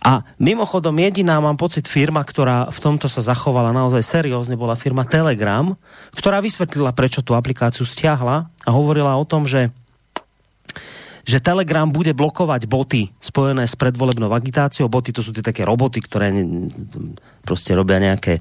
A 0.00 0.24
mimochodom 0.40 0.96
jediná, 0.96 1.40
mám 1.44 1.60
pocit, 1.60 1.84
firma, 1.84 2.24
ktorá 2.24 2.72
v 2.72 2.78
tomto 2.80 3.04
sa 3.08 3.20
zachovala 3.20 3.72
naozaj 3.76 4.00
seriózne, 4.00 4.56
bola 4.56 4.76
firma 4.76 5.04
Telegram, 5.04 5.76
ktorá 6.16 6.40
vysvetlila, 6.40 6.96
prečo 6.96 7.20
tú 7.20 7.36
aplikáciu 7.36 7.84
stiahla 7.84 8.48
a 8.48 8.70
hovorila 8.72 9.16
o 9.16 9.28
tom, 9.28 9.44
že 9.44 9.72
že 11.28 11.44
Telegram 11.44 11.84
bude 11.84 12.16
blokovať 12.16 12.64
boty 12.64 13.12
spojené 13.20 13.68
s 13.68 13.76
predvolebnou 13.76 14.32
agitáciou. 14.32 14.88
Boty 14.88 15.12
to 15.12 15.20
sú 15.20 15.36
tie 15.36 15.44
také 15.44 15.60
roboty, 15.60 16.00
ktoré 16.00 16.32
proste 17.44 17.76
robia 17.76 18.00
nejaké 18.00 18.40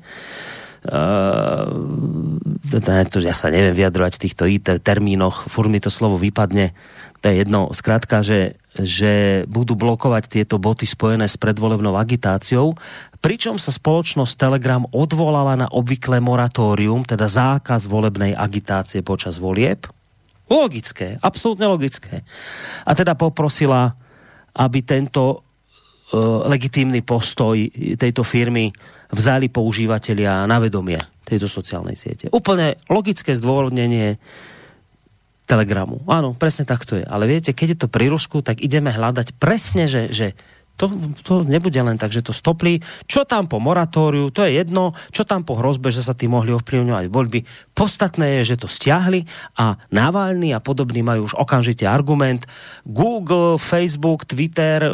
to, 3.09 3.17
ja 3.23 3.33
sa 3.33 3.49
neviem 3.49 3.73
vyjadrovať 3.73 4.13
v 4.17 4.23
týchto 4.27 4.43
termínoch, 4.83 5.49
furt 5.49 5.71
mi 5.71 5.81
to 5.81 5.89
slovo 5.89 6.19
vypadne, 6.19 6.75
to 7.21 7.33
je 7.33 7.35
jedno, 7.41 7.73
skrátka, 7.73 8.21
že, 8.21 8.61
že 8.77 9.43
budú 9.49 9.73
blokovať 9.73 10.29
tieto 10.29 10.61
boty 10.61 10.85
spojené 10.85 11.25
s 11.25 11.33
predvolebnou 11.41 11.97
agitáciou, 11.97 12.77
pričom 13.17 13.57
sa 13.57 13.73
spoločnosť 13.73 14.37
Telegram 14.37 14.85
odvolala 14.93 15.57
na 15.57 15.67
obvyklé 15.67 16.21
moratórium, 16.21 17.01
teda 17.01 17.25
zákaz 17.25 17.89
volebnej 17.89 18.37
agitácie 18.37 19.01
počas 19.01 19.41
volieb. 19.41 19.89
Logické, 20.47 21.17
absolútne 21.19 21.67
logické. 21.67 22.21
A 22.87 22.93
teda 22.93 23.17
poprosila, 23.17 23.97
aby 24.53 24.79
tento 24.85 25.41
uh, 25.41 26.45
legitímny 26.47 27.03
postoj 27.03 27.57
tejto 27.97 28.21
firmy 28.23 28.71
vzali 29.11 29.47
používateľia 29.47 30.47
na 30.47 30.57
vedomie 30.59 30.99
tejto 31.27 31.47
sociálnej 31.51 31.95
siete. 31.95 32.31
Úplne 32.31 32.79
logické 32.87 33.35
zdôvodnenie 33.35 34.19
Telegramu. 35.47 36.03
Áno, 36.11 36.35
presne 36.35 36.67
tak 36.67 36.83
to 36.83 36.99
je. 36.99 37.07
Ale 37.07 37.23
viete, 37.23 37.55
keď 37.55 37.67
je 37.71 37.79
to 37.79 37.87
pri 37.87 38.11
Rusku, 38.11 38.43
tak 38.43 38.59
ideme 38.59 38.91
hľadať 38.91 39.39
presne, 39.39 39.87
že, 39.87 40.11
že 40.11 40.35
to, 40.77 40.93
to 41.25 41.41
nebude 41.41 41.75
len 41.81 41.97
tak, 41.97 42.13
že 42.13 42.21
to 42.21 42.31
stoplí. 42.31 42.77
Čo 43.09 43.25
tam 43.25 43.49
po 43.49 43.57
moratóriu, 43.57 44.29
to 44.29 44.45
je 44.45 44.61
jedno. 44.61 44.93
Čo 45.09 45.25
tam 45.25 45.41
po 45.41 45.57
hrozbe, 45.57 45.89
že 45.89 46.05
sa 46.05 46.13
tým 46.13 46.37
mohli 46.37 46.53
ovplyvňovať 46.53 47.05
voľby. 47.09 47.39
Podstatné 47.73 48.39
je, 48.39 48.53
že 48.53 48.61
to 48.61 48.69
stiahli 48.69 49.25
a 49.57 49.73
Navalny 49.89 50.53
a 50.53 50.61
podobní 50.61 51.01
majú 51.01 51.25
už 51.25 51.33
okamžite 51.33 51.89
argument. 51.89 52.45
Google, 52.85 53.57
Facebook, 53.57 54.29
Twitter, 54.29 54.85
e, 54.85 54.91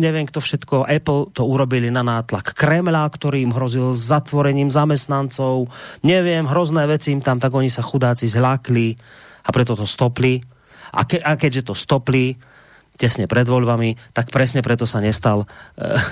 neviem 0.00 0.24
kto 0.24 0.40
všetko, 0.40 0.88
Apple 0.88 1.36
to 1.36 1.44
urobili 1.44 1.92
na 1.92 2.00
nátlak 2.00 2.56
Kremla, 2.56 3.04
ktorý 3.04 3.44
im 3.44 3.52
hrozil 3.52 3.92
zatvorením 3.92 4.72
zamestnancov. 4.72 5.68
Neviem, 6.00 6.48
hrozné 6.48 6.88
veci 6.88 7.12
im 7.12 7.20
tam, 7.20 7.36
tak 7.36 7.52
oni 7.52 7.68
sa 7.68 7.84
chudáci 7.84 8.24
zľakli 8.32 8.96
a 9.44 9.48
preto 9.52 9.76
to 9.76 9.84
stopli. 9.84 10.40
A, 10.92 11.04
ke, 11.04 11.20
a 11.20 11.36
keďže 11.36 11.72
to 11.72 11.74
stopli, 11.76 12.36
tesne 13.02 13.26
pred 13.26 13.42
voľbami, 13.42 14.14
tak 14.14 14.30
presne 14.30 14.62
preto 14.62 14.86
sa 14.86 15.02
nestal 15.02 15.42
e, 15.42 15.46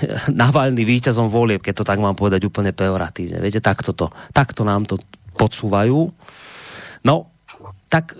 Navalny 0.43 0.83
víťazom 0.83 1.31
volieb, 1.31 1.63
keď 1.63 1.83
to 1.83 1.87
tak 1.87 2.03
mám 2.03 2.19
povedať 2.19 2.43
úplne 2.43 2.75
pejoratívne. 2.75 3.39
Viete, 3.39 3.63
takto, 3.63 3.95
to, 3.95 4.11
takto 4.35 4.67
nám 4.67 4.83
to 4.83 4.99
podsúvajú. 5.39 6.11
No, 7.07 7.31
tak 7.87 8.19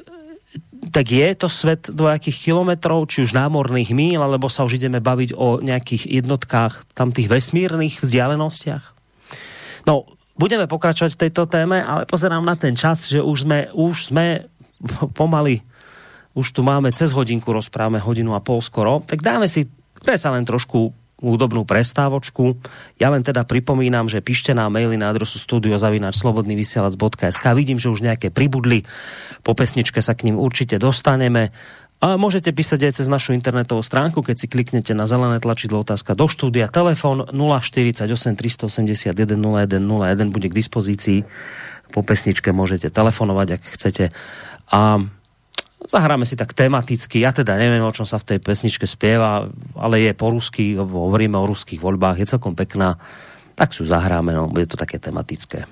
tak 0.91 1.13
je 1.13 1.29
to 1.37 1.45
svet 1.45 1.93
dvojakých 1.93 2.51
kilometrov, 2.51 3.05
či 3.05 3.21
už 3.21 3.37
námorných 3.37 3.93
míl, 3.93 4.17
alebo 4.17 4.49
sa 4.49 4.65
už 4.65 4.81
ideme 4.81 4.97
baviť 4.97 5.37
o 5.37 5.61
nejakých 5.61 6.09
jednotkách 6.09 6.97
tam 6.97 7.13
tých 7.13 7.29
vesmírnych 7.29 8.01
vzdialenostiach? 8.01 8.97
No, 9.85 10.09
budeme 10.33 10.65
pokračovať 10.65 11.13
v 11.13 11.21
tejto 11.27 11.45
téme, 11.45 11.85
ale 11.85 12.09
pozerám 12.09 12.41
na 12.41 12.57
ten 12.57 12.73
čas, 12.73 13.05
že 13.05 13.21
už 13.21 13.45
sme, 13.45 13.69
už 13.77 14.09
sme 14.09 14.49
pomaly, 15.19 15.61
už 16.31 16.55
tu 16.55 16.63
máme 16.63 16.95
cez 16.95 17.11
hodinku, 17.11 17.51
rozprávame 17.51 17.99
hodinu 17.99 18.35
a 18.35 18.43
pol 18.43 18.63
skoro, 18.63 19.03
tak 19.03 19.19
dáme 19.19 19.51
si 19.51 19.67
predsa 20.01 20.31
len 20.31 20.47
trošku 20.47 20.95
údobnú 21.21 21.69
prestávočku. 21.69 22.57
Ja 22.97 23.13
len 23.13 23.21
teda 23.21 23.45
pripomínam, 23.45 24.09
že 24.09 24.25
píšte 24.25 24.57
nám 24.57 24.73
maily 24.73 24.97
na 24.97 25.13
adresu 25.13 25.37
studiozavináčslobodnyvysielac.sk. 25.37 27.45
Vidím, 27.53 27.77
že 27.77 27.93
už 27.93 28.01
nejaké 28.01 28.33
pribudli. 28.33 28.89
Po 29.45 29.53
pesničke 29.53 30.01
sa 30.01 30.17
k 30.17 30.25
ním 30.27 30.41
určite 30.41 30.81
dostaneme. 30.81 31.53
A 32.01 32.17
môžete 32.17 32.49
písať 32.49 32.89
aj 32.89 32.97
cez 32.97 33.05
našu 33.05 33.37
internetovú 33.37 33.85
stránku, 33.85 34.25
keď 34.25 34.41
si 34.41 34.49
kliknete 34.49 34.97
na 34.97 35.05
zelené 35.05 35.37
tlačidlo 35.37 35.85
otázka 35.85 36.17
do 36.17 36.25
štúdia. 36.25 36.65
Telefón 36.73 37.29
048 37.29 38.09
381 38.09 39.13
0101 39.13 40.33
bude 40.33 40.49
k 40.49 40.57
dispozícii. 40.57 41.29
Po 41.93 42.01
pesničke 42.01 42.49
môžete 42.49 42.89
telefonovať, 42.89 43.47
ak 43.53 43.61
chcete. 43.77 44.09
A 44.73 45.05
Zahráme 45.81 46.29
si 46.29 46.37
tak 46.37 46.53
tematicky, 46.53 47.25
ja 47.25 47.33
teda 47.33 47.57
neviem, 47.57 47.81
o 47.81 47.89
čom 47.95 48.05
sa 48.05 48.21
v 48.21 48.35
tej 48.35 48.39
pesničke 48.39 48.85
spieva, 48.85 49.49
ale 49.73 50.05
je 50.05 50.13
po 50.13 50.29
rusky, 50.29 50.77
hovoríme 50.77 51.33
o 51.33 51.49
ruských 51.49 51.81
voľbách, 51.81 52.21
je 52.21 52.31
celkom 52.37 52.53
pekná, 52.53 53.01
tak 53.57 53.73
si 53.73 53.81
ju 53.81 53.89
zahráme, 53.89 54.29
no, 54.29 54.45
bude 54.45 54.69
to 54.69 54.77
také 54.77 55.01
tematické. 55.01 55.65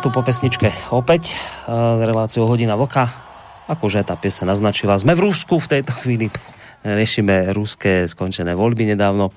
Sme 0.00 0.08
tu 0.08 0.16
po 0.16 0.24
pesničke 0.24 0.72
opäť 0.96 1.36
uh, 1.68 1.92
s 1.92 2.00
reláciou 2.00 2.48
Hodina 2.48 2.72
Vlka. 2.72 3.04
Akože 3.68 4.00
tá 4.00 4.16
piesa 4.16 4.48
naznačila. 4.48 4.96
Sme 4.96 5.12
v 5.12 5.28
Rúsku 5.28 5.60
v 5.60 5.76
tejto 5.76 5.92
chvíli. 5.92 6.32
Riešime 6.80 7.52
rúské 7.52 8.08
skončené 8.08 8.56
voľby 8.56 8.96
nedávno 8.96 9.28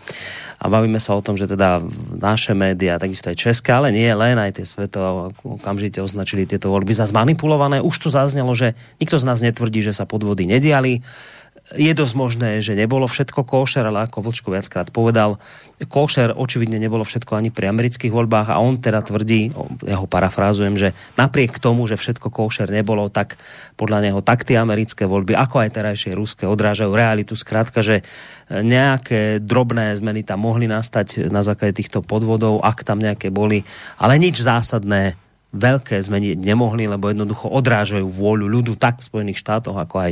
a 0.63 0.65
bavíme 0.71 1.03
sa 1.03 1.19
o 1.19 1.25
tom, 1.25 1.35
že 1.35 1.51
teda 1.51 1.83
naše 2.15 2.55
médiá, 2.55 2.95
takisto 2.95 3.27
aj 3.27 3.43
české, 3.43 3.75
ale 3.75 3.91
nie 3.91 4.07
len 4.07 4.39
aj 4.39 4.55
tie 4.55 4.63
sveto 4.63 5.35
okamžite 5.43 5.99
označili 5.99 6.47
tieto 6.47 6.71
voľby 6.71 6.95
za 6.95 7.11
zmanipulované. 7.11 7.83
Už 7.83 7.99
tu 7.99 8.07
zaznelo, 8.07 8.55
že 8.55 8.79
nikto 9.03 9.19
z 9.19 9.27
nás 9.27 9.43
netvrdí, 9.43 9.83
že 9.83 9.91
sa 9.91 10.07
podvody 10.07 10.47
nediali 10.47 11.03
je 11.73 11.93
dosť 11.93 12.15
možné, 12.15 12.49
že 12.61 12.77
nebolo 12.77 13.09
všetko 13.09 13.41
košer, 13.43 13.83
ale 13.83 14.05
ako 14.05 14.21
Vlčko 14.29 14.53
viackrát 14.53 14.93
povedal, 14.93 15.41
košer 15.83 16.37
očividne 16.37 16.77
nebolo 16.77 17.01
všetko 17.01 17.33
ani 17.33 17.49
pri 17.49 17.73
amerických 17.73 18.13
voľbách 18.13 18.53
a 18.53 18.61
on 18.61 18.77
teda 18.77 19.01
tvrdí, 19.01 19.51
ja 19.83 19.97
ho 19.97 20.07
parafrázujem, 20.07 20.77
že 20.77 20.89
napriek 21.17 21.57
tomu, 21.57 21.89
že 21.89 21.97
všetko 21.97 22.29
košer 22.29 22.69
nebolo, 22.69 23.09
tak 23.09 23.41
podľa 23.73 24.05
neho 24.09 24.19
tak 24.21 24.45
tie 24.45 24.61
americké 24.61 25.09
voľby, 25.09 25.33
ako 25.33 25.65
aj 25.65 25.73
terajšie 25.73 26.13
ruské, 26.13 26.45
odrážajú 26.45 26.93
realitu. 26.93 27.33
Skrátka, 27.33 27.81
že 27.81 28.05
nejaké 28.49 29.41
drobné 29.41 29.97
zmeny 29.97 30.21
tam 30.21 30.45
mohli 30.45 30.69
nastať 30.69 31.33
na 31.33 31.41
základe 31.41 31.81
týchto 31.81 32.05
podvodov, 32.05 32.61
ak 32.61 32.85
tam 32.85 33.01
nejaké 33.01 33.33
boli, 33.33 33.65
ale 33.97 34.21
nič 34.21 34.45
zásadné 34.45 35.17
veľké 35.53 36.01
zmeniť 36.01 36.41
nemohli, 36.41 36.89
lebo 36.89 37.13
jednoducho 37.13 37.45
odrážajú 37.47 38.09
vôľu 38.09 38.49
ľudu 38.49 38.73
tak 38.75 38.99
v 38.99 39.07
Spojených 39.07 39.39
štátoch, 39.39 39.77
ako 39.77 39.95
aj 40.01 40.11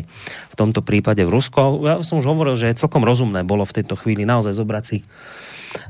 v 0.53 0.55
tomto 0.55 0.85
prípade 0.85 1.25
v 1.25 1.33
Rusku. 1.33 1.81
Ja 1.81 1.97
som 2.05 2.21
už 2.21 2.29
hovoril, 2.29 2.53
že 2.53 2.77
celkom 2.77 3.01
rozumné 3.01 3.41
bolo 3.41 3.65
v 3.65 3.81
tejto 3.81 3.97
chvíli 3.97 4.21
naozaj 4.21 4.53
zobrať 4.53 4.83
si 4.85 4.97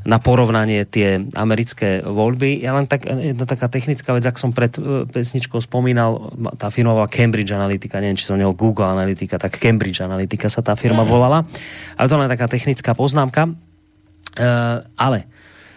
na 0.05 0.21
porovnanie 0.21 0.85
tie 0.85 1.25
americké 1.33 2.05
voľby. 2.05 2.61
Ja 2.61 2.77
len 2.77 2.85
tak, 2.85 3.09
jedna 3.09 3.45
taká 3.49 3.65
technická 3.65 4.13
vec, 4.13 4.25
ak 4.25 4.37
som 4.37 4.53
pred 4.53 4.73
e, 4.77 5.09
pesničkou 5.09 5.57
spomínal, 5.57 6.31
tá 6.57 6.69
firma 6.69 6.93
bola 6.93 7.09
Cambridge 7.09 7.49
Analytica, 7.49 7.97
neviem, 7.97 8.17
či 8.17 8.29
som 8.29 8.37
neho 8.37 8.53
Google 8.53 8.93
Analytica, 8.93 9.41
tak 9.41 9.57
Cambridge 9.57 10.01
Analytica 10.05 10.53
sa 10.53 10.61
tá 10.61 10.77
firma 10.77 11.01
volala. 11.01 11.49
Ale 11.97 12.09
to 12.09 12.17
len 12.17 12.29
taká 12.29 12.45
technická 12.45 12.93
poznámka. 12.93 13.49
Uh, 14.31 14.85
ale 14.95 15.27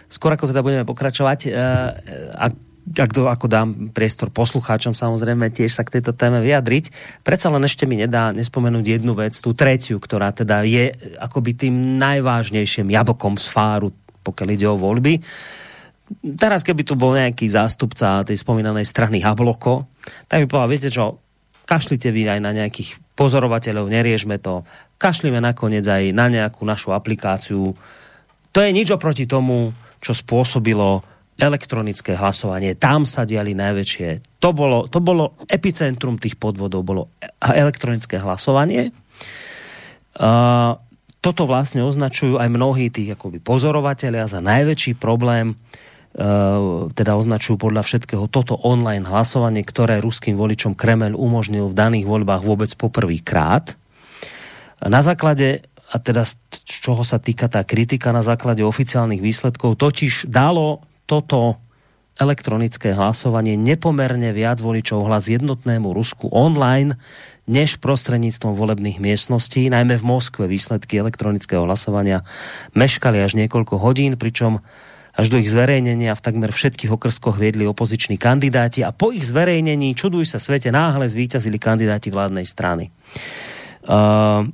skôr 0.07 0.31
ako 0.31 0.47
teda 0.47 0.63
budeme 0.63 0.87
pokračovať, 0.87 1.39
uh, 1.49 1.91
ak 2.39 2.53
ak 2.85 3.11
do, 3.17 3.25
ako 3.25 3.49
dám 3.49 3.69
priestor 3.89 4.29
poslucháčom 4.29 4.93
samozrejme 4.93 5.49
tiež 5.49 5.73
sa 5.73 5.81
k 5.81 5.97
tejto 5.97 6.13
téme 6.13 6.37
vyjadriť. 6.45 6.93
Predsa 7.25 7.49
len 7.49 7.65
ešte 7.65 7.89
mi 7.89 7.97
nedá 7.97 8.29
nespomenúť 8.29 9.01
jednu 9.01 9.17
vec, 9.17 9.33
tú 9.41 9.57
tretiu, 9.57 9.97
ktorá 9.97 10.29
teda 10.29 10.61
je 10.61 10.93
akoby 11.17 11.65
tým 11.65 11.97
najvážnejším 11.97 12.93
jablkom 12.93 13.41
z 13.41 13.47
fáru, 13.49 13.89
pokiaľ 14.21 14.47
ide 14.53 14.67
o 14.69 14.77
voľby. 14.77 15.17
Teraz, 16.37 16.61
keby 16.61 16.85
tu 16.85 16.93
bol 16.93 17.17
nejaký 17.17 17.49
zástupca 17.49 18.21
tej 18.21 18.37
spomínanej 18.37 18.85
strany 18.85 19.17
Habloko, 19.25 19.89
tak 20.29 20.45
by 20.45 20.45
povedal, 20.45 20.69
viete 20.69 20.89
čo, 20.93 21.17
kašlite 21.65 22.13
vy 22.13 22.29
aj 22.29 22.39
na 22.45 22.53
nejakých 22.53 23.01
pozorovateľov, 23.17 23.89
neriešme 23.89 24.37
to, 24.37 24.61
kašlíme 25.01 25.41
nakoniec 25.41 25.81
aj 25.81 26.13
na 26.13 26.29
nejakú 26.29 26.61
našu 26.61 26.93
aplikáciu. 26.93 27.73
To 28.53 28.59
je 28.61 28.69
nič 28.69 28.93
oproti 28.93 29.25
tomu, 29.25 29.73
čo 29.97 30.13
spôsobilo 30.13 31.14
elektronické 31.35 32.15
hlasovanie. 32.15 32.79
Tam 32.79 33.03
sa 33.03 33.27
diali 33.27 33.51
najväčšie. 33.51 34.39
To 34.39 34.55
bolo, 34.55 34.87
to 34.87 35.03
bolo 35.03 35.35
epicentrum 35.51 36.15
tých 36.15 36.39
podvodov, 36.39 36.87
bolo 36.87 37.11
elektronické 37.43 38.23
hlasovanie. 38.23 38.95
Uh, 40.15 40.79
toto 41.19 41.43
vlastne 41.43 41.83
označujú 41.83 42.39
aj 42.39 42.47
mnohí 42.47 42.87
tých 42.87 43.19
akoby 43.19 43.43
pozorovateľia 43.43 44.31
za 44.31 44.39
najväčší 44.39 44.95
problém, 44.95 45.59
uh, 45.59 46.87
teda 46.95 47.19
označujú 47.19 47.59
podľa 47.59 47.83
všetkého 47.83 48.31
toto 48.31 48.55
online 48.63 49.03
hlasovanie, 49.03 49.67
ktoré 49.67 49.99
ruským 49.99 50.39
voličom 50.39 50.71
Kremel 50.71 51.19
umožnil 51.19 51.67
v 51.67 51.75
daných 51.75 52.07
voľbách 52.07 52.47
vôbec 52.47 52.71
poprvýkrát. 52.79 53.75
Na 54.79 55.03
základe 55.03 55.67
a 55.91 56.01
teda 56.01 56.25
z 56.25 56.35
čoho 56.63 57.05
sa 57.05 57.21
týka 57.21 57.45
tá 57.45 57.61
kritika 57.61 58.09
na 58.09 58.25
základe 58.25 58.65
oficiálnych 58.65 59.21
výsledkov, 59.21 59.77
totiž 59.77 60.31
dalo 60.31 60.81
toto 61.05 61.61
elektronické 62.15 62.95
hlasovanie 62.95 63.59
nepomerne 63.59 64.31
viac 64.31 64.63
voličov 64.63 65.03
hlas 65.03 65.27
jednotnému 65.27 65.91
Rusku 65.91 66.31
online, 66.31 66.95
než 67.45 67.77
prostredníctvom 67.83 68.55
volebných 68.55 69.03
miestností. 69.03 69.67
Najmä 69.67 69.99
v 69.99 70.07
Moskve 70.07 70.47
výsledky 70.47 70.95
elektronického 70.95 71.67
hlasovania 71.67 72.23
meškali 72.71 73.19
až 73.19 73.35
niekoľko 73.35 73.75
hodín, 73.83 74.15
pričom 74.15 74.63
až 75.15 75.31
do 75.31 75.39
ich 75.39 75.51
zverejnenia 75.51 76.11
v 76.15 76.23
takmer 76.23 76.51
všetkých 76.51 76.91
okrskoch 76.91 77.39
viedli 77.39 77.63
opoziční 77.67 78.19
kandidáti 78.19 78.83
a 78.83 78.91
po 78.91 79.15
ich 79.15 79.23
zverejnení, 79.23 79.95
čuduj 79.95 80.27
sa 80.27 80.43
svete, 80.43 80.71
náhle 80.71 81.07
zvíťazili 81.07 81.55
kandidáti 81.55 82.11
vládnej 82.11 82.43
strany. 82.43 82.91
Uh, 83.85 84.47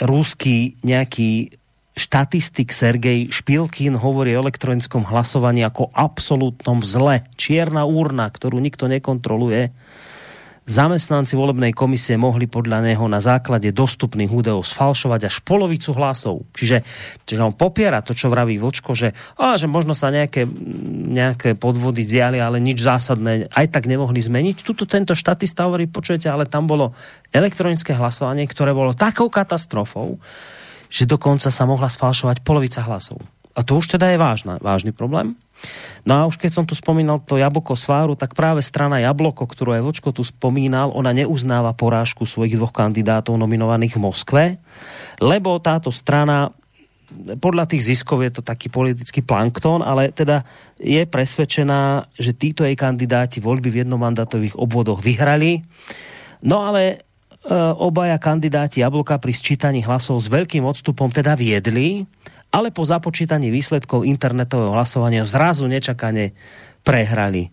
rúský 0.00 0.80
nejaký 0.80 1.56
štatistik 1.96 2.76
Sergej 2.76 3.32
Špilkin 3.32 3.96
hovorí 3.96 4.36
o 4.36 4.44
elektronickom 4.44 5.08
hlasovaní 5.08 5.64
ako 5.64 5.88
absolútnom 5.96 6.84
zle. 6.84 7.24
Čierna 7.40 7.88
úrna, 7.88 8.28
ktorú 8.28 8.60
nikto 8.60 8.84
nekontroluje. 8.86 9.72
Zamestnanci 10.66 11.38
volebnej 11.38 11.70
komisie 11.70 12.18
mohli 12.18 12.50
podľa 12.50 12.82
neho 12.82 13.06
na 13.06 13.22
základe 13.22 13.70
dostupných 13.70 14.26
údajov 14.26 14.66
sfalšovať 14.66 15.30
až 15.30 15.38
polovicu 15.46 15.94
hlasov. 15.94 16.42
Čiže, 16.58 16.82
čiže 17.22 17.38
on 17.38 17.54
popiera 17.54 18.02
to, 18.02 18.10
čo 18.10 18.26
vraví 18.26 18.58
Vlčko, 18.58 18.90
že, 18.98 19.14
á, 19.38 19.54
že 19.54 19.70
možno 19.70 19.94
sa 19.94 20.10
nejaké, 20.10 20.42
nejaké 21.06 21.54
podvody 21.54 22.02
zdiali, 22.02 22.42
ale 22.42 22.58
nič 22.58 22.82
zásadné 22.82 23.46
aj 23.54 23.66
tak 23.70 23.86
nemohli 23.86 24.18
zmeniť. 24.18 24.66
Tuto 24.66 24.90
tento 24.90 25.14
štatista 25.14 25.70
hovorí, 25.70 25.86
počujete, 25.86 26.26
ale 26.26 26.50
tam 26.50 26.66
bolo 26.66 26.98
elektronické 27.30 27.94
hlasovanie, 27.94 28.50
ktoré 28.50 28.74
bolo 28.74 28.90
takou 28.90 29.30
katastrofou, 29.30 30.18
že 30.90 31.08
dokonca 31.08 31.48
sa 31.50 31.64
mohla 31.64 31.90
sfalšovať 31.90 32.42
polovica 32.46 32.82
hlasov. 32.84 33.22
A 33.56 33.64
to 33.64 33.80
už 33.80 33.96
teda 33.96 34.12
je 34.12 34.20
vážna, 34.20 34.60
vážny 34.60 34.92
problém. 34.92 35.32
No 36.04 36.12
a 36.12 36.22
už 36.28 36.36
keď 36.36 36.52
som 36.52 36.64
tu 36.68 36.76
spomínal 36.76 37.24
to 37.24 37.40
jablko 37.40 37.72
sváru, 37.72 38.12
tak 38.12 38.36
práve 38.36 38.60
strana 38.60 39.00
Jabloko, 39.00 39.48
ktorú 39.48 39.72
aj 39.72 39.82
Vočko 39.82 40.12
tu 40.12 40.20
spomínal, 40.20 40.92
ona 40.92 41.16
neuznáva 41.16 41.72
porážku 41.72 42.28
svojich 42.28 42.60
dvoch 42.60 42.76
kandidátov 42.76 43.40
nominovaných 43.40 43.96
v 43.96 44.04
Moskve, 44.04 44.44
lebo 45.18 45.56
táto 45.58 45.88
strana 45.88 46.52
podľa 47.38 47.70
tých 47.70 47.94
ziskov 47.94 48.20
je 48.26 48.38
to 48.38 48.42
taký 48.42 48.66
politický 48.68 49.22
plankton, 49.22 49.80
ale 49.80 50.10
teda 50.10 50.42
je 50.76 51.06
presvedčená, 51.06 52.12
že 52.18 52.34
títo 52.34 52.66
jej 52.66 52.74
kandidáti 52.74 53.38
voľby 53.38 53.70
v 53.72 53.80
jednomandatových 53.86 54.58
obvodoch 54.58 55.00
vyhrali. 55.00 55.62
No 56.42 56.66
ale 56.66 57.05
obaja 57.54 58.18
kandidáti 58.18 58.82
Jablka 58.82 59.22
pri 59.22 59.30
sčítaní 59.30 59.86
hlasov 59.86 60.18
s 60.18 60.26
veľkým 60.26 60.66
odstupom 60.66 61.10
teda 61.14 61.38
viedli, 61.38 62.06
ale 62.50 62.70
po 62.70 62.82
započítaní 62.82 63.50
výsledkov 63.50 64.06
internetového 64.06 64.74
hlasovania 64.74 65.26
zrazu 65.26 65.66
nečakane 65.66 66.34
prehrali. 66.86 67.50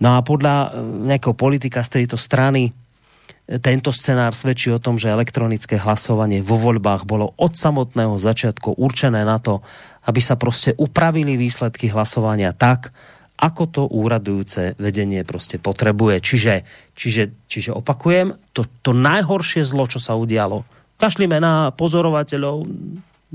No 0.00 0.16
a 0.16 0.20
podľa 0.20 0.54
e, 0.56 0.68
nejakého 1.12 1.32
politika 1.32 1.80
z 1.80 2.00
tejto 2.00 2.20
strany 2.20 2.68
e, 2.68 3.56
tento 3.60 3.92
scenár 3.92 4.36
svedčí 4.36 4.68
o 4.68 4.80
tom, 4.80 5.00
že 5.00 5.12
elektronické 5.12 5.80
hlasovanie 5.80 6.44
vo 6.44 6.60
voľbách 6.60 7.08
bolo 7.08 7.32
od 7.40 7.56
samotného 7.56 8.16
začiatku 8.20 8.76
určené 8.76 9.24
na 9.24 9.40
to, 9.40 9.64
aby 10.04 10.20
sa 10.20 10.36
proste 10.36 10.76
upravili 10.76 11.40
výsledky 11.40 11.88
hlasovania 11.88 12.52
tak, 12.52 12.92
ako 13.36 13.62
to 13.68 13.82
úradujúce 13.84 14.80
vedenie 14.80 15.20
proste 15.22 15.60
potrebuje. 15.60 16.24
Čiže, 16.24 16.54
čiže, 16.96 17.22
čiže 17.44 17.70
opakujem, 17.76 18.32
to, 18.56 18.64
to 18.80 18.96
najhoršie 18.96 19.60
zlo, 19.62 19.84
čo 19.84 20.00
sa 20.00 20.16
udialo, 20.16 20.64
kašlíme 20.96 21.36
na 21.36 21.70
pozorovateľov, 21.76 22.64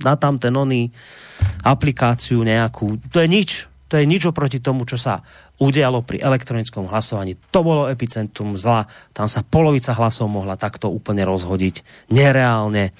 na 0.01 0.13
tam 0.17 0.41
ten 0.41 0.53
oný 0.57 0.89
aplikáciu 1.61 2.41
nejakú, 2.41 2.97
to 3.13 3.21
je 3.21 3.29
nič. 3.29 3.51
To 3.91 3.99
je 3.99 4.07
nič 4.07 4.23
oproti 4.23 4.63
tomu, 4.63 4.87
čo 4.87 4.95
sa 4.95 5.19
udialo 5.59 5.99
pri 5.99 6.23
elektronickom 6.23 6.87
hlasovaní. 6.87 7.35
To 7.51 7.59
bolo 7.59 7.91
epicentrum 7.91 8.55
zla. 8.55 8.87
Tam 9.11 9.27
sa 9.27 9.43
polovica 9.43 9.91
hlasov 9.91 10.31
mohla 10.31 10.55
takto 10.55 10.87
úplne 10.87 11.27
rozhodiť. 11.27 12.07
Nereálne 12.07 12.95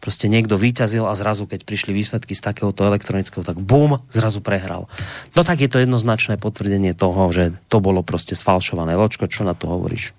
proste 0.00 0.30
niekto 0.30 0.60
vyťazil 0.60 1.04
a 1.08 1.18
zrazu, 1.18 1.48
keď 1.48 1.66
prišli 1.66 1.92
výsledky 1.96 2.36
z 2.36 2.44
takéhoto 2.44 2.84
elektronického, 2.84 3.42
tak 3.42 3.58
bum, 3.58 4.00
zrazu 4.12 4.44
prehral. 4.44 4.86
No 5.34 5.42
tak 5.42 5.60
je 5.60 5.68
to 5.68 5.82
jednoznačné 5.82 6.36
potvrdenie 6.36 6.94
toho, 6.94 7.32
že 7.32 7.56
to 7.66 7.80
bolo 7.80 8.04
proste 8.06 8.38
sfalšované. 8.38 8.94
Ločko, 8.94 9.26
čo 9.26 9.42
na 9.42 9.56
to 9.56 9.66
hovoríš? 9.66 10.14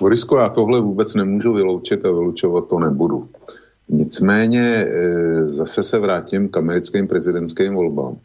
Borisko, 0.00 0.38
já 0.38 0.48
tohle 0.48 0.80
vůbec 0.80 1.14
nemůžu 1.14 1.52
vyloučit 1.52 2.04
a 2.04 2.08
vylučovat 2.08 2.68
to 2.68 2.78
nebudu. 2.78 3.28
Nicméně 3.88 4.60
e, 4.60 4.86
zase 5.46 5.82
se 5.82 5.98
vrátím 5.98 6.48
k 6.48 6.56
americkým 6.56 7.08
prezidentským 7.08 7.74
volbám. 7.74 8.18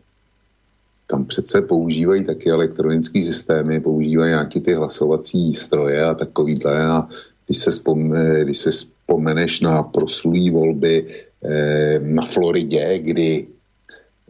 Tam 1.07 1.25
přece 1.25 1.61
používají 1.61 2.25
taky 2.25 2.49
elektronické 2.49 3.25
systémy, 3.25 3.79
používají 3.79 4.29
nějaký 4.29 4.61
ty 4.61 4.73
hlasovací 4.73 5.53
stroje 5.53 6.05
a 6.05 6.13
takovýhle 6.13 6.85
a 6.85 7.07
když 7.47 7.57
se, 7.57 7.71
spom, 7.71 8.13
když 8.43 8.57
se 8.57 8.71
vzpomeneš 8.71 9.61
na 9.61 9.83
proslulý 9.83 10.49
volby 10.49 11.05
eh, 11.43 11.99
na 11.99 12.21
Floridě, 12.21 12.99
kdy 12.99 13.47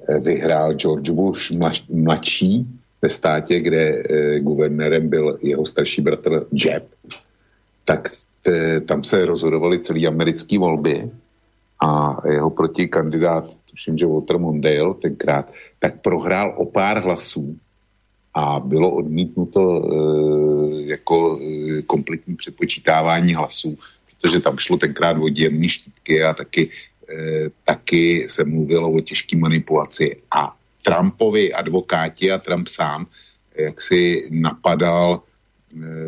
eh, 0.08 0.20
vyhrál 0.20 0.74
George 0.74 1.10
Bush 1.10 1.52
mladší 1.90 2.68
ve 3.02 3.10
státě, 3.10 3.60
kde 3.60 3.80
e, 3.80 4.40
guvernérem 4.40 5.10
byl 5.10 5.38
jeho 5.42 5.66
starší 5.66 6.02
bratr 6.02 6.48
Jeb, 6.52 6.84
tak 7.86 8.12
tam 8.86 9.04
se 9.04 9.26
rozhodovaly 9.26 9.80
celé 9.80 10.08
americké 10.08 10.60
volby 10.60 11.12
a 11.86 12.22
jeho 12.32 12.50
protikandidát, 12.50 13.52
tuším, 13.70 13.98
že 13.98 14.06
Walter 14.06 14.38
Mondale 14.38 14.94
tenkrát, 15.02 15.52
tak 15.80 16.02
prohrál 16.02 16.54
o 16.58 16.66
pár 16.66 17.04
hlasů 17.04 17.58
a 18.38 18.60
bylo 18.60 18.92
odmítnuto 18.92 19.62
e, 19.62 19.90
jako 20.86 21.40
e, 21.42 21.82
kompletní 21.82 22.36
přepočítávání 22.36 23.34
hlasů, 23.34 23.78
protože 24.06 24.40
tam 24.40 24.58
šlo 24.58 24.78
tenkrát 24.78 25.18
o 25.18 25.30
děrní 25.30 25.70
štítky 25.70 26.24
a 26.24 26.34
taky, 26.34 26.70
e, 27.10 27.50
taky 27.66 28.30
se 28.30 28.46
mluvilo 28.46 28.92
o 28.92 29.00
těžké 29.02 29.38
manipulaci. 29.38 30.22
A 30.32 30.56
Trumpovi 30.84 31.54
advokáti 31.54 32.32
a 32.32 32.38
Trump 32.38 32.68
sám 32.68 33.08
jak 33.58 33.82
si 33.82 34.28
napadal 34.32 35.22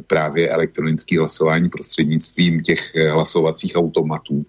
právě 0.08 0.50
elektronické 0.50 1.20
hlasování 1.20 1.70
prostřednictvím 1.70 2.62
těch 2.62 2.96
hlasovacích 2.96 3.76
automatů, 3.76 4.46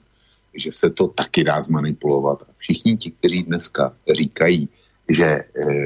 že 0.55 0.73
se 0.73 0.91
to 0.91 1.09
taky 1.09 1.45
dá 1.45 1.61
zmanipulovat. 1.61 2.43
Všichni 2.57 2.97
ti, 2.97 3.11
kteří 3.11 3.43
dneska 3.43 3.93
říkají, 4.13 4.69
že 5.11 5.27
e, 5.27 5.45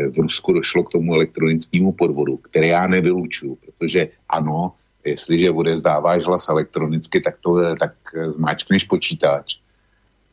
v 0.09 0.17
Rusku 0.19 0.53
došlo 0.53 0.83
k 0.85 0.93
tomu 0.93 1.15
elektronickému 1.15 1.93
podvodu, 1.93 2.37
který 2.37 2.69
já 2.69 2.87
nevylučuju, 2.87 3.59
protože 3.65 4.09
ano, 4.29 4.73
jestliže 5.05 5.51
odezdáváš 5.51 6.25
hlas 6.25 6.49
elektronicky, 6.49 7.21
tak 7.21 7.37
to 7.41 7.77
tak 7.77 7.93
zmáčkneš 8.29 8.85
počítač 8.85 9.57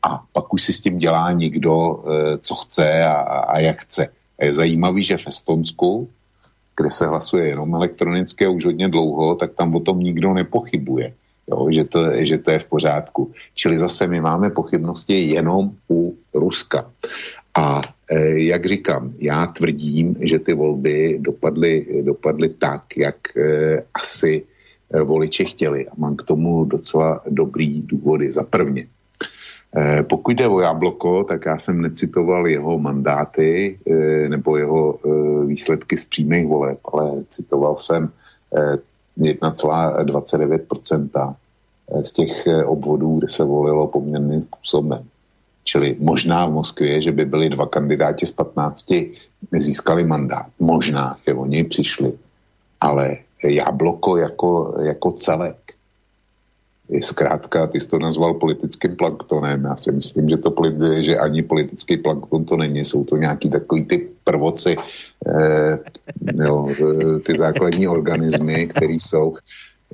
a 0.02 0.24
pak 0.32 0.54
už 0.54 0.62
si 0.62 0.72
s 0.72 0.80
tím 0.80 0.98
dělá 0.98 1.32
někdo, 1.32 2.04
co 2.40 2.54
chce 2.54 3.04
a, 3.04 3.14
a 3.22 3.58
jak 3.58 3.82
chce. 3.82 4.08
A 4.38 4.44
je 4.44 4.52
zajímavý, 4.52 5.04
že 5.04 5.16
v 5.16 5.26
Estonsku, 5.26 6.10
kde 6.76 6.90
se 6.90 7.06
hlasuje 7.06 7.46
jenom 7.46 7.74
elektronicky 7.74 8.46
už 8.46 8.64
hodně 8.64 8.88
dlouho, 8.88 9.34
tak 9.34 9.54
tam 9.54 9.74
o 9.74 9.80
tom 9.80 10.00
nikdo 10.00 10.34
nepochybuje 10.34 11.12
jo, 11.50 11.68
že, 11.70 11.84
to, 11.84 12.00
že 12.24 12.38
to 12.38 12.50
je 12.50 12.58
v 12.58 12.68
pořádku. 12.68 13.32
Čili 13.54 13.78
zase 13.78 14.06
my 14.06 14.20
máme 14.20 14.50
pochybnosti 14.50 15.14
jenom 15.14 15.70
u 15.90 16.16
Ruska. 16.34 16.90
A 17.54 17.82
e, 18.10 18.38
jak 18.38 18.66
říkám, 18.66 19.12
já 19.18 19.46
tvrdím, 19.46 20.16
že 20.20 20.38
ty 20.38 20.54
volby 20.54 21.18
dopadly, 21.20 21.86
dopadly 22.02 22.48
tak, 22.48 22.82
jak 22.96 23.36
e, 23.36 23.82
asi 23.94 24.42
e, 24.90 25.02
voliči 25.02 25.44
chtěli. 25.44 25.88
A 25.88 25.92
mám 25.96 26.16
k 26.16 26.22
tomu 26.22 26.64
docela 26.64 27.20
dobrý 27.28 27.82
důvody. 27.82 28.32
Za 28.32 28.42
prvně, 28.42 28.86
pokud 30.02 30.36
jde 30.36 30.48
o 30.48 30.60
Jabloko, 30.60 31.24
tak 31.24 31.46
já 31.46 31.58
jsem 31.58 31.80
necitoval 31.80 32.48
jeho 32.48 32.78
mandáty 32.78 33.78
nebo 34.28 34.56
jeho 34.56 34.98
výsledky 35.46 35.96
z 35.96 36.04
přímých 36.04 36.46
voleb, 36.46 36.78
ale 36.92 37.24
citoval 37.28 37.76
jsem 37.76 38.12
e, 38.56 38.78
1,29% 39.18 41.34
eh, 41.88 42.04
z 42.04 42.12
těch 42.12 42.44
obvodů, 42.66 43.18
kde 43.18 43.28
se 43.28 43.44
volilo 43.44 43.86
poměrným 43.86 44.40
způsobem. 44.40 45.08
Čili 45.64 45.96
možná 45.98 46.46
v 46.46 46.52
Moskvě, 46.52 47.02
že 47.02 47.12
by 47.12 47.24
byli 47.24 47.48
dva 47.48 47.66
kandidáti 47.66 48.26
z 48.26 48.30
15 48.30 48.86
získali 49.58 50.04
mandát. 50.04 50.46
Možná, 50.58 51.16
že 51.26 51.34
oni 51.34 51.64
přišli. 51.64 52.12
Ale 52.80 53.16
jabloko 53.42 54.16
jako, 54.16 54.74
jako 54.82 55.12
celek 55.12 55.56
je 56.92 57.02
zkrátka, 57.02 57.66
ty 57.66 57.80
jsi 57.80 57.88
to 57.88 57.98
nazval 57.98 58.34
politickým 58.34 58.96
planktonem. 58.96 59.64
Já 59.64 59.76
si 59.76 59.92
myslím, 59.92 60.28
že, 60.28 60.36
to, 60.36 60.54
že 61.00 61.18
ani 61.18 61.42
politický 61.42 61.96
plankton 61.96 62.44
to 62.44 62.56
není. 62.56 62.84
Jsou 62.84 63.04
to 63.04 63.16
nějaký 63.16 63.50
takový 63.50 63.84
ty 63.84 64.08
prvoci, 64.24 64.76
eh, 65.26 65.78
jo, 66.44 66.66
eh, 66.68 67.18
ty 67.18 67.36
základní 67.36 67.88
organismy, 67.88 68.66
které 68.66 68.92
jsou. 68.92 69.36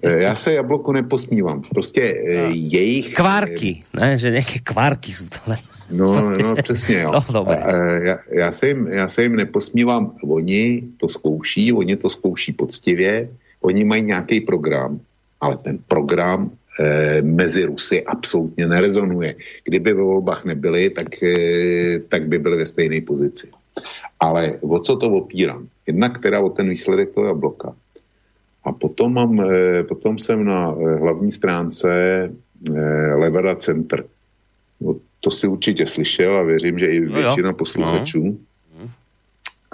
Eh, 0.02 0.22
já 0.22 0.34
se 0.34 0.52
jabloko 0.52 0.92
neposmívám. 0.92 1.62
Prostě 1.62 2.02
eh, 2.02 2.50
jejich... 2.50 3.14
Kvárky, 3.14 3.82
ne? 4.00 4.18
Že 4.18 4.30
nějaké 4.30 4.58
kvárky 4.58 5.12
jsou 5.12 5.24
to, 5.24 5.50
ne? 5.50 5.58
No, 5.90 6.30
no 6.38 6.54
přesně, 6.56 7.00
jo. 7.00 7.12
No, 7.34 7.46
Já, 8.02 8.18
já, 8.32 8.52
se 8.52 8.68
jim, 8.68 8.86
já 8.86 9.08
se 9.08 9.22
jim 9.22 9.36
neposmívám. 9.36 10.12
Oni 10.22 10.82
to 10.96 11.08
zkouší, 11.08 11.72
oni 11.72 11.96
to 11.96 12.10
zkouší 12.10 12.52
poctivě, 12.52 13.28
oni 13.60 13.84
mají 13.84 14.02
nějaký 14.02 14.40
program, 14.40 15.00
ale 15.40 15.56
ten 15.56 15.78
program 15.88 16.50
Eh, 16.80 17.22
mezi 17.22 17.64
Rusy 17.64 18.04
absolutně 18.04 18.66
nerezonuje. 18.66 19.34
Kdyby 19.64 19.92
ve 19.92 20.02
volbách 20.02 20.44
nebyly, 20.44 20.90
tak, 20.90 21.22
eh, 21.22 21.98
tak 22.08 22.28
by 22.30 22.38
byly 22.38 22.56
ve 22.56 22.66
stejné 22.66 23.00
pozici. 23.00 23.50
Ale 24.20 24.58
o 24.62 24.78
co 24.78 24.96
to 24.96 25.10
opírám? 25.10 25.66
Jednak 25.86 26.22
teda 26.22 26.40
o 26.40 26.50
ten 26.50 26.70
výsledek 26.70 27.10
toho 27.14 27.26
jabloka. 27.26 27.74
A 28.64 28.72
potom, 28.72 29.14
mám, 29.14 29.40
eh, 29.40 29.84
potom 29.84 30.18
jsem 30.18 30.44
na 30.44 30.66
hlavní 30.98 31.32
stránce 31.32 31.88
Levada 33.14 33.54
Center. 33.54 34.04
No, 34.80 34.96
to 35.20 35.30
si 35.30 35.46
určitě 35.46 35.86
slyšel 35.86 36.36
a 36.36 36.42
věřím, 36.42 36.78
že 36.78 36.86
i 36.86 37.00
no 37.00 37.12
většina 37.12 37.52
posluchačů. 37.52 38.38
No. 38.78 38.90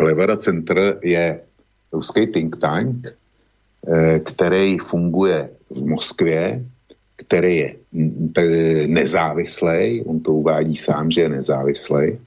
Levada 0.01 0.37
Center 0.37 0.99
je 1.03 1.41
ruský 1.93 2.27
think 2.27 2.57
tank, 2.57 3.07
který 4.25 4.79
funguje 4.79 5.51
v 5.71 5.87
Moskvě 5.87 6.65
který 7.17 7.57
je 7.57 7.75
nezávislý, 8.87 10.03
on 10.07 10.21
to 10.21 10.33
uvádí 10.33 10.77
sám, 10.77 11.11
že 11.11 11.21
je 11.21 11.29
nezávislý, 11.29 12.19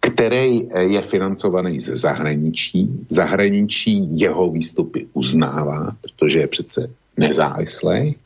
který 0.00 0.68
je 0.78 1.02
financovaný 1.02 1.80
ze 1.80 1.96
zahraničí. 1.96 3.04
Zahraničí 3.08 4.20
jeho 4.20 4.50
výstupy 4.50 5.06
uznává, 5.12 5.96
protože 6.00 6.40
je 6.40 6.46
přece 6.46 6.90
nezávislý. 7.16 8.16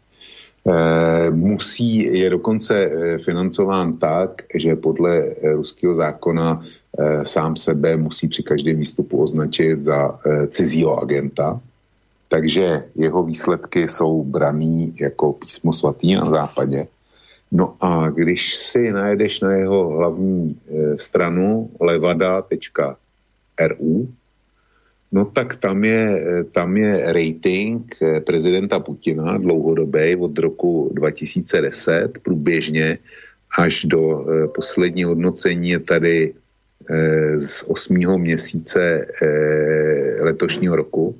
E, 0.66 1.30
musí, 1.30 2.18
je 2.18 2.30
dokonce 2.30 2.84
eh, 2.84 3.18
financován 3.18 3.96
tak, 3.96 4.42
že 4.54 4.76
podle 4.76 5.34
ruského 5.54 5.94
zákona 5.94 6.64
e, 6.98 7.24
sám 7.24 7.56
sebe 7.56 7.96
musí 7.96 8.28
při 8.28 8.42
každém 8.42 8.76
výstupu 8.76 9.22
označit 9.22 9.84
za 9.84 10.18
e, 10.26 10.46
cizího 10.46 11.02
agenta. 11.02 11.60
Takže 12.28 12.84
jeho 12.94 13.22
výsledky 13.22 13.88
jsou 13.88 14.24
braný 14.24 14.94
jako 15.00 15.32
písmo 15.32 15.72
svatý 15.72 16.14
na 16.14 16.30
západě. 16.30 16.86
No 17.52 17.76
a 17.80 18.08
když 18.10 18.56
si 18.56 18.92
najedeš 18.92 19.40
na 19.40 19.52
jeho 19.52 19.88
hlavní 19.88 20.54
e, 20.54 20.98
stranu 20.98 21.70
levada.ru, 21.80 22.88
no 25.12 25.24
tak 25.24 25.56
tam 25.56 25.84
je, 25.84 26.02
e, 26.06 26.44
tam 26.44 26.76
je 26.76 27.12
rating 27.12 28.02
e, 28.02 28.20
prezidenta 28.20 28.80
Putina 28.80 29.38
dlouhodobý 29.38 30.16
od 30.16 30.38
roku 30.38 30.90
2010 30.94 32.18
průběžně 32.22 32.98
až 33.58 33.84
do 33.84 34.26
e, 34.26 34.48
posledního 34.48 35.10
hodnocení 35.10 35.70
je 35.70 35.78
tady 35.80 36.34
e, 36.90 37.38
z 37.38 37.64
8. 37.66 38.18
měsíce 38.18 39.06
e, 39.22 39.26
letošního 40.22 40.76
roku 40.76 41.16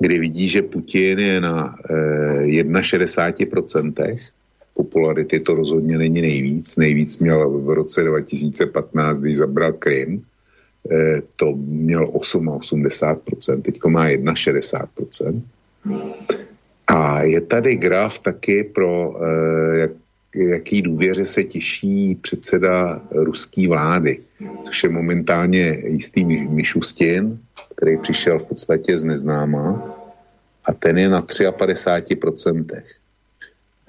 kdy 0.00 0.18
vidí, 0.18 0.48
že 0.48 0.62
Putin 0.62 1.18
je 1.18 1.40
na 1.40 1.76
eh, 1.90 2.64
61%, 2.64 4.18
popularity 4.74 5.40
to 5.40 5.54
rozhodně 5.54 5.98
není 5.98 6.20
nejvíc, 6.20 6.76
nejvíc 6.76 7.18
měl 7.18 7.50
v 7.50 7.70
roce 7.70 8.02
2015, 8.02 9.18
když 9.20 9.36
zabral 9.36 9.72
Krym, 9.72 10.22
eh, 10.90 11.22
to 11.36 11.52
měl 11.56 12.06
8,80%, 12.06 13.62
teď 13.62 13.78
má 13.86 14.08
1,60%. 14.08 15.42
A 16.86 17.22
je 17.22 17.40
tady 17.40 17.76
graf 17.76 18.18
taky 18.18 18.64
pro 18.64 19.16
eh, 19.16 19.78
jak, 19.78 19.90
jaký 20.34 20.82
důvěře 20.82 21.24
se 21.24 21.44
těší 21.44 22.14
předseda 22.14 23.02
ruské 23.10 23.68
vlády, 23.68 24.18
což 24.64 24.84
je 24.84 24.88
momentálně 24.90 25.82
jistý 25.86 26.24
Mišustin, 26.24 27.38
který 27.76 27.98
přišel 27.98 28.38
v 28.38 28.44
podstatě 28.44 28.98
z 28.98 29.04
neznáma 29.04 29.94
a 30.64 30.72
ten 30.72 30.98
je 30.98 31.08
na 31.08 31.22
53%. 31.22 32.82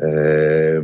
E, 0.01 0.81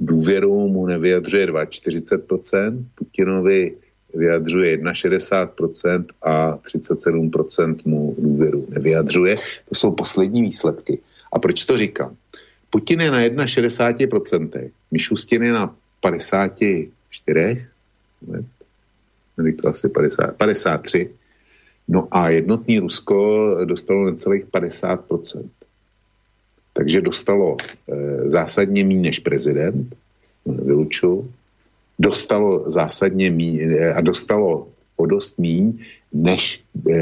důvěru 0.00 0.68
mu 0.68 0.86
nevyjadřuje 0.86 1.46
2,40%, 1.46 2.84
Putinovi 2.94 3.76
vyjadřuje 4.14 4.78
61% 4.78 6.04
a 6.22 6.56
37% 6.56 7.76
mu 7.84 8.14
důvěru 8.18 8.66
nevyjadřuje. 8.68 9.36
To 9.68 9.74
jsou 9.74 9.90
poslední 9.90 10.42
výsledky. 10.42 10.98
A 11.32 11.38
proč 11.38 11.64
to 11.64 11.76
říkám? 11.76 12.16
Putin 12.70 13.00
je 13.00 13.10
na 13.10 13.44
61%, 13.44 14.70
Mišustin 14.90 15.42
je 15.42 15.52
na 15.52 15.74
54, 16.00 17.66
ne, 18.26 18.44
asi 19.64 19.88
50, 19.88 20.36
53, 20.36 21.10
No 21.90 22.08
a 22.10 22.28
jednotný 22.28 22.78
Rusko 22.78 23.48
dostalo 23.64 24.10
necelých 24.10 24.46
50%. 24.46 25.48
Takže 26.80 27.00
dostalo 27.00 27.56
e, 27.60 27.94
zásadně 28.30 28.84
méně 28.84 29.12
než 29.12 29.18
prezident, 29.18 29.96
no, 30.46 30.64
vyluču, 30.64 31.28
dostalo 31.98 32.70
zásadně 32.70 33.30
míň, 33.30 33.60
e, 33.60 33.92
a 33.92 34.00
dostalo 34.00 34.68
o 34.96 35.06
dost 35.06 35.38
míň 35.38 35.76
než 36.12 36.64
e, 36.88 36.96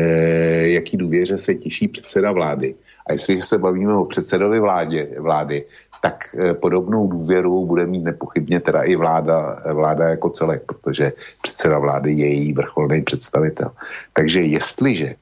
jaký 0.82 0.96
důvěře 0.96 1.38
se 1.38 1.54
těší 1.54 1.88
předseda 1.88 2.32
vlády. 2.32 2.74
A 3.06 3.12
jestliže 3.12 3.42
se 3.42 3.58
bavíme 3.58 3.94
o 3.94 4.04
předsedovi 4.04 4.60
vládě, 4.60 5.08
vlády, 5.18 5.64
tak 6.02 6.34
e, 6.34 6.54
podobnou 6.54 7.06
důvěru 7.06 7.66
bude 7.66 7.86
mít 7.86 8.04
nepochybně 8.04 8.60
teda 8.60 8.82
i 8.82 8.96
vláda, 8.96 9.62
vláda 9.74 10.08
jako 10.08 10.30
celek, 10.30 10.62
protože 10.66 11.12
předseda 11.42 11.78
vlády 11.78 12.12
je 12.12 12.26
její 12.26 12.52
vrcholný 12.52 13.02
představitel. 13.02 13.70
Takže 14.12 14.42
jestliže 14.42 15.14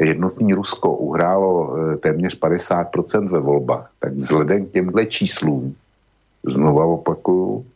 jednotní 0.00 0.54
Rusko 0.54 0.96
uhrálo 0.96 1.76
e, 1.76 1.96
téměř 1.96 2.40
50% 2.40 3.28
ve 3.28 3.40
volbách, 3.40 3.90
tak 4.00 4.12
vzhledem 4.12 4.66
k 4.66 4.70
těmhle 4.70 5.06
číslům, 5.06 5.74
znova 6.46 6.84
opakuju, 6.84 7.66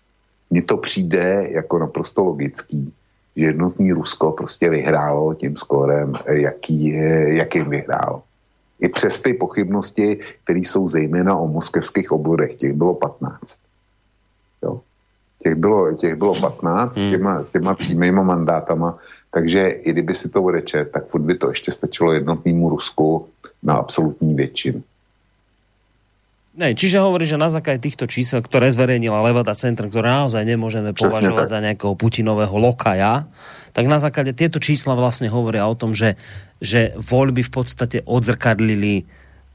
mně 0.50 0.62
to 0.62 0.76
přijde 0.76 1.48
jako 1.50 1.78
naprosto 1.78 2.24
logický, 2.24 2.92
že 3.36 3.44
jednotní 3.44 3.92
Rusko 3.92 4.32
prostě 4.32 4.70
vyhrálo 4.70 5.34
tím 5.34 5.56
skórem, 5.56 6.12
jaký, 6.26 6.88
jakým 7.26 7.70
vyhrálo. 7.70 8.22
I 8.80 8.88
přes 8.88 9.20
ty 9.20 9.34
pochybnosti, 9.34 10.20
které 10.44 10.58
jsou 10.58 10.88
zejména 10.88 11.36
o 11.36 11.48
moskevských 11.48 12.12
obvodech, 12.12 12.54
těch 12.54 12.72
bylo 12.72 12.94
15. 12.94 13.58
Jo? 14.62 14.80
Těch, 15.42 15.54
bylo, 15.54 15.92
těch 15.92 16.14
bylo 16.14 16.34
15 16.40 16.94
s 16.94 16.98
hmm. 16.98 17.10
těma, 17.10 17.44
s 17.44 17.48
těma 17.48 17.74
přímýma 17.74 18.22
mandátama, 18.22 18.98
takže 19.36 19.84
i 19.84 19.92
kdyby 19.92 20.14
si 20.16 20.32
to 20.32 20.40
odečet, 20.40 20.96
tak 20.96 21.12
furt 21.12 21.20
by 21.20 21.34
to 21.36 21.52
ještě 21.52 21.72
stačilo 21.72 22.12
jednotnému 22.12 22.68
Rusku 22.68 23.28
na 23.62 23.74
absolutní 23.74 24.34
většinu. 24.34 24.80
Ne, 26.56 26.72
čiže 26.72 26.96
hovorí, 26.96 27.28
že 27.28 27.36
na 27.36 27.52
základe 27.52 27.84
týchto 27.84 28.08
čísel, 28.08 28.40
ktoré 28.40 28.72
zverejnila 28.72 29.20
Levada 29.20 29.52
Centrum, 29.52 29.92
ktoré 29.92 30.08
naozaj 30.08 30.40
nemôžeme 30.40 30.96
považovať 30.96 31.52
za 31.52 31.60
nejakého 31.60 31.92
Putinového 31.92 32.56
lokaja, 32.56 33.28
tak 33.76 33.84
na 33.84 34.00
základe 34.00 34.32
tieto 34.32 34.56
čísla 34.56 34.96
vlastne 34.96 35.28
hovoria 35.28 35.68
o 35.68 35.76
tom, 35.76 35.92
že, 35.92 36.16
že 36.64 36.96
voľby 36.96 37.44
v 37.44 37.52
podstate 37.52 38.00
odzrkadlili 38.08 39.04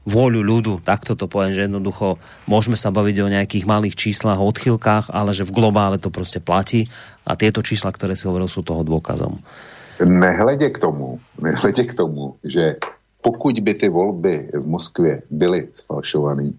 vôľu 0.06 0.46
ľudu, 0.46 0.72
takto 0.82 1.18
to 1.18 1.26
poviem, 1.26 1.54
že 1.54 1.66
jednoducho 1.66 2.22
môžeme 2.46 2.78
sa 2.78 2.94
baviť 2.94 3.16
o 3.22 3.32
nejakých 3.34 3.64
malých 3.66 3.94
číslach, 3.98 4.38
o 4.38 4.46
odchylkách, 4.46 5.10
ale 5.10 5.34
že 5.34 5.42
v 5.42 5.54
globále 5.54 5.98
to 5.98 6.10
prostě 6.10 6.38
platí 6.38 6.86
a 7.26 7.34
tieto 7.34 7.62
čísla, 7.62 7.94
ktoré 7.94 8.18
si 8.18 8.26
hovoril, 8.26 8.50
sú 8.50 8.62
toho 8.62 8.82
dôkazom. 8.82 9.38
Nehledě 10.04 10.70
k 10.70 10.78
tomu, 10.78 11.20
nehledě 11.40 11.84
k 11.84 11.94
tomu, 11.94 12.34
že 12.44 12.76
pokud 13.22 13.60
by 13.60 13.74
ty 13.74 13.88
volby 13.88 14.50
v 14.54 14.66
Moskvě 14.66 15.22
byly 15.30 15.68
sfalšované, 15.74 16.50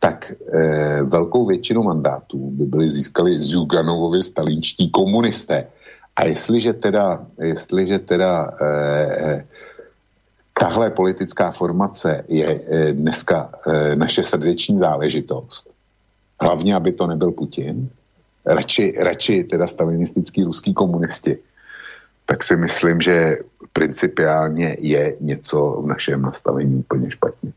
tak 0.00 0.30
e, 0.30 1.02
velkou 1.02 1.46
většinu 1.46 1.82
mandátů 1.82 2.50
by 2.50 2.64
byly 2.64 2.90
získali 2.90 3.40
Zuganovovi 3.40 4.24
stalinští 4.24 4.90
komunisté. 4.90 5.66
A 6.16 6.24
jestliže 6.24 6.72
teda, 6.72 7.26
jestliže 7.42 7.98
teda 7.98 8.50
e, 8.60 9.46
tahle 10.60 10.90
politická 10.90 11.52
formace 11.52 12.24
je 12.28 12.46
e, 12.46 12.92
dneska 12.92 13.50
e, 13.66 13.96
naše 13.96 14.22
srdeční 14.24 14.78
záležitost, 14.78 15.70
hlavně, 16.40 16.74
aby 16.74 16.92
to 16.92 17.06
nebyl 17.06 17.32
Putin, 17.32 17.88
radši, 18.46 18.94
radši 18.98 19.44
teda 19.44 19.66
stalinistický 19.66 20.44
ruský 20.44 20.74
komunisti, 20.74 21.38
tak 22.26 22.44
si 22.44 22.56
myslím, 22.56 23.00
že 23.00 23.38
principiálně 23.72 24.76
je 24.80 25.14
něco 25.20 25.82
v 25.84 25.86
našem 25.86 26.22
nastavení 26.22 26.74
úplně 26.76 27.10
špatně. 27.10 27.52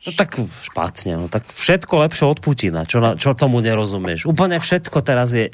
No 0.00 0.16
tak 0.16 0.40
špatne, 0.64 1.20
no 1.20 1.28
tak 1.28 1.44
všetko 1.44 2.08
lepšie 2.08 2.24
od 2.24 2.40
Putina, 2.40 2.88
čo, 2.88 3.04
na, 3.04 3.20
čo 3.20 3.36
tomu 3.36 3.60
nerozumieš. 3.60 4.24
Úplne 4.24 4.56
všetko 4.56 4.96
teraz 5.04 5.36
je, 5.36 5.52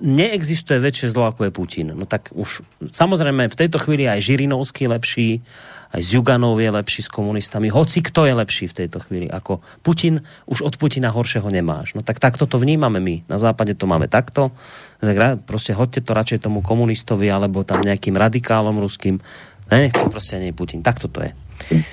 neexistuje 0.00 0.80
väčšie 0.80 1.12
zlo 1.12 1.28
ako 1.28 1.44
je 1.44 1.52
Putin. 1.52 1.92
No 1.92 2.08
tak 2.08 2.32
už, 2.32 2.64
samozrejme 2.88 3.52
v 3.52 3.58
tejto 3.60 3.76
chvíli 3.76 4.08
aj 4.08 4.24
Žirinovský 4.24 4.88
lepší, 4.88 5.44
aj 5.92 6.00
Zjuganov 6.00 6.56
je 6.56 6.72
lepší 6.72 7.04
s 7.04 7.12
komunistami, 7.12 7.68
hoci 7.68 8.00
kto 8.00 8.24
je 8.24 8.34
lepší 8.34 8.64
v 8.66 8.76
tejto 8.84 8.98
chvíli 9.04 9.28
ako 9.28 9.60
Putin, 9.84 10.24
už 10.48 10.64
od 10.64 10.74
Putina 10.80 11.12
horšieho 11.12 11.52
nemáš. 11.52 11.92
No 11.92 12.00
tak 12.00 12.16
takto 12.16 12.48
to 12.48 12.56
vnímame 12.56 12.98
my. 12.98 13.28
Na 13.28 13.36
západe 13.36 13.76
to 13.76 13.84
máme 13.84 14.08
takto, 14.08 14.50
tak 14.98 15.44
proste 15.44 15.76
hoďte 15.76 16.00
to 16.08 16.16
radšej 16.16 16.38
tomu 16.48 16.64
komunistovi 16.64 17.28
alebo 17.28 17.60
tam 17.62 17.84
nejakým 17.84 18.16
radikálom 18.16 18.80
ruským. 18.80 19.20
Ne, 19.68 19.92
to 19.92 20.08
proste 20.08 20.40
nie 20.40 20.50
je 20.50 20.56
Putin. 20.56 20.80
Takto 20.80 21.12
to 21.12 21.22
je. 21.22 21.32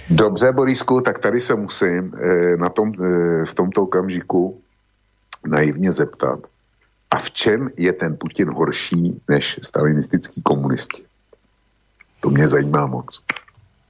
Dobře, 0.09 0.51
Borisku, 0.51 1.01
tak 1.01 1.19
tady 1.19 1.41
se 1.41 1.55
musím 1.55 2.11
eh, 2.15 2.57
na 2.57 2.69
tom, 2.69 2.91
eh, 2.91 3.45
v 3.45 3.53
tomto 3.53 3.83
okamžiku 3.83 4.61
naivně 5.47 5.91
zeptat. 5.91 6.39
A 7.11 7.17
v 7.17 7.31
čem 7.31 7.69
je 7.77 7.93
ten 7.93 8.17
Putin 8.17 8.49
horší 8.49 9.21
než 9.27 9.59
stalinistický 9.63 10.41
komunisti? 10.41 11.03
To 12.19 12.29
mě 12.29 12.47
zajímá 12.47 12.85
moc. 12.85 13.23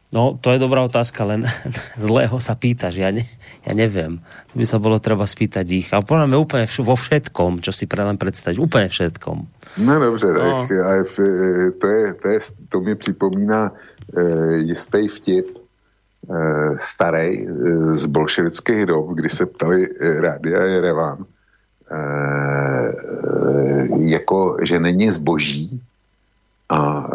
No, 0.09 0.41
to 0.41 0.49
je 0.49 0.57
dobrá 0.57 0.81
otázka, 0.81 1.21
len 1.25 1.45
zlého 2.01 2.37
sa 2.41 2.57
pýtaš, 2.57 2.97
ja, 2.97 3.13
ne, 3.13 3.25
ja 3.65 3.73
neviem. 3.77 4.17
To 4.49 4.53
by 4.57 4.65
sa 4.65 4.81
bolo 4.81 4.97
treba 4.97 5.29
spýtať 5.29 5.65
ich. 5.69 5.87
Ale 5.93 6.01
podľa 6.01 6.25
mňa 6.25 6.37
úplne 6.37 6.65
vš- 6.65 6.85
vo 6.85 6.97
všetkom, 6.97 7.61
čo 7.61 7.69
si 7.69 7.85
pre 7.85 8.01
len 8.01 8.17
predstavíš, 8.17 8.57
úplne 8.57 8.89
všetkom. 8.89 9.37
No 9.85 9.93
dobře, 9.99 10.27
no. 10.33 10.65
Tak, 10.65 10.71
ale 10.73 11.05
to, 11.05 11.87
je, 11.87 12.03
to, 12.13 12.27
je, 12.27 12.39
to 12.69 12.77
mi 12.81 12.95
připomíná 12.95 13.69
e, 13.69 13.71
jistý 14.65 15.07
vtip 15.07 15.59
Eh, 16.29 16.71
starý 16.77 17.41
eh, 17.41 17.95
z 17.95 18.05
bolševických 18.05 18.85
dob, 18.85 19.15
kdy 19.15 19.29
se 19.29 19.45
ptali 19.45 19.87
eh, 19.87 20.21
Rádia 20.21 20.61
Jerevan, 20.63 21.25
jako, 23.97 24.57
že 24.61 24.79
není 24.79 25.09
zboží 25.09 25.81
a 26.69 27.09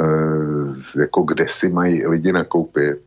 jako 1.01 1.23
kde 1.23 1.49
si 1.49 1.69
mají 1.69 2.07
lidi 2.07 2.33
nakoupit. 2.33 3.01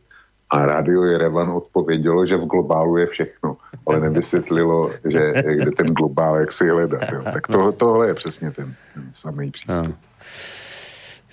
A 0.50 0.66
rádio 0.66 1.02
Jerevan 1.02 1.50
odpovědělo, 1.50 2.26
že 2.26 2.36
v 2.36 2.46
globálu 2.46 2.96
je 2.96 3.06
všechno, 3.06 3.56
ale 3.86 4.00
nevysvětlilo, 4.00 4.90
že 5.04 5.32
kde 5.54 5.70
ten 5.70 5.86
globál, 5.86 6.36
jak 6.36 6.52
si 6.52 6.68
hledat. 6.68 7.12
Jo. 7.12 7.20
Tak 7.32 7.46
to, 7.46 7.72
tohle 7.72 8.06
je 8.06 8.14
přesně 8.14 8.50
ten, 8.50 8.74
ten 8.94 9.10
samý 9.12 9.50
přístup. 9.50 9.86
No. 9.86 9.94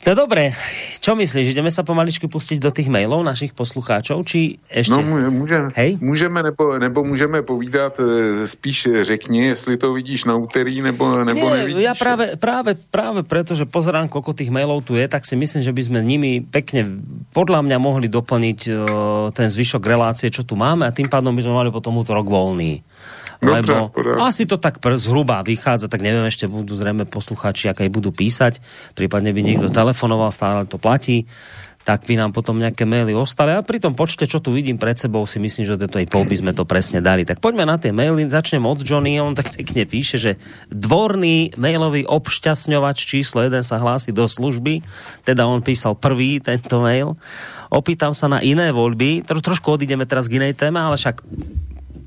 No 0.05 0.13
dobre, 0.13 0.53
čo 1.01 1.17
myslíš, 1.17 1.57
ideme 1.57 1.73
sa 1.73 1.81
pomaličky 1.81 2.29
pustiť 2.29 2.61
do 2.61 2.69
tých 2.69 2.93
mailov 2.93 3.25
našich 3.25 3.57
poslucháčov, 3.57 4.21
či 4.21 4.61
ešte... 4.69 4.93
No 4.93 5.01
můžeme, 5.33 5.73
Hej? 5.73 5.97
můžeme 5.97 6.45
nebo, 6.45 6.77
nebo 6.77 7.01
můžeme 7.01 7.41
povídat, 7.41 7.97
e, 7.97 8.05
spíš 8.47 8.87
řekni, 9.01 9.49
jestli 9.49 9.77
to 9.77 9.93
vidíš 9.93 10.29
na 10.29 10.37
úterý, 10.37 10.81
nebo, 10.85 11.25
nebo 11.25 11.49
Nie, 11.49 11.57
nevidíš. 11.57 11.81
Ja 11.89 11.97
práve, 11.97 12.37
práve, 12.37 12.77
práve 12.77 13.25
preto, 13.25 13.57
že 13.57 13.65
pozerám, 13.65 14.05
koľko 14.05 14.37
tých 14.37 14.53
mailov 14.53 14.85
tu 14.85 14.93
je, 14.93 15.09
tak 15.09 15.25
si 15.25 15.33
myslím, 15.33 15.65
že 15.65 15.73
by 15.73 15.81
sme 15.81 15.99
nimi 16.05 16.37
pekne, 16.37 17.01
podľa 17.33 17.65
mňa 17.65 17.77
mohli 17.81 18.05
doplniť 18.05 18.59
uh, 18.69 18.75
ten 19.33 19.49
zvyšok 19.49 19.81
relácie, 19.89 20.29
čo 20.29 20.45
tu 20.45 20.53
máme 20.53 20.85
a 20.85 20.93
tým 20.93 21.09
pádom 21.09 21.33
by 21.33 21.41
sme 21.41 21.57
mali 21.57 21.69
potom 21.73 21.97
útorok 21.97 22.29
voľný. 22.29 22.85
Lebo 23.43 23.91
Dobre, 23.91 24.19
asi 24.21 24.47
to 24.47 24.55
tak 24.61 24.79
zhruba 24.95 25.43
vychádza, 25.43 25.91
tak 25.91 26.03
neviem, 26.03 26.27
ešte 26.27 26.47
budú 26.47 26.75
zrejme 26.75 27.07
poslucháči, 27.09 27.71
aké 27.71 27.87
budú 27.91 28.11
písať, 28.15 28.59
prípadne 28.95 29.35
by 29.35 29.41
niekto 29.43 29.67
telefonoval, 29.71 30.31
stále 30.31 30.67
to 30.67 30.79
platí 30.79 31.27
tak 31.85 32.09
by 32.09 32.17
nám 32.17 32.33
potom 32.33 32.57
nejaké 32.57 32.81
maily 32.81 33.13
ostali. 33.13 33.53
A 33.53 33.61
pri 33.61 33.77
tom 33.77 33.93
počte, 33.93 34.25
čo 34.25 34.41
tu 34.41 34.49
vidím 34.49 34.81
pred 34.81 34.97
sebou, 34.97 35.21
si 35.29 35.37
myslím, 35.37 35.69
že 35.69 35.77
to 35.77 36.01
aj 36.01 36.09
pol 36.09 36.25
by 36.25 36.33
sme 36.33 36.51
to 36.57 36.65
presne 36.65 36.97
dali. 36.97 37.21
Tak 37.21 37.37
poďme 37.37 37.69
na 37.69 37.77
tie 37.77 37.93
maily. 37.93 38.25
Začnem 38.25 38.65
od 38.65 38.81
Johnny. 38.81 39.21
On 39.21 39.37
tak 39.37 39.53
pekne 39.53 39.85
píše, 39.85 40.17
že 40.17 40.41
dvorný 40.73 41.53
mailový 41.61 42.09
obšťastňovač 42.09 42.97
číslo 43.05 43.45
1 43.45 43.61
sa 43.61 43.77
hlási 43.77 44.09
do 44.09 44.25
služby. 44.25 44.81
Teda 45.21 45.45
on 45.45 45.61
písal 45.61 45.93
prvý 45.93 46.41
tento 46.41 46.81
mail. 46.81 47.13
Opýtam 47.69 48.17
sa 48.17 48.25
na 48.25 48.41
iné 48.41 48.73
voľby. 48.73 49.21
Tro, 49.21 49.37
trošku 49.37 49.77
odídeme 49.77 50.09
teraz 50.09 50.25
k 50.25 50.41
inej 50.41 50.57
téme, 50.57 50.81
ale 50.81 50.97
však 50.97 51.21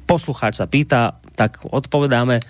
poslucháč 0.08 0.56
sa 0.56 0.64
pýta, 0.64 1.20
tak 1.36 1.60
odpovedáme. 1.68 2.40
E, 2.40 2.44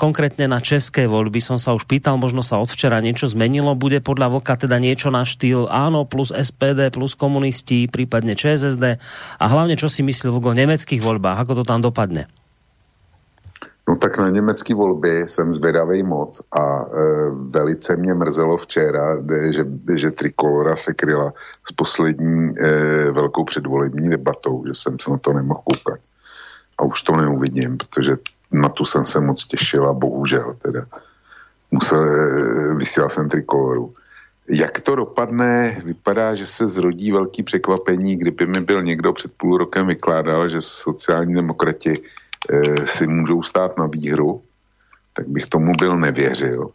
konkrétne 0.00 0.48
na 0.48 0.64
české 0.64 1.04
voľby 1.04 1.44
som 1.44 1.60
sa 1.60 1.76
už 1.76 1.84
pýtal, 1.84 2.16
možno 2.16 2.40
sa 2.40 2.56
od 2.56 2.72
včera 2.72 3.04
niečo 3.04 3.28
zmenilo. 3.28 3.76
Bude 3.76 4.00
podľa 4.00 4.32
Vlka 4.32 4.64
teda 4.64 4.80
niečo 4.80 5.12
na 5.12 5.28
štýl 5.28 5.68
áno 5.68 6.08
plus 6.08 6.32
SPD 6.32 6.88
plus 6.88 7.12
komunisti, 7.12 7.84
prípadne 7.84 8.32
ČSSD. 8.32 8.96
A 9.36 9.44
hlavne, 9.44 9.76
čo 9.76 9.92
si 9.92 10.00
myslí 10.00 10.32
Vlk 10.32 10.44
o 10.48 10.54
nemeckých 10.56 11.04
voľbách? 11.04 11.44
Ako 11.44 11.60
to 11.60 11.64
tam 11.68 11.84
dopadne? 11.84 12.26
No 13.84 14.00
tak 14.00 14.18
na 14.18 14.30
německé 14.30 14.74
volby 14.74 15.28
jsem 15.28 15.52
zvědavý 15.52 16.02
moc 16.02 16.40
a 16.52 16.80
e, 16.80 16.86
velice 17.52 17.96
mě 17.96 18.14
mrzelo 18.14 18.56
včera, 18.56 19.20
že, 19.52 19.64
že 19.94 20.10
Trikolora 20.10 20.76
se 20.76 20.94
kryla 20.94 21.32
s 21.68 21.72
poslední 21.72 22.54
e, 22.58 23.10
velkou 23.12 23.44
předvolební 23.44 24.10
debatou, 24.10 24.64
že 24.66 24.74
jsem 24.74 24.96
se 25.00 25.10
na 25.10 25.18
to 25.18 25.32
nemohl 25.32 25.60
koukat 25.64 26.00
a 26.78 26.82
už 26.82 27.02
to 27.02 27.16
neuvidím, 27.16 27.78
protože 27.78 28.16
na 28.52 28.68
tu 28.68 28.84
jsem 28.84 29.04
se 29.04 29.20
moc 29.20 29.44
těšila, 29.44 29.92
bohužel 29.92 30.56
teda. 30.62 30.86
Musel, 31.70 32.04
eh, 32.04 32.74
vysílal 32.74 33.10
jsem 33.10 33.28
trikoloru. 33.28 33.94
Jak 34.48 34.80
to 34.80 34.94
dopadne, 34.94 35.80
vypadá, 35.84 36.34
že 36.34 36.46
se 36.46 36.66
zrodí 36.66 37.12
velký 37.12 37.42
překvapení, 37.42 38.16
kdyby 38.16 38.46
mi 38.46 38.60
byl 38.60 38.82
někdo 38.82 39.12
před 39.12 39.32
půl 39.32 39.58
rokem 39.58 39.86
vykládal, 39.86 40.48
že 40.48 40.60
sociální 40.60 41.34
demokrati 41.34 42.02
e, 42.50 42.86
si 42.86 43.06
můžou 43.06 43.42
stát 43.42 43.78
na 43.78 43.86
výhru, 43.86 44.42
tak 45.12 45.28
bych 45.28 45.46
tomu 45.46 45.72
byl 45.72 45.96
nevěřil. 45.98 46.70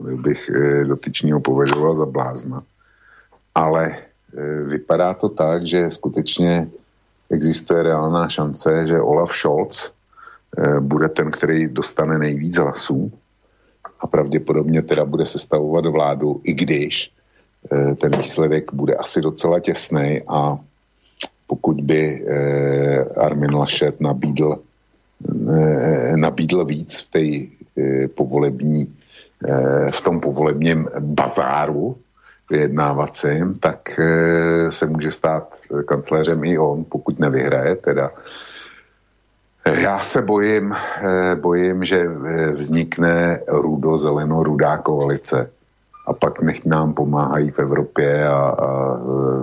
Bych 0.00 0.48
e, 0.48 0.84
dotyčního 0.84 1.40
považoval 1.40 1.96
za 1.96 2.06
blázna. 2.06 2.62
Ale 3.54 3.96
vypadá 4.64 5.14
to 5.14 5.28
tak, 5.28 5.66
že 5.66 5.90
skutečně 5.90 6.70
existuje 7.30 7.82
reálná 7.82 8.28
šance, 8.28 8.86
že 8.86 9.00
Olaf 9.00 9.36
Scholz 9.36 9.92
bude 10.80 11.08
ten, 11.08 11.30
který 11.30 11.68
dostane 11.68 12.18
nejvíc 12.18 12.56
hlasů 12.56 13.12
a 14.00 14.06
pravděpodobně 14.06 14.82
teda 14.82 15.04
bude 15.04 15.26
sestavovat 15.26 15.86
vládu, 15.86 16.40
i 16.44 16.52
když 16.52 17.12
ten 18.00 18.16
výsledek 18.16 18.72
bude 18.72 18.94
asi 18.94 19.20
docela 19.20 19.60
těsný 19.60 20.20
a 20.28 20.58
pokud 21.46 21.80
by 21.80 22.26
Armin 23.16 23.54
Laschet 23.54 24.00
nabídl, 24.00 24.58
nabídl 26.16 26.64
víc 26.64 27.00
v 27.00 27.10
té 27.10 27.24
povolební 28.14 28.94
v 29.92 30.00
tom 30.02 30.20
povolebním 30.20 30.88
bazáru 30.98 31.96
vyjednávacím, 32.50 33.54
tak 33.58 34.00
se 34.70 34.86
může 34.86 35.10
stát 35.10 35.54
kancléřem 35.86 36.44
i 36.44 36.58
on, 36.58 36.84
pokud 36.84 37.18
nevyhraje 37.18 37.76
teda. 37.76 38.10
Já 39.80 40.00
se 40.00 40.22
bojím, 40.22 40.74
bojím, 41.34 41.84
že 41.84 42.08
vznikne 42.52 43.40
rudo-zeleno-rudá 43.48 44.76
koalice 44.78 45.50
a 46.06 46.12
pak 46.12 46.42
nech 46.42 46.64
nám 46.64 46.94
pomáhají 46.94 47.50
v 47.50 47.58
Evropě 47.58 48.28
a, 48.28 48.36
a 48.36 48.96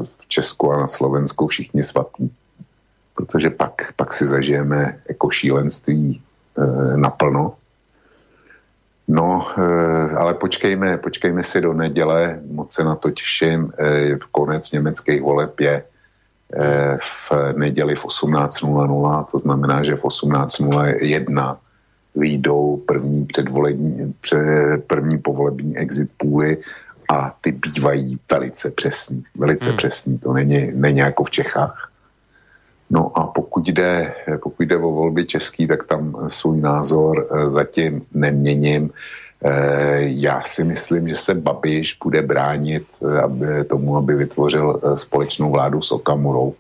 v 0.04 0.28
Česku 0.28 0.72
a 0.72 0.78
na 0.78 0.88
Slovensku 0.88 1.48
všichni 1.48 1.84
svatí. 1.84 2.34
Protože 3.16 3.50
pak, 3.50 3.94
pak 3.96 4.14
si 4.14 4.28
zažijeme 4.28 5.00
jako 5.10 5.30
šílenství 5.30 6.22
e, 6.58 6.98
naplno 6.98 7.54
No, 9.08 9.48
eh, 9.58 10.16
ale 10.16 10.34
počkejme, 10.34 10.98
počkejme 10.98 11.44
si 11.44 11.62
do 11.62 11.74
neděle, 11.74 12.40
moc 12.52 12.74
se 12.74 12.84
na 12.84 12.96
to 12.96 13.12
těším. 13.12 13.72
Eh, 13.80 14.18
konec 14.32 14.72
německých 14.72 15.22
voleb 15.22 15.60
je 15.60 15.84
eh, 16.54 16.98
v 17.30 17.54
neděli 17.56 17.96
v 17.96 18.06
18.00, 18.06 19.26
to 19.32 19.38
znamená, 19.38 19.84
že 19.84 19.96
v 19.96 20.04
18.01 20.04 21.58
výjdou 22.16 22.84
první 22.86 23.26
předvolební, 23.26 24.14
první 24.88 25.18
povolební 25.18 25.78
exit 25.78 26.10
půly 26.18 26.58
a 27.10 27.36
ty 27.42 27.52
bývají 27.52 28.20
velice 28.32 28.72
přesní. 28.72 29.24
Velice 29.36 29.70
hmm. 29.70 29.78
přesní, 29.78 30.20
to 30.20 30.34
není, 30.34 30.72
není 30.74 31.00
jako 31.00 31.24
v 31.24 31.32
Čechách. 31.32 31.87
No 32.90 33.18
a 33.18 33.28
pokud 33.28 33.68
jde, 33.68 34.14
pokud 34.44 34.64
jde 34.64 34.78
o 34.78 34.92
volby 34.92 35.26
český, 35.26 35.68
tak 35.68 35.84
tam 35.84 36.16
svůj 36.28 36.62
názor 36.62 37.28
eh, 37.32 37.50
zatím 37.50 38.06
neměním. 38.14 38.90
Eh, 39.44 40.00
já 40.00 40.42
si 40.46 40.64
myslím, 40.64 41.08
že 41.08 41.16
se 41.16 41.34
Babiš 41.34 41.98
bude 42.04 42.22
bránit 42.22 42.88
eh, 43.02 43.22
aby, 43.22 43.64
tomu, 43.64 43.98
aby 43.98 44.16
vytvořil 44.16 44.82
společnou 44.96 45.52
vládu 45.52 45.82
s 45.82 45.92
Okamurou. 45.92 46.56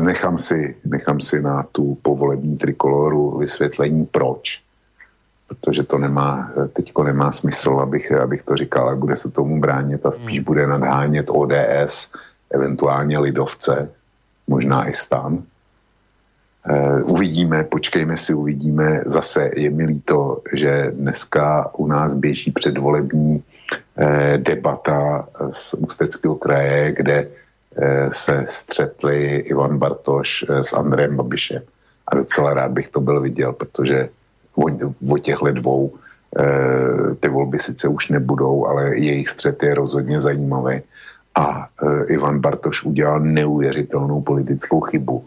Nechám 0.00 0.38
si, 0.38 0.76
nechám 0.84 1.20
si 1.20 1.42
na 1.42 1.66
tu 1.72 1.98
povolební 2.02 2.56
trikoloru 2.56 3.38
vysvětlení 3.38 4.06
proč. 4.06 4.60
Protože 5.48 5.82
to 5.82 5.98
nemá, 5.98 6.52
teďko 6.72 7.04
nemá 7.04 7.32
smysl, 7.32 7.70
abych, 7.70 8.12
abych 8.12 8.42
to 8.42 8.56
říkal, 8.56 8.86
ale 8.88 8.96
bude 8.96 9.16
se 9.16 9.30
tomu 9.30 9.60
bránit 9.60 10.06
a 10.06 10.10
spíš 10.10 10.38
hmm. 10.38 10.44
bude 10.44 10.66
nadhánět 10.66 11.26
ODS, 11.28 12.12
eventuálně 12.50 13.18
lidovce, 13.18 13.90
možná 14.50 14.88
i 14.90 14.92
stan. 14.92 15.46
Uh, 16.60 17.16
uvidíme, 17.16 17.64
počkejme 17.64 18.16
si, 18.18 18.34
uvidíme. 18.34 19.06
Zase 19.06 19.50
je 19.56 19.70
mi 19.70 19.84
líto, 19.86 20.42
že 20.52 20.90
dneska 20.92 21.70
u 21.78 21.86
nás 21.86 22.14
běží 22.14 22.50
předvolební 22.50 23.40
uh, 23.40 24.36
debata 24.36 25.24
z 25.52 25.74
Ústeckého 25.74 26.34
kraje, 26.34 26.92
kde 26.92 27.16
uh, 27.26 28.12
se 28.12 28.44
střetli 28.48 29.48
Ivan 29.48 29.78
Bartoš 29.78 30.44
s 30.50 30.72
Andrejem 30.72 31.16
Babišem. 31.16 31.62
A 32.10 32.16
docela 32.16 32.54
rád 32.54 32.70
bych 32.74 32.88
to 32.88 33.00
byl 33.00 33.20
viděl, 33.20 33.52
protože 33.52 34.08
o, 34.58 34.66
o 35.08 35.18
těchto 35.18 35.52
dvou 35.52 35.94
ty 37.20 37.28
volby 37.28 37.58
sice 37.58 37.88
už 37.88 38.14
nebudou, 38.14 38.66
ale 38.66 38.98
jejich 38.98 39.28
střet 39.28 39.62
je 39.62 39.74
rozhodně 39.74 40.20
zajímavý 40.20 40.82
a 41.40 41.64
e, 41.64 42.04
Ivan 42.12 42.38
Bartoš 42.40 42.84
udělal 42.84 43.20
neuvěřitelnou 43.20 44.20
politickou 44.20 44.80
chybu, 44.80 45.24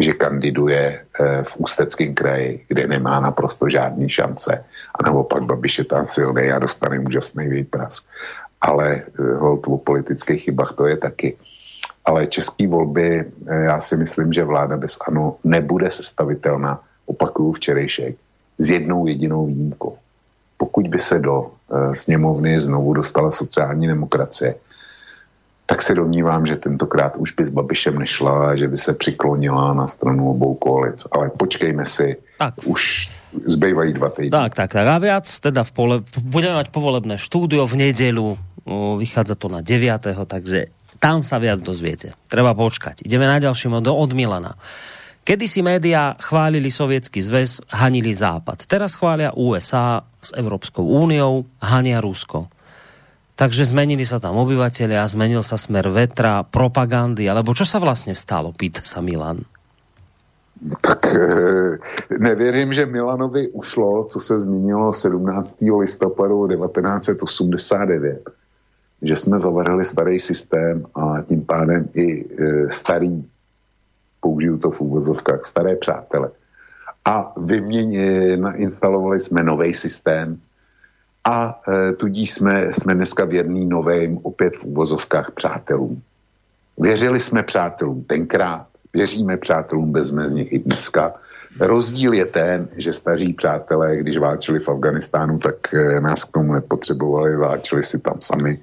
že 0.00 0.12
kandiduje 0.12 0.80
e, 0.80 1.00
v 1.42 1.52
Ústeckém 1.56 2.14
kraji, 2.14 2.64
kde 2.68 2.86
nemá 2.86 3.20
naprosto 3.20 3.68
žádný 3.68 4.08
šance. 4.08 4.64
A 4.94 4.98
naopak 5.02 5.44
Babiš 5.44 5.78
je 5.78 5.84
tam 5.84 6.08
silný 6.08 6.52
a 6.52 6.58
dostane 6.58 6.98
úžasný 6.98 7.48
výprask. 7.48 8.04
Ale 8.60 8.94
e, 8.94 9.02
hold 9.36 9.68
o 9.68 9.76
politických 9.78 10.42
chybách 10.42 10.72
to 10.72 10.86
je 10.86 10.96
taky. 10.96 11.36
Ale 12.04 12.26
české 12.26 12.68
volby, 12.68 13.24
já 13.46 13.80
si 13.80 13.96
myslím, 13.96 14.32
že 14.32 14.44
vláda 14.44 14.76
bez 14.76 14.98
ANO 15.06 15.36
nebude 15.44 15.90
sestavitelná, 15.90 16.80
opakuju 17.06 17.52
včerejšek, 17.52 18.16
s 18.58 18.68
jednou 18.68 19.06
jedinou 19.06 19.46
výjimkou. 19.46 19.98
Pokud 20.56 20.88
by 20.88 20.98
se 20.98 21.18
do 21.18 21.50
sněmovny 21.94 22.60
znovu 22.60 22.94
dostala 22.94 23.30
sociální 23.30 23.86
demokracie, 23.86 24.54
tak 25.66 25.82
se 25.82 25.94
domnívám, 25.94 26.46
že 26.46 26.56
tentokrát 26.56 27.16
už 27.18 27.34
by 27.34 27.46
s 27.46 27.50
Babišem 27.50 27.98
nešla, 27.98 28.56
že 28.56 28.68
by 28.68 28.76
se 28.76 28.92
přiklonila 28.94 29.74
na 29.74 29.86
stranu 29.90 30.30
obou 30.30 30.54
koalic. 30.54 31.02
Ale 31.10 31.34
počkejme 31.34 31.86
si, 31.86 32.16
tak. 32.38 32.54
už 32.64 33.10
zbývají 33.34 33.92
dva 33.92 34.08
týdny. 34.14 34.30
Tak, 34.30 34.54
tak, 34.54 34.70
tak. 34.72 34.86
A 34.86 34.96
viac 35.02 35.26
teda 35.26 35.66
v 35.66 35.72
pole, 35.74 35.96
budeme 36.22 36.62
mať 36.62 36.70
povolebné 36.70 37.18
štúdio 37.18 37.66
v 37.66 37.90
nedelu, 37.90 38.38
vychádza 38.98 39.34
to 39.34 39.50
na 39.50 39.60
9. 39.60 40.14
takže 40.26 40.70
tam 41.02 41.20
sa 41.26 41.36
viac 41.42 41.60
dozviete. 41.60 42.16
Treba 42.30 42.56
počkať. 42.56 43.04
Ideme 43.04 43.28
na 43.28 43.42
ďalším 43.42 43.82
od, 43.82 43.86
od 43.90 44.10
Milana. 44.16 44.56
Kedy 45.26 45.50
si 45.50 45.58
médiá 45.58 46.14
chválili 46.22 46.70
Sovietský 46.70 47.18
zväz, 47.18 47.58
hanili 47.74 48.14
Západ. 48.14 48.62
Teraz 48.70 48.94
chvália 48.94 49.34
USA 49.34 50.06
s 50.22 50.30
Európskou 50.30 50.86
úniou, 50.86 51.42
hania 51.58 51.98
Rusko. 51.98 52.46
Takže 53.36 53.68
zmenili 53.68 54.08
sa 54.08 54.16
tam 54.16 54.40
obyvateľia, 54.40 55.04
zmenil 55.04 55.44
sa 55.44 55.60
smer 55.60 55.92
vetra, 55.92 56.40
propagandy, 56.40 57.28
alebo 57.28 57.52
čo 57.52 57.68
sa 57.68 57.76
vlastne 57.76 58.16
stalo, 58.16 58.56
pýta 58.56 58.80
sa 58.80 59.04
Milan. 59.04 59.44
Tak 60.80 61.06
e, 61.06 61.20
nevěřím, 62.18 62.72
že 62.72 62.86
Milanovi 62.86 63.48
ušlo, 63.48 64.04
co 64.04 64.20
se 64.20 64.40
zmínilo 64.40 64.92
17. 64.92 65.56
listopadu 65.80 66.48
1989, 66.48 68.30
že 69.02 69.16
jsme 69.16 69.38
zavarili 69.38 69.84
starý 69.84 70.20
systém 70.20 70.86
a 70.94 71.22
tím 71.28 71.44
pádem 71.44 71.88
i 71.94 72.24
e, 72.24 72.70
starý, 72.70 73.24
použiju 74.20 74.58
to 74.58 74.70
v 74.70 74.80
úvozovkách, 74.80 75.44
staré 75.44 75.76
přátele. 75.76 76.30
A 77.04 77.32
vyměně, 77.36 78.36
nainstalovali 78.36 79.20
jsme 79.20 79.42
nový 79.42 79.74
systém, 79.74 80.40
a 81.26 81.60
e, 81.68 81.92
tudíž 81.92 82.30
jsme, 82.30 82.72
jsme 82.72 82.94
dneska 82.94 83.24
věrní 83.24 83.66
novým 83.66 84.18
opět 84.22 84.56
v 84.56 84.64
úvozovkách 84.64 85.30
přátelům. 85.30 86.02
Věřili 86.78 87.20
jsme 87.20 87.42
přátelům 87.42 88.04
tenkrát, 88.04 88.66
věříme 88.94 89.36
přátelům 89.36 89.92
bezmezně 89.92 90.44
i 90.44 90.58
dneska. 90.58 91.14
Rozdíl 91.60 92.12
je 92.12 92.26
ten, 92.26 92.68
že 92.76 92.92
staří 92.92 93.32
přátelé, 93.32 93.96
když 93.96 94.18
válčili 94.18 94.58
v 94.58 94.68
Afganistánu, 94.68 95.38
tak 95.38 95.74
e, 95.74 96.00
nás 96.00 96.24
k 96.24 96.32
tomu 96.32 96.52
nepotřebovali, 96.52 97.36
válčili 97.36 97.82
si 97.82 97.98
tam 97.98 98.20
sami. 98.20 98.58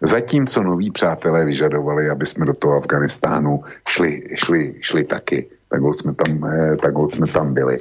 Zatímco 0.00 0.62
noví 0.62 0.90
přátelé 0.90 1.44
vyžadovali, 1.44 2.10
aby 2.10 2.26
jsme 2.26 2.46
do 2.46 2.54
toho 2.54 2.74
Afganistánu 2.74 3.64
šli, 3.88 4.22
šli, 4.34 4.74
šli 4.80 5.04
taky. 5.04 5.46
Tak 5.68 5.80
jsme 5.92 6.14
tam, 6.14 6.44
e, 6.44 6.76
tak 6.76 6.94
jsme 7.10 7.26
tam 7.26 7.54
byli. 7.54 7.80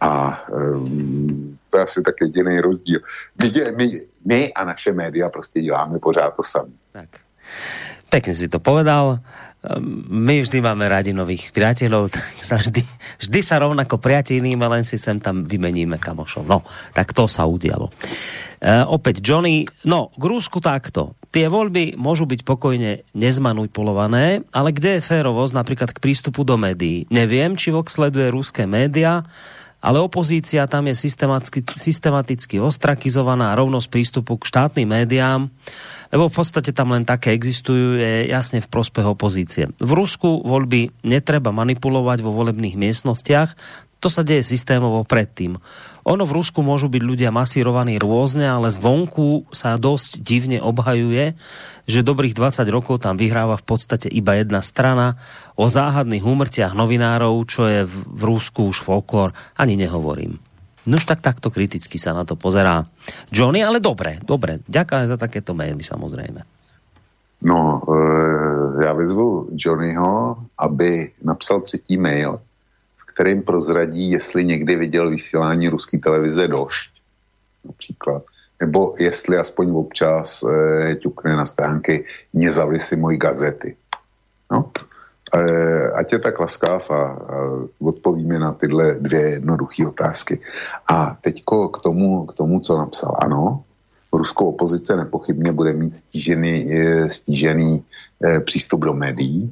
A 0.00 0.44
um, 0.50 1.58
to 1.70 1.78
je 1.78 1.82
asi 1.82 2.02
tak 2.02 2.14
jediný 2.20 2.60
rozdíl. 2.60 3.00
My, 3.42 3.48
my, 3.76 3.86
my 4.24 4.52
a 4.52 4.64
naše 4.64 4.92
média 4.92 5.28
prostě 5.28 5.62
děláme 5.62 5.98
pořád 5.98 6.36
to 6.36 6.42
samé. 6.42 6.72
Tak. 6.92 7.08
Pekne 8.08 8.32
si 8.32 8.48
to 8.48 8.56
povedal. 8.56 9.20
My 10.08 10.40
vždy 10.40 10.64
máme 10.64 10.88
radi 10.88 11.12
nových 11.12 11.52
priateľov, 11.52 12.08
tak 12.14 12.24
sa 12.40 12.56
vždy, 12.56 12.80
vždy 13.20 13.40
sa 13.44 13.60
rovnako 13.60 14.00
priateľníme, 14.00 14.64
len 14.64 14.86
si 14.86 14.96
sem 14.96 15.20
tam 15.20 15.44
vymeníme 15.44 16.00
kamošov. 16.00 16.48
No, 16.48 16.64
tak 16.96 17.12
to 17.12 17.28
sa 17.28 17.44
udialo. 17.44 17.92
E, 17.92 18.70
opäť 18.88 19.20
Johnny, 19.20 19.68
no, 19.84 20.14
k 20.16 20.24
Rúsku 20.24 20.62
takto. 20.64 21.18
Tie 21.28 21.44
voľby 21.44 22.00
môžu 22.00 22.24
byť 22.24 22.40
pokojne 22.40 23.04
nezmanipulované, 23.12 24.48
ale 24.48 24.72
kde 24.72 24.96
je 24.96 25.04
férovosť 25.04 25.52
napríklad 25.52 25.90
k 25.92 26.00
prístupu 26.00 26.40
do 26.40 26.56
médií? 26.56 27.04
Neviem, 27.12 27.52
či 27.52 27.68
Vox 27.68 28.00
sleduje 28.00 28.32
ruské 28.32 28.64
médiá, 28.64 29.28
ale 29.78 30.02
opozícia 30.02 30.66
tam 30.66 30.90
je 30.90 30.94
systematicky, 30.98 31.62
systematicky 31.74 32.58
ostrakizovaná 32.58 33.54
rovnosť 33.54 33.86
prístupu 33.86 34.34
k 34.38 34.48
štátnym 34.50 34.90
médiám, 34.90 35.46
lebo 36.10 36.26
v 36.26 36.34
podstate 36.34 36.74
tam 36.74 36.90
len 36.90 37.06
také 37.06 37.30
existujú, 37.30 38.00
je 38.00 38.26
jasne 38.26 38.58
v 38.58 38.70
prospech 38.70 39.06
opozície. 39.06 39.70
V 39.78 39.90
Rusku 39.94 40.42
voľby 40.42 40.90
netreba 41.06 41.54
manipulovať 41.54 42.26
vo 42.26 42.34
volebných 42.34 42.74
miestnostiach, 42.74 43.54
to 43.98 44.06
sa 44.06 44.22
deje 44.22 44.46
systémovo 44.46 45.02
predtým. 45.02 45.58
Ono 46.06 46.22
v 46.22 46.34
Rusku 46.38 46.62
môžu 46.62 46.86
byť 46.86 47.02
ľudia 47.02 47.30
masírovaní 47.34 47.98
rôzne, 47.98 48.46
ale 48.46 48.70
zvonku 48.70 49.50
sa 49.50 49.74
dosť 49.74 50.22
divne 50.22 50.62
obhajuje, 50.62 51.34
že 51.90 52.06
dobrých 52.06 52.38
20 52.38 52.62
rokov 52.70 53.02
tam 53.02 53.18
vyhráva 53.18 53.58
v 53.58 53.66
podstate 53.66 54.06
iba 54.06 54.38
jedna 54.38 54.62
strana. 54.62 55.18
O 55.58 55.66
záhadných 55.66 56.22
úmrtiach 56.22 56.78
novinárov, 56.78 57.42
čo 57.50 57.66
je 57.66 57.82
v 57.90 58.22
Rusku 58.22 58.70
už 58.70 58.86
folklór, 58.86 59.34
ani 59.58 59.74
nehovorím. 59.74 60.38
Nož 60.88 61.04
tak 61.04 61.20
takto 61.20 61.52
kriticky 61.52 62.00
sa 62.00 62.16
na 62.16 62.24
to 62.24 62.38
pozerá 62.38 62.88
Johnny, 63.28 63.60
ale 63.60 63.82
dobre, 63.82 64.22
dobre. 64.24 64.64
Ďakujem 64.64 65.06
za 65.10 65.20
takéto 65.20 65.52
maily 65.52 65.84
samozrejme. 65.84 66.40
No, 67.42 67.82
e, 67.86 68.84
já 68.84 68.92
vyzvu 68.92 69.48
Johnnyho, 69.52 70.36
aby 70.58 71.10
napsal 71.22 71.60
třetí 71.60 71.96
mail, 71.96 72.40
kterým 73.18 73.42
prozradí, 73.42 74.10
jestli 74.10 74.44
někdy 74.44 74.76
viděl 74.76 75.10
vysílání 75.10 75.68
ruské 75.68 75.98
televize 75.98 76.48
Došť, 76.48 76.90
například. 77.66 78.22
Nebo 78.60 78.94
jestli 78.98 79.38
aspoň 79.38 79.74
občas 79.74 80.42
e, 80.46 80.94
ťukne 80.94 81.34
na 81.34 81.46
stránky 81.46 82.06
Nezavisy 82.30 82.94
mojí 82.96 83.18
gazety. 83.18 83.74
No, 84.52 84.70
e, 85.34 85.42
ať 85.98 86.12
je 86.12 86.18
tak 86.18 86.38
laskav 86.38 86.90
a, 86.90 86.94
a 86.94 87.06
odpovíme 87.82 88.38
na 88.38 88.54
tyhle 88.54 88.94
dvě 89.02 89.42
jednoduché 89.42 89.86
otázky. 89.86 90.38
A 90.86 91.18
teďko 91.18 91.68
k 91.68 91.82
tomu, 91.82 92.26
k 92.26 92.32
tomu, 92.38 92.60
co 92.60 92.78
napsal. 92.78 93.18
Ano, 93.18 93.66
ruskou 94.12 94.54
opozice 94.54 94.96
nepochybně 94.96 95.52
bude 95.52 95.72
mít 95.72 95.94
stížený, 95.94 96.54
e, 96.70 97.10
stížený 97.10 97.82
e, 98.22 98.40
přístup 98.40 98.80
do 98.80 98.94
médií, 98.94 99.50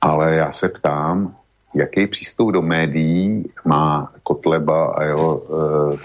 ale 0.00 0.34
já 0.34 0.52
se 0.52 0.68
ptám, 0.68 1.36
jaký 1.74 2.06
přístup 2.06 2.50
do 2.52 2.62
médií 2.62 3.44
má 3.64 4.12
Kotleba 4.22 4.86
a 4.86 5.02
jeho 5.02 5.36
uh, 5.36 5.98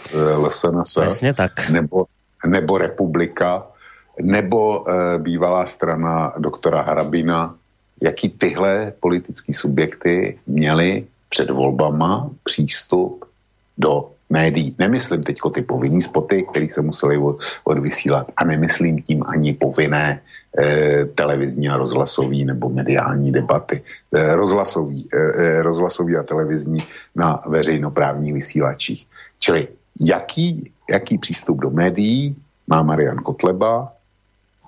LSNS, 0.45 0.97
tak. 1.35 1.69
Nebo, 1.69 2.05
nebo 2.47 2.77
Republika, 2.77 3.67
nebo 4.21 4.79
uh, 4.79 4.87
bývalá 5.17 5.65
strana 5.65 6.33
doktora 6.37 6.81
Harabina, 6.81 7.55
jaký 8.01 8.29
tyhle 8.29 8.93
politické 8.99 9.53
subjekty 9.53 10.39
měly 10.47 11.05
před 11.29 11.49
volbama 11.49 12.29
přístup 12.43 13.25
do 13.77 14.12
médií. 14.29 14.75
Nemyslím 14.79 15.23
teď 15.23 15.37
ty 15.53 15.61
povinní 15.61 16.01
spoty, 16.01 16.45
které 16.51 16.67
se 16.69 16.81
museli 16.81 17.17
od, 17.17 17.39
odvysílat 17.63 18.31
a 18.37 18.45
nemyslím 18.45 19.01
tím 19.03 19.23
ani 19.27 19.53
povinné 19.53 20.21
eh, 20.59 21.05
televizní 21.05 21.69
a 21.69 21.77
rozhlasový 21.77 22.45
nebo 22.45 22.69
mediální 22.69 23.31
debaty. 23.31 23.81
Eh, 24.15 24.35
rozhlasový, 24.35 25.07
eh, 25.13 25.17
eh, 25.17 25.61
rozhlasový 25.61 26.17
a 26.17 26.23
televizní 26.23 26.83
na 27.15 27.43
veřejnoprávních 27.45 28.33
vysílačích. 28.33 29.07
Čili 29.39 29.67
jaký, 29.99 30.71
jaký 30.89 31.17
přístup 31.17 31.61
do 31.61 31.69
médií 31.69 32.35
má 32.67 32.83
Marian 32.83 33.17
Kotleba, 33.17 33.91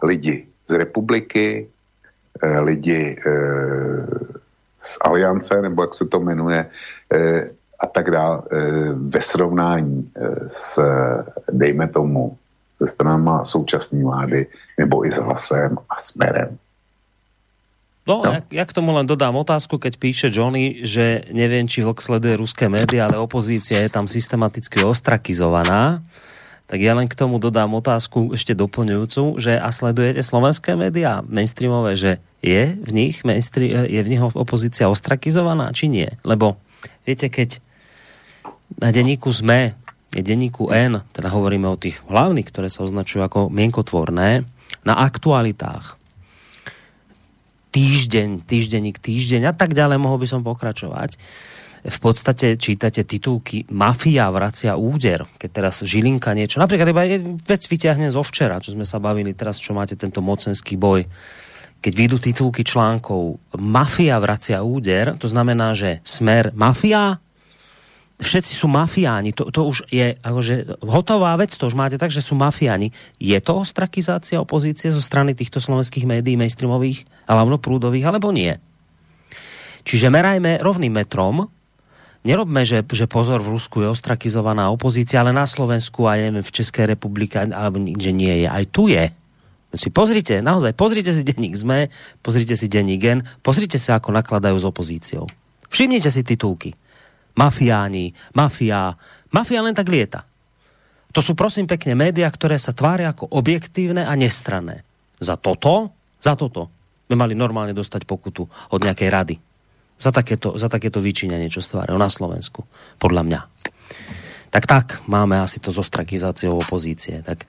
lidi 0.03 0.45
z 0.68 0.72
republiky, 0.77 1.68
eh, 2.44 2.60
lidi 2.60 3.15
eh, 3.15 4.06
z 4.82 4.98
Aliance, 5.02 5.61
nebo 5.61 5.82
jak 5.82 5.94
se 5.94 6.06
to 6.06 6.19
jmenuje, 6.19 6.65
eh, 7.14 7.49
a 7.80 7.85
tak 7.88 8.11
dále 8.11 8.41
eh, 8.52 8.57
ve 8.93 9.22
srovnání 9.22 10.11
eh, 10.15 10.49
s, 10.52 10.80
dejme 11.52 11.88
tomu, 11.88 12.38
se 12.77 12.88
stranama 12.88 13.43
současné 13.43 14.03
vlády 14.03 14.47
nebo 14.80 15.07
i 15.07 15.11
s 15.11 15.18
hlasem 15.18 15.77
a 15.89 15.95
smerem. 15.99 16.57
No, 18.06 18.22
no. 18.22 18.38
Ja, 18.38 18.61
ja 18.61 18.64
k 18.69 18.76
tomu 18.76 18.93
len 18.93 19.10
dodám 19.10 19.34
otázku, 19.34 19.81
keď 19.81 19.97
píše 19.97 20.27
Johnny, 20.30 20.85
že 20.85 21.26
neviem, 21.34 21.65
či 21.65 21.81
vlk 21.81 21.97
sleduje 21.97 22.38
ruské 22.38 22.69
médiá, 22.69 23.10
ale 23.10 23.18
opozícia 23.18 23.81
je 23.81 23.89
tam 23.89 24.06
systematicky 24.06 24.85
ostrakizovaná. 24.85 26.06
Tak 26.69 26.81
ja 26.81 26.93
len 26.93 27.10
k 27.10 27.18
tomu 27.18 27.41
dodám 27.41 27.73
otázku 27.73 28.34
ešte 28.38 28.53
doplňujúcu, 28.53 29.41
že 29.41 29.57
a 29.57 29.69
sledujete 29.73 30.22
slovenské 30.22 30.77
médiá 30.77 31.26
mainstreamové, 31.26 31.97
že 31.97 32.11
je 32.45 32.77
v 32.77 32.89
nich, 32.93 33.26
je 33.65 34.02
v 34.06 34.10
nich 34.10 34.22
opozícia 34.22 34.85
ostrakizovaná, 34.85 35.73
či 35.73 35.89
nie? 35.89 36.10
Lebo 36.22 36.61
viete, 37.10 37.26
keď 37.26 37.57
na 38.82 38.90
denníku 38.92 39.32
ZME, 39.32 39.78
denníku 40.16 40.72
N, 40.72 41.04
teda 41.12 41.28
hovoríme 41.28 41.68
o 41.68 41.80
tých 41.80 42.00
hlavných, 42.08 42.48
ktoré 42.48 42.72
sa 42.72 42.88
označujú 42.88 43.22
ako 43.26 43.40
mienkotvorné, 43.52 44.48
na 44.86 44.94
aktualitách. 44.98 46.00
Týždeň, 47.76 48.48
týždenník, 48.48 49.04
týždeň 49.04 49.52
a 49.52 49.54
tak 49.54 49.76
ďalej, 49.76 50.00
mohol 50.00 50.24
by 50.24 50.28
som 50.30 50.42
pokračovať. 50.46 51.20
V 51.86 52.00
podstate 52.02 52.58
čítate 52.58 53.06
titulky 53.06 53.68
Mafia 53.70 54.32
vracia 54.34 54.74
úder, 54.74 55.30
keď 55.38 55.50
teraz 55.52 55.76
Žilinka 55.86 56.34
niečo, 56.34 56.58
napríklad 56.58 56.90
iba 56.90 57.04
vec 57.46 57.62
vyťahne 57.62 58.10
zo 58.10 58.26
včera, 58.26 58.58
čo 58.58 58.74
sme 58.74 58.88
sa 58.88 58.98
bavili 58.98 59.38
teraz, 59.38 59.62
čo 59.62 59.76
máte 59.76 59.94
tento 59.94 60.24
mocenský 60.24 60.80
boj 60.80 61.06
keď 61.76 61.94
vyjdú 61.94 62.18
titulky 62.18 62.66
článkov 62.66 63.38
Mafia 63.62 64.18
vracia 64.18 64.58
úder, 64.66 65.22
to 65.22 65.30
znamená, 65.30 65.78
že 65.78 66.02
smer 66.02 66.50
mafia, 66.58 67.22
všetci 68.20 68.54
sú 68.56 68.72
mafiáni. 68.72 69.36
To, 69.36 69.52
to 69.52 69.68
už 69.68 69.92
je 69.92 70.16
akože 70.24 70.80
hotová 70.84 71.36
vec, 71.36 71.52
to 71.52 71.68
už 71.68 71.76
máte 71.76 72.00
tak, 72.00 72.12
že 72.12 72.24
sú 72.24 72.36
mafiáni. 72.36 72.96
Je 73.20 73.36
to 73.44 73.60
ostrakizácia 73.60 74.40
opozície 74.40 74.92
zo 74.92 75.04
strany 75.04 75.36
týchto 75.36 75.60
slovenských 75.60 76.08
médií 76.08 76.40
mainstreamových 76.40 77.04
a 77.28 77.44
prúdových, 77.44 78.08
alebo 78.08 78.32
nie? 78.32 78.56
Čiže 79.86 80.10
merajme 80.10 80.64
rovným 80.64 80.96
metrom, 80.96 81.52
nerobme, 82.26 82.66
že, 82.66 82.82
že 82.88 83.06
pozor, 83.06 83.44
v 83.44 83.54
Rusku 83.54 83.84
je 83.86 83.92
ostrakizovaná 83.92 84.72
opozícia, 84.72 85.22
ale 85.22 85.36
na 85.36 85.46
Slovensku 85.46 86.08
a 86.10 86.18
neviem, 86.18 86.42
v 86.42 86.56
Českej 86.56 86.96
republike, 86.96 87.38
alebo 87.38 87.78
že 88.00 88.12
nie 88.16 88.46
je. 88.46 88.48
Aj 88.50 88.64
tu 88.66 88.90
je. 88.90 89.12
Si 89.76 89.92
pozrite, 89.92 90.40
naozaj, 90.40 90.72
pozrite 90.72 91.12
si 91.12 91.28
denník 91.28 91.52
ZME, 91.52 91.92
pozrite 92.24 92.56
si 92.56 92.72
denník 92.72 92.96
GEN, 92.96 93.20
pozrite 93.44 93.76
sa, 93.76 94.00
ako 94.00 94.16
nakladajú 94.16 94.56
s 94.56 94.64
opozíciou. 94.64 95.28
Všimnite 95.68 96.08
si 96.08 96.24
titulky 96.24 96.72
mafiáni, 97.36 98.16
mafia. 98.34 98.95
Mafia 99.32 99.62
len 99.62 99.76
tak 99.76 99.91
lieta. 99.91 100.24
To 101.16 101.24
sú 101.24 101.32
prosím 101.32 101.64
pekne 101.64 101.95
médiá, 101.95 102.28
ktoré 102.28 102.60
sa 102.60 102.76
tvária 102.76 103.12
ako 103.12 103.32
objektívne 103.32 104.03
a 104.03 104.14
nestranné. 104.20 104.84
Za 105.20 105.40
toto, 105.40 105.95
za 106.20 106.36
toto 106.36 106.68
by 107.07 107.16
mali 107.16 107.38
normálne 107.38 107.72
dostať 107.72 108.03
pokutu 108.03 108.44
od 108.48 108.80
nejakej 108.84 109.10
rady. 109.12 109.36
Za 109.95 110.12
takéto, 110.12 110.60
za 110.60 110.68
takéto 110.68 110.99
vyčíňanie, 110.99 111.48
čo 111.48 111.64
stvárajú 111.64 111.95
na 111.95 112.12
Slovensku. 112.12 112.68
Podľa 112.99 113.24
mňa. 113.24 113.41
Tak 114.52 114.64
tak, 114.68 114.88
máme 115.07 115.40
asi 115.40 115.64
to 115.64 115.72
s 115.72 115.80
ostrakizáciou 115.80 116.60
opozície. 116.60 117.24
Tak 117.24 117.48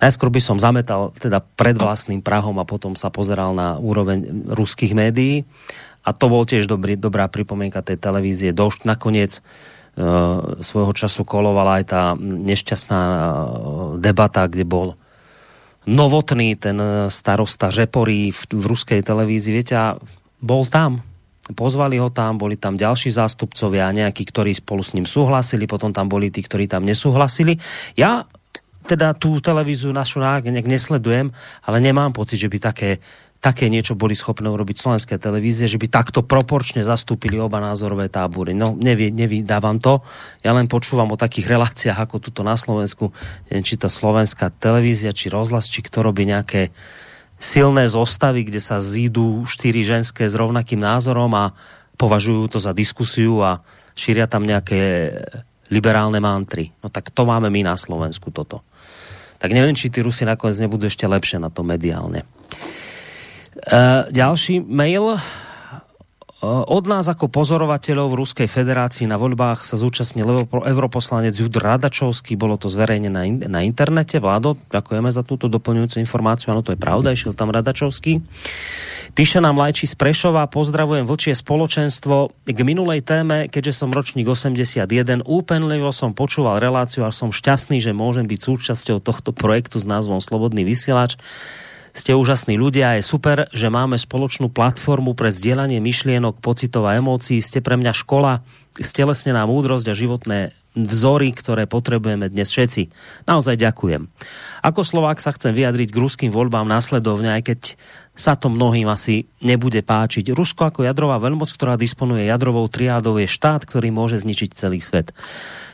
najskôr 0.00 0.28
by 0.28 0.40
som 0.44 0.60
zametal 0.60 1.16
teda 1.16 1.40
pred 1.40 1.80
vlastným 1.80 2.20
Prahom 2.20 2.60
a 2.60 2.68
potom 2.68 2.92
sa 2.92 3.08
pozeral 3.08 3.56
na 3.56 3.80
úroveň 3.80 4.48
ruských 4.52 4.92
médií 4.92 5.48
a 6.08 6.16
to 6.16 6.32
bol 6.32 6.48
tiež 6.48 6.64
dobrý, 6.64 6.96
dobrá 6.96 7.28
pripomienka 7.28 7.84
tej 7.84 8.00
televízie. 8.00 8.56
Došť 8.56 8.88
nakoniec 8.88 9.44
uh, 9.44 10.56
svojho 10.64 10.96
času 10.96 11.28
kolovala 11.28 11.82
aj 11.82 11.84
tá 11.84 12.02
nešťastná 12.18 13.02
uh, 13.04 13.20
debata, 14.00 14.48
kde 14.48 14.64
bol 14.64 14.96
novotný 15.88 16.52
ten 16.60 16.76
e, 16.76 17.08
starosta 17.08 17.72
Žeporí 17.72 18.28
v, 18.28 18.40
v 18.52 18.64
ruskej 18.68 19.00
televízii. 19.00 19.56
Viete, 19.56 19.74
a 19.74 19.96
bol 20.36 20.68
tam. 20.68 21.00
Pozvali 21.48 21.96
ho 21.96 22.12
tam, 22.12 22.36
boli 22.36 22.60
tam 22.60 22.76
ďalší 22.76 23.08
zástupcovia, 23.08 23.88
nejakí, 23.96 24.28
ktorí 24.28 24.52
spolu 24.52 24.84
s 24.84 24.92
ním 24.92 25.08
súhlasili, 25.08 25.64
potom 25.64 25.96
tam 25.96 26.04
boli 26.04 26.28
tí, 26.28 26.44
ktorí 26.44 26.68
tam 26.68 26.84
nesúhlasili. 26.84 27.56
Ja 27.96 28.28
teda 28.88 29.12
tú 29.12 29.36
televíziu 29.44 29.92
našu 29.92 30.24
nejak 30.24 30.64
nesledujem, 30.64 31.28
ale 31.68 31.76
nemám 31.84 32.16
pocit, 32.16 32.40
že 32.40 32.48
by 32.48 32.58
také 32.58 32.90
také 33.38 33.70
niečo 33.70 33.94
boli 33.94 34.18
schopné 34.18 34.50
urobiť 34.50 34.82
slovenské 34.82 35.14
televízie, 35.14 35.70
že 35.70 35.78
by 35.78 35.86
takto 35.86 36.26
proporčne 36.26 36.82
zastúpili 36.82 37.38
oba 37.38 37.62
názorové 37.62 38.10
tábory. 38.10 38.50
No, 38.50 38.74
nevy, 38.74 39.14
nevydávam 39.14 39.78
to. 39.78 40.02
Ja 40.42 40.50
len 40.50 40.66
počúvam 40.66 41.14
o 41.14 41.20
takých 41.20 41.54
reláciách 41.54 41.98
ako 42.02 42.18
tuto 42.18 42.42
na 42.42 42.58
Slovensku. 42.58 43.14
Neviem, 43.46 43.62
či 43.62 43.78
to 43.78 43.86
slovenská 43.86 44.50
televízia, 44.58 45.14
či 45.14 45.30
rozhlas, 45.30 45.70
či 45.70 45.86
kto 45.86 46.02
robí 46.02 46.26
nejaké 46.26 46.74
silné 47.38 47.86
zostavy, 47.86 48.42
kde 48.42 48.58
sa 48.58 48.82
zídu 48.82 49.46
štyri 49.46 49.86
ženské 49.86 50.26
s 50.26 50.34
rovnakým 50.34 50.82
názorom 50.82 51.30
a 51.38 51.54
považujú 51.94 52.50
to 52.50 52.58
za 52.58 52.74
diskusiu 52.74 53.38
a 53.46 53.62
šíria 53.94 54.26
tam 54.26 54.42
nejaké 54.42 55.14
liberálne 55.70 56.18
mantry. 56.18 56.74
No 56.82 56.90
tak 56.90 57.14
to 57.14 57.22
máme 57.22 57.46
my 57.54 57.62
na 57.70 57.78
Slovensku 57.78 58.34
toto. 58.34 58.66
Tak 59.38 59.50
neviem, 59.54 59.74
či 59.78 59.90
tí 59.90 60.02
Rusi 60.02 60.26
nakoniec 60.26 60.58
nebudú 60.58 60.90
ešte 60.90 61.06
lepšie 61.06 61.38
na 61.38 61.50
to 61.50 61.62
mediálne. 61.62 62.26
Uh, 63.70 64.06
ďalší 64.10 64.62
mail 64.62 65.18
od 66.46 66.84
nás 66.86 67.02
ako 67.10 67.26
pozorovateľov 67.26 68.14
v 68.14 68.18
Ruskej 68.22 68.46
federácii 68.46 69.10
na 69.10 69.18
voľbách 69.18 69.66
sa 69.66 69.74
zúčastnil 69.74 70.46
europoslanec 70.46 71.34
Judr 71.34 71.58
Radačovský, 71.66 72.38
bolo 72.38 72.54
to 72.54 72.70
zverejnené 72.70 73.50
na 73.50 73.60
internete. 73.66 74.22
Vládo, 74.22 74.54
ďakujeme 74.70 75.10
za 75.10 75.26
túto 75.26 75.50
doplňujúcu 75.50 75.98
informáciu, 75.98 76.54
áno, 76.54 76.62
to 76.62 76.74
je 76.74 76.78
pravda, 76.78 77.10
išiel 77.10 77.34
tam 77.34 77.50
Radačovský. 77.50 78.22
Píše 79.18 79.42
nám 79.42 79.58
Lajči 79.58 79.90
z 79.90 79.98
Prešova, 79.98 80.46
pozdravujem 80.46 81.10
vlčie 81.10 81.34
spoločenstvo. 81.34 82.30
K 82.46 82.60
minulej 82.62 83.02
téme, 83.02 83.50
keďže 83.50 83.82
som 83.82 83.90
ročník 83.90 84.30
81, 84.30 84.86
úpenlivo 85.26 85.90
som 85.90 86.14
počúval 86.14 86.62
reláciu 86.62 87.02
a 87.02 87.10
som 87.10 87.34
šťastný, 87.34 87.82
že 87.82 87.90
môžem 87.90 88.30
byť 88.30 88.40
súčasťou 88.46 89.02
tohto 89.02 89.34
projektu 89.34 89.82
s 89.82 89.90
názvom 89.90 90.22
Slobodný 90.22 90.62
vysielač. 90.62 91.18
Ste 91.96 92.16
úžasní 92.16 92.56
ľudia 92.60 92.98
je 92.98 93.02
super, 93.06 93.46
že 93.52 93.72
máme 93.72 93.96
spoločnú 93.96 94.52
platformu 94.52 95.12
pre 95.12 95.32
zdieľanie 95.32 95.80
myšlienok, 95.80 96.40
pocitov 96.40 96.88
a 96.88 96.96
emócií. 96.96 97.40
Ste 97.40 97.64
pre 97.64 97.78
mňa 97.78 97.92
škola, 97.96 98.46
stelesnená 98.78 99.44
múdrosť 99.48 99.86
a 99.90 99.98
životné 99.98 100.38
vzory, 100.86 101.34
ktoré 101.34 101.66
potrebujeme 101.66 102.30
dnes 102.30 102.52
všetci. 102.54 102.92
Naozaj 103.26 103.58
ďakujem. 103.58 104.06
Ako 104.62 104.86
Slovák 104.86 105.18
sa 105.18 105.34
chcem 105.34 105.50
vyjadriť 105.56 105.88
k 105.90 106.00
ruským 106.00 106.30
voľbám 106.30 106.68
následovne, 106.68 107.34
aj 107.34 107.42
keď 107.50 107.60
sa 108.18 108.34
to 108.34 108.50
mnohým 108.50 108.90
asi 108.90 109.30
nebude 109.38 109.78
páčiť. 109.86 110.34
Rusko 110.34 110.74
ako 110.74 110.82
jadrová 110.82 111.22
veľmoc, 111.22 111.46
ktorá 111.54 111.78
disponuje 111.78 112.26
jadrovou 112.26 112.66
triádou, 112.66 113.22
je 113.22 113.30
štát, 113.30 113.62
ktorý 113.62 113.94
môže 113.94 114.18
zničiť 114.18 114.50
celý 114.50 114.82
svet. 114.82 115.14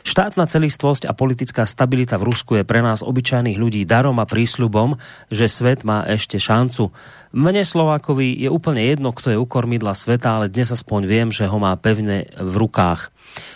Štátna 0.05 0.45
celistvosť 0.45 1.09
a 1.09 1.17
politická 1.17 1.65
stabilita 1.65 2.21
v 2.21 2.29
Rusku 2.29 2.61
je 2.61 2.63
pre 2.63 2.85
nás 2.85 3.01
obyčajných 3.01 3.57
ľudí 3.57 3.81
darom 3.89 4.21
a 4.21 4.29
prísľubom, 4.29 5.01
že 5.33 5.49
svet 5.49 5.81
má 5.81 6.05
ešte 6.05 6.37
šancu. 6.37 6.93
Mne 7.33 7.65
Slovákovi 7.65 8.37
je 8.37 8.53
úplne 8.53 8.85
jedno, 8.85 9.09
kto 9.09 9.33
je 9.33 9.41
u 9.41 9.49
kormidla 9.49 9.97
sveta, 9.97 10.37
ale 10.37 10.53
dnes 10.53 10.69
aspoň 10.69 11.01
viem, 11.09 11.29
že 11.33 11.49
ho 11.49 11.57
má 11.57 11.73
pevne 11.81 12.29
v 12.37 12.53
rukách. 12.61 13.09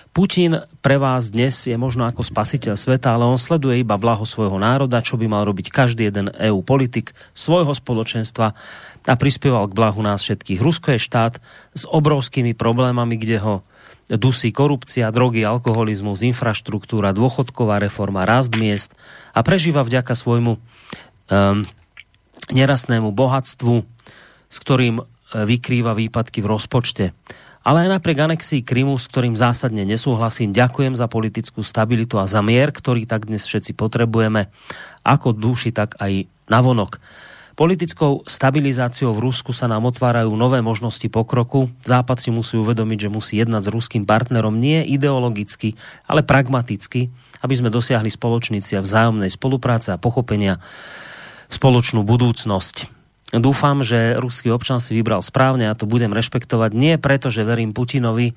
Putin 0.10 0.66
pre 0.82 0.98
vás 0.98 1.30
dnes 1.30 1.54
je 1.70 1.78
možno 1.78 2.10
ako 2.10 2.26
spasiteľ 2.26 2.74
sveta, 2.74 3.14
ale 3.14 3.30
on 3.30 3.38
sleduje 3.38 3.86
iba 3.86 3.94
blaho 4.02 4.26
svojho 4.26 4.58
národa, 4.58 5.06
čo 5.06 5.22
by 5.22 5.30
mal 5.30 5.46
robiť 5.46 5.70
každý 5.70 6.10
jeden 6.10 6.34
EU 6.50 6.66
politik 6.66 7.14
svojho 7.38 7.72
spoločenstva 7.78 8.58
a 9.06 9.14
prispieval 9.14 9.70
k 9.70 9.78
blahu 9.78 10.02
nás 10.02 10.26
všetkých. 10.26 10.60
Rusko 10.60 10.98
je 10.98 11.00
štát 11.00 11.38
s 11.78 11.86
obrovskými 11.86 12.58
problémami, 12.58 13.22
kde 13.22 13.38
ho 13.38 13.56
dusí 14.10 14.50
korupcia, 14.50 15.14
drogy, 15.14 15.46
alkoholizmus, 15.46 16.26
infraštruktúra, 16.26 17.14
dôchodková 17.14 17.78
reforma, 17.78 18.26
rast 18.26 18.50
miest 18.58 18.98
a 19.38 19.46
prežíva 19.46 19.86
vďaka 19.86 20.18
svojmu 20.18 20.58
um, 20.58 21.62
nerastnému 22.50 23.14
bohatstvu, 23.14 23.86
s 24.50 24.58
ktorým 24.58 25.02
e, 25.02 25.04
vykrýva 25.46 25.94
výpadky 25.94 26.42
v 26.42 26.50
rozpočte. 26.50 27.06
Ale 27.60 27.86
aj 27.86 28.00
napriek 28.00 28.24
anexii 28.24 28.64
Krymu, 28.64 28.96
s 28.96 29.12
ktorým 29.12 29.36
zásadne 29.36 29.84
nesúhlasím, 29.84 30.56
ďakujem 30.56 30.96
za 30.96 31.12
politickú 31.12 31.60
stabilitu 31.60 32.16
a 32.16 32.26
za 32.26 32.40
mier, 32.40 32.72
ktorý 32.72 33.04
tak 33.04 33.28
dnes 33.28 33.44
všetci 33.44 33.76
potrebujeme, 33.76 34.48
ako 35.04 35.36
duši, 35.36 35.76
tak 35.76 36.00
aj 36.00 36.26
navonok. 36.48 36.98
Politickou 37.60 38.24
stabilizáciou 38.24 39.12
v 39.12 39.28
Rusku 39.28 39.52
sa 39.52 39.68
nám 39.68 39.84
otvárajú 39.92 40.32
nové 40.32 40.64
možnosti 40.64 41.04
pokroku. 41.12 41.68
Západ 41.84 42.24
si 42.24 42.32
musí 42.32 42.56
uvedomiť, 42.56 42.98
že 43.04 43.10
musí 43.12 43.36
jednať 43.36 43.68
s 43.68 43.74
ruským 43.76 44.08
partnerom 44.08 44.56
nie 44.56 44.80
ideologicky, 44.88 45.76
ale 46.08 46.24
pragmaticky, 46.24 47.12
aby 47.44 47.54
sme 47.60 47.68
dosiahli 47.68 48.08
spoločníci 48.08 48.80
a 48.80 48.84
vzájomnej 48.84 49.28
spolupráce 49.28 49.92
a 49.92 50.00
pochopenia 50.00 50.64
spoločnú 51.52 52.08
budúcnosť. 52.08 52.99
Dúfam, 53.30 53.86
že 53.86 54.18
ruský 54.18 54.50
občan 54.50 54.82
si 54.82 54.98
vybral 54.98 55.22
správne 55.22 55.70
a 55.70 55.78
to 55.78 55.86
budem 55.86 56.10
rešpektovať 56.10 56.74
nie 56.74 56.98
preto, 56.98 57.30
že 57.30 57.46
verím 57.46 57.78
Putinovi, 57.78 58.34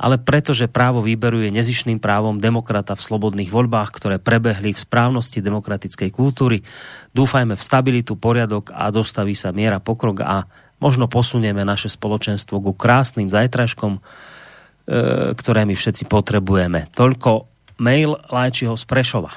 ale 0.00 0.16
pretože 0.16 0.64
právo 0.64 1.04
výberu 1.04 1.44
je 1.44 1.52
nezišným 1.52 2.00
právom 2.00 2.40
demokrata 2.40 2.96
v 2.96 3.04
slobodných 3.04 3.52
voľbách, 3.52 3.92
ktoré 3.92 4.16
prebehli 4.16 4.72
v 4.72 4.80
správnosti 4.80 5.44
demokratickej 5.44 6.08
kultúry. 6.08 6.64
Dúfajme 7.12 7.52
v 7.52 7.60
stabilitu, 7.60 8.16
poriadok 8.16 8.72
a 8.72 8.88
dostaví 8.88 9.36
sa 9.36 9.52
miera 9.52 9.76
pokrok 9.76 10.24
a 10.24 10.48
možno 10.80 11.04
posunieme 11.04 11.60
naše 11.60 11.92
spoločenstvo 11.92 12.64
ku 12.64 12.72
krásnym 12.72 13.28
zajtražkom, 13.28 14.00
e, 14.00 15.36
ktoré 15.36 15.68
my 15.68 15.76
všetci 15.76 16.08
potrebujeme. 16.08 16.88
Toľko 16.96 17.44
mail 17.76 18.16
Lajčiho 18.32 18.72
z 18.80 18.84
Prešova. 18.88 19.36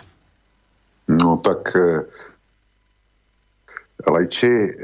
No 1.12 1.44
tak 1.44 1.76
e, 1.76 2.08
Lajči 4.12 4.48
e, 4.48 4.76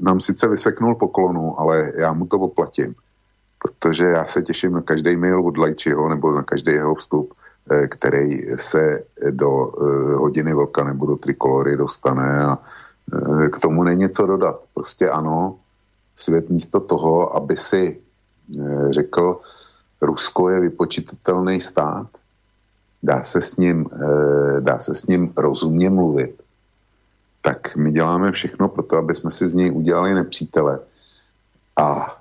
nám 0.00 0.20
sice 0.20 0.48
vyseknul 0.48 0.94
poklonu, 0.94 1.60
ale 1.60 1.92
já 1.96 2.12
mu 2.12 2.26
to 2.26 2.38
oplatím 2.38 2.94
protože 3.62 4.04
já 4.04 4.24
se 4.26 4.42
těším 4.42 4.72
na 4.72 4.82
každý 4.82 5.16
mail 5.16 5.46
od 5.46 5.58
Lajčiho 5.58 6.08
nebo 6.08 6.32
na 6.32 6.42
každý 6.42 6.72
jeho 6.72 6.94
vstup, 6.94 7.34
eh, 7.70 7.86
který 7.88 8.56
se 8.56 9.02
do 9.30 9.48
eh, 9.48 10.14
hodiny 10.14 10.54
vlka 10.54 10.84
nebo 10.84 11.06
do 11.06 11.16
trikolory 11.16 11.76
dostane 11.76 12.44
a 12.44 12.58
eh, 12.58 13.48
k 13.48 13.60
tomu 13.60 13.82
není 13.82 14.08
co 14.08 14.26
dodat. 14.26 14.60
Prostě 14.74 15.10
ano, 15.10 15.56
svět 16.16 16.50
místo 16.50 16.80
toho, 16.80 17.36
aby 17.36 17.56
si 17.56 18.00
řekl, 18.90 19.40
Rusko 20.02 20.50
je 20.50 20.60
vypočitatelný 20.60 21.60
stát, 21.60 22.06
dá 23.02 23.22
se 23.22 23.40
s 23.40 23.56
ním, 23.56 23.86
dá 24.60 24.78
se 24.78 24.94
s 24.94 25.06
ním 25.06 25.32
rozumně 25.36 25.90
mluvit, 25.90 26.41
tak 27.42 27.76
my 27.76 27.92
děláme 27.92 28.32
všechno 28.32 28.68
pro 28.68 28.82
to, 28.82 28.96
aby 28.96 29.14
jsme 29.14 29.30
si 29.30 29.48
z 29.48 29.54
něj 29.54 29.70
udělali 29.72 30.14
nepřítele. 30.14 30.78
A 31.76 32.16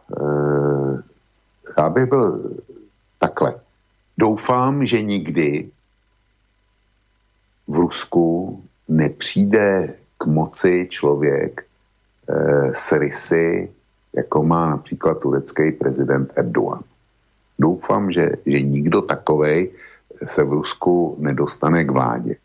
já 1.78 1.90
bych 1.90 2.06
byl 2.06 2.52
takhle. 3.18 3.56
Doufám, 4.18 4.86
že 4.86 5.02
nikdy 5.02 5.70
v 7.68 7.76
Rusku 7.76 8.64
nepřijde 8.88 9.96
k 10.18 10.26
moci 10.26 10.88
člověk 10.90 11.62
e, 11.62 12.76
s 12.76 12.92
rysy, 12.92 13.72
jako 14.14 14.44
má 14.44 14.70
například 14.70 15.20
turecký 15.20 15.72
prezident 15.72 16.34
Erdogan. 16.36 16.84
Doufám, 17.60 18.12
že, 18.12 18.30
že 18.46 18.62
nikdo 18.62 19.02
takovej 19.02 19.72
se 20.26 20.44
v 20.44 20.54
Rusku 20.54 21.16
nedostane 21.20 21.86
k 21.86 21.92
vládě, 21.92 22.36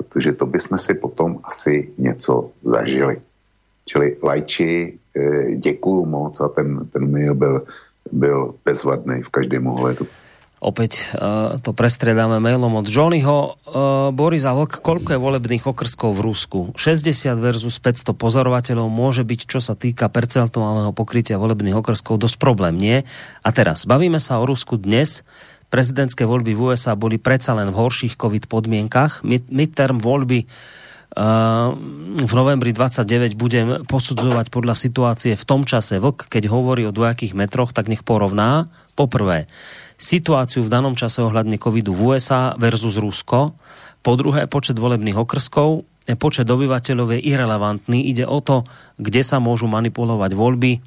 protože 0.00 0.32
to 0.32 0.46
bychom 0.46 0.78
si 0.78 0.94
potom 0.94 1.38
asi 1.44 1.92
něco 1.98 2.50
zažili. 2.64 3.20
Čili 3.86 4.16
Lajči, 4.22 4.98
e, 5.16 5.56
děkuju 5.56 6.06
moc 6.06 6.40
a 6.40 6.48
ten, 6.48 6.88
ten 6.92 7.10
mail 7.10 7.34
byl 7.34 7.66
byl 8.12 8.54
bezvadný 8.64 9.22
v 9.22 9.28
každém 9.28 9.66
ohledu. 9.66 10.06
Opäť 10.60 11.16
uh, 11.16 11.56
to 11.64 11.72
prestriedáme 11.72 12.36
mailom 12.36 12.84
od 12.84 12.84
Johnnyho. 12.84 13.56
Uh, 13.64 14.12
Boris 14.12 14.44
a 14.44 14.52
Vlk, 14.52 14.84
koľko 14.84 15.16
je 15.16 15.24
volebných 15.24 15.64
okrskov 15.64 16.20
v 16.20 16.28
Rusku? 16.28 16.58
60 16.76 17.32
versus 17.40 17.80
500 17.80 18.12
pozorovateľov 18.12 18.92
môže 18.92 19.24
byť, 19.24 19.40
čo 19.48 19.64
sa 19.64 19.72
týka 19.72 20.12
percentuálneho 20.12 20.92
pokrytia 20.92 21.40
volebných 21.40 21.80
okrskov, 21.80 22.20
dosť 22.20 22.36
problém, 22.36 22.76
nie? 22.76 23.08
A 23.40 23.48
teraz, 23.56 23.88
bavíme 23.88 24.20
sa 24.20 24.36
o 24.36 24.44
Rusku 24.44 24.76
dnes. 24.76 25.24
Prezidentské 25.70 26.26
voľby 26.26 26.52
v 26.52 26.74
USA 26.74 26.98
boli 26.98 27.22
predsa 27.22 27.54
len 27.54 27.70
v 27.70 27.78
horších 27.78 28.18
COVID 28.18 28.50
podmienkach. 28.50 29.22
Mid 29.22 29.46
midterm 29.48 30.02
voľby 30.02 30.50
v 32.20 32.32
novembri 32.38 32.70
29 32.70 33.34
budem 33.34 33.82
posudzovať 33.82 34.46
podľa 34.46 34.78
situácie 34.78 35.34
v 35.34 35.42
tom 35.42 35.66
čase. 35.66 35.98
Vlk, 35.98 36.30
keď 36.30 36.46
hovorí 36.46 36.86
o 36.86 36.94
dvojakých 36.94 37.34
metroch, 37.34 37.74
tak 37.74 37.90
nech 37.90 38.06
porovná. 38.06 38.70
Poprvé, 38.94 39.50
situáciu 39.98 40.62
v 40.62 40.70
danom 40.70 40.94
čase 40.94 41.18
ohľadne 41.26 41.58
covidu 41.58 41.90
v 41.90 42.14
USA 42.14 42.54
versus 42.54 42.94
Rusko. 42.94 43.58
Po 44.06 44.12
druhé, 44.14 44.46
počet 44.46 44.78
volebných 44.78 45.18
okrskov. 45.18 45.82
Počet 46.06 46.46
obyvateľov 46.46 47.18
je 47.18 47.26
irrelevantný. 47.26 48.06
Ide 48.06 48.26
o 48.30 48.38
to, 48.38 48.62
kde 48.98 49.26
sa 49.26 49.42
môžu 49.42 49.66
manipulovať 49.66 50.30
voľby. 50.34 50.78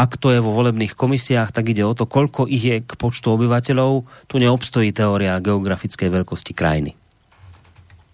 Ak 0.00 0.16
to 0.16 0.32
je 0.32 0.40
vo 0.40 0.48
volebných 0.48 0.96
komisiách, 0.96 1.52
tak 1.52 1.76
ide 1.76 1.84
o 1.84 1.92
to, 1.92 2.08
koľko 2.08 2.48
ich 2.48 2.64
je 2.64 2.76
k 2.80 2.92
počtu 2.96 3.36
obyvateľov. 3.36 4.08
Tu 4.32 4.40
neobstojí 4.40 4.96
teória 4.96 5.36
geografickej 5.44 6.08
veľkosti 6.08 6.56
krajiny. 6.56 6.96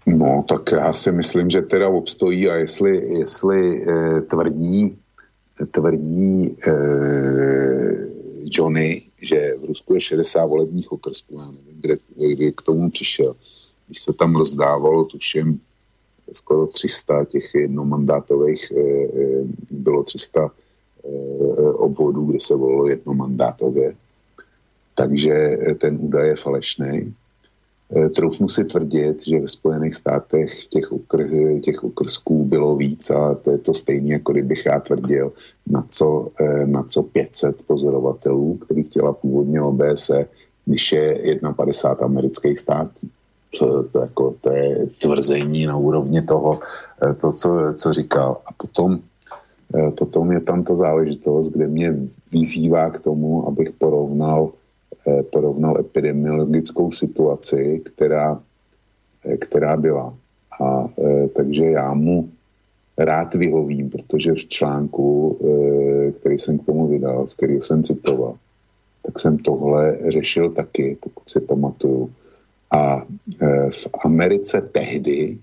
No, 0.06 0.44
tak 0.48 0.70
já 0.72 0.92
si 0.92 1.12
myslím, 1.12 1.50
že 1.50 1.62
teda 1.62 1.88
obstojí 1.88 2.50
a 2.50 2.54
jestli, 2.54 3.18
jestli 3.18 3.82
eh, 3.82 4.20
tvrdí, 4.20 4.98
tvrdí 5.70 6.56
eh, 6.66 8.06
Johnny, 8.44 9.02
že 9.22 9.54
v 9.58 9.64
Rusku 9.64 9.94
je 9.94 10.00
60 10.00 10.46
volebních 10.46 10.92
okrsků, 10.92 11.38
já 11.38 11.46
nevím, 11.46 11.80
kde, 11.80 11.96
kde 12.34 12.52
k 12.52 12.62
tomu 12.62 12.90
přišel. 12.90 13.36
Když 13.86 14.02
se 14.02 14.12
tam 14.12 14.36
rozdávalo, 14.36 15.04
tuším, 15.04 15.60
skoro 16.32 16.66
300 16.66 17.24
těch 17.24 17.54
jednomandátových, 17.54 18.72
eh, 18.72 19.08
bylo 19.70 20.02
300 20.02 20.46
eh, 20.46 20.65
obvodů, 21.73 22.24
kde 22.24 22.39
se 22.41 22.55
volilo 22.55 22.89
jednomandátově. 22.89 23.95
Takže 24.95 25.59
ten 25.78 25.99
údaj 26.01 26.28
je 26.28 26.37
falešný. 26.37 27.15
Eh, 27.87 28.09
troufnu 28.09 28.49
si 28.49 28.65
tvrdit, 28.65 29.27
že 29.27 29.41
ve 29.41 29.49
Spojených 29.49 29.95
státech 29.95 30.66
těch, 30.66 30.93
ukr, 30.93 31.27
těch 31.62 31.85
ukrsků 31.85 32.45
bylo 32.45 32.77
víc 32.77 33.11
a 33.11 33.35
to 33.35 33.51
je 33.51 33.59
to 33.59 33.74
stejně, 33.74 34.12
jako 34.12 34.33
kdybych 34.33 34.66
já 34.66 34.81
tvrdil, 34.81 35.33
na 35.66 35.87
co, 35.89 36.28
eh, 36.41 36.66
na 36.66 36.83
co 36.83 37.03
500 37.03 37.62
pozorovatelů, 37.62 38.57
který 38.57 38.83
chtěla 38.83 39.12
původně 39.12 39.61
OBSE, 39.61 40.27
když 40.65 40.93
je 40.93 41.39
51 41.57 42.07
amerických 42.07 42.59
států. 42.59 43.07
To, 43.59 43.83
to, 43.83 43.99
jako, 43.99 44.35
to 44.41 44.51
je 44.51 44.87
tvrzení 44.87 45.66
na 45.66 45.77
úrovni 45.77 46.23
toho, 46.23 46.61
eh, 47.03 47.15
to, 47.15 47.33
co, 47.33 47.51
co 47.74 47.93
říkal. 47.93 48.37
A 48.47 48.53
potom, 48.53 48.99
potom 49.98 50.32
je 50.32 50.40
tam 50.40 50.64
ta 50.64 50.74
záležitost, 50.74 51.48
kde 51.48 51.66
mě 51.68 51.94
vyzývá 52.32 52.90
k 52.90 53.01
tomu, 53.01 53.48
abych 53.48 53.70
porovnal 53.70 54.52
Eh, 55.09 55.22
porovnal 55.22 55.78
epidemiologickou 55.80 56.93
situaci, 56.93 57.82
která, 57.84 58.43
eh, 59.24 59.36
která 59.36 59.76
byla. 59.76 60.14
A 60.62 60.88
takže 61.36 61.64
já 61.64 61.94
mu 61.94 62.28
rád 62.98 63.34
vyhovím, 63.34 63.90
protože 63.90 64.32
v 64.32 64.48
článku, 64.48 65.36
který 66.20 66.38
jsem 66.38 66.59
k 66.59 66.66
tomu 66.66 66.88
vydal, 66.88 67.28
z 67.28 67.34
kterého 67.34 67.62
jsem 67.62 67.82
citoval, 67.82 68.40
tak 69.02 69.20
jsem 69.20 69.38
tohle 69.38 69.98
řešil 70.09 70.51
taky, 70.51 70.97
pokud 71.01 71.28
si 71.28 71.40
pamatuju. 71.40 72.10
A 72.70 73.05
v 73.70 73.88
Americe 74.05 74.64
tehdy 74.72 75.38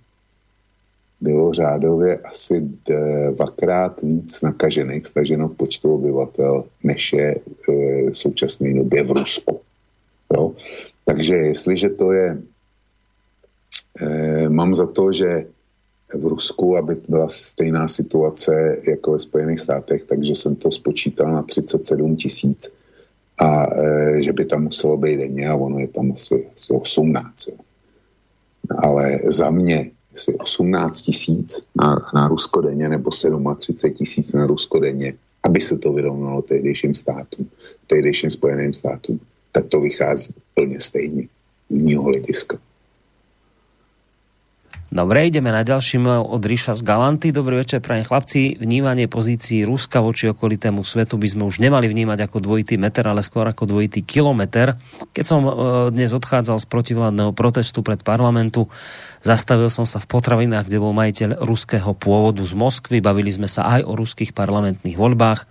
bylo 1.23 1.53
řádově 1.53 2.17
asi 2.17 2.61
dvakrát 3.31 4.01
víc 4.01 4.41
nakažených 4.41 5.07
staženo 5.07 5.49
počtu 5.49 5.95
obyvatel, 5.95 6.63
než 6.83 7.13
je 7.13 7.35
v 7.67 8.15
současné 8.15 8.73
době 8.73 9.03
v 9.03 9.11
Rusku. 9.11 9.59
Jo? 10.35 10.51
Takže 11.05 11.35
jestliže 11.35 11.89
to 11.89 12.11
je, 12.11 12.37
eh, 14.01 14.49
mám 14.49 14.73
za 14.73 14.87
to, 14.87 15.11
že 15.11 15.45
v 16.13 16.25
Rusku, 16.25 16.77
aby 16.77 16.97
byla 17.07 17.29
stejná 17.29 17.87
situace 17.87 18.77
jako 18.87 19.11
ve 19.11 19.19
Spojených 19.19 19.59
státech, 19.59 20.03
takže 20.03 20.35
jsem 20.35 20.55
to 20.55 20.71
spočítal 20.71 21.31
na 21.31 21.43
37 21.43 22.15
tisíc 22.15 22.71
a 23.37 23.65
e, 23.65 24.21
že 24.21 24.33
by 24.33 24.45
tam 24.45 24.63
muselo 24.63 24.97
být 24.97 25.17
denně 25.17 25.49
a 25.49 25.55
ono 25.55 25.79
je 25.79 25.87
tam 25.87 26.11
asi, 26.11 26.47
asi 26.55 26.73
18. 26.73 27.47
Jo. 27.47 27.57
Ale 28.77 29.19
za 29.25 29.49
mě 29.49 29.91
asi 30.15 30.35
18 30.35 31.01
tisíc 31.01 31.65
na, 31.75 32.11
na 32.13 32.27
Rusko 32.27 32.61
denně 32.61 32.89
nebo 32.89 33.09
37 33.57 33.93
tisíc 33.93 34.33
na 34.33 34.45
Rusko 34.45 34.79
denně, 34.79 35.13
aby 35.43 35.61
se 35.61 35.77
to 35.77 35.93
vyrovnalo 35.93 36.41
tehdejším 36.41 36.95
státům, 36.95 37.49
tehdejším 37.87 38.29
spojeným 38.29 38.73
státům, 38.73 39.19
tak 39.51 39.65
to 39.65 39.81
vychází 39.81 40.33
plně 40.53 40.79
stejně 40.79 41.27
z 41.69 41.77
mýho 41.77 42.03
hlediska. 42.03 42.57
Dobre, 44.93 45.25
ideme 45.25 45.49
na 45.49 45.65
ďalší 45.65 45.97
mail 45.97 46.21
od 46.21 46.37
Ríša 46.37 46.77
z 46.77 46.85
Galanty. 46.85 47.33
Dobrý 47.33 47.57
večer, 47.57 47.81
prajem 47.81 48.05
chlapci. 48.05 48.61
Vnímanie 48.61 49.09
pozícií 49.09 49.65
Ruska 49.65 50.05
voči 50.05 50.29
okolitému 50.29 50.85
svetu 50.85 51.17
by 51.17 51.33
sme 51.33 51.49
už 51.49 51.57
nemali 51.57 51.89
vnímať 51.89 52.29
ako 52.29 52.37
dvojitý 52.37 52.77
meter, 52.77 53.09
ale 53.09 53.25
skôr 53.25 53.49
ako 53.49 53.65
dvojitý 53.65 54.05
kilometr. 54.05 54.77
Keď 55.17 55.25
som 55.25 55.41
e, 55.49 55.51
dnes 55.89 56.13
odchádzal 56.13 56.61
z 56.61 56.69
protivládneho 56.69 57.33
protestu 57.33 57.81
pred 57.81 58.05
parlamentu, 58.05 58.69
zastavil 59.25 59.73
som 59.73 59.89
sa 59.89 59.97
v 59.97 60.05
potravinách, 60.13 60.69
kde 60.69 60.77
bol 60.77 60.93
majiteľ 60.93 61.41
ruského 61.41 61.97
pôvodu 61.97 62.45
z 62.45 62.53
Moskvy. 62.53 63.01
Bavili 63.01 63.33
sme 63.33 63.49
sa 63.49 63.65
aj 63.65 63.89
o 63.89 63.97
ruských 63.97 64.29
parlamentných 64.37 64.93
voľbách. 64.93 65.49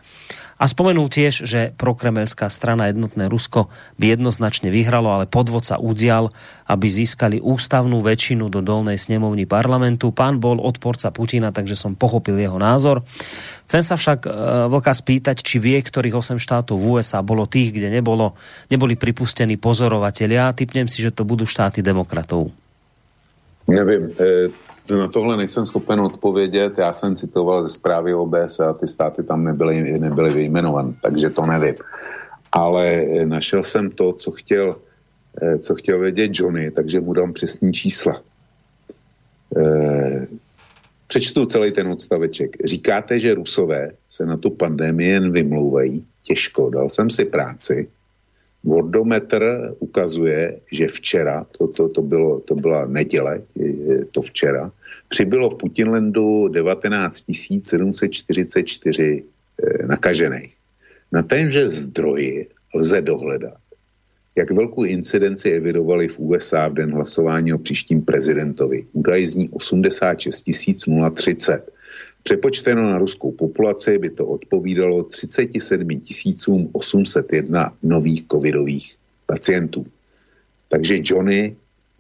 A 0.63 0.71
spomenul 0.71 1.11
tiež, 1.11 1.43
že 1.43 1.75
prokremelská 1.75 2.47
strana 2.47 2.87
Jednotné 2.87 3.27
Rusko 3.27 3.67
by 3.99 4.15
jednoznačne 4.15 4.71
vyhralo, 4.71 5.11
ale 5.11 5.27
podvod 5.27 5.67
sa 5.67 5.75
udial, 5.83 6.31
aby 6.71 6.87
získali 6.87 7.43
ústavnú 7.43 7.99
väčšinu 7.99 8.47
do 8.47 8.63
dolnej 8.63 8.95
snemovny 8.95 9.43
parlamentu. 9.43 10.15
Pán 10.15 10.39
bol 10.39 10.63
odporca 10.63 11.11
Putina, 11.11 11.51
takže 11.51 11.75
som 11.75 11.99
pochopil 11.99 12.39
jeho 12.39 12.63
názor. 12.63 13.03
Chcem 13.67 13.83
sa 13.83 13.99
však 13.99 14.23
e, 14.23 14.31
Vlka 14.71 14.95
spýtať, 14.95 15.43
či 15.43 15.59
vie, 15.59 15.83
ktorých 15.83 16.15
8 16.15 16.39
štátov 16.39 16.79
v 16.79 16.87
USA 16.95 17.27
bolo 17.27 17.43
tých, 17.51 17.75
kde 17.75 17.91
nebolo, 17.91 18.39
neboli 18.71 18.95
pripustení 18.95 19.59
pozorovatelia. 19.59 20.55
Typnem 20.55 20.87
si, 20.87 21.03
že 21.03 21.11
to 21.11 21.27
budú 21.27 21.43
štáty 21.43 21.83
demokratov. 21.83 22.55
Nevím, 23.67 24.15
e, 24.15 24.55
na 24.91 25.09
tohle 25.09 25.37
nejsem 25.37 25.65
schopen 25.65 26.01
odpovědět. 26.01 26.79
Já 26.79 26.93
jsem 26.93 27.17
citoval 27.17 27.63
ze 27.63 27.69
zprávy 27.69 28.15
OBS 28.15 28.61
a 28.61 28.73
ty 28.73 28.87
státy 28.87 29.23
tam 29.23 29.45
nebyly, 29.45 29.99
nebyly 29.99 30.33
vyjmenované, 30.33 30.95
takže 31.03 31.31
to 31.31 31.47
nevím. 31.47 31.75
Ale 32.53 33.05
našel 33.25 33.63
jsem 33.63 33.91
to, 33.91 34.13
co 34.13 34.31
chtěl, 34.31 34.77
eh, 35.43 35.59
co 35.59 35.75
chtěl 35.75 35.99
vědět 35.99 36.31
Johnny, 36.35 36.71
takže 36.71 37.01
mu 37.01 37.13
dám 37.13 37.33
přesní 37.33 37.73
čísla. 37.73 38.23
Přečtu 41.13 41.47
celý 41.47 41.73
ten 41.73 41.89
odstaveček. 41.89 42.57
Říkáte, 42.65 43.19
že 43.19 43.35
Rusové 43.35 43.91
se 44.09 44.27
na 44.27 44.37
tu 44.37 44.51
pandemii 44.51 45.11
jen 45.11 45.33
vymlouvají. 45.33 46.07
Těžko, 46.23 46.71
dal 46.71 46.89
jsem 46.89 47.11
si 47.11 47.25
práci, 47.25 47.89
Wordometr 48.65 49.75
ukazuje, 49.79 50.61
že 50.73 50.89
včera, 50.89 51.47
to, 51.59 51.67
to, 51.67 51.89
to, 51.89 52.03
bylo, 52.03 52.41
to 52.41 52.55
byla 52.55 52.87
neděle, 52.87 53.43
to 54.11 54.23
včera, 54.23 54.73
přibylo 55.09 55.51
v 55.51 55.59
Putinlandu 55.59 56.49
19 56.49 57.25
744 57.61 59.25
eh, 59.63 59.87
nakažených. 59.87 60.55
Na 61.13 61.23
témže 61.23 61.69
zdroji 61.69 62.49
lze 62.75 63.03
dohledat, 63.03 63.59
jak 64.37 64.51
velkou 64.51 64.85
incidenci 64.85 65.51
evidovali 65.51 66.09
v 66.09 66.19
USA 66.19 66.69
v 66.69 66.75
den 66.75 66.93
hlasování 66.93 67.53
o 67.53 67.59
příštím 67.59 68.03
prezidentovi. 68.03 68.87
Údaj 68.93 69.27
zní 69.27 69.49
86 69.49 70.45
030. 71.15 71.73
Přepočteno 72.23 72.91
na 72.91 72.99
ruskou 72.99 73.33
populaci 73.33 73.99
by 73.99 74.11
to 74.11 74.27
odpovídalo 74.27 75.03
37 75.03 76.69
801 76.73 77.77
nových 77.83 78.25
covidových 78.33 78.97
pacientů. 79.27 79.87
Takže 80.69 80.99
Johnny 81.05 81.57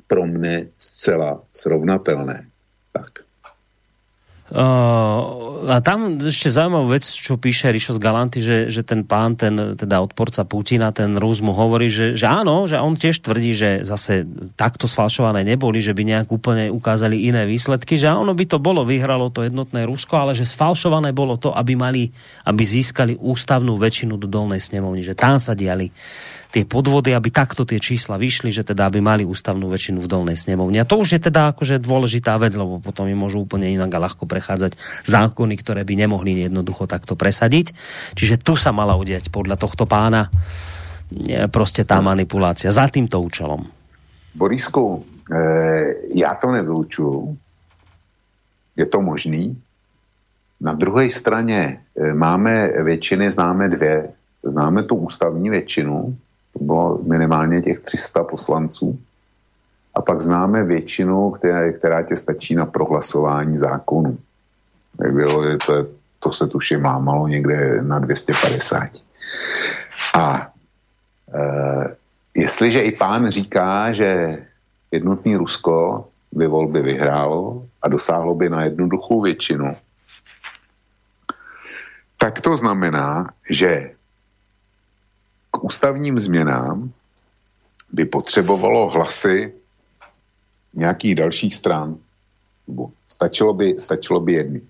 pro 0.07 0.27
mne 0.27 0.66
zcela 0.78 1.44
srovnatelné. 1.53 2.47
Tak. 2.93 3.24
Uh, 4.53 5.65
a 5.65 5.81
tam 5.81 6.20
ešte 6.20 6.53
zaujímavú 6.53 6.93
vec, 6.93 7.09
čo 7.09 7.41
píše 7.41 7.73
Rišo 7.73 7.97
z 7.97 8.03
Galanty, 8.05 8.45
že, 8.45 8.69
že 8.69 8.85
ten 8.85 9.01
pán, 9.01 9.33
ten 9.33 9.79
teda 9.79 10.05
odporca 10.05 10.45
Putina, 10.45 10.93
ten 10.93 11.16
Rus 11.16 11.41
mu 11.41 11.57
hovorí, 11.57 11.89
že, 11.89 12.12
že 12.12 12.29
áno, 12.29 12.69
že 12.69 12.77
on 12.77 12.93
tiež 12.93 13.24
tvrdí, 13.24 13.57
že 13.57 13.70
zase 13.89 14.29
takto 14.53 14.85
sfalšované 14.85 15.41
neboli, 15.47 15.81
že 15.81 15.97
by 15.97 16.05
nejak 16.05 16.29
úplne 16.29 16.69
ukázali 16.69 17.33
iné 17.33 17.49
výsledky, 17.49 17.97
že 17.97 18.12
ono 18.12 18.37
by 18.37 18.45
to 18.45 18.61
bolo, 18.61 18.85
vyhralo 18.85 19.33
to 19.33 19.41
jednotné 19.47 19.89
Rusko, 19.89 20.20
ale 20.20 20.37
že 20.37 20.45
sfalšované 20.45 21.16
bolo 21.16 21.41
to, 21.41 21.55
aby 21.57 21.73
mali, 21.73 22.12
aby 22.45 22.61
získali 22.61 23.16
ústavnú 23.16 23.81
väčšinu 23.81 24.20
do 24.20 24.29
dolnej 24.29 24.61
snemovny, 24.61 25.01
že 25.01 25.16
tam 25.16 25.41
sa 25.41 25.57
diali 25.57 25.89
tie 26.53 26.69
podvody, 26.69 27.16
aby 27.16 27.33
takto 27.33 27.65
tie 27.65 27.81
čísla 27.81 28.20
vyšli, 28.20 28.53
že 28.53 28.61
teda 28.61 28.93
aby 28.93 29.01
mali 29.01 29.24
ústavnú 29.24 29.73
väčšinu 29.73 30.05
v 30.05 30.09
dolnej 30.12 30.37
snemovni. 30.37 30.77
A 30.77 30.85
to 30.85 31.01
už 31.01 31.16
je 31.16 31.20
teda 31.33 31.57
akože 31.57 31.81
dôležitá 31.81 32.37
vec, 32.37 32.53
lebo 32.53 32.77
potom 32.77 33.09
im 33.09 33.16
môžu 33.16 33.41
úplne 33.41 33.73
inak 33.73 33.89
a 33.89 34.05
ľahko 34.05 34.29
prechádzať 34.29 34.77
zákony, 35.09 35.55
ktoré 35.57 35.89
by 35.89 35.95
nemohli 35.97 36.45
jednoducho 36.45 36.85
takto 36.85 37.16
presadiť. 37.16 37.73
Čiže 38.12 38.45
tu 38.45 38.61
sa 38.61 38.69
mala 38.69 39.01
udiať 39.01 39.33
podľa 39.33 39.57
tohto 39.57 39.89
pána 39.89 40.29
e, 40.29 41.49
proste 41.49 41.89
tá 41.89 42.05
manipulácia 42.05 42.69
za 42.69 42.85
týmto 42.93 43.16
účelom. 43.16 43.65
Borisku, 44.37 45.01
e, 45.33 45.41
já 46.12 46.37
to 46.37 46.53
nevylučuju. 46.53 47.37
Je 48.77 48.87
to 48.87 49.01
možný. 49.01 49.57
Na 50.61 50.73
druhé 50.73 51.11
straně 51.11 51.81
e, 51.97 52.15
máme 52.15 52.69
většiny, 52.85 53.31
známe 53.31 53.69
dvě. 53.69 54.09
Známe 54.45 54.83
tu 54.83 54.95
ústavní 54.97 55.51
většinu, 55.51 56.16
to 56.53 56.65
bylo 56.65 56.99
minimálně 57.03 57.62
těch 57.62 57.81
300 57.81 58.24
poslanců. 58.24 58.99
A 59.95 60.03
pak 60.03 60.20
známe 60.20 60.65
většinu, 60.65 61.31
která, 61.31 61.73
která 61.73 62.03
tě 62.03 62.16
stačí 62.16 62.55
na 62.55 62.66
prohlasování 62.66 63.59
zákonu. 63.59 64.19
Tak 64.99 65.12
bylo, 65.12 65.59
to, 65.66 65.87
to 66.19 66.33
se 66.33 66.47
tuším 66.47 66.81
mámalo 66.81 67.29
někde 67.29 67.83
na 67.83 67.99
250. 67.99 68.89
A 70.15 70.53
e, 71.35 71.97
jestliže 72.35 72.81
i 72.81 72.93
pán 72.93 73.31
říká, 73.31 73.93
že 73.93 74.39
jednotný 74.91 75.37
Rusko 75.37 76.09
by 76.33 76.47
volby 76.47 76.83
vyhrálo 76.83 77.66
a 77.83 77.89
dosáhlo 77.89 78.35
by 78.35 78.49
na 78.49 78.65
jednoduchou 78.65 79.20
většinu, 79.20 79.77
tak 82.19 82.41
to 82.41 82.57
znamená, 82.57 83.31
že 83.51 83.91
k 85.53 85.65
ústavním 85.65 86.19
změnám 86.19 86.93
by 87.93 88.05
potřebovalo 88.05 88.91
hlasy 88.91 89.53
nějakých 90.74 91.15
dalších 91.15 91.55
stran. 91.55 91.97
Stačilo 93.09 93.55
by, 93.55 93.79
stačilo 93.79 94.20
by 94.20 94.33
jedny. 94.33 94.61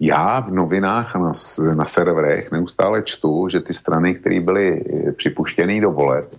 Já 0.00 0.40
v 0.40 0.50
novinách 0.50 1.14
na, 1.14 1.32
na 1.76 1.84
serverech 1.84 2.52
neustále 2.52 3.02
čtu, 3.02 3.48
že 3.48 3.60
ty 3.60 3.74
strany, 3.74 4.14
které 4.14 4.40
byly 4.40 4.84
eh, 4.84 5.12
připuštěny 5.12 5.80
do 5.80 5.90
voleb, 5.90 6.30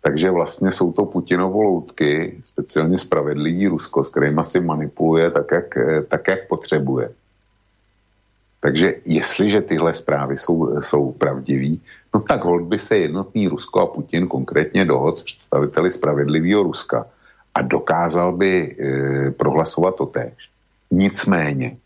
Takže 0.00 0.30
vlastně 0.30 0.72
jsou 0.72 0.92
to 0.92 1.04
Putinovo 1.04 1.62
loutky, 1.62 2.40
speciálně 2.44 2.98
spravedlivý 2.98 3.66
Rusko, 3.66 4.04
s 4.04 4.10
kterým 4.10 4.44
si 4.44 4.60
manipuluje 4.60 5.30
tak 5.30 5.52
jak, 5.52 5.78
tak, 6.08 6.28
jak 6.28 6.48
potřebuje. 6.48 7.10
Takže 8.60 8.94
jestliže 9.04 9.60
tyhle 9.60 9.94
zprávy 9.94 10.38
jsou, 10.38 10.82
jsou 10.82 11.12
pravdivý, 11.12 11.80
no 12.14 12.20
tak 12.20 12.44
hold 12.44 12.62
by 12.62 12.78
se 12.78 12.96
jednotný 12.96 13.48
Rusko 13.48 13.80
a 13.80 13.86
Putin 13.86 14.26
konkrétně 14.26 14.84
dohod 14.84 15.18
s 15.18 15.22
představiteli 15.22 15.90
spravedlivého 15.90 16.62
Ruska 16.62 17.06
a 17.54 17.62
dokázal 17.62 18.32
by 18.32 18.52
e, 18.54 19.30
prohlasovat 19.30 19.96
to 19.96 20.06
též. 20.06 20.34
Nicméně, 20.90 21.76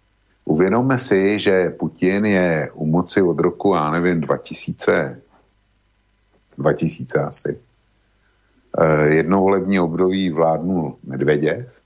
uvědomme 0.44 0.98
si, 0.98 1.38
že 1.38 1.70
Putin 1.70 2.24
je 2.24 2.70
u 2.74 2.86
moci 2.86 3.22
od 3.22 3.40
roku, 3.40 3.74
já 3.74 3.90
nevím, 3.90 4.20
2000, 4.20 5.20
2000 6.58 7.18
asi. 7.20 7.58
E, 8.78 9.06
jedno 9.14 9.40
volební 9.40 9.80
období 9.80 10.30
vládnul 10.30 10.96
Medveděv 11.04 11.81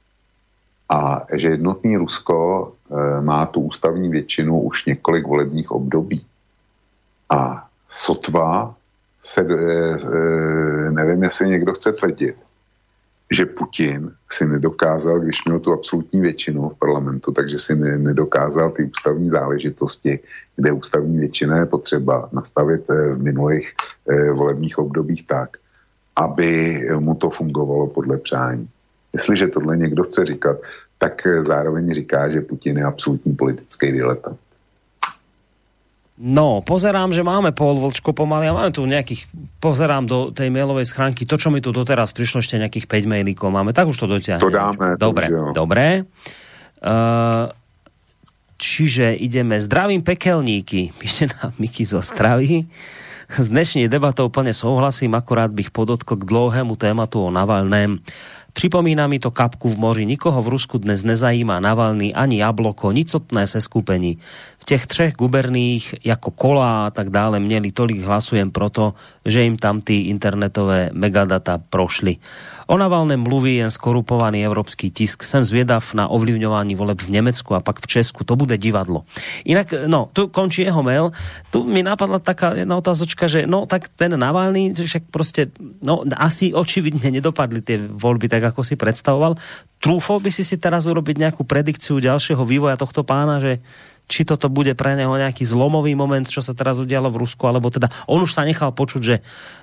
a 0.88 1.26
že 1.32 1.48
jednotný 1.48 1.96
Rusko 1.96 2.72
e, 2.90 3.20
má 3.20 3.46
tu 3.46 3.60
ústavní 3.60 4.08
většinu 4.08 4.60
už 4.60 4.84
několik 4.84 5.26
volebních 5.26 5.70
období. 5.70 6.26
A 7.30 7.68
sotva 7.90 8.74
se, 9.22 9.40
e, 9.40 9.44
e, 9.44 10.90
nevím, 10.90 11.22
jestli 11.22 11.48
někdo 11.48 11.72
chce 11.72 11.92
tvrdit, 11.92 12.36
že 13.30 13.46
Putin 13.46 14.12
si 14.30 14.46
nedokázal, 14.46 15.20
když 15.20 15.44
měl 15.44 15.60
tu 15.60 15.72
absolutní 15.72 16.20
většinu 16.20 16.68
v 16.68 16.78
parlamentu, 16.78 17.32
takže 17.32 17.58
si 17.58 17.76
ne, 17.76 17.98
nedokázal 17.98 18.70
ty 18.70 18.84
ústavní 18.84 19.30
záležitosti, 19.30 20.18
kde 20.56 20.72
ústavní 20.72 21.18
většina 21.18 21.56
je 21.58 21.66
potřeba 21.66 22.28
nastavit 22.32 22.88
v 22.88 23.22
minulých 23.22 23.74
volebních 24.32 24.78
obdobích 24.78 25.26
tak, 25.26 25.56
aby 26.16 26.80
mu 26.98 27.14
to 27.14 27.30
fungovalo 27.30 27.86
podle 27.86 28.18
přání. 28.18 28.68
Jestliže 29.16 29.48
tohle 29.48 29.76
někdo 29.76 30.04
chce 30.04 30.24
říkat, 30.24 30.56
tak 30.98 31.26
eh, 31.26 31.44
zároveň 31.44 31.94
říká, 31.94 32.28
že 32.28 32.40
Putin 32.40 32.78
je 32.78 32.84
absolutní 32.84 33.32
politický 33.32 33.92
diletant. 33.92 34.36
No, 36.16 36.64
pozerám, 36.64 37.12
že 37.12 37.20
máme 37.20 37.52
pol 37.52 37.76
vlčko 37.76 38.16
pomaly 38.16 38.48
a 38.48 38.56
máme 38.56 38.72
tu 38.72 38.88
nejakých, 38.88 39.28
pozerám 39.60 40.08
do 40.08 40.32
tej 40.32 40.48
mailovej 40.48 40.88
schránky, 40.88 41.28
to, 41.28 41.36
čo 41.36 41.52
mi 41.52 41.60
tu 41.60 41.76
doteraz 41.76 42.16
prišlo, 42.16 42.40
ešte 42.40 42.56
nejakých 42.56 42.88
5 42.88 43.04
mailíkov 43.04 43.52
máme, 43.52 43.76
tak 43.76 43.84
už 43.92 44.00
to 44.00 44.08
dotiahne. 44.08 44.40
To 44.40 44.48
dáme. 44.48 44.96
Dobre, 44.96 45.28
to 45.28 45.52
dobre. 45.52 46.08
Uh, 46.80 47.52
čiže 48.56 49.12
ideme, 49.12 49.60
zdravím 49.60 50.00
pekelníky, 50.00 50.88
píše 51.00 51.28
nám 51.36 51.52
Miky 51.60 51.84
zo 51.84 52.00
Stravy. 52.00 52.64
S 53.26 53.52
dnešní 53.52 53.90
debatou 53.90 54.32
plne 54.32 54.56
souhlasím, 54.56 55.12
akorát 55.18 55.50
bych 55.52 55.74
podotkl 55.74 56.16
k 56.16 56.24
dlouhému 56.24 56.80
tématu 56.80 57.26
o 57.26 57.30
Navalném. 57.34 57.98
Připomína 58.56 59.06
mi 59.06 59.18
to 59.18 59.30
kapku 59.30 59.68
v 59.68 59.76
moři. 59.76 60.06
Nikoho 60.06 60.42
v 60.42 60.48
Rusku 60.48 60.78
dnes 60.78 61.04
nezajímá 61.04 61.60
Navalný 61.60 62.14
ani 62.14 62.40
jabloko, 62.40 62.92
nicotné 62.92 63.46
se 63.46 63.60
skupení. 63.60 64.18
V 64.55 64.55
těch 64.66 64.86
třech 64.86 65.14
guberných 65.14 65.94
jako 66.04 66.30
kola 66.30 66.86
a 66.86 66.90
tak 66.90 67.10
dále 67.10 67.40
měli 67.40 67.70
tolik 67.70 68.02
hlasujem 68.02 68.50
proto, 68.50 68.98
že 69.24 69.46
im 69.46 69.56
tam 69.56 69.78
ty 69.80 70.10
internetové 70.10 70.90
megadata 70.92 71.62
prošli. 71.70 72.18
O 72.66 72.74
Navalném 72.74 73.20
mluví 73.22 73.56
jen 73.56 73.70
skorupovaný 73.70 74.42
evropský 74.42 74.90
tisk. 74.90 75.22
Jsem 75.22 75.44
zvědav 75.44 75.94
na 75.94 76.08
ovlivňování 76.08 76.74
voleb 76.74 76.98
v 76.98 77.10
Německu 77.10 77.54
a 77.54 77.62
pak 77.62 77.80
v 77.80 77.86
Česku. 77.86 78.24
To 78.24 78.36
bude 78.36 78.58
divadlo. 78.58 79.06
Inak, 79.46 79.86
no, 79.86 80.10
tu 80.12 80.26
končí 80.28 80.66
jeho 80.66 80.82
mail. 80.82 81.14
Tu 81.50 81.62
mi 81.62 81.82
napadla 81.86 82.18
taká 82.18 82.58
jedna 82.58 82.76
otázočka, 82.76 83.30
že 83.30 83.46
no, 83.46 83.66
tak 83.70 83.86
ten 83.94 84.18
Navalný, 84.18 84.74
však 84.74 85.02
prostě, 85.10 85.46
no, 85.82 86.02
asi 86.16 86.50
očividne 86.50 87.10
nedopadli 87.10 87.62
tie 87.62 87.78
voľby 87.86 88.26
tak, 88.26 88.50
ako 88.50 88.66
si 88.66 88.74
predstavoval. 88.74 89.38
Trúfol 89.78 90.18
by 90.18 90.34
si 90.34 90.42
si 90.42 90.58
teraz 90.58 90.90
urobiť 90.90 91.22
nejakú 91.22 91.46
predikciu 91.46 92.02
ďalšieho 92.02 92.42
vývoja 92.42 92.74
tohto 92.74 93.06
pána, 93.06 93.38
že 93.38 93.62
či 94.06 94.22
toto 94.22 94.46
bude 94.46 94.78
pre 94.78 94.94
neho 94.94 95.10
nejaký 95.10 95.42
zlomový 95.42 95.98
moment, 95.98 96.22
čo 96.22 96.38
sa 96.38 96.54
teraz 96.54 96.78
udialo 96.78 97.10
v 97.10 97.26
Rusku, 97.26 97.42
alebo 97.50 97.74
teda 97.74 97.90
on 98.06 98.22
už 98.22 98.38
sa 98.38 98.46
nechal 98.46 98.70
počuť, 98.70 99.02
že, 99.02 99.16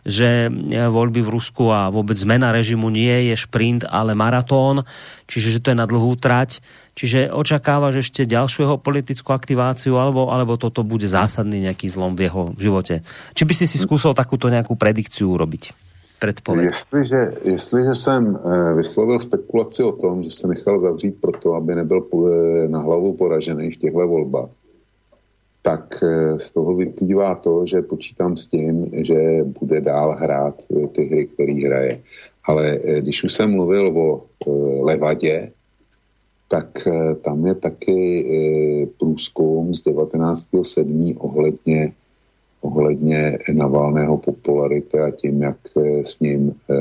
že 0.04 0.52
voľby 0.92 1.24
v 1.24 1.34
Rusku 1.34 1.72
a 1.72 1.88
vôbec 1.88 2.20
zmena 2.20 2.52
režimu 2.52 2.92
nie 2.92 3.32
je 3.32 3.36
šprint, 3.40 3.88
ale 3.88 4.12
maratón, 4.16 4.84
čiže 5.32 5.60
že 5.60 5.62
to 5.64 5.72
je 5.72 5.80
na 5.80 5.88
dlhú 5.88 6.20
trať. 6.20 6.60
Čiže 6.94 7.34
očakávaš 7.34 8.06
ešte 8.06 8.30
ďalšiu 8.30 8.78
politickú 8.78 9.34
aktiváciu, 9.34 9.98
alebo, 9.98 10.30
alebo 10.30 10.62
toto 10.62 10.86
bude 10.86 11.10
zásadný 11.10 11.66
nejaký 11.66 11.90
zlom 11.90 12.14
v 12.14 12.30
jeho 12.30 12.54
živote? 12.60 13.02
Či 13.34 13.44
by 13.50 13.54
si 13.58 13.66
si 13.66 13.82
skúsil 13.82 14.14
takúto 14.14 14.52
nejakú 14.52 14.78
predikciu 14.78 15.34
urobiť? 15.34 15.93
Předpověď. 16.24 16.66
Jestliže, 16.66 17.34
jestliže 17.44 17.96
jsem 17.96 18.40
eh, 18.40 18.74
vyslovil 18.74 19.20
spekulaci 19.20 19.84
o 19.84 19.92
tom, 19.92 20.24
že 20.24 20.32
se 20.32 20.48
nechal 20.48 20.80
zavřít 20.80 21.22
proto, 21.22 21.54
aby 21.54 21.76
nebyl 21.76 22.00
eh, 22.04 22.68
na 22.68 22.80
hlavu 22.80 23.14
poražený 23.14 23.72
v 23.72 23.78
těchto 23.78 24.08
volbách, 24.08 24.50
tak 25.62 26.04
eh, 26.04 26.40
z 26.40 26.50
toho 26.50 26.76
vyplývá 26.76 27.36
to, 27.36 27.66
že 27.66 27.82
počítám 27.82 28.38
s 28.38 28.46
tím, 28.46 28.92
že 28.94 29.44
bude 29.60 29.82
dál 29.82 30.16
hrát 30.20 30.56
ty 30.96 31.06
hry, 31.06 31.28
které 31.28 31.54
hraje. 31.54 32.00
Ale 32.46 32.80
když 33.00 33.24
už 33.24 33.34
jsem 33.34 33.52
mluvil 33.52 33.88
o 33.96 34.26
Levadě, 34.84 35.52
tak 36.48 36.88
tam 37.22 37.46
je 37.46 37.56
taky 37.56 38.88
průzkum 39.00 39.74
z 39.74 39.86
19.7. 39.86 41.16
ohledně 41.18 41.94
ohledně 42.64 43.40
Navalného 43.54 44.18
popularity 44.18 45.00
a 45.00 45.12
tím, 45.12 45.42
jak 45.42 45.58
eh, 45.78 46.06
s 46.06 46.20
ním 46.20 46.56
e, 46.70 46.76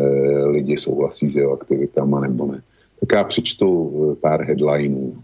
lidi 0.44 0.76
souhlasí 0.76 1.28
s 1.28 1.36
jeho 1.36 1.52
aktivitama 1.52 2.20
nebo 2.20 2.46
ne. 2.46 2.62
Tak 3.00 3.12
já 3.12 3.24
přečtu 3.24 3.68
eh, 4.12 4.14
pár 4.20 4.42
headlinů. 4.42 5.16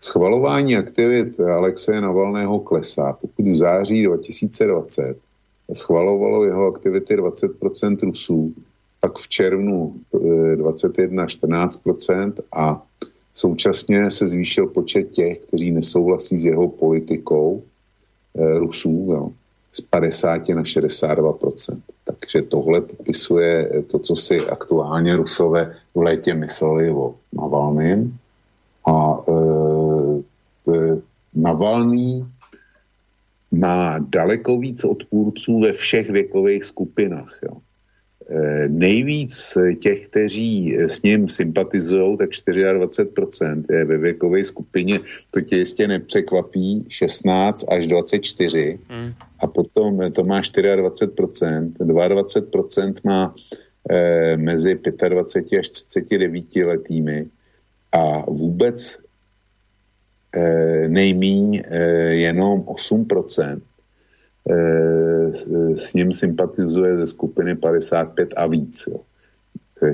Schvalování 0.00 0.76
aktivit 0.76 1.40
Alexeje 1.40 2.00
Navalného 2.00 2.60
klesá. 2.60 3.12
Pokud 3.20 3.46
v 3.46 3.56
září 3.56 4.02
2020 4.02 5.16
schvalovalo 5.72 6.44
jeho 6.44 6.66
aktivity 6.66 7.16
20% 7.16 7.98
Rusů, 8.02 8.54
pak 9.00 9.18
v 9.18 9.28
červnu 9.28 9.94
21 10.56 11.26
14% 11.26 12.32
a 12.52 12.82
současně 13.34 14.10
se 14.10 14.26
zvýšil 14.26 14.66
počet 14.66 15.10
těch, 15.10 15.38
kteří 15.38 15.70
nesouhlasí 15.70 16.38
s 16.38 16.44
jeho 16.44 16.68
politikou 16.68 17.62
Rusů. 18.34 19.08
Jo 19.10 19.30
z 19.72 19.80
50 19.80 20.48
na 20.48 20.62
62% 20.62 21.80
Takže 22.04 22.42
tohle 22.48 22.80
popisuje 22.80 23.82
to, 23.90 23.98
co 23.98 24.16
si 24.16 24.40
aktuálně 24.40 25.16
Rusové 25.16 25.74
v 25.94 25.98
létě 25.98 26.34
mysleli 26.34 26.90
o 26.90 27.14
Navalným. 27.32 28.18
A 28.86 29.18
e, 29.28 29.32
e, 30.74 31.00
Navalný 31.34 32.26
má 33.52 33.98
daleko 33.98 34.58
víc 34.58 34.84
odpůrců 34.84 35.60
ve 35.60 35.72
všech 35.72 36.10
věkových 36.10 36.64
skupinách. 36.64 37.38
Jo. 37.42 37.56
Nejvíc 38.68 39.58
těch, 39.80 40.08
kteří 40.08 40.76
s 40.76 41.02
ním 41.02 41.28
sympatizují, 41.28 42.16
tak 42.16 42.30
24% 42.30 43.64
je 43.70 43.84
ve 43.84 43.98
věkové 43.98 44.44
skupině, 44.44 45.00
to 45.30 45.40
tě 45.40 45.56
jistě 45.56 45.88
nepřekvapí, 45.88 46.86
16 46.88 47.64
až 47.68 47.86
24 47.86 48.78
mm. 48.88 49.12
a 49.40 49.46
potom 49.46 50.12
to 50.12 50.24
má 50.24 50.40
24%, 50.40 51.72
22% 51.72 52.94
má 53.04 53.34
eh, 53.90 54.36
mezi 54.36 54.78
25 55.08 55.58
až 55.58 55.68
39 55.68 56.56
letými 56.56 57.26
a 57.92 58.30
vůbec 58.30 58.98
eh, 60.36 60.88
nejmíň 60.88 61.62
eh, 61.64 61.78
jenom 62.14 62.60
8% 62.60 63.60
Eh, 63.60 63.71
s 65.74 65.94
ním 65.94 66.12
sympatizuje 66.12 66.98
ze 66.98 67.06
skupiny 67.06 67.56
55 67.56 68.34
a 68.36 68.46
víc. 68.46 68.88
Jo. 68.90 69.00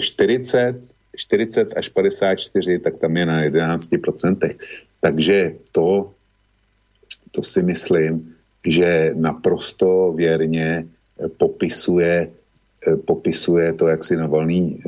40, 0.00 0.80
40 1.16 1.72
až 1.76 1.88
54, 1.88 2.78
tak 2.78 2.96
tam 2.96 3.16
je 3.16 3.26
na 3.26 3.44
11%. 3.44 4.56
Takže 5.00 5.54
to, 5.72 6.12
to 7.30 7.42
si 7.42 7.62
myslím, 7.62 8.34
že 8.66 9.12
naprosto 9.14 10.12
věrně 10.16 10.88
popisuje, 11.36 12.30
eh, 12.88 12.96
popisuje 12.96 13.72
to, 13.72 13.88
jak 13.88 14.04
si 14.04 14.16
Navalný 14.16 14.82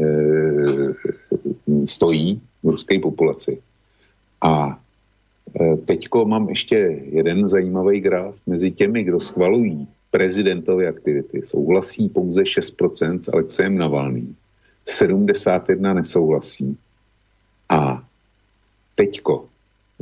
stojí 1.87 2.41
v 2.63 2.69
ruské 2.69 3.01
populaci. 3.01 3.63
A 4.43 4.81
Eh, 4.81 4.90
teďko 5.85 6.25
mám 6.25 6.49
ještě 6.49 6.77
jeden 7.13 7.49
zajímavý 7.49 8.01
graf. 8.01 8.35
Mezi 8.47 8.71
těmi, 8.71 9.05
kdo 9.05 9.21
schvalují 9.21 9.89
prezidentové 10.11 10.89
aktivity, 10.89 11.43
souhlasí 11.43 12.09
pouze 12.09 12.43
6% 12.43 13.19
s 13.19 13.29
Alexejem 13.29 13.79
Navalným. 13.79 14.37
71 14.85 15.95
nesouhlasí. 15.95 16.77
A 17.69 18.03
teďko, 18.95 19.47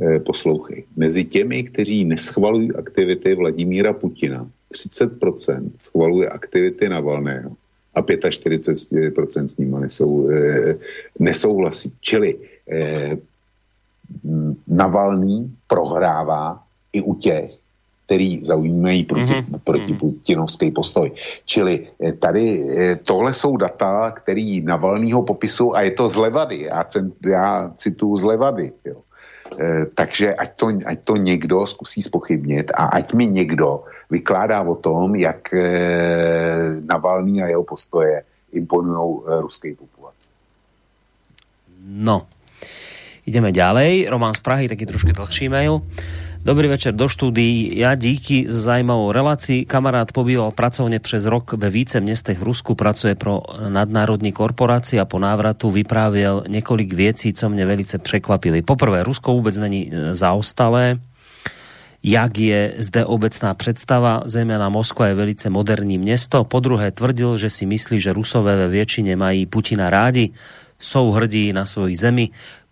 eh, 0.01 0.19
poslouchej, 0.19 0.83
mezi 0.95 1.23
těmi, 1.23 1.63
kteří 1.63 2.05
neschvalují 2.05 2.73
aktivity 2.73 3.35
Vladimíra 3.35 3.93
Putina, 3.93 4.49
30% 4.71 5.71
schvaluje 5.77 6.29
aktivity 6.29 6.89
Navalného 6.89 7.55
a 7.95 7.99
a 7.99 8.29
45% 8.29 9.47
s 9.47 9.57
nimi 9.57 9.75
nesou, 9.79 10.29
eh, 10.29 10.77
nesouhlasí. 11.19 11.93
Čili 12.01 12.37
eh, 12.69 13.17
Navalný 14.67 15.55
prohrává 15.67 16.63
i 16.93 17.01
u 17.01 17.15
těch, 17.15 17.51
který 18.05 18.43
zaujímají 18.43 19.03
proti, 19.03 19.33
mm-hmm. 19.33 19.59
proti 19.63 19.91
mhm. 19.93 19.97
putinovský 19.99 20.71
postoj. 20.71 21.11
Čili 21.45 21.87
eh, 22.03 22.13
tady 22.13 22.45
eh, 22.77 22.95
tohle 22.95 23.33
jsou 23.33 23.57
data, 23.57 24.11
který 24.11 24.61
Navalnýho 24.61 25.23
popisu 25.23 25.75
a 25.75 25.81
je 25.81 25.91
to 25.91 26.07
z 26.07 26.15
Levady. 26.15 26.61
Já, 26.61 26.85
já 27.25 27.71
cituju 27.77 28.17
z 28.17 28.23
Levady. 28.23 28.71
Jo. 28.85 28.95
E, 29.57 29.85
takže 29.85 30.35
ať 30.35 30.49
to, 30.55 30.67
ať 30.85 30.99
to 31.03 31.15
někdo 31.15 31.67
zkusí 31.67 32.01
spochybnit 32.01 32.71
a 32.71 32.85
ať 32.85 33.13
mi 33.13 33.27
někdo 33.27 33.83
vykládá 34.09 34.61
o 34.61 34.75
tom, 34.75 35.15
jak 35.15 35.53
e, 35.53 35.61
Navalný 36.85 37.41
a 37.43 37.47
jeho 37.47 37.63
postoje 37.63 38.23
imponují 38.51 39.19
e, 39.25 39.41
ruské 39.41 39.75
populaci. 39.75 40.29
No, 41.85 42.21
ideme 43.29 43.53
ďalej. 43.53 44.09
Roman 44.09 44.33
z 44.33 44.41
Prahy, 44.41 44.65
taký 44.65 44.89
trošku 44.89 45.13
dlhší 45.13 45.53
mail. 45.53 45.85
Dobrý 46.39 46.71
večer 46.71 46.95
do 46.95 47.11
štúdií. 47.11 47.77
Ja 47.77 47.99
díky 47.99 48.47
za 48.47 48.79
zajímavou 48.79 49.11
relácii. 49.11 49.67
Kamarát 49.67 50.09
pobýval 50.15 50.55
pracovne 50.55 50.97
přes 50.97 51.27
rok 51.27 51.53
ve 51.53 51.69
více 51.69 51.99
městech 51.99 52.39
v 52.39 52.47
Rusku, 52.47 52.79
pracuje 52.79 53.13
pro 53.13 53.43
nadnárodní 53.69 54.31
korporáci 54.31 54.99
a 54.99 55.05
po 55.05 55.19
návratu 55.19 55.67
vyprávěl 55.67 56.47
několik 56.47 56.93
věcí, 56.95 57.33
co 57.33 57.49
mě 57.49 57.65
velice 57.65 57.99
překvapili. 57.99 58.61
Poprvé, 58.63 59.03
Rusko 59.03 59.35
vůbec 59.35 59.57
není 59.57 59.91
e, 59.91 60.15
zaostalé, 60.15 60.97
jak 62.03 62.37
je 62.39 62.73
zde 62.77 63.05
obecná 63.05 63.53
představa, 63.53 64.23
na 64.47 64.69
Moskva 64.69 65.07
je 65.07 65.15
velice 65.19 65.49
moderní 65.49 65.97
město. 65.97 66.43
Po 66.43 66.59
druhé 66.59 66.91
tvrdil, 66.91 67.37
že 67.37 67.49
si 67.49 67.65
myslí, 67.65 67.99
že 67.99 68.15
Rusové 68.15 68.55
ve 68.55 68.67
většině 68.67 69.15
mají 69.15 69.45
Putina 69.45 69.89
rádi, 69.89 70.31
jsou 70.79 71.11
hrdí 71.11 71.53
na 71.53 71.65
svoji 71.65 71.95
zemi, 71.95 72.29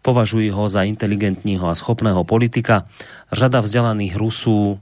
považují 0.08 0.50
ho 0.56 0.70
za 0.72 0.88
inteligentního 0.88 1.68
a 1.68 1.76
schopného 1.76 2.24
politika. 2.24 2.88
Řada 3.28 3.60
vzdelaných 3.60 4.16
Rusů 4.16 4.80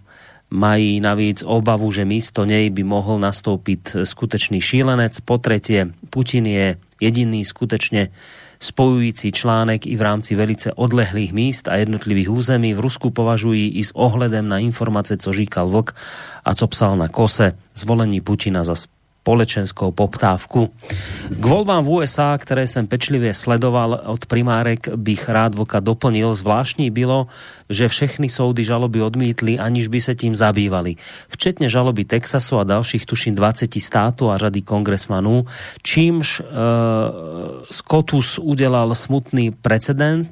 mají 0.53 1.01
navíc 1.01 1.41
obavu, 1.41 1.89
že 1.89 2.05
místo 2.05 2.45
nej 2.45 2.69
by 2.69 2.85
mohl 2.85 3.17
nastoupit 3.17 3.95
skutečný 4.05 4.61
šílenec. 4.61 5.19
Po 5.25 5.41
tretie, 5.41 5.89
Putin 6.13 6.45
je 6.45 6.77
jediný 7.01 7.41
skutečně 7.41 8.13
spojující 8.59 9.31
článek 9.31 9.89
i 9.89 9.97
v 9.97 10.01
rámci 10.01 10.35
velice 10.37 10.69
odlehlých 10.73 11.33
míst 11.33 11.67
a 11.67 11.75
jednotlivých 11.75 12.29
území. 12.29 12.73
V 12.77 12.85
Rusku 12.85 13.09
považují 13.09 13.81
i 13.81 13.83
s 13.83 13.97
ohledem 13.97 14.45
na 14.45 14.61
informace, 14.61 15.17
co 15.17 15.33
říkal 15.33 15.67
Vlk 15.67 15.95
a 16.45 16.55
co 16.55 16.67
psal 16.67 16.97
na 16.97 17.07
kose, 17.09 17.57
zvolení 17.73 18.21
Putina 18.21 18.63
za 18.63 18.75
společenskou 19.25 19.89
poptávku. 19.89 20.69
K 21.33 21.41
voľbám 21.41 21.81
v 21.81 21.97
USA, 21.97 22.37
ktoré 22.37 22.69
jsem 22.69 22.85
pečlivě 22.85 23.33
sledoval 23.33 24.05
od 24.05 24.29
primárek, 24.29 24.93
bych 24.93 25.25
rád 25.25 25.57
Vlka 25.57 25.81
doplnil. 25.81 26.37
Zvláštní 26.37 26.93
bylo, 26.93 27.25
že 27.65 27.89
všechny 27.89 28.29
soudy 28.29 28.61
žaloby 28.61 29.01
odmítli, 29.01 29.57
aniž 29.57 29.89
by 29.89 29.97
se 29.97 30.13
tím 30.13 30.37
zabývali. 30.37 31.01
Včetně 31.33 31.73
žaloby 31.73 32.05
Texasu 32.05 32.61
a 32.61 32.69
dalších 32.69 33.09
tuším 33.09 33.33
20 33.33 33.73
států 33.81 34.29
a 34.29 34.37
řady 34.37 34.61
kongresmanů, 34.61 35.49
čímž 35.81 36.45
uh, 36.45 36.45
Scotus 37.73 38.37
udělal 38.37 38.93
smutný 38.93 39.51
precedent, 39.51 40.29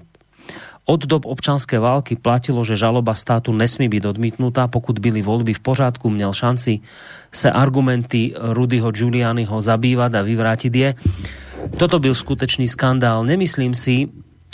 od 0.84 1.02
dob 1.08 1.24
občanské 1.26 1.80
války 1.80 2.20
platilo, 2.20 2.60
že 2.68 2.76
žaloba 2.76 3.16
státu 3.16 3.56
nesmí 3.56 3.88
byť 3.88 4.04
odmítnutá, 4.04 4.68
pokud 4.68 5.00
byly 5.00 5.24
voľby 5.24 5.56
v 5.56 5.64
pořádku, 5.64 6.12
měl 6.12 6.36
šanci 6.36 6.84
se 7.32 7.48
argumenty 7.52 8.36
Rudyho 8.36 8.92
Giulianiho 8.92 9.64
zabývať 9.64 10.12
a 10.20 10.22
vyvrátiť 10.28 10.74
je. 10.76 10.90
Toto 11.80 12.00
byl 12.04 12.12
skutečný 12.12 12.68
skandál. 12.68 13.24
Nemyslím 13.24 13.72
si, 13.72 14.12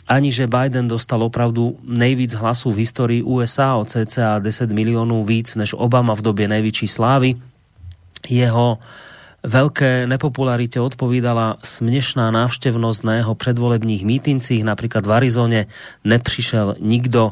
ani 0.09 0.29
že 0.29 0.49
Biden 0.49 0.87
dostal 0.87 1.21
opravdu 1.25 1.77
nejvíc 1.85 2.33
hlasů 2.33 2.71
v 2.71 2.85
histórii 2.85 3.21
USA 3.25 3.75
o 3.75 3.85
cca 3.85 4.39
10 4.39 4.69
miliónov 4.69 5.25
víc 5.25 5.57
než 5.57 5.73
Obama 5.73 6.13
v 6.13 6.21
době 6.21 6.47
největší 6.47 6.87
slávy. 6.87 7.35
Jeho 8.29 8.77
veľké 9.43 10.07
nepopularite 10.07 10.79
odpovídala 10.79 11.57
směšná 11.63 12.31
návštevnosť 12.31 12.99
na 13.03 13.13
jeho 13.23 13.33
predvolebních 13.35 14.05
mítincích, 14.05 14.63
napríklad 14.63 15.05
v 15.05 15.11
Arizone. 15.11 15.61
Nepřišel 16.03 16.75
nikdo, 16.79 17.31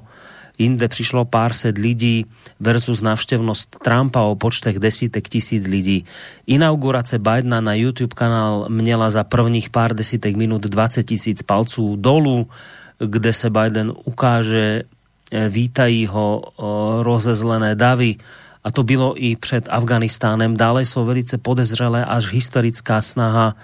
inde 0.58 0.88
přišlo 0.88 1.26
pár 1.26 1.54
set 1.54 1.78
lidí 1.78 2.26
versus 2.60 3.02
návštevnosť 3.02 3.78
Trumpa 3.84 4.22
o 4.26 4.36
počtech 4.36 4.80
desítek 4.80 5.30
tisíc 5.30 5.68
lidí. 5.68 6.06
Inaugurace 6.48 7.20
Bidena 7.20 7.62
na 7.62 7.74
YouTube 7.74 8.16
kanál 8.16 8.66
měla 8.70 9.10
za 9.10 9.24
prvních 9.24 9.70
pár 9.70 9.94
desítek 9.94 10.36
minut 10.36 10.62
20 10.62 11.04
tisíc 11.04 11.42
palců 11.42 11.96
dolů, 11.96 12.48
kde 12.98 13.34
se 13.34 13.50
Biden 13.50 13.94
ukáže, 14.04 14.84
e, 15.32 15.50
vítají 15.50 16.08
ho 16.08 16.42
rozezlené 17.02 17.76
davy 17.76 18.16
a 18.68 18.72
to 18.72 18.84
bylo 18.84 19.16
i 19.16 19.36
před 19.36 19.68
Afganistánem. 19.72 20.58
Dále 20.58 20.86
jsou 20.86 21.06
velice 21.06 21.38
podezřelé 21.38 22.06
až 22.06 22.34
historická 22.34 23.02
snaha 23.02 23.56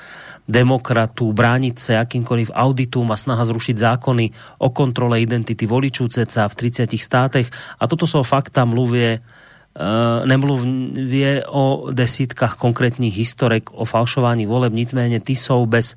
demokratů 0.48 1.34
bránit 1.34 1.80
se 1.80 1.94
jakýmkoliv 1.94 2.52
auditům 2.54 3.12
a 3.12 3.18
snaha 3.18 3.46
zrušiť 3.46 3.78
zákony 3.78 4.32
o 4.58 4.70
kontrole 4.70 5.22
identity 5.22 5.68
voličů 5.68 6.08
CCA 6.08 6.48
v 6.48 6.56
30 6.56 6.96
státech. 7.00 7.50
A 7.80 7.88
toto 7.88 8.08
jsou 8.08 8.24
fakta, 8.24 8.66
mluvě 8.66 9.20
Uh, 9.74 10.26
nemluvie 10.26 11.46
o 11.50 11.90
desítkách 11.92 12.62
konkrétních 12.62 13.18
historek 13.18 13.74
o 13.74 13.86
falšování 13.86 14.46
voleb, 14.46 14.74
nicméně 14.74 15.20
ty 15.20 15.34
jsou 15.34 15.66
bez 15.66 15.96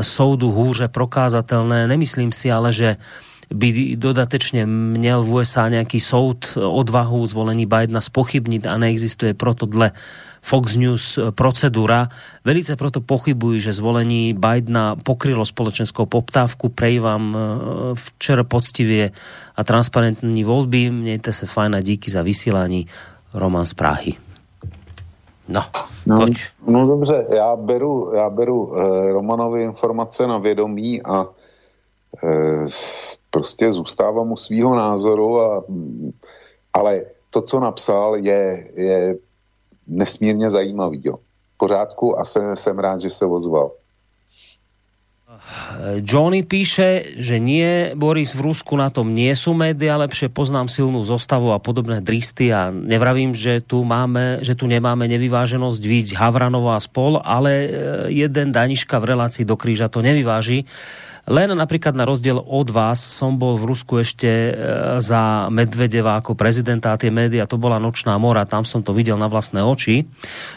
soudu 0.00 0.50
hůře 0.50 0.88
prokázatelné. 0.88 1.90
Nemyslím 1.90 2.32
si 2.32 2.52
ale, 2.52 2.72
že 2.72 2.96
uh, 2.96 3.29
by 3.50 3.98
dodatečne 3.98 4.62
měl 4.66 5.22
v 5.26 5.42
USA 5.42 5.66
nejaký 5.66 5.98
soud 5.98 6.54
odvahu 6.54 7.26
zvolení 7.26 7.66
Bidena 7.66 7.98
spochybniť 7.98 8.62
a 8.70 8.78
neexistuje 8.78 9.34
proto 9.34 9.66
dle 9.66 9.90
Fox 10.40 10.78
News 10.78 11.18
procedúra. 11.34 12.08
Velice 12.46 12.78
proto 12.78 13.02
pochybujú, 13.02 13.60
že 13.60 13.76
zvolení 13.76 14.32
Bidena 14.32 14.94
pokrylo 14.96 15.42
spoločenskou 15.42 16.06
poptávku. 16.06 16.70
Prej 16.72 17.02
vám 17.02 17.24
e, 17.30 17.38
včera 17.98 18.46
poctivie 18.46 19.12
a 19.58 19.60
transparentní 19.66 20.46
voľby. 20.46 20.94
Mějte 20.94 21.32
se 21.34 21.44
fajn 21.46 21.74
a 21.74 21.80
díky 21.80 22.10
za 22.10 22.22
vysílání. 22.22 22.86
Roman 23.34 23.66
z 23.66 23.74
Prahy. 23.74 24.12
No, 25.48 25.62
no, 26.06 26.16
pojď. 26.16 26.38
no 26.66 26.86
dobře, 26.86 27.26
já 27.36 27.56
beru, 27.56 28.10
já 28.14 28.30
beru 28.30 28.72
eh, 28.76 29.12
Romanovi 29.12 29.62
informace 29.62 30.26
na 30.26 30.38
vědomí 30.38 31.02
a 31.02 31.26
prostě 33.30 33.72
zůstávám 33.72 34.32
u 34.32 34.36
svýho 34.36 34.74
názoru, 34.74 35.40
a, 35.40 35.64
ale 36.72 37.02
to, 37.30 37.42
co 37.42 37.60
napsal, 37.60 38.16
je, 38.16 38.68
je 38.74 39.16
nesmírně 39.86 40.50
zajímavý. 40.50 41.00
Jo. 41.04 41.16
V 41.54 41.56
pořádku 41.56 42.18
a 42.18 42.24
se, 42.24 42.56
jsem 42.56 42.78
rád, 42.78 43.00
že 43.00 43.10
se 43.10 43.26
ozval. 43.26 43.70
Johnny 46.02 46.42
píše, 46.42 47.16
že 47.16 47.38
nie, 47.38 47.94
Boris, 47.94 48.34
v 48.34 48.50
Rusku 48.50 48.74
na 48.74 48.90
tom 48.90 49.14
nie 49.14 49.30
sú 49.38 49.54
média 49.54 49.94
lepšie, 49.96 50.28
poznám 50.28 50.66
silnú 50.66 51.06
zostavu 51.06 51.54
a 51.54 51.62
podobné 51.62 52.02
dristy 52.02 52.50
a 52.50 52.74
nevravím, 52.74 53.32
že 53.32 53.62
tu, 53.62 53.86
máme, 53.86 54.42
že 54.42 54.58
tu 54.58 54.66
nemáme 54.66 55.06
nevyváženosť 55.06 55.80
vidieť 55.80 56.18
Havranova 56.18 56.76
a 56.76 56.82
spol, 56.82 57.22
ale 57.22 57.50
e, 57.50 57.68
jeden 58.10 58.50
Daniška 58.50 58.98
v 58.98 59.16
relácii 59.16 59.46
do 59.46 59.54
kríža 59.54 59.86
to 59.86 60.02
nevyváži. 60.02 60.66
Len 61.28 61.52
napríklad 61.52 61.92
na 61.92 62.08
rozdiel 62.08 62.40
od 62.40 62.68
vás 62.72 63.02
som 63.02 63.36
bol 63.36 63.60
v 63.60 63.68
Rusku 63.68 64.00
ešte 64.00 64.28
e, 64.28 64.52
za 65.04 65.52
Medvedeva 65.52 66.16
ako 66.16 66.32
prezidenta 66.32 66.94
a 66.94 67.00
tie 67.00 67.12
média, 67.12 67.44
to 67.44 67.60
bola 67.60 67.76
nočná 67.76 68.16
mora, 68.16 68.48
tam 68.48 68.64
som 68.64 68.80
to 68.80 68.96
videl 68.96 69.20
na 69.20 69.28
vlastné 69.28 69.60
oči. 69.60 70.08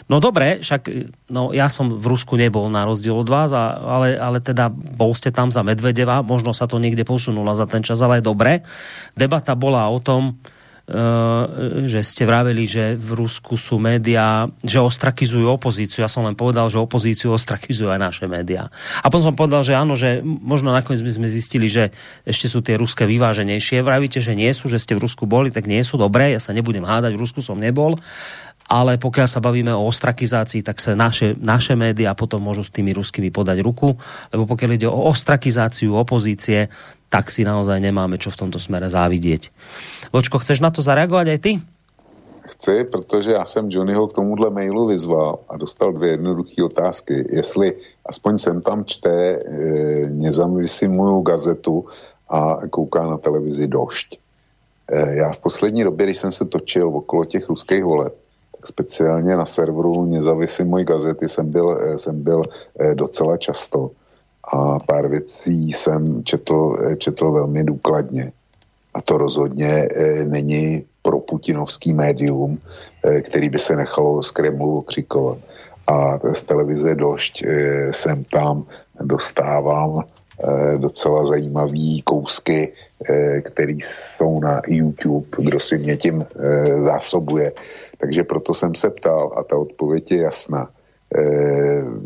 No 0.08 0.22
dobre, 0.24 0.64
však 0.64 0.88
no, 1.28 1.52
ja 1.52 1.68
som 1.68 1.92
v 1.92 2.06
Rusku 2.08 2.40
nebol 2.40 2.72
na 2.72 2.88
rozdiel 2.88 3.12
od 3.12 3.28
vás, 3.28 3.52
a, 3.52 3.76
ale, 3.76 4.16
ale 4.16 4.38
teda 4.40 4.72
bol 4.72 5.12
ste 5.12 5.28
tam 5.28 5.52
za 5.52 5.60
Medvedeva, 5.60 6.24
možno 6.24 6.56
sa 6.56 6.64
to 6.64 6.80
niekde 6.80 7.04
posunulo 7.04 7.52
za 7.52 7.68
ten 7.68 7.84
čas, 7.84 8.00
ale 8.00 8.24
dobre. 8.24 8.64
Debata 9.12 9.52
bola 9.52 9.90
o 9.92 10.00
tom, 10.00 10.40
že 10.84 12.00
ste 12.04 12.28
vraveli, 12.28 12.68
že 12.68 12.84
v 12.92 13.24
Rusku 13.24 13.56
sú 13.56 13.80
médiá, 13.80 14.44
že 14.60 14.84
ostrakizujú 14.84 15.48
opozíciu. 15.48 16.04
Ja 16.04 16.12
som 16.12 16.28
len 16.28 16.36
povedal, 16.36 16.68
že 16.68 16.76
opozíciu 16.76 17.32
ostrakizujú 17.32 17.88
aj 17.88 18.00
naše 18.00 18.24
médiá. 18.28 18.68
A 19.00 19.08
potom 19.08 19.32
som 19.32 19.36
povedal, 19.36 19.64
že 19.64 19.72
áno, 19.72 19.96
že 19.96 20.20
možno 20.20 20.76
nakoniec 20.76 21.00
by 21.00 21.12
sme 21.16 21.28
zistili, 21.32 21.72
že 21.72 21.88
ešte 22.28 22.52
sú 22.52 22.60
tie 22.60 22.76
ruské 22.76 23.08
vyváženejšie. 23.08 23.80
Vravíte, 23.80 24.20
že 24.20 24.36
nie 24.36 24.52
sú, 24.52 24.68
že 24.68 24.76
ste 24.76 24.92
v 24.92 25.08
Rusku 25.08 25.24
boli, 25.24 25.48
tak 25.48 25.64
nie 25.64 25.80
sú 25.80 25.96
dobré. 25.96 26.36
Ja 26.36 26.40
sa 26.40 26.52
nebudem 26.52 26.84
hádať, 26.84 27.16
v 27.16 27.22
Rusku 27.24 27.40
som 27.40 27.56
nebol 27.56 27.96
ale 28.64 28.96
pokiaľ 28.96 29.28
sa 29.28 29.44
bavíme 29.44 29.72
o 29.76 29.84
ostrakizácii, 29.92 30.64
tak 30.64 30.80
sa 30.80 30.96
naše, 30.96 31.36
naše 31.36 31.76
médiá 31.76 32.16
potom 32.16 32.40
môžu 32.40 32.64
s 32.64 32.72
tými 32.72 32.96
ruskými 32.96 33.28
podať 33.28 33.60
ruku, 33.60 33.92
lebo 34.32 34.48
pokiaľ 34.48 34.70
ide 34.72 34.88
o 34.88 35.04
ostrakizáciu 35.12 35.92
opozície, 35.92 36.72
tak 37.08 37.30
si 37.30 37.46
naozaj 37.46 37.80
nemáme 37.80 38.18
čo 38.18 38.30
v 38.30 38.40
tomto 38.46 38.58
smere 38.58 38.90
závidieť. 38.90 39.50
Vočko, 40.10 40.42
chceš 40.42 40.60
na 40.60 40.70
to 40.74 40.82
zareagovať 40.82 41.26
aj 41.30 41.40
ty? 41.40 41.52
chci, 42.64 42.84
protože 42.84 43.30
já 43.30 43.44
jsem 43.44 43.70
Johnnyho 43.70 44.06
k 44.06 44.12
tomuhle 44.12 44.50
mailu 44.50 44.86
vyzval 44.86 45.38
a 45.48 45.56
dostal 45.56 45.92
dvě 45.92 46.10
jednoduché 46.10 46.64
otázky. 46.64 47.26
Jestli 47.30 47.72
aspoň 48.06 48.38
jsem 48.38 48.60
tam 48.60 48.84
čte 48.84 49.10
e, 49.10 49.38
nezavisím 50.10 51.22
gazetu 51.22 51.84
a 52.28 52.58
kouká 52.70 53.06
na 53.06 53.18
televizi 53.18 53.66
Došť. 53.66 54.18
E, 54.88 55.16
já 55.16 55.32
v 55.32 55.38
poslední 55.38 55.84
době, 55.84 56.06
když 56.06 56.18
jsem 56.18 56.32
se 56.32 56.44
točil 56.44 56.88
okolo 56.88 57.24
těch 57.24 57.48
ruských 57.48 57.84
voleb, 57.84 58.14
tak 58.56 58.66
speciálně 58.66 59.36
na 59.36 59.44
serveru 59.44 60.04
nezavisím 60.04 60.68
mojí 60.68 60.84
gazety 60.84 61.28
jsem 61.28 61.50
byl, 61.50 61.78
e, 61.80 61.98
jsem 61.98 62.22
byl 62.22 62.44
docela 62.94 63.36
často 63.36 63.90
a 64.52 64.78
pár 64.78 65.08
věcí 65.08 65.72
jsem 65.72 66.24
četl, 66.24 66.76
četl 66.98 67.32
velmi 67.32 67.64
důkladně. 67.64 68.32
A 68.94 69.02
to 69.02 69.18
rozhodně 69.18 69.68
e, 69.68 70.24
není 70.24 70.84
pro 71.02 71.20
putinovský 71.20 71.92
médium, 71.92 72.58
e, 73.02 73.20
který 73.20 73.48
by 73.48 73.58
se 73.58 73.76
nechalo 73.76 74.22
z 74.22 74.30
Kremlu 74.30 74.78
okřikovat. 74.78 75.38
A 75.86 76.18
z 76.32 76.42
televize 76.42 76.94
Došť 76.94 77.42
e, 77.42 77.48
sem 77.92 78.24
tam 78.24 78.64
dostávám 79.00 80.04
docela 80.76 81.26
zajímavý 81.26 82.02
kousky, 82.02 82.72
které 83.42 83.72
jsou 83.72 84.40
na 84.40 84.62
YouTube, 84.66 85.26
kdo 85.38 85.60
si 85.60 85.78
mě 85.78 85.96
tím 85.96 86.26
zásobuje. 86.78 87.52
Takže 87.98 88.24
proto 88.24 88.54
jsem 88.54 88.74
se 88.74 88.90
ptal 88.90 89.32
a 89.36 89.42
ta 89.42 89.56
odpověď 89.56 90.12
je 90.12 90.18
jasná. 90.18 90.68
E, 91.14 91.22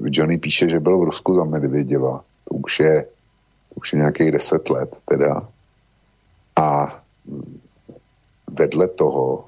Johnny 0.05 0.39
píše, 0.39 0.69
že 0.69 0.81
byl 0.81 0.99
v 0.99 1.05
Rusku 1.05 1.35
za 1.35 1.45
Medvěděva. 1.45 2.21
To 2.45 2.55
už 2.55 2.81
je, 2.81 3.07
už 3.75 3.93
je 3.93 3.99
nějakých 3.99 4.31
deset 4.31 4.71
let 4.71 4.97
teda. 5.09 5.49
A 6.57 6.99
vedle 8.51 8.89
toho, 8.89 9.45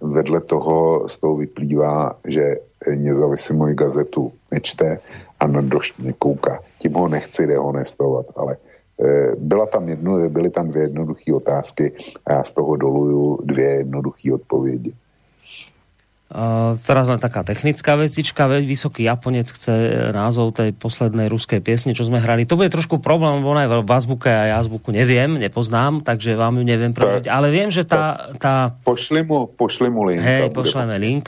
vedle 0.00 0.40
toho 0.40 1.08
z 1.08 1.16
toho 1.16 1.36
vyplývá, 1.36 2.16
že 2.26 2.56
nezávisí 2.94 3.54
moji 3.54 3.74
gazetu 3.74 4.32
nečte 4.52 4.98
a 5.40 5.46
na 5.46 5.60
došť 5.60 5.98
nekouká. 5.98 6.60
Tím 6.78 6.94
ho 6.94 7.08
nechci 7.08 7.46
dehonestovat, 7.46 8.26
ale 8.36 8.56
e, 8.56 9.36
byla 9.36 9.66
tam 9.66 9.88
jedno, 9.88 10.28
byly 10.28 10.50
tam 10.50 10.68
dvě 10.68 10.82
jednoduché 10.82 11.32
otázky 11.32 11.92
a 12.26 12.32
já 12.32 12.44
z 12.44 12.52
toho 12.52 12.76
doluju 12.76 13.38
dvě 13.44 13.70
jednoduché 13.70 14.32
odpovědi. 14.32 14.92
Uh, 16.34 16.74
teraz 16.82 17.06
len 17.06 17.22
taká 17.22 17.46
technická 17.46 17.94
vecička, 17.94 18.50
Vysoký 18.50 19.06
Japonec 19.06 19.54
chce 19.54 20.10
názov 20.10 20.50
tej 20.50 20.74
poslednej 20.74 21.30
ruskej 21.30 21.62
piesne, 21.62 21.94
čo 21.94 22.02
sme 22.02 22.18
hrali. 22.18 22.42
To 22.42 22.58
bude 22.58 22.74
trošku 22.74 22.98
problém, 22.98 23.38
ona 23.46 23.70
je 23.70 23.70
v 23.70 23.92
azbuke 23.94 24.26
a 24.26 24.50
ja 24.50 24.54
azbuku 24.58 24.90
neviem, 24.90 25.38
nepoznám, 25.38 26.02
takže 26.02 26.34
vám 26.34 26.58
ju 26.58 26.66
neviem 26.66 26.90
prežiť. 26.90 27.30
Ale 27.30 27.54
viem, 27.54 27.70
že 27.70 27.86
tá... 27.86 28.34
tá... 28.42 28.74
Pošli, 28.82 29.22
mu, 29.22 29.46
pošli 29.46 29.86
mu 29.86 30.10
link. 30.10 30.26
Hej, 30.26 30.50
pošleme 30.50 30.98
bude... 30.98 31.06
link. 31.06 31.24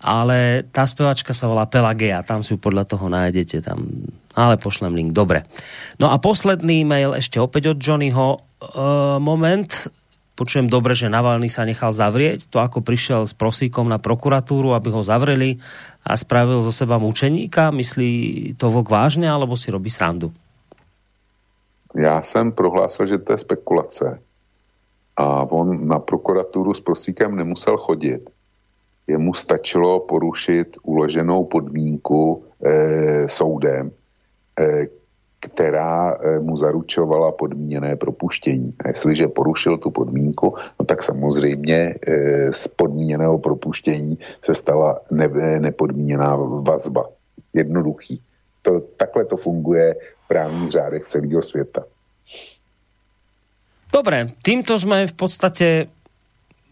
Ale 0.00 0.64
tá 0.68 0.84
spevačka 0.84 1.32
sa 1.32 1.48
volá 1.48 1.64
Pelagea, 1.64 2.20
tam 2.20 2.44
si 2.44 2.52
ju 2.52 2.60
podľa 2.60 2.84
toho 2.84 3.08
nájdete. 3.08 3.64
Tam... 3.64 3.88
Ale 4.36 4.60
pošlem 4.60 4.92
link, 4.92 5.16
dobre. 5.16 5.48
No 5.96 6.12
a 6.12 6.20
posledný 6.20 6.84
mail 6.84 7.16
ešte 7.16 7.40
opäť 7.40 7.72
od 7.72 7.80
Johnnyho. 7.80 8.44
Uh, 8.60 9.16
moment, 9.24 9.88
Počujem 10.40 10.72
dobre, 10.72 10.96
že 10.96 11.12
Navalny 11.12 11.52
sa 11.52 11.68
nechal 11.68 11.92
zavrieť, 11.92 12.48
to 12.48 12.64
ako 12.64 12.80
prišiel 12.80 13.28
s 13.28 13.36
prosíkom 13.36 13.84
na 13.92 14.00
prokuratúru, 14.00 14.72
aby 14.72 14.88
ho 14.88 15.04
zavreli 15.04 15.60
a 16.00 16.16
spravil 16.16 16.64
zo 16.64 16.72
seba 16.72 16.96
mučeníka. 16.96 17.68
Myslí 17.68 18.56
to 18.56 18.72
vlk 18.72 18.88
vážne, 18.88 19.28
alebo 19.28 19.52
si 19.52 19.68
robí 19.68 19.92
srandu? 19.92 20.32
Já 21.92 22.22
jsem 22.22 22.52
prohlásil, 22.52 23.06
že 23.06 23.18
to 23.18 23.32
je 23.32 23.38
spekulace. 23.38 24.20
A 25.16 25.44
on 25.44 25.88
na 25.88 25.98
prokuraturu 25.98 26.72
s 26.74 26.80
prosíkem 26.80 27.36
nemusel 27.36 27.76
chodit. 27.76 28.24
Jemu 29.06 29.34
stačilo 29.34 30.00
porušit 30.00 30.80
uloženou 30.82 31.44
podmínku 31.44 32.42
e, 32.64 33.28
soudem, 33.28 33.92
e, 34.56 34.88
která 35.40 36.12
eh, 36.12 36.38
mu 36.40 36.56
zaručovala 36.56 37.32
podmíněné 37.32 37.96
propuštění. 37.96 38.74
A 38.84 38.88
jestliže 38.88 39.28
porušil 39.28 39.78
tu 39.78 39.90
podmínku, 39.90 40.54
no 40.80 40.86
tak 40.86 41.02
samozřejmě 41.02 41.94
eh, 42.06 42.52
z 42.52 42.68
podmíněného 42.68 43.38
propuštění 43.38 44.18
se 44.44 44.54
stala 44.54 45.00
ne, 45.10 45.28
nepodmíněná 45.60 46.36
vazba. 46.60 47.08
Jednoduchý. 47.54 48.20
To, 48.62 48.80
takhle 48.80 49.24
to 49.24 49.36
funguje 49.36 49.94
v 50.24 50.28
právních 50.28 50.70
řádech 50.70 51.02
celého 51.08 51.42
světa. 51.42 51.82
Dobre, 53.90 54.30
týmto 54.46 54.78
sme 54.78 55.10
v 55.10 55.14
podstate 55.18 55.90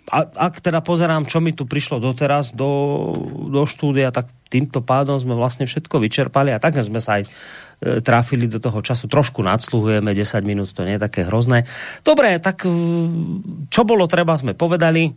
a, 0.08 0.24
ak 0.24 0.62
teda 0.62 0.80
pozerám, 0.80 1.26
čo 1.28 1.42
mi 1.42 1.52
tu 1.52 1.68
prišlo 1.68 2.00
doteraz 2.00 2.56
do, 2.56 3.12
do 3.50 3.66
štúdia, 3.68 4.08
tak 4.14 4.30
týmto 4.48 4.80
pádom 4.80 5.20
sme 5.20 5.36
vlastne 5.36 5.68
všetko 5.68 6.00
vyčerpali 6.00 6.54
a 6.54 6.62
tak 6.62 6.80
sme 6.80 7.02
sa 7.02 7.20
aj 7.20 7.28
trafili 7.78 8.50
do 8.50 8.58
toho 8.58 8.82
času. 8.82 9.06
Trošku 9.06 9.42
nadsluhujeme, 9.42 10.10
10 10.10 10.42
minút 10.42 10.74
to 10.74 10.82
nie 10.82 10.98
je 10.98 11.04
také 11.06 11.22
hrozné. 11.22 11.62
Dobre, 12.02 12.42
tak 12.42 12.66
e, 12.66 12.70
čo 13.70 13.82
bolo 13.86 14.10
treba, 14.10 14.34
sme 14.34 14.58
povedali 14.58 15.14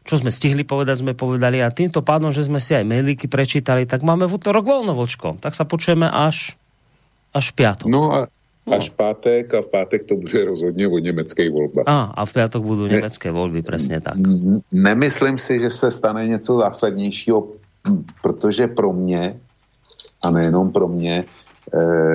čo 0.00 0.16
sme 0.16 0.32
stihli 0.32 0.64
povedať, 0.64 1.04
sme 1.04 1.12
povedali 1.12 1.60
a 1.60 1.68
týmto 1.68 2.00
pádom, 2.00 2.32
že 2.32 2.48
sme 2.48 2.56
si 2.56 2.72
aj 2.72 2.88
mailíky 2.88 3.28
prečítali, 3.28 3.84
tak 3.84 4.00
máme 4.00 4.24
v 4.24 4.40
útorok 4.40 4.64
voľno, 4.64 4.96
vočko. 4.96 5.36
Tak 5.38 5.52
sa 5.52 5.68
počujeme 5.68 6.08
až, 6.08 6.56
až 7.36 7.52
piatok. 7.52 7.86
No 7.86 8.08
a 8.08 8.18
no. 8.66 8.72
až 8.72 8.88
pátek 8.96 9.52
a 9.54 9.60
v 9.60 9.68
pátek 9.68 10.08
to 10.08 10.16
bude 10.16 10.44
rozhodně 10.44 10.88
o 10.88 10.98
německé 10.98 11.50
volbách. 11.50 11.84
A, 11.86 12.16
a 12.16 12.24
v 12.24 12.32
pátek 12.32 12.62
budou 12.62 12.86
německé 12.88 13.30
volby, 13.30 13.62
přesně 13.62 14.00
tak. 14.00 14.16
Nemyslím 14.72 15.38
si, 15.38 15.60
že 15.60 15.70
se 15.70 15.90
stane 15.90 16.26
něco 16.26 16.56
zásadnějšího, 16.56 17.48
protože 18.22 18.66
pro 18.66 18.92
mě, 18.92 19.36
a 20.22 20.30
nejenom 20.30 20.72
pro 20.72 20.88
mě, 20.88 21.24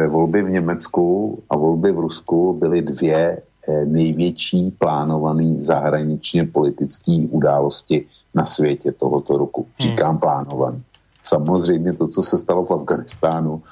volby 0.09 0.43
v 0.43 0.49
Německu 0.49 1.39
a 1.49 1.57
volby 1.57 1.91
v 1.91 1.99
Rusku 1.99 2.53
byly 2.53 2.81
dvě 2.81 3.41
eh, 3.67 3.85
největší 3.85 4.71
plánované 4.71 5.61
zahraničně 5.61 6.43
politické 6.43 7.25
události 7.29 8.05
na 8.35 8.45
světě 8.45 8.91
tohoto 8.91 9.37
roku. 9.37 9.61
Hmm. 9.61 9.89
Říkám 9.89 10.17
plánovaný. 10.17 10.83
Samozřejmě 11.23 11.93
to, 11.93 12.07
co 12.07 12.21
se 12.23 12.37
stalo 12.37 12.65
v 12.65 12.71
Afganistánu, 12.71 13.63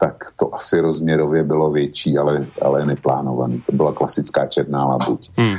tak 0.00 0.24
to 0.36 0.54
asi 0.54 0.80
rozměrově 0.80 1.44
bylo 1.44 1.70
větší, 1.70 2.18
ale, 2.18 2.46
ale 2.62 2.86
neplánovaný. 2.86 3.62
To 3.66 3.72
byla 3.72 3.92
klasická 3.92 4.46
černá 4.46 4.84
labuť. 4.84 5.30
Hmm. 5.36 5.56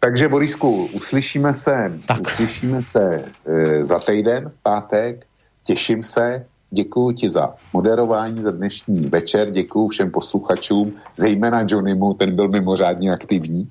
Takže, 0.00 0.28
Borisku, 0.28 0.88
uslyšíme 0.94 1.54
se, 1.54 1.92
tak. 2.08 2.20
uslyšíme 2.20 2.82
se 2.82 3.24
e, 3.46 3.84
za 3.84 3.98
týden, 3.98 4.52
pátek. 4.62 5.26
Těším 5.64 6.02
se. 6.02 6.46
Děkuji 6.70 7.12
ti 7.12 7.30
za 7.30 7.54
moderování, 7.72 8.42
za 8.42 8.50
dnešní 8.50 9.00
večer, 9.00 9.50
děkuji 9.50 9.88
všem 9.88 10.10
posluchačům, 10.10 10.92
zejména 11.16 11.64
Johnnymu, 11.68 12.14
ten 12.14 12.36
byl 12.36 12.48
mimořádně 12.48 13.12
aktivní, 13.12 13.68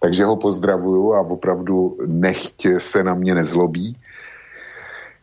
takže 0.00 0.24
ho 0.24 0.36
pozdravuju 0.36 1.14
a 1.14 1.20
opravdu 1.20 1.96
nechť 2.06 2.66
se 2.78 3.04
na 3.04 3.14
mě 3.14 3.34
nezlobí. 3.34 3.96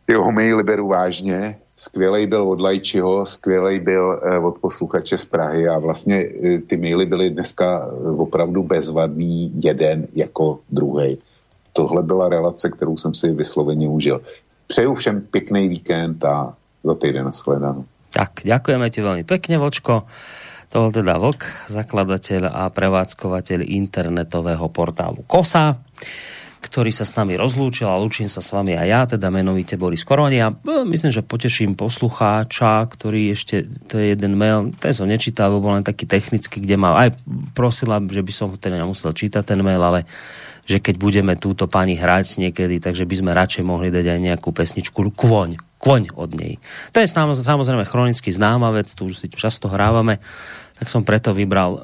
Jeho 0.08 0.32
maily 0.32 0.62
beru 0.62 0.88
vážně, 0.88 1.58
skvělej 1.76 2.26
byl 2.26 2.48
od 2.48 2.60
Lajčiho, 2.60 3.26
skvělej 3.26 3.80
byl 3.80 4.20
eh, 4.22 4.38
od 4.38 4.58
posluchače 4.58 5.18
z 5.18 5.24
Prahy 5.24 5.68
a 5.68 5.78
vlastně 5.78 6.16
eh, 6.16 6.58
ty 6.58 6.76
maily 6.76 7.06
byly 7.06 7.30
dneska 7.30 7.88
eh, 7.88 8.10
opravdu 8.10 8.62
bezvadný 8.62 9.52
jeden 9.54 10.06
jako 10.14 10.58
druhý. 10.70 11.18
Tohle 11.72 12.02
byla 12.02 12.28
relace, 12.28 12.70
kterou 12.70 12.96
jsem 12.96 13.14
si 13.14 13.30
vysloveně 13.30 13.88
užil. 13.88 14.20
Přeju 14.66 14.94
všem 14.94 15.20
pěkný 15.20 15.68
víkend 15.68 16.24
a 16.24 16.54
za 16.86 16.94
týden 16.94 17.34
shledanou. 17.34 17.84
Tak, 18.14 18.46
ďakujeme 18.46 18.86
ti 18.88 19.02
veľmi 19.02 19.24
pekne, 19.26 19.58
Vočko. 19.58 20.06
To 20.74 20.88
bol 20.88 20.90
teda 20.90 21.18
Vlk, 21.18 21.70
zakladateľ 21.70 22.50
a 22.50 22.66
prevádzkovateľ 22.70 23.66
internetového 23.70 24.66
portálu 24.72 25.22
KOSA, 25.26 25.78
ktorý 26.58 26.90
sa 26.90 27.06
s 27.06 27.14
nami 27.14 27.38
rozlúčil 27.38 27.86
a 27.86 27.94
lúčim 27.94 28.26
sa 28.26 28.42
s 28.42 28.50
vami 28.50 28.74
aj 28.74 28.88
ja, 28.90 29.00
teda 29.06 29.30
menovite 29.30 29.78
Boris 29.78 30.02
Koroni 30.02 30.42
a 30.42 30.50
e, 30.50 30.82
myslím, 30.82 31.14
že 31.14 31.22
poteším 31.22 31.78
poslucháča, 31.78 32.82
ktorý 32.90 33.30
ešte, 33.30 33.62
to 33.86 34.02
je 34.02 34.18
jeden 34.18 34.34
mail, 34.34 34.74
ten 34.82 34.90
som 34.90 35.06
nečítal, 35.06 35.54
bol 35.54 35.78
len 35.78 35.86
taký 35.86 36.10
technický, 36.10 36.58
kde 36.58 36.74
ma 36.74 36.98
aj 37.06 37.14
prosila, 37.54 38.02
že 38.02 38.26
by 38.26 38.32
som 38.34 38.50
teda 38.58 38.82
nemusel 38.82 39.14
čítať 39.14 39.46
ten 39.46 39.62
mail, 39.62 39.78
ale 39.78 40.02
že 40.66 40.82
keď 40.82 40.98
budeme 40.98 41.38
túto 41.38 41.70
pani 41.70 41.94
hrať 41.94 42.42
niekedy, 42.42 42.82
takže 42.82 43.06
by 43.06 43.14
sme 43.14 43.30
radšej 43.38 43.62
mohli 43.62 43.94
dať 43.94 44.18
aj 44.18 44.20
nejakú 44.34 44.50
pesničku 44.50 44.98
Kvoň, 45.14 45.54
Kvoň 45.81 46.13
od 46.13 46.37
nej. 46.37 46.61
To 46.93 47.01
je 47.01 47.09
samozrejme 47.09 47.89
chronicky 47.89 48.29
známa 48.29 48.69
vec, 48.69 48.91
tu 48.93 49.09
už 49.09 49.17
si 49.17 49.27
často 49.33 49.65
hrávame, 49.65 50.21
tak 50.77 50.93
som 50.93 51.01
preto 51.01 51.33
vybral 51.33 51.71
e, 51.73 51.79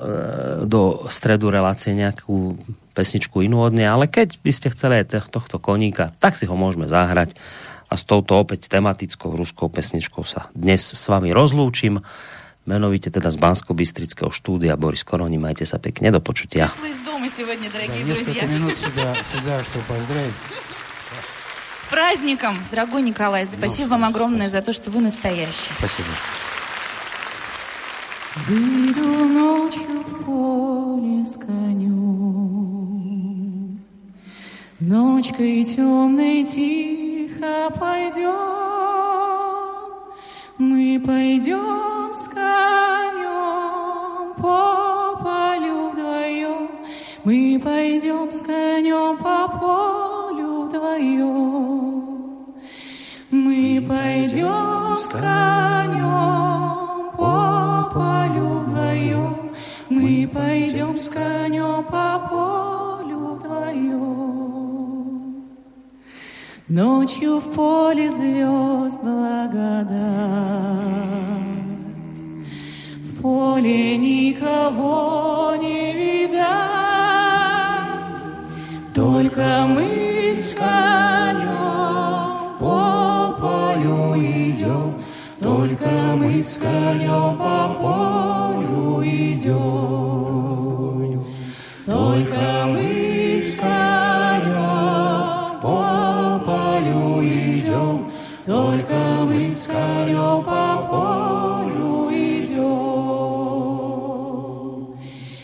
do 0.70 1.10
stredu 1.10 1.50
relácie 1.50 1.98
nejakú 1.98 2.62
pesničku 2.94 3.42
inú 3.42 3.66
od 3.66 3.74
nej, 3.74 3.90
ale 3.90 4.06
keď 4.06 4.38
by 4.42 4.52
ste 4.54 4.74
chceli 4.74 5.02
aj 5.02 5.30
tohto 5.34 5.58
koníka, 5.58 6.14
tak 6.22 6.38
si 6.38 6.46
ho 6.46 6.54
môžeme 6.54 6.86
zahrať 6.86 7.34
a 7.88 7.94
s 7.96 8.04
touto 8.04 8.38
opäť 8.38 8.68
tematickou 8.70 9.34
ruskou 9.34 9.72
pesničkou 9.72 10.22
sa 10.28 10.52
dnes 10.54 10.84
s 10.84 11.04
vami 11.08 11.32
rozlúčim 11.32 12.04
menovite 12.68 13.08
teda 13.08 13.32
z 13.32 13.40
Bansko-Bystrického 13.40 14.28
štúdia. 14.28 14.76
Boris 14.76 15.08
Koroni, 15.08 15.40
majte 15.40 15.64
sa 15.64 15.80
pekne, 15.80 16.12
do 16.12 16.20
počutia. 16.20 16.68
Пришли 16.68 16.92
из 16.92 17.00
дома 17.00 17.32
сегодня, 17.32 17.72
дорогие 17.72 18.04
да, 18.04 18.14
друзья. 18.14 18.44
Несколько 18.44 18.46
минут 18.52 18.76
сюда, 18.76 19.16
сюда, 19.24 19.56
чтобы 19.64 19.86
поздравить. 19.88 20.36
Праздником, 21.93 22.57
дорогой 22.71 23.03
Николай. 23.03 23.47
Спасибо 23.47 23.91
вам 23.91 24.07
огромное 24.07 24.49
за 24.49 24.63
то, 24.63 24.73
что 24.73 24.91
вы 24.91 25.03
настоящий. 25.03 25.71
Спасибо. 25.79 26.09
Выйду 28.49 29.29
ночью 29.29 30.03
в 30.07 30.25
поле 30.25 31.27
с 31.27 31.37
конем, 31.37 31.93
Ночкой 34.81 35.65
темной 35.65 36.45
тихо 36.45 37.69
пойдем, 37.79 38.33
Мы 40.57 40.99
пойдем 41.07 42.15
с 42.15 42.27
конем 42.29 44.33
по 44.41 45.15
полю 45.23 45.91
вдвоем, 45.91 46.71
Мы 47.25 47.61
пойдем 47.63 48.31
с 48.31 48.41
конем 48.41 49.19
по 49.19 49.47
полю 49.61 50.69
вдвоем, 50.69 51.82
пойдем 53.89 54.99
с 54.99 55.13
конем 55.13 56.43
по 57.17 57.91
полю 57.93 58.61
вдвоем, 58.61 59.51
Мы 59.89 60.29
пойдем 60.33 60.99
с 60.99 61.09
конем 61.09 61.85
по 61.85 62.19
полю 62.31 63.35
вдвоем. 63.37 64.03
Ночью 66.69 67.41
в 67.41 67.51
поле 67.55 68.11
звезд 68.11 69.01
благодать, 69.03 70.03
В 73.05 73.23
поле 73.23 73.97
никого 73.97 75.55
не 75.61 75.93
видать, 75.93 76.43
Только 78.95 79.67
мы 79.69 80.35
с 80.37 80.55
конем 80.55 82.02
полю 83.83 84.17
идем, 84.17 84.95
Только 85.41 85.89
мы 86.17 86.43
с 86.43 86.59
конем 86.59 87.37
по 87.37 87.69
полю 87.81 89.03
идем. 89.05 90.43
Только 91.87 92.67
мы 92.67 93.41
с 93.41 93.55
конем 93.57 94.51
по 95.61 96.41
полю 96.45 97.23
идем, 97.23 98.11
Только 98.47 98.95
мы 99.25 99.51
с 99.51 99.67
конем 99.67 100.45
по 100.45 100.77
полю 100.91 102.11
идем. 102.13 102.63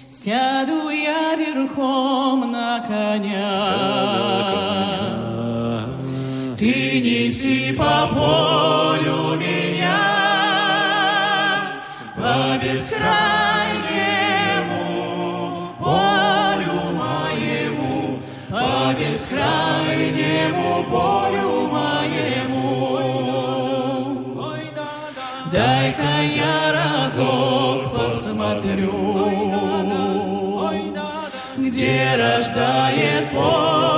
Сяду 0.09 0.91
я 0.91 1.35
верхом 1.37 2.53
на 2.53 2.81
коня, 2.87 4.48
по 7.79 8.09
полю 8.13 9.37
меня, 9.37 10.01
По 12.17 12.59
бескрайнему 12.61 12.97
полю 15.79 16.79
моему, 17.01 18.19
По 18.51 18.93
бескрайнему 18.99 20.85
полю 20.91 21.69
моему. 21.69 22.59
Дай-ка 25.53 26.13
я 26.35 26.73
разок 26.73 27.81
посмотрю, 27.95 28.93
где 31.57 32.17
рождает 32.17 33.31
поле 33.31 33.98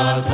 Золотая 0.00 0.24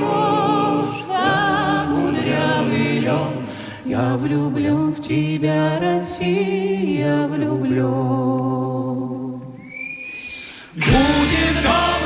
рожь, 0.00 1.02
да 1.08 1.86
кудрявый 1.90 3.00
лен, 3.00 3.46
Я 3.84 4.16
влюблен 4.16 4.92
в 4.92 5.00
тебя, 5.00 5.80
Россия, 5.80 7.26
влюблен. 7.26 7.82
Будет 10.76 11.56
добрым 11.64 12.05